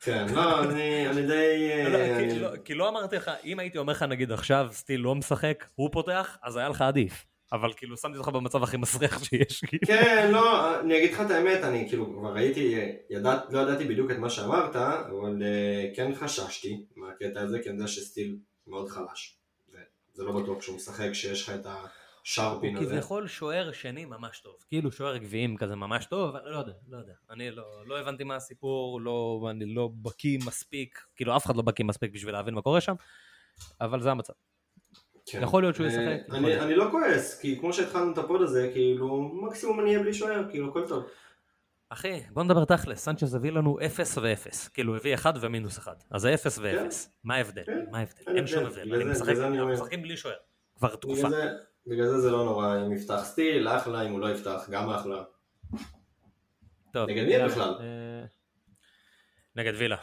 כן, 0.00 0.26
לא, 0.34 0.64
אני 0.64 1.08
אני 1.08 1.26
די... 1.26 1.70
לא, 1.90 1.98
כי, 1.98 2.12
אני- 2.14 2.38
לא, 2.38 2.48
כי 2.64 2.74
לא 2.74 2.88
אמרתי 2.88 3.16
לך, 3.16 3.30
אם 3.44 3.58
הייתי 3.58 3.78
אומר 3.78 3.92
לך 3.92 4.02
נגיד 4.02 4.32
עכשיו 4.32 4.68
סטיל 4.72 5.00
לא 5.00 5.14
משחק, 5.14 5.64
הוא 5.74 5.88
פותח, 5.92 6.38
אז 6.42 6.56
היה 6.56 6.68
לך 6.68 6.82
עדיף. 6.82 7.24
אבל 7.52 7.72
כאילו 7.76 7.96
שמתי 7.96 8.18
אותך 8.18 8.28
במצב 8.28 8.62
הכי 8.62 8.76
מסריח 8.76 9.24
שיש. 9.24 9.60
כאילו. 9.64 9.86
כן, 9.86 10.30
לא, 10.32 10.80
אני 10.80 10.98
אגיד 10.98 11.12
לך 11.12 11.20
את 11.20 11.30
האמת, 11.30 11.64
אני 11.64 11.88
כאילו 11.88 12.16
כבר 12.18 12.32
ראיתי, 12.34 12.74
ידעת, 13.10 13.52
לא 13.52 13.58
ידעתי 13.58 13.84
בדיוק 13.84 14.10
את 14.10 14.16
מה 14.16 14.30
שאמרת, 14.30 14.76
אבל 14.76 15.42
אה, 15.42 15.90
כן 15.96 16.14
חששתי 16.14 16.84
מהקטע 16.96 17.40
הזה, 17.40 17.58
כי 17.62 17.68
אני 17.68 17.76
יודע 17.76 17.88
שסטיל 17.88 18.36
מאוד 18.66 18.88
חלש. 18.88 19.38
זה- 20.12 20.24
לא 20.24 20.42
בטוח 20.42 20.62
שהוא 20.62 20.76
משחק, 20.76 21.12
שיש 21.12 21.42
לך 21.42 21.50
את 21.54 21.66
השרפין 21.66 22.76
הוא 22.76 22.84
הזה. 22.84 22.94
כביכול 22.94 23.26
שוער 23.28 23.72
שני 23.72 24.04
ממש 24.04 24.40
טוב. 24.40 24.54
כאילו 24.68 24.92
שוער 24.92 25.16
גביעים 25.16 25.56
כזה 25.56 25.76
ממש 25.76 26.06
טוב, 26.06 26.36
אבל 26.36 26.50
לא 26.50 26.58
יודע, 26.58 26.72
לא 26.88 26.96
יודע. 26.98 27.12
אני 27.30 27.50
לא, 27.50 27.86
לא 27.86 27.98
הבנתי 28.00 28.24
מה 28.24 28.36
הסיפור, 28.36 29.00
לא, 29.00 29.46
אני 29.50 29.74
לא 29.74 29.90
בקיא 30.02 30.38
מספיק, 30.46 30.98
כאילו 31.16 31.36
אף 31.36 31.46
אחד 31.46 31.56
לא 31.56 31.62
בקיא 31.62 31.84
מספיק 31.84 32.12
בשביל 32.14 32.32
להבין 32.34 32.54
מה 32.54 32.62
קורה 32.62 32.80
שם, 32.80 32.94
אבל 33.80 34.00
זה 34.02 34.10
המצב. 34.10 34.32
כן. 35.26 35.42
יכול 35.42 35.62
להיות 35.62 35.74
שהוא 35.76 35.86
אה, 35.86 35.92
ישחק, 35.92 36.34
אני-. 36.34 36.60
אני 36.60 36.74
לא 36.74 36.84
כועס, 36.90 37.40
כי 37.40 37.58
כמו 37.60 37.72
שהתחלנו 37.72 38.12
את 38.12 38.18
ה 38.18 38.24
pod 38.24 38.42
הזה, 38.42 38.70
כאילו, 38.72 39.20
מקסימום 39.42 39.80
אני 39.80 39.88
אהיה 39.90 40.02
בלי 40.02 40.14
שוער, 40.14 40.44
כאילו, 40.50 40.68
הכל 40.70 40.88
טוב. 40.88 41.04
אחי, 41.92 42.20
בוא 42.30 42.42
נדבר 42.42 42.64
תכלס, 42.64 43.04
סנצ'ז 43.04 43.34
הביא 43.34 43.52
לנו 43.52 43.78
0 43.86 44.18
ו-0, 44.18 44.70
כאילו 44.74 44.96
הביא 44.96 45.14
1 45.14 45.34
ומינוס 45.40 45.78
1, 45.78 46.04
אז 46.10 46.20
זה 46.22 46.34
0 46.34 46.58
ו-0, 46.62 46.94
מה 47.24 47.34
ההבדל? 47.34 47.62
כן. 47.66 47.84
מה 47.90 47.98
ההבדל? 47.98 48.22
אין 48.26 48.36
אין 48.36 48.46
שום 48.46 48.64
הבדל. 48.66 48.94
אני 48.94 49.04
משחק, 49.04 49.22
בגלל 49.22 49.36
זה 49.36 49.46
אני 49.46 49.58
אנחנו. 49.58 49.72
משחקים 49.72 50.02
בלי 50.02 50.16
שוער, 50.16 50.34
כבר 50.76 50.94
תקופה. 50.96 51.16
בגלל 51.28 51.30
זה, 51.30 51.50
בגלל 51.86 52.06
זה 52.06 52.20
זה 52.20 52.30
לא 52.30 52.44
נורא, 52.44 52.76
אם 52.86 52.92
יפתח 52.92 53.20
סטיל, 53.24 53.68
אחלה, 53.68 54.02
אם 54.02 54.12
הוא 54.12 54.20
לא 54.20 54.30
יפתח, 54.30 54.66
גם 54.70 54.90
אחלה. 54.90 55.22
טוב, 56.92 57.08
נגד 57.10 57.24
מי 57.42 57.48
בכלל? 57.48 57.74
אה, 57.80 58.24
נגד 59.56 59.72
וילה. 59.78 59.96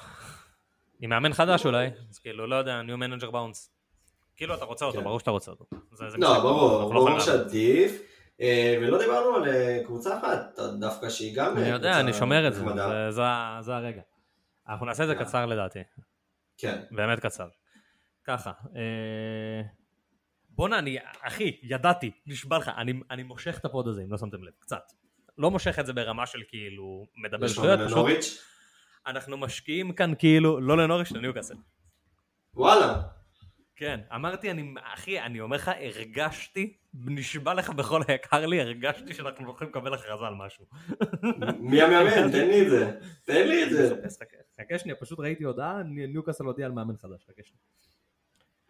עם 1.02 1.10
מאמן 1.10 1.34
חדש 1.34 1.66
אולי, 1.66 1.90
אז 2.10 2.20
כאילו, 2.20 2.48
לא 2.48 2.56
יודע, 2.56 2.82
new 2.82 2.98
manager 2.98 3.32
bounce. 3.32 3.72
כאילו 4.36 4.56
אתה 4.56 4.66
רוצה 4.66 4.86
אותו, 4.86 4.98
כן. 4.98 5.04
ברור 5.04 5.20
שאתה 5.20 5.32
רוצה 5.32 5.52
אותו. 5.52 5.66
זה- 5.94 6.10
זה 6.10 6.18
לא, 6.18 6.40
ברור, 6.40 6.72
לא 6.82 6.90
ברור 6.90 6.98
יכולים 7.00 7.20
שעדיף. 7.20 8.02
אה, 8.42 8.78
ולא 8.82 9.00
דיברנו 9.00 9.36
על 9.36 9.48
אה, 9.48 9.82
קבוצה 9.86 10.18
אחת, 10.20 10.60
דווקא 10.80 11.10
שהיא 11.10 11.36
גם 11.36 11.58
אה, 11.58 11.62
אני 11.62 11.70
יודע, 11.70 11.78
קבוצה 11.90 12.00
אני 12.00 12.14
שומר 12.14 12.48
את 12.48 12.54
זה. 12.54 12.64
זה- 13.62 13.76
הרגע. 13.76 14.02
אנחנו 14.68 14.86
נעשה 14.86 15.04
את 15.04 15.08
זה. 15.08 15.16
קצר 15.16 15.46
לדעתי, 15.46 15.80
כן. 16.58 16.82
באמת 16.92 17.20
קצר. 17.20 17.48
ככה, 18.24 18.52
אה, 18.76 19.62
בואנה, 20.50 20.80
אני, 20.80 20.98
אחי, 21.22 21.60
ידעתי, 21.64 22.12
נשבע 22.28 22.58
לך, 22.58 22.72
אני, 22.78 22.94
אני 23.12 23.24
מושך 23.24 23.58
את 23.60 23.66
הפוד 23.66 23.88
הזה, 23.88 24.02
אם 24.04 24.12
לא 24.12 24.18
שמתם 24.18 24.44
לב, 24.44 24.52
קצת. 24.60 24.84
לא 25.38 25.52
מושך 25.52 25.80
את 25.80 25.86
זה 25.86 25.94
ברמה 25.94 26.26
של 26.26 26.40
כאילו, 26.48 27.06
מדבר 27.16 27.48
שטויות, 27.48 27.80
פשוט 27.80 27.92
לנוריץ'? 27.92 28.46
אנחנו 29.08 29.38
משקיעים 29.38 29.94
כאן 29.94 30.14
כאילו, 30.20 30.62
לא 30.62 30.78
לנוריש, 30.78 31.12
לניוקאסל. 31.12 31.56
וואלה. 32.54 33.02
כן, 33.80 34.00
אמרתי, 34.16 34.52
אני, 34.52 34.74
אחי, 34.84 35.20
אני 35.20 35.40
אומר 35.42 35.56
לך, 35.56 35.72
הרגשתי, 35.80 36.78
נשבע 36.94 37.54
לך 37.54 37.70
בכל 37.70 38.02
היקר 38.08 38.46
לי, 38.46 38.62
הרגשתי 38.62 39.14
שאנחנו 39.14 39.48
הולכים 39.48 39.68
לקבל 39.68 39.94
הכרזה 39.94 40.26
על 40.26 40.34
משהו. 40.36 40.66
מי 41.60 41.82
המאמן? 41.82 42.32
תן 42.32 42.48
לי 42.48 42.66
את 42.66 42.70
זה. 42.70 43.00
תן 43.24 43.48
לי 43.48 43.64
את 43.64 43.70
זה. 43.70 43.96
חכה, 44.62 44.80
שנייה, 44.80 44.96
פשוט 44.96 45.20
ראיתי 45.20 45.44
הודעה, 45.44 45.84
ניוקאסל 45.84 46.44
הודיע 46.44 46.66
על 46.66 46.72
מאמן 46.72 46.98
חדש, 46.98 47.26
חכה 47.26 47.44
שנייה. 47.44 47.62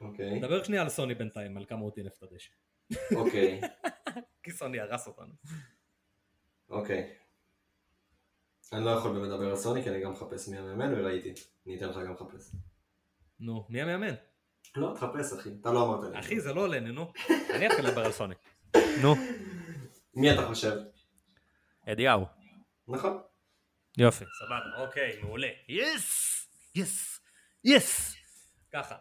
אוקיי, 0.01 0.39
נדבר 0.39 0.64
שנייה 0.64 0.82
על 0.82 0.89
סוני 0.89 1.16
בינתיים, 1.16 1.57
על 1.57 1.66
כמה 1.66 1.80
הוא 1.80 1.91
טינף 1.91 2.18
את 2.18 2.24
הדשא. 2.24 2.51
אוקיי, 3.16 3.62
כי 4.43 4.51
סוני 4.51 4.80
הרס 4.80 5.07
אותנו. 5.07 5.34
אוקיי. 6.70 7.14
אני 8.74 8.86
לא 8.86 8.89
יכול 8.89 9.12
באמת 9.14 9.30
לדבר 9.30 9.49
על 9.49 9.55
סוני, 9.55 9.84
כי 9.84 9.89
אני 9.89 10.01
גם 10.01 10.12
מחפש 10.12 10.49
מי 10.49 10.57
המאמן, 10.57 10.93
וראיתי. 10.97 11.34
אני 11.68 11.78
אתן 11.78 11.89
לך 11.89 11.95
גם 11.95 12.14
לחפש. 12.14 12.51
נו, 13.39 13.66
מי 13.70 13.82
המאמן? 13.82 14.16
לא, 14.76 14.93
תחפש 14.95 15.34
אחי, 15.34 15.49
אתה 15.61 15.72
לא 15.72 15.86
אמרת 15.86 16.11
לי. 16.13 16.20
אחי, 16.20 16.39
זה 16.39 16.53
לא 16.53 16.61
עולה, 16.61 16.80
נו. 16.80 17.11
אני 17.55 17.67
אתחיל 17.67 17.88
לדבר 17.88 18.05
על 18.05 18.11
סוני. 18.11 18.36
נו, 19.01 19.15
מי 20.15 20.34
אתה 20.34 20.47
חושב? 20.47 20.76
אדיהו. 21.88 22.26
נכון. 22.88 23.22
יופי, 23.97 24.26
סבבה, 24.39 24.86
אוקיי, 24.86 25.20
מעולה. 25.22 25.47
יס! 25.70 26.47
יס! 26.76 27.20
יס! 27.63 28.15
ככה. 28.74 28.95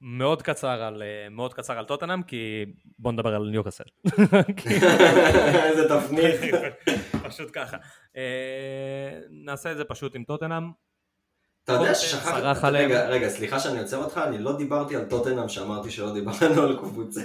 מאוד 0.00 0.42
קצר 0.42 0.82
על, 0.82 1.02
אה, 1.02 1.28
מאוד 1.30 1.54
קצר 1.54 1.78
על 1.78 1.84
טוטנאם, 1.84 2.22
כי 2.22 2.64
בוא 2.98 3.12
נדבר 3.12 3.34
על 3.34 3.48
ניוקאסל. 3.50 3.84
איזה 5.64 5.88
תפנית. 5.88 6.54
פשוט 7.28 7.50
ככה. 7.52 7.76
אה, 8.16 9.20
נעשה 9.30 9.72
את 9.72 9.76
זה 9.76 9.84
פשוט 9.84 10.14
עם 10.14 10.24
טוטנאם. 10.24 10.87
אתה 11.68 11.76
יודע 11.76 11.94
ששכחתי. 11.94 12.68
רגע, 12.70 13.08
רגע, 13.08 13.28
סליחה 13.28 13.60
שאני 13.60 13.80
עוצר 13.80 13.96
אותך, 13.96 14.20
אני 14.26 14.38
לא 14.38 14.56
דיברתי 14.56 14.96
על 14.96 15.04
טוטנאם 15.04 15.48
שאמרתי 15.48 15.90
שלא 15.90 16.12
דיברנו 16.14 16.62
על 16.62 16.76
קבוצה, 16.78 17.24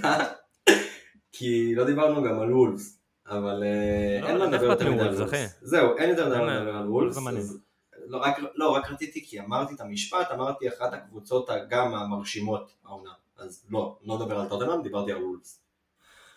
כי 1.35 1.75
לא 1.75 1.85
דיברנו 1.85 2.23
גם 2.23 2.39
על 2.39 2.53
וולפס, 2.53 2.99
אבל 3.27 3.63
אה, 3.63 4.21
לא, 4.21 4.27
אין 4.27 4.37
מה 4.37 4.45
איך 4.45 4.53
לדבר 4.53 4.65
יותר 4.65 4.91
מדי 4.91 5.01
על 5.01 5.07
וולפס, 5.07 5.19
וולפס. 5.19 5.59
זהו, 5.61 5.97
אין 5.97 6.09
יותר 6.09 6.25
מדי 6.25 6.35
לדבר 6.35 6.75
על 6.75 6.87
וולפס, 6.87 7.17
מעניין. 7.17 7.43
אז 7.43 7.59
לא, 8.07 8.17
רק- 8.17 8.39
לא, 8.55 8.69
רק 8.69 8.91
רציתי 8.91 9.25
כי 9.25 9.39
אמרתי 9.39 9.73
את 9.73 9.81
המשפט, 9.81 10.31
אמרתי 10.31 10.67
אחת 10.69 10.93
הקבוצות 10.93 11.49
גם 11.69 11.95
המרשימות 11.95 12.73
העונה, 12.85 13.11
אז 13.37 13.65
לא, 13.69 13.97
לא 14.03 14.15
מדבר 14.17 14.39
על 14.39 14.49
טוטנאם, 14.49 14.81
דיברתי 14.81 15.11
על 15.11 15.23
וולפס. 15.23 15.61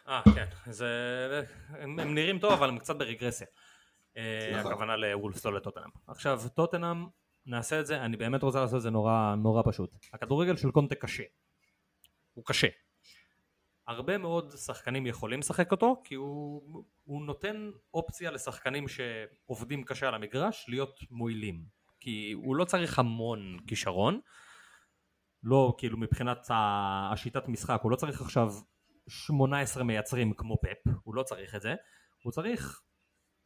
אה, 0.08 0.22
כן. 0.34 0.46
זה... 0.70 0.88
הם, 1.68 1.98
הם 1.98 2.14
נראים 2.14 2.38
טוב, 2.38 2.52
אבל 2.52 2.68
הם 2.68 2.78
קצת 2.78 2.96
ברגרסיה. 2.96 3.46
אה, 4.16 4.52
נכון. 4.58 4.72
הכוונה 4.72 4.96
לוולפס, 4.96 5.44
לא 5.44 5.52
לטוטנאם. 5.52 5.90
עכשיו, 6.06 6.40
טוטנאם, 6.54 7.06
נעשה 7.46 7.80
את 7.80 7.86
זה, 7.86 8.04
אני 8.04 8.16
באמת 8.16 8.42
רוצה 8.42 8.60
לעשות 8.60 8.76
את 8.76 8.82
זה 8.82 8.90
נורא, 8.90 9.34
נורא 9.38 9.62
פשוט. 9.66 9.90
הכדורגל 10.12 10.56
של 10.56 10.70
קונטה 10.70 10.94
קשה. 10.94 11.22
הוא 12.34 12.44
קשה. 12.44 12.68
הרבה 13.88 14.18
מאוד 14.18 14.50
שחקנים 14.50 15.06
יכולים 15.06 15.38
לשחק 15.38 15.72
אותו, 15.72 16.02
כי 16.04 16.14
הוא, 16.14 16.84
הוא 17.04 17.22
נותן 17.22 17.70
אופציה 17.94 18.30
לשחקנים 18.30 18.84
שעובדים 18.88 19.84
קשה 19.84 20.08
על 20.08 20.14
המגרש 20.14 20.66
להיות 20.68 21.00
מועילים. 21.10 21.64
כי 22.00 22.32
הוא 22.32 22.56
לא 22.56 22.64
צריך 22.64 22.98
המון 22.98 23.58
כישרון, 23.66 24.20
לא 25.42 25.74
כאילו 25.78 25.98
מבחינת 25.98 26.46
השיטת 26.50 27.48
משחק, 27.48 27.80
הוא 27.82 27.90
לא 27.90 27.96
צריך 27.96 28.20
עכשיו 28.20 28.52
18 29.08 29.84
מייצרים 29.84 30.32
כמו 30.32 30.56
פפ, 30.62 30.92
הוא 31.02 31.14
לא 31.14 31.22
צריך 31.22 31.54
את 31.54 31.62
זה, 31.62 31.74
הוא 32.22 32.32
צריך 32.32 32.80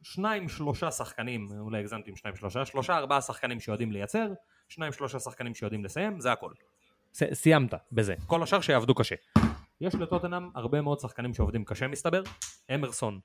שניים 0.01 0.49
שלושה 0.49 0.91
שחקנים, 0.91 1.47
אולי 1.59 1.79
הגזמתי 1.79 2.09
עם 2.09 2.15
שניים 2.15 2.35
שלושה, 2.35 2.65
שלושה 2.65 2.97
ארבעה 2.97 3.21
שחקנים 3.21 3.59
שיודעים 3.59 3.91
לייצר, 3.91 4.27
שניים 4.69 4.91
שלושה 4.91 5.19
שחקנים 5.19 5.55
שיודעים 5.55 5.85
לסיים, 5.85 6.19
זה 6.19 6.31
הכל. 6.31 6.51
ס- 7.13 7.33
סיימת 7.33 7.73
בזה, 7.91 8.15
כל 8.27 8.43
השאר 8.43 8.61
שיעבדו 8.61 8.95
קשה. 8.95 9.15
יש 9.81 9.95
לטוטנאם 9.95 10.49
הרבה 10.55 10.81
מאוד 10.81 10.99
שחקנים 10.99 11.33
שעובדים 11.33 11.65
קשה 11.65 11.87
מסתבר, 11.87 12.23
אמרסון, 12.75 13.19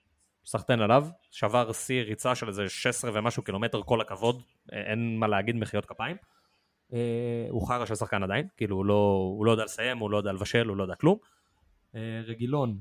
סחטיין 0.46 0.80
עליו, 0.80 1.06
שבר 1.30 1.72
שיא 1.72 2.02
ריצה 2.02 2.34
של 2.34 2.48
איזה 2.48 2.68
16 2.68 3.10
ומשהו 3.14 3.42
קילומטר 3.42 3.82
כל 3.82 4.00
הכבוד, 4.00 4.42
אה, 4.72 4.80
אין 4.80 5.18
מה 5.18 5.26
להגיד 5.26 5.56
מחיאות 5.56 5.86
כפיים. 5.86 6.16
אה, 6.92 7.46
הוא 7.50 7.68
חרא 7.68 7.86
של 7.86 7.94
שחקן 7.94 8.22
עדיין, 8.22 8.46
כאילו 8.56 8.76
הוא 8.76 8.84
לא, 8.84 9.18
הוא 9.36 9.46
לא 9.46 9.50
יודע 9.50 9.64
לסיים, 9.64 9.98
הוא 9.98 10.10
לא 10.10 10.16
יודע 10.16 10.32
לבשל, 10.32 10.66
הוא 10.68 10.76
לא 10.76 10.82
יודע 10.82 10.94
כלום. 10.94 11.18
אה, 11.94 12.20
רגילון, 12.26 12.78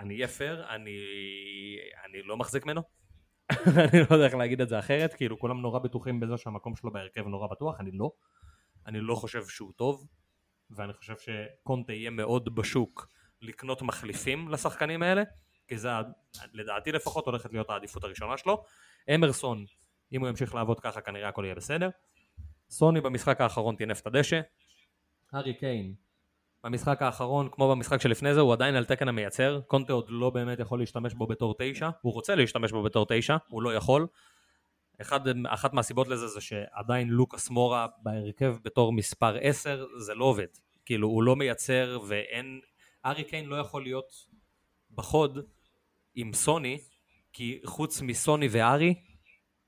אני 0.00 0.14
אהיה 0.14 0.28
פייר, 0.28 0.66
אני, 0.70 0.96
אני 2.04 2.22
לא 2.22 2.36
מחזיק 2.36 2.66
ממנו. 2.66 2.82
אני 3.92 4.00
לא 4.00 4.14
יודע 4.14 4.26
איך 4.26 4.34
להגיד 4.34 4.60
את 4.60 4.68
זה 4.68 4.78
אחרת, 4.78 5.14
כאילו 5.14 5.38
כולם 5.38 5.60
נורא 5.60 5.78
בטוחים 5.78 6.20
בזה 6.20 6.36
שהמקום 6.36 6.76
שלו 6.76 6.92
בהרכב 6.92 7.26
נורא 7.26 7.46
בטוח, 7.46 7.80
אני 7.80 7.90
לא. 7.90 8.10
אני 8.86 9.00
לא 9.00 9.14
חושב 9.14 9.46
שהוא 9.46 9.72
טוב, 9.76 10.06
ואני 10.70 10.92
חושב 10.92 11.14
שקונטה 11.18 11.92
יהיה 11.92 12.10
מאוד 12.10 12.54
בשוק 12.54 13.08
לקנות 13.42 13.82
מחליפים 13.82 14.48
לשחקנים 14.48 15.02
האלה, 15.02 15.22
כי 15.68 15.78
זה 15.78 15.88
לדעתי 16.52 16.92
לפחות 16.92 17.26
הולכת 17.26 17.52
להיות 17.52 17.70
העדיפות 17.70 18.04
הראשונה 18.04 18.36
שלו. 18.36 18.64
אמרסון, 19.14 19.64
אם 20.12 20.20
הוא 20.20 20.28
ימשיך 20.28 20.54
לעבוד 20.54 20.80
ככה 20.80 21.00
כנראה 21.00 21.28
הכל 21.28 21.44
יהיה 21.44 21.54
בסדר. 21.54 21.88
סוני 22.70 23.00
במשחק 23.00 23.40
האחרון 23.40 23.76
טינף 23.76 24.00
את 24.00 24.06
הדשא. 24.06 24.40
הארי 25.32 25.54
קיין 25.54 25.94
במשחק 26.66 27.02
האחרון, 27.02 27.48
כמו 27.52 27.70
במשחק 27.70 28.00
שלפני 28.00 28.34
זה, 28.34 28.40
הוא 28.40 28.52
עדיין 28.52 28.74
על 28.74 28.84
תקן 28.84 29.08
המייצר. 29.08 29.60
קונטה 29.66 29.92
עוד 29.92 30.06
לא 30.08 30.30
באמת 30.30 30.60
יכול 30.60 30.78
להשתמש 30.78 31.14
בו 31.14 31.26
בתור 31.26 31.54
תשע. 31.58 31.90
הוא 32.00 32.12
רוצה 32.12 32.34
להשתמש 32.34 32.72
בו 32.72 32.82
בתור 32.82 33.06
תשע, 33.08 33.36
הוא 33.48 33.62
לא 33.62 33.74
יכול. 33.74 34.06
אחד, 35.00 35.20
אחת 35.48 35.72
מהסיבות 35.72 36.08
לזה 36.08 36.28
זה 36.28 36.40
שעדיין 36.40 37.08
לוקאס 37.08 37.50
מורה 37.50 37.86
בהרכב 38.02 38.56
בתור 38.62 38.92
מספר 38.92 39.36
10, 39.40 39.86
זה 39.98 40.14
לא 40.14 40.24
עובד. 40.24 40.46
כאילו, 40.84 41.08
הוא 41.08 41.22
לא 41.22 41.36
מייצר 41.36 41.98
ואין... 42.08 42.60
ארי 43.04 43.24
קיין 43.24 43.46
לא 43.46 43.56
יכול 43.56 43.82
להיות 43.82 44.12
בחוד 44.94 45.38
עם 46.14 46.32
סוני, 46.32 46.78
כי 47.32 47.60
חוץ 47.64 48.02
מסוני 48.02 48.48
וארי, 48.50 48.94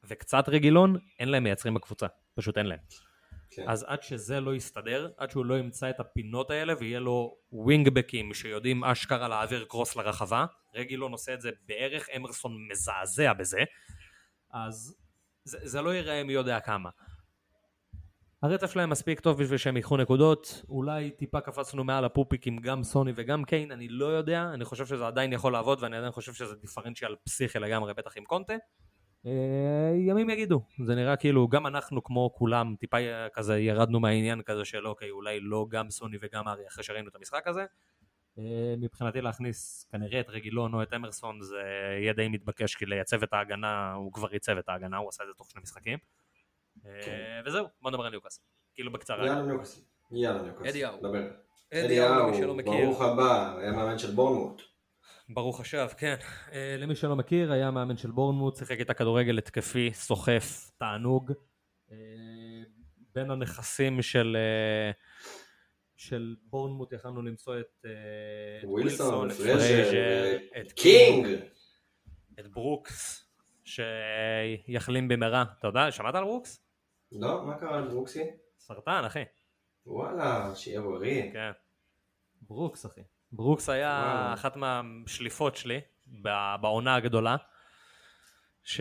וקצת 0.05 0.49
רגילון, 0.49 0.97
אין 1.19 1.29
להם 1.29 1.45
מייצרים 1.45 1.75
בקבוצה. 1.75 2.07
פשוט 2.35 2.59
אין 2.59 2.66
להם. 2.66 3.07
כן. 3.51 3.65
אז 3.69 3.85
עד 3.89 4.03
שזה 4.03 4.41
לא 4.41 4.55
יסתדר, 4.55 5.11
עד 5.16 5.31
שהוא 5.31 5.47
לא 5.47 5.59
ימצא 5.59 5.91
את 5.91 6.01
הפינות 6.01 6.51
האלה 6.51 6.75
ויהיה 6.79 7.01
לו 7.01 7.37
ווינגבקים 7.53 8.35
שיודעים 8.35 8.85
אשכרה 8.85 9.29
להעביר 9.29 9.65
קרוס 9.65 9.97
לרחבה, 9.97 10.47
רגילון 10.75 11.12
עושה 11.12 11.35
את 11.35 11.41
זה 11.41 11.51
בערך, 11.66 12.09
אמרסון 12.16 12.69
מזעזע 12.70 13.33
בזה, 13.33 13.61
אז 14.51 14.97
זה, 15.45 15.59
זה 15.62 15.83
לא 15.83 15.95
ייראה 15.95 16.25
מי 16.25 16.33
יודע 16.33 16.61
כמה. 16.61 16.91
הרצף 18.43 18.70
שלהם 18.70 18.91
מספיק 18.91 19.20
טוב 19.20 19.43
בשביל 19.43 19.59
שהם 19.59 19.77
ייקחו 19.77 19.97
נקודות, 19.97 20.62
אולי 20.69 21.11
טיפה 21.11 21.41
קפצנו 21.41 21.85
מעל 21.85 22.05
הפופיק 22.05 22.47
עם 22.47 22.59
גם 22.59 22.83
סוני 22.83 23.12
וגם 23.16 23.45
קיין, 23.45 23.73
אני 23.73 23.89
לא 23.89 24.07
יודע, 24.07 24.51
אני 24.55 24.65
חושב 24.65 24.87
שזה 24.87 25.07
עדיין 25.07 25.33
יכול 25.33 25.53
לעבוד 25.53 25.83
ואני 25.83 25.97
עדיין 25.97 26.12
חושב 26.12 26.33
שזה 26.33 26.55
דיפרנציאל 26.55 27.16
פסיכי 27.25 27.59
לגמרי, 27.59 27.95
בטח 27.95 28.16
עם 28.16 28.25
קונטה. 28.25 28.55
אה, 29.29 29.97
ימים 29.97 30.31
יגידו, 30.31 30.61
זה 30.87 30.95
נראה 30.95 31.17
כאילו 31.17 31.49
גם 31.49 31.67
אנחנו 31.67 32.05
כמו 32.05 32.31
כולם 32.35 32.75
טיפה 32.79 32.97
כזה 33.33 33.59
ירדנו 33.59 34.01
מהעניין 34.01 34.43
כזה 34.43 34.65
של 34.65 34.87
אוקיי 34.87 35.11
אולי 35.11 35.41
לא 35.41 35.67
גם 35.69 35.91
סוני 35.91 36.17
וגם 36.21 36.49
ארי 36.49 36.67
אחרי 36.69 36.85
שראינו 36.85 37.09
את 37.09 37.15
המשחק 37.15 37.47
הזה. 37.47 37.65
אה, 38.39 38.75
מבחינתי 38.79 39.21
להכניס 39.21 39.87
כנראה 39.91 40.21
את 40.21 40.29
רגילון 40.29 40.75
או 40.75 40.83
את 40.83 40.93
אמרסון 40.95 41.43
זה 41.43 41.63
יהיה 42.01 42.13
די 42.13 42.29
מתבקש 42.29 42.75
כי 42.75 42.87
לייצב 42.87 43.23
את 43.23 43.33
ההגנה 43.33 43.93
הוא 43.93 44.13
כבר 44.13 44.33
ייצב 44.33 44.59
את 44.59 44.69
ההגנה 44.69 44.97
הוא 44.97 45.09
עשה 45.09 45.23
את 45.23 45.29
זה 45.29 45.35
תוך 45.35 45.51
שני 45.51 45.63
משחקים. 45.63 45.99
אה, 46.87 47.01
כן. 47.05 47.43
וזהו 47.47 47.67
בוא 47.83 47.91
נדבר 47.91 48.05
על 48.05 48.11
ניוקאסל 48.11 48.43
כאילו 48.75 48.93
בקצרה. 48.93 49.27
יאללה 49.27 49.43
ניוקאסל. 49.43 49.81
יאללה 50.11 50.43
ניוקאסל. 50.43 50.69
אדי 50.69 50.81
האו. 50.81 50.99
דבר. 51.03 51.31
אדי 51.73 52.03
האו 52.03 52.32
ברוך 52.65 53.03
הבא 53.03 53.59
היה 53.59 53.73
מאמן 53.73 53.99
של 53.99 54.11
בורנמוט. 54.11 54.63
ברוך 55.29 55.61
השב, 55.61 55.89
כן. 55.99 56.15
אה, 56.49 56.53
למי 56.79 56.95
שלא 56.95 57.17
מכיר, 57.17 57.53
היה 57.53 57.71
מאמן 57.71 57.97
של 57.97 58.11
בורנמוט, 58.11 58.57
שיחק 58.57 58.81
את 58.81 58.91
הכדורגל 58.91 59.39
התקפי, 59.39 59.91
סוחף, 59.95 60.71
תענוג. 60.79 61.33
אה, 61.89 61.93
בין 63.15 63.31
הנכסים 63.31 64.03
של, 64.03 64.37
אה, 64.36 64.97
של 65.97 66.37
בורנמוט 66.43 66.93
יכלנו 66.93 67.23
למצוא 67.23 67.61
את 67.61 67.85
אה, 67.85 68.66
ווילסון, 68.67 69.31
את 69.31 69.37
פרייזר, 69.37 70.39
את 70.61 70.73
קינג, 70.73 71.27
את 72.41 72.47
ברוקס, 72.49 73.29
שיחלים 73.65 75.09
במהרה. 75.09 75.45
אתה 75.59 75.67
יודע, 75.67 75.91
שמעת 75.91 76.15
על 76.15 76.25
ברוקס? 76.25 76.65
לא, 77.13 77.47
מה 77.47 77.59
קרה 77.59 77.81
לברוקסי? 77.81 78.25
סרטן, 78.59 79.03
אחי. 79.07 79.23
וואלה, 79.87 80.55
שיהיה 80.55 80.81
בריא. 80.81 81.33
כן. 81.33 81.51
ברוקס, 82.41 82.87
אחי. 82.87 83.01
ברוקס 83.33 83.69
היה 83.69 84.03
וואו. 84.05 84.35
אחת 84.35 84.57
מהשליפות 84.57 85.57
שלי 85.57 85.81
בעונה 86.61 86.95
הגדולה, 86.95 87.37
ש... 88.65 88.81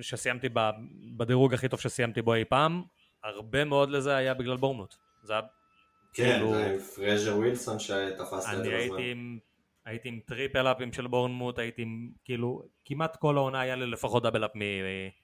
שסיימתי 0.00 0.48
ב... 0.52 0.70
בדירוג 1.16 1.54
הכי 1.54 1.68
טוב 1.68 1.80
שסיימתי 1.80 2.22
בו 2.22 2.34
אי 2.34 2.44
פעם, 2.44 2.82
הרבה 3.24 3.64
מאוד 3.64 3.90
לזה 3.90 4.16
היה 4.16 4.34
בגלל 4.34 4.56
בורנמוט. 4.56 4.94
זה 5.22 5.32
היה 5.32 5.42
כן, 6.12 6.32
כאילו... 6.32 6.54
זה 6.54 6.66
עם 6.66 6.78
פרייזר 6.78 7.36
ווילסון 7.36 7.78
שתפסת 7.78 8.48
את 8.52 8.56
זה 8.56 8.62
בזמן. 8.62 8.72
הייתי 8.74 9.10
עם, 9.10 9.38
הייתי 9.84 10.08
עם 10.08 10.20
triple 10.26 10.66
up 10.66 10.79
ים 10.79 10.92
של 10.92 11.06
בורנמוט, 11.06 11.58
הייתי 11.58 11.82
עם, 11.82 12.10
כאילו, 12.24 12.62
כמעט 12.84 13.16
כל 13.16 13.36
העונה 13.36 13.60
היה 13.60 13.76
לי 13.76 13.86
לפחות 13.86 14.22
double 14.22 14.44
up 14.44 14.50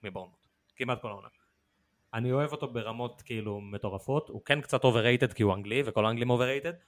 מבורנמוט. 0.03 0.47
כמעט 0.77 1.03
כל 1.03 1.09
העונה. 1.09 1.29
אני 2.15 2.33
אוהב 2.33 2.53
אותו 2.53 2.69
ברמות 2.73 3.23
כאילו 3.23 3.61
מטורפות, 3.61 4.29
הוא 4.29 4.43
כן 4.45 4.61
קצת 4.61 4.85
overrated 4.85 5.33
כי 5.33 5.43
הוא 5.43 5.55
אנגלי 5.55 5.83
וכל 5.87 6.07
האנגלים 6.07 6.31
overrated, 6.31 6.73
אה, 6.73 6.79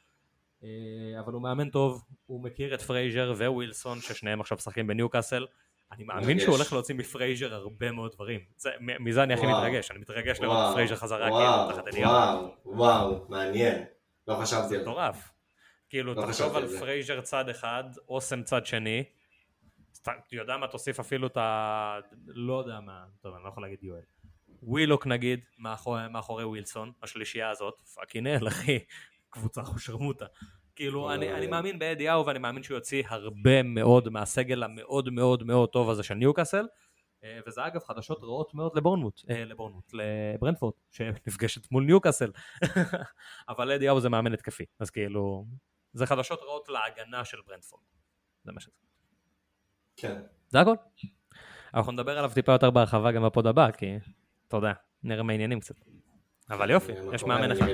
אבל 1.24 1.32
הוא 1.32 1.42
מאמן 1.42 1.70
טוב, 1.70 2.04
הוא 2.26 2.44
מכיר 2.44 2.74
את 2.74 2.82
פרייזר 2.82 3.32
ווילסון 3.38 4.00
ששניהם 4.00 4.40
עכשיו 4.40 4.56
משחקים 4.56 4.86
בניוקאסל. 4.86 5.46
אני 5.92 6.04
מאמין 6.04 6.40
שהוא 6.40 6.54
הולך 6.54 6.72
להוציא 6.72 6.94
מפרייזר 6.94 7.54
הרבה 7.54 7.92
מאוד 7.92 8.12
דברים. 8.14 8.40
זה, 8.56 8.70
מזה 8.80 9.22
אני 9.22 9.34
הכי 9.34 9.46
מתרגש, 9.46 9.90
אני 9.90 9.98
מתרגש 9.98 10.40
לראות 10.40 10.68
את 10.68 10.74
פרייזר 10.74 10.96
חזרה 10.96 11.30
כאילו 11.30 11.72
תחת 11.72 11.88
אדי 11.88 11.98
האו. 11.98 12.10
וואו, 12.10 12.54
וואו, 12.64 13.26
מעניין. 13.28 13.84
לא 14.28 14.34
חשבתי 14.34 14.62
על 14.62 14.68
זה. 14.68 14.78
מטורף. 14.82 15.32
כאילו, 15.88 16.14
לא 16.14 16.22
תחשוב 16.22 16.56
על 16.56 16.78
פרייזר 16.78 17.20
צד 17.20 17.48
אחד, 17.48 17.84
ASM 18.08 18.42
צד 18.42 18.66
שני. 18.66 19.04
אתה 20.02 20.12
יודע 20.32 20.56
מה, 20.56 20.66
תוסיף 20.66 21.00
אפילו 21.00 21.26
את 21.26 21.36
ה... 21.36 21.98
לא 22.26 22.58
יודע 22.58 22.80
מה, 22.80 23.04
טוב, 23.22 23.34
אני 23.34 23.44
לא 23.44 23.48
יכול 23.48 23.62
להגיד 23.62 23.78
יואל. 23.82 24.02
ווילוק 24.62 25.06
נגיד, 25.06 25.40
מאחורי, 25.58 26.08
מאחורי 26.10 26.44
ווילסון, 26.44 26.92
השלישייה 27.02 27.50
הזאת, 27.50 27.82
fucking 27.94 28.29
hell 28.29 28.48
אחי, 28.48 28.78
קבוצה 29.36 29.62
אחושרמוטה. 29.62 30.26
כאילו, 30.76 31.12
אני, 31.14 31.32
אני 31.32 31.46
מאמין 31.46 31.78
באדי 31.78 32.08
האו 32.08 32.26
ואני 32.26 32.38
מאמין 32.38 32.62
שהוא 32.62 32.74
יוציא 32.74 33.02
הרבה 33.08 33.62
מאוד 33.62 34.08
מהסגל 34.08 34.62
המאוד 34.62 35.10
מאוד 35.10 35.42
מאוד 35.42 35.68
טוב 35.68 35.90
הזה 35.90 36.02
של 36.02 36.14
ניוקאסל. 36.14 36.66
אה, 37.24 37.40
וזה 37.46 37.66
אגב 37.66 37.80
חדשות 37.84 38.22
רעות 38.22 38.54
מאוד 38.54 38.76
לבורנמוט, 38.76 39.20
אה, 39.30 39.44
לבורנמוט, 39.44 39.92
לברנפורד, 39.92 40.74
שנפגשת 40.90 41.70
מול 41.70 41.84
ניוקאסל. 41.84 42.30
אבל 43.48 43.72
אדי 43.72 43.88
האו 43.88 44.00
זה 44.00 44.08
מאמן 44.08 44.32
התקפי, 44.32 44.64
אז 44.78 44.90
כאילו, 44.90 45.46
זה 45.92 46.06
חדשות 46.06 46.40
רעות 46.42 46.68
להגנה 46.68 47.24
של 47.24 47.38
ברנפורד. 47.46 47.82
זה 48.44 48.52
מה 48.52 48.60
שזה. 48.60 48.72
כן. 49.96 50.20
זה 50.48 50.60
הכל. 50.60 50.74
אנחנו 51.74 51.92
נדבר 51.92 52.18
עליו 52.18 52.30
טיפה 52.34 52.52
יותר 52.52 52.70
בהרחבה 52.70 53.12
גם 53.12 53.24
בפוד 53.24 53.46
הבא, 53.46 53.70
כי, 53.70 53.86
אתה 54.48 54.56
יודע, 54.56 54.72
נראה 55.02 55.22
מהעניינים 55.22 55.60
קצת. 55.60 55.74
אבל 56.50 56.70
יופי, 56.70 56.92
יש 57.12 57.24
מאמן 57.24 57.52
אחד. 57.52 57.66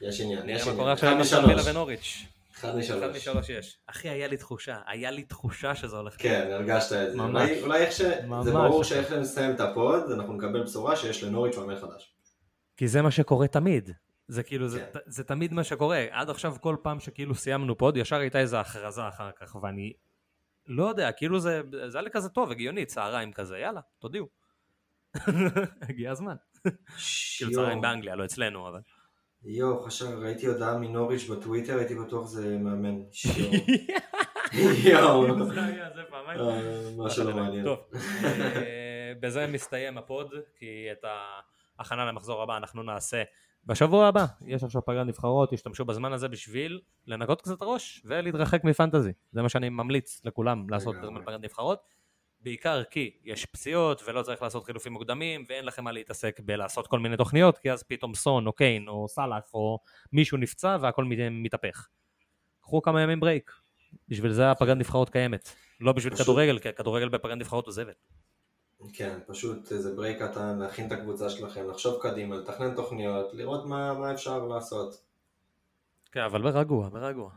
יש 0.00 0.20
עניין, 0.20 0.48
יש 0.48 0.68
עניין. 0.68 0.88
אחד 0.88 1.14
משלוש. 1.14 1.66
ונוריץ'. 1.66 2.26
אחד 2.54 2.76
משלוש. 2.76 3.02
אחד 3.02 3.16
משלוש 3.16 3.48
יש. 3.48 3.78
אחי, 3.86 4.08
היה 4.08 4.26
לי 4.26 4.36
תחושה, 4.36 4.78
היה 4.86 5.10
לי 5.10 5.22
תחושה 5.22 5.74
שזה 5.74 5.96
הולך. 5.96 6.14
כן, 6.18 6.48
הרגשת 6.50 6.92
את 6.92 7.12
זה. 7.12 7.16
ממש. 7.16 7.50
אולי 7.62 7.80
איך 7.80 7.92
ש... 7.92 8.00
זה 8.42 8.52
ברור 8.52 8.84
שאיך 8.84 9.12
נסיים 9.12 9.54
את 9.54 9.60
ה 9.60 9.70
pod, 9.70 10.10
אנחנו 10.10 10.32
נקבל 10.32 10.62
בשורה 10.62 10.96
שיש 10.96 11.24
לנוריץ' 11.24 11.56
מאמן 11.56 11.76
חדש. 11.76 12.14
כי 12.76 12.88
זה 12.88 13.02
מה 13.02 13.10
שקורה 13.10 13.48
תמיד. 13.48 13.90
זה 14.28 14.42
כאילו, 14.42 14.68
זה, 14.68 14.86
כן. 14.92 14.98
זה 15.06 15.24
תמיד 15.24 15.52
מה 15.52 15.64
שקורה. 15.64 16.04
עד 16.10 16.30
עכשיו 16.30 16.54
כל 16.60 16.76
פעם 16.82 17.00
שכאילו 17.00 17.34
סיימנו 17.34 17.78
pod, 17.78 17.96
ישר 17.96 18.16
הייתה 18.16 18.38
איזו 18.38 18.56
הכרזה 18.56 19.08
אחר 19.08 19.30
כך, 19.40 19.56
ואני 19.62 19.92
לא 20.66 20.88
יודע, 20.88 21.12
כאילו 21.12 21.40
זה, 21.40 21.62
זה 21.86 21.98
היה 21.98 22.04
לי 22.04 22.10
כזה 22.10 22.28
טוב, 22.28 22.50
הגיוני, 22.50 22.86
צהריים 22.86 23.32
כזה, 23.32 23.58
יאללה, 23.58 23.80
תודיעו. 23.98 24.28
הגיע 25.88 26.10
הזמן. 26.10 26.36
כאילו 27.36 27.52
צהריים 27.52 27.80
באנגליה, 27.80 28.14
לא 28.14 28.24
אצלנו, 28.24 28.68
אבל... 28.68 28.80
יואו, 29.44 29.82
חשב, 29.82 30.06
ראיתי 30.18 30.46
הודעה 30.46 30.78
מנוריץ' 30.78 31.28
בטוויטר, 31.28 31.78
הייתי 31.78 31.94
בטוח 31.94 32.26
זה 32.26 32.58
מאמן. 32.58 32.94
יואו. 34.84 35.26
אה, 36.50 36.90
משהו 36.96 37.24
לא 37.24 37.36
מעניין. 37.36 37.64
טוב, 37.64 37.78
אה, 37.94 39.12
בזה 39.20 39.46
מסתיים 39.46 39.98
הפוד, 39.98 40.30
כי 40.58 40.86
את 40.92 41.04
ההכנה 41.78 42.04
למחזור 42.04 42.42
הבא 42.42 42.56
אנחנו 42.56 42.82
נעשה 42.82 43.22
בשבוע 43.66 44.06
הבא. 44.06 44.26
יש 44.46 44.64
עכשיו 44.64 44.84
פגרת 44.84 45.06
נבחרות, 45.06 45.50
תשתמשו 45.50 45.84
בזמן 45.84 46.12
הזה 46.12 46.28
בשביל 46.28 46.80
לנקות 47.06 47.42
קצת 47.42 47.62
הראש 47.62 48.02
ולהתרחק 48.04 48.64
מפנטזי. 48.64 49.12
זה 49.32 49.42
מה 49.42 49.48
שאני 49.48 49.68
ממליץ 49.68 50.20
לכולם 50.24 50.70
לעשות 50.70 50.96
בזמן 51.02 51.24
פגרת 51.24 51.40
נבחרות. 51.40 51.78
בעיקר 52.44 52.84
כי 52.84 53.10
יש 53.24 53.46
פציעות 53.46 54.02
ולא 54.06 54.22
צריך 54.22 54.42
לעשות 54.42 54.64
חילופים 54.64 54.92
מוקדמים 54.92 55.44
ואין 55.48 55.64
לכם 55.64 55.84
מה 55.84 55.92
להתעסק 55.92 56.40
בלעשות 56.40 56.86
כל 56.86 56.98
מיני 56.98 57.16
תוכניות 57.16 57.58
כי 57.58 57.72
אז 57.72 57.82
פתאום 57.82 58.14
סון 58.14 58.46
או 58.46 58.52
קיין 58.52 58.88
או 58.88 59.08
סאלח 59.08 59.54
או 59.54 59.78
מישהו 60.12 60.38
נפצע 60.38 60.76
והכל 60.80 61.04
מתהפך. 61.30 61.88
קחו 62.60 62.82
כמה 62.82 63.02
ימים 63.02 63.20
break, 63.20 63.52
בשביל 64.08 64.32
זה 64.32 64.50
הפגרת 64.50 64.76
נבחרות 64.76 65.10
קיימת, 65.10 65.48
לא 65.80 65.92
בשביל 65.92 66.14
פשוט... 66.14 66.26
כדורגל, 66.26 66.58
כי 66.58 66.68
הכדורגל 66.68 67.08
בפגרת 67.08 67.38
נבחרות 67.38 67.66
הוא 67.66 67.72
זבל. 67.72 67.92
כן, 68.92 69.18
פשוט 69.26 69.72
איזה 69.72 69.96
break 69.96 70.22
קטן, 70.22 70.58
להכין 70.58 70.86
את 70.86 70.92
הקבוצה 70.92 71.30
שלכם, 71.30 71.70
לחשוב 71.70 72.02
קדימה, 72.02 72.36
לתכנן 72.36 72.74
תוכניות, 72.74 73.34
לראות 73.34 73.66
מה, 73.66 73.94
מה 73.94 74.12
אפשר 74.12 74.46
לעשות. 74.46 75.02
כן, 76.12 76.20
אבל 76.20 76.42
ברגוע, 76.42 76.88
ברגוע. 76.88 77.30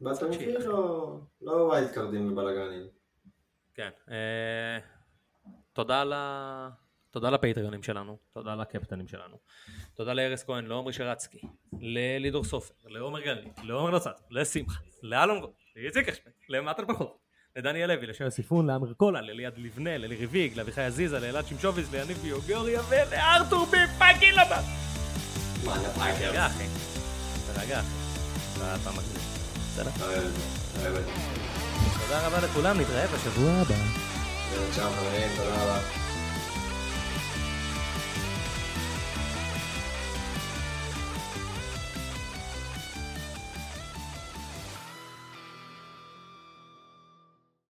ואתה 0.00 0.28
מבין, 0.28 0.60
לא, 0.60 1.16
לא 1.42 1.52
wild 1.52 1.90
card 1.90 2.18
ים 2.18 2.32
ובלאגנים. 2.32 2.86
כן. 3.74 3.90
אה, 4.10 4.78
תודה 5.72 6.04
ל... 6.04 6.12
תודה 7.14 7.30
לפטריונים 7.30 7.82
שלנו, 7.82 8.16
תודה 8.32 8.54
לקפטנים 8.54 9.08
שלנו, 9.08 9.36
תודה 9.94 10.12
לארז 10.12 10.44
כהן, 10.44 10.66
לעומרי 10.66 10.92
שרצקי, 10.92 11.40
ללידור 11.80 12.44
סופר, 12.44 12.74
לעומר 12.84 13.20
גלנית, 13.20 13.58
לעומר 13.62 13.90
נוצת, 13.90 14.20
לשמחה, 14.30 14.80
לאלון 15.02 15.40
גול, 15.40 15.50
לאיציק 15.76 16.08
אשפט, 16.08 16.32
למטר 16.48 16.86
פחות, 16.86 17.18
לדניאל 17.56 17.94
לוי, 17.94 18.06
לשי 18.06 18.30
סיפון, 18.30 18.66
לאמר 18.66 18.92
קולה, 18.92 19.20
לליעד 19.20 19.58
לבנה, 19.58 19.98
ללי 19.98 20.16
ריביג, 20.16 20.56
לאביחי 20.56 20.82
עזיזה, 20.82 21.20
לאלעד 21.20 21.46
שמשוביץ, 21.46 21.92
ליניב 21.92 22.16
ביוגוריה 22.16 22.80
ולארתור 22.88 23.66
בפאקינג 23.66 24.32
לבא. 24.32 24.60
מה, 25.64 25.76
אני 25.76 25.84
פאקר. 25.84 26.18
תרגע 26.18 26.46
אחי, 26.46 26.64
תרגע 27.54 27.80
אחי. 27.80 27.96
אתה 28.56 28.76
אתה 28.76 28.90
מגניב. 28.90 29.34
בסדר. 30.76 31.43
תודה 32.06 32.26
רבה 32.26 32.40
לכולם, 32.40 32.80
נתראה 32.80 33.06
בשבוע 33.06 33.52
הבא. 33.52 33.74
תודה 35.36 35.62
רבה. 35.62 36.03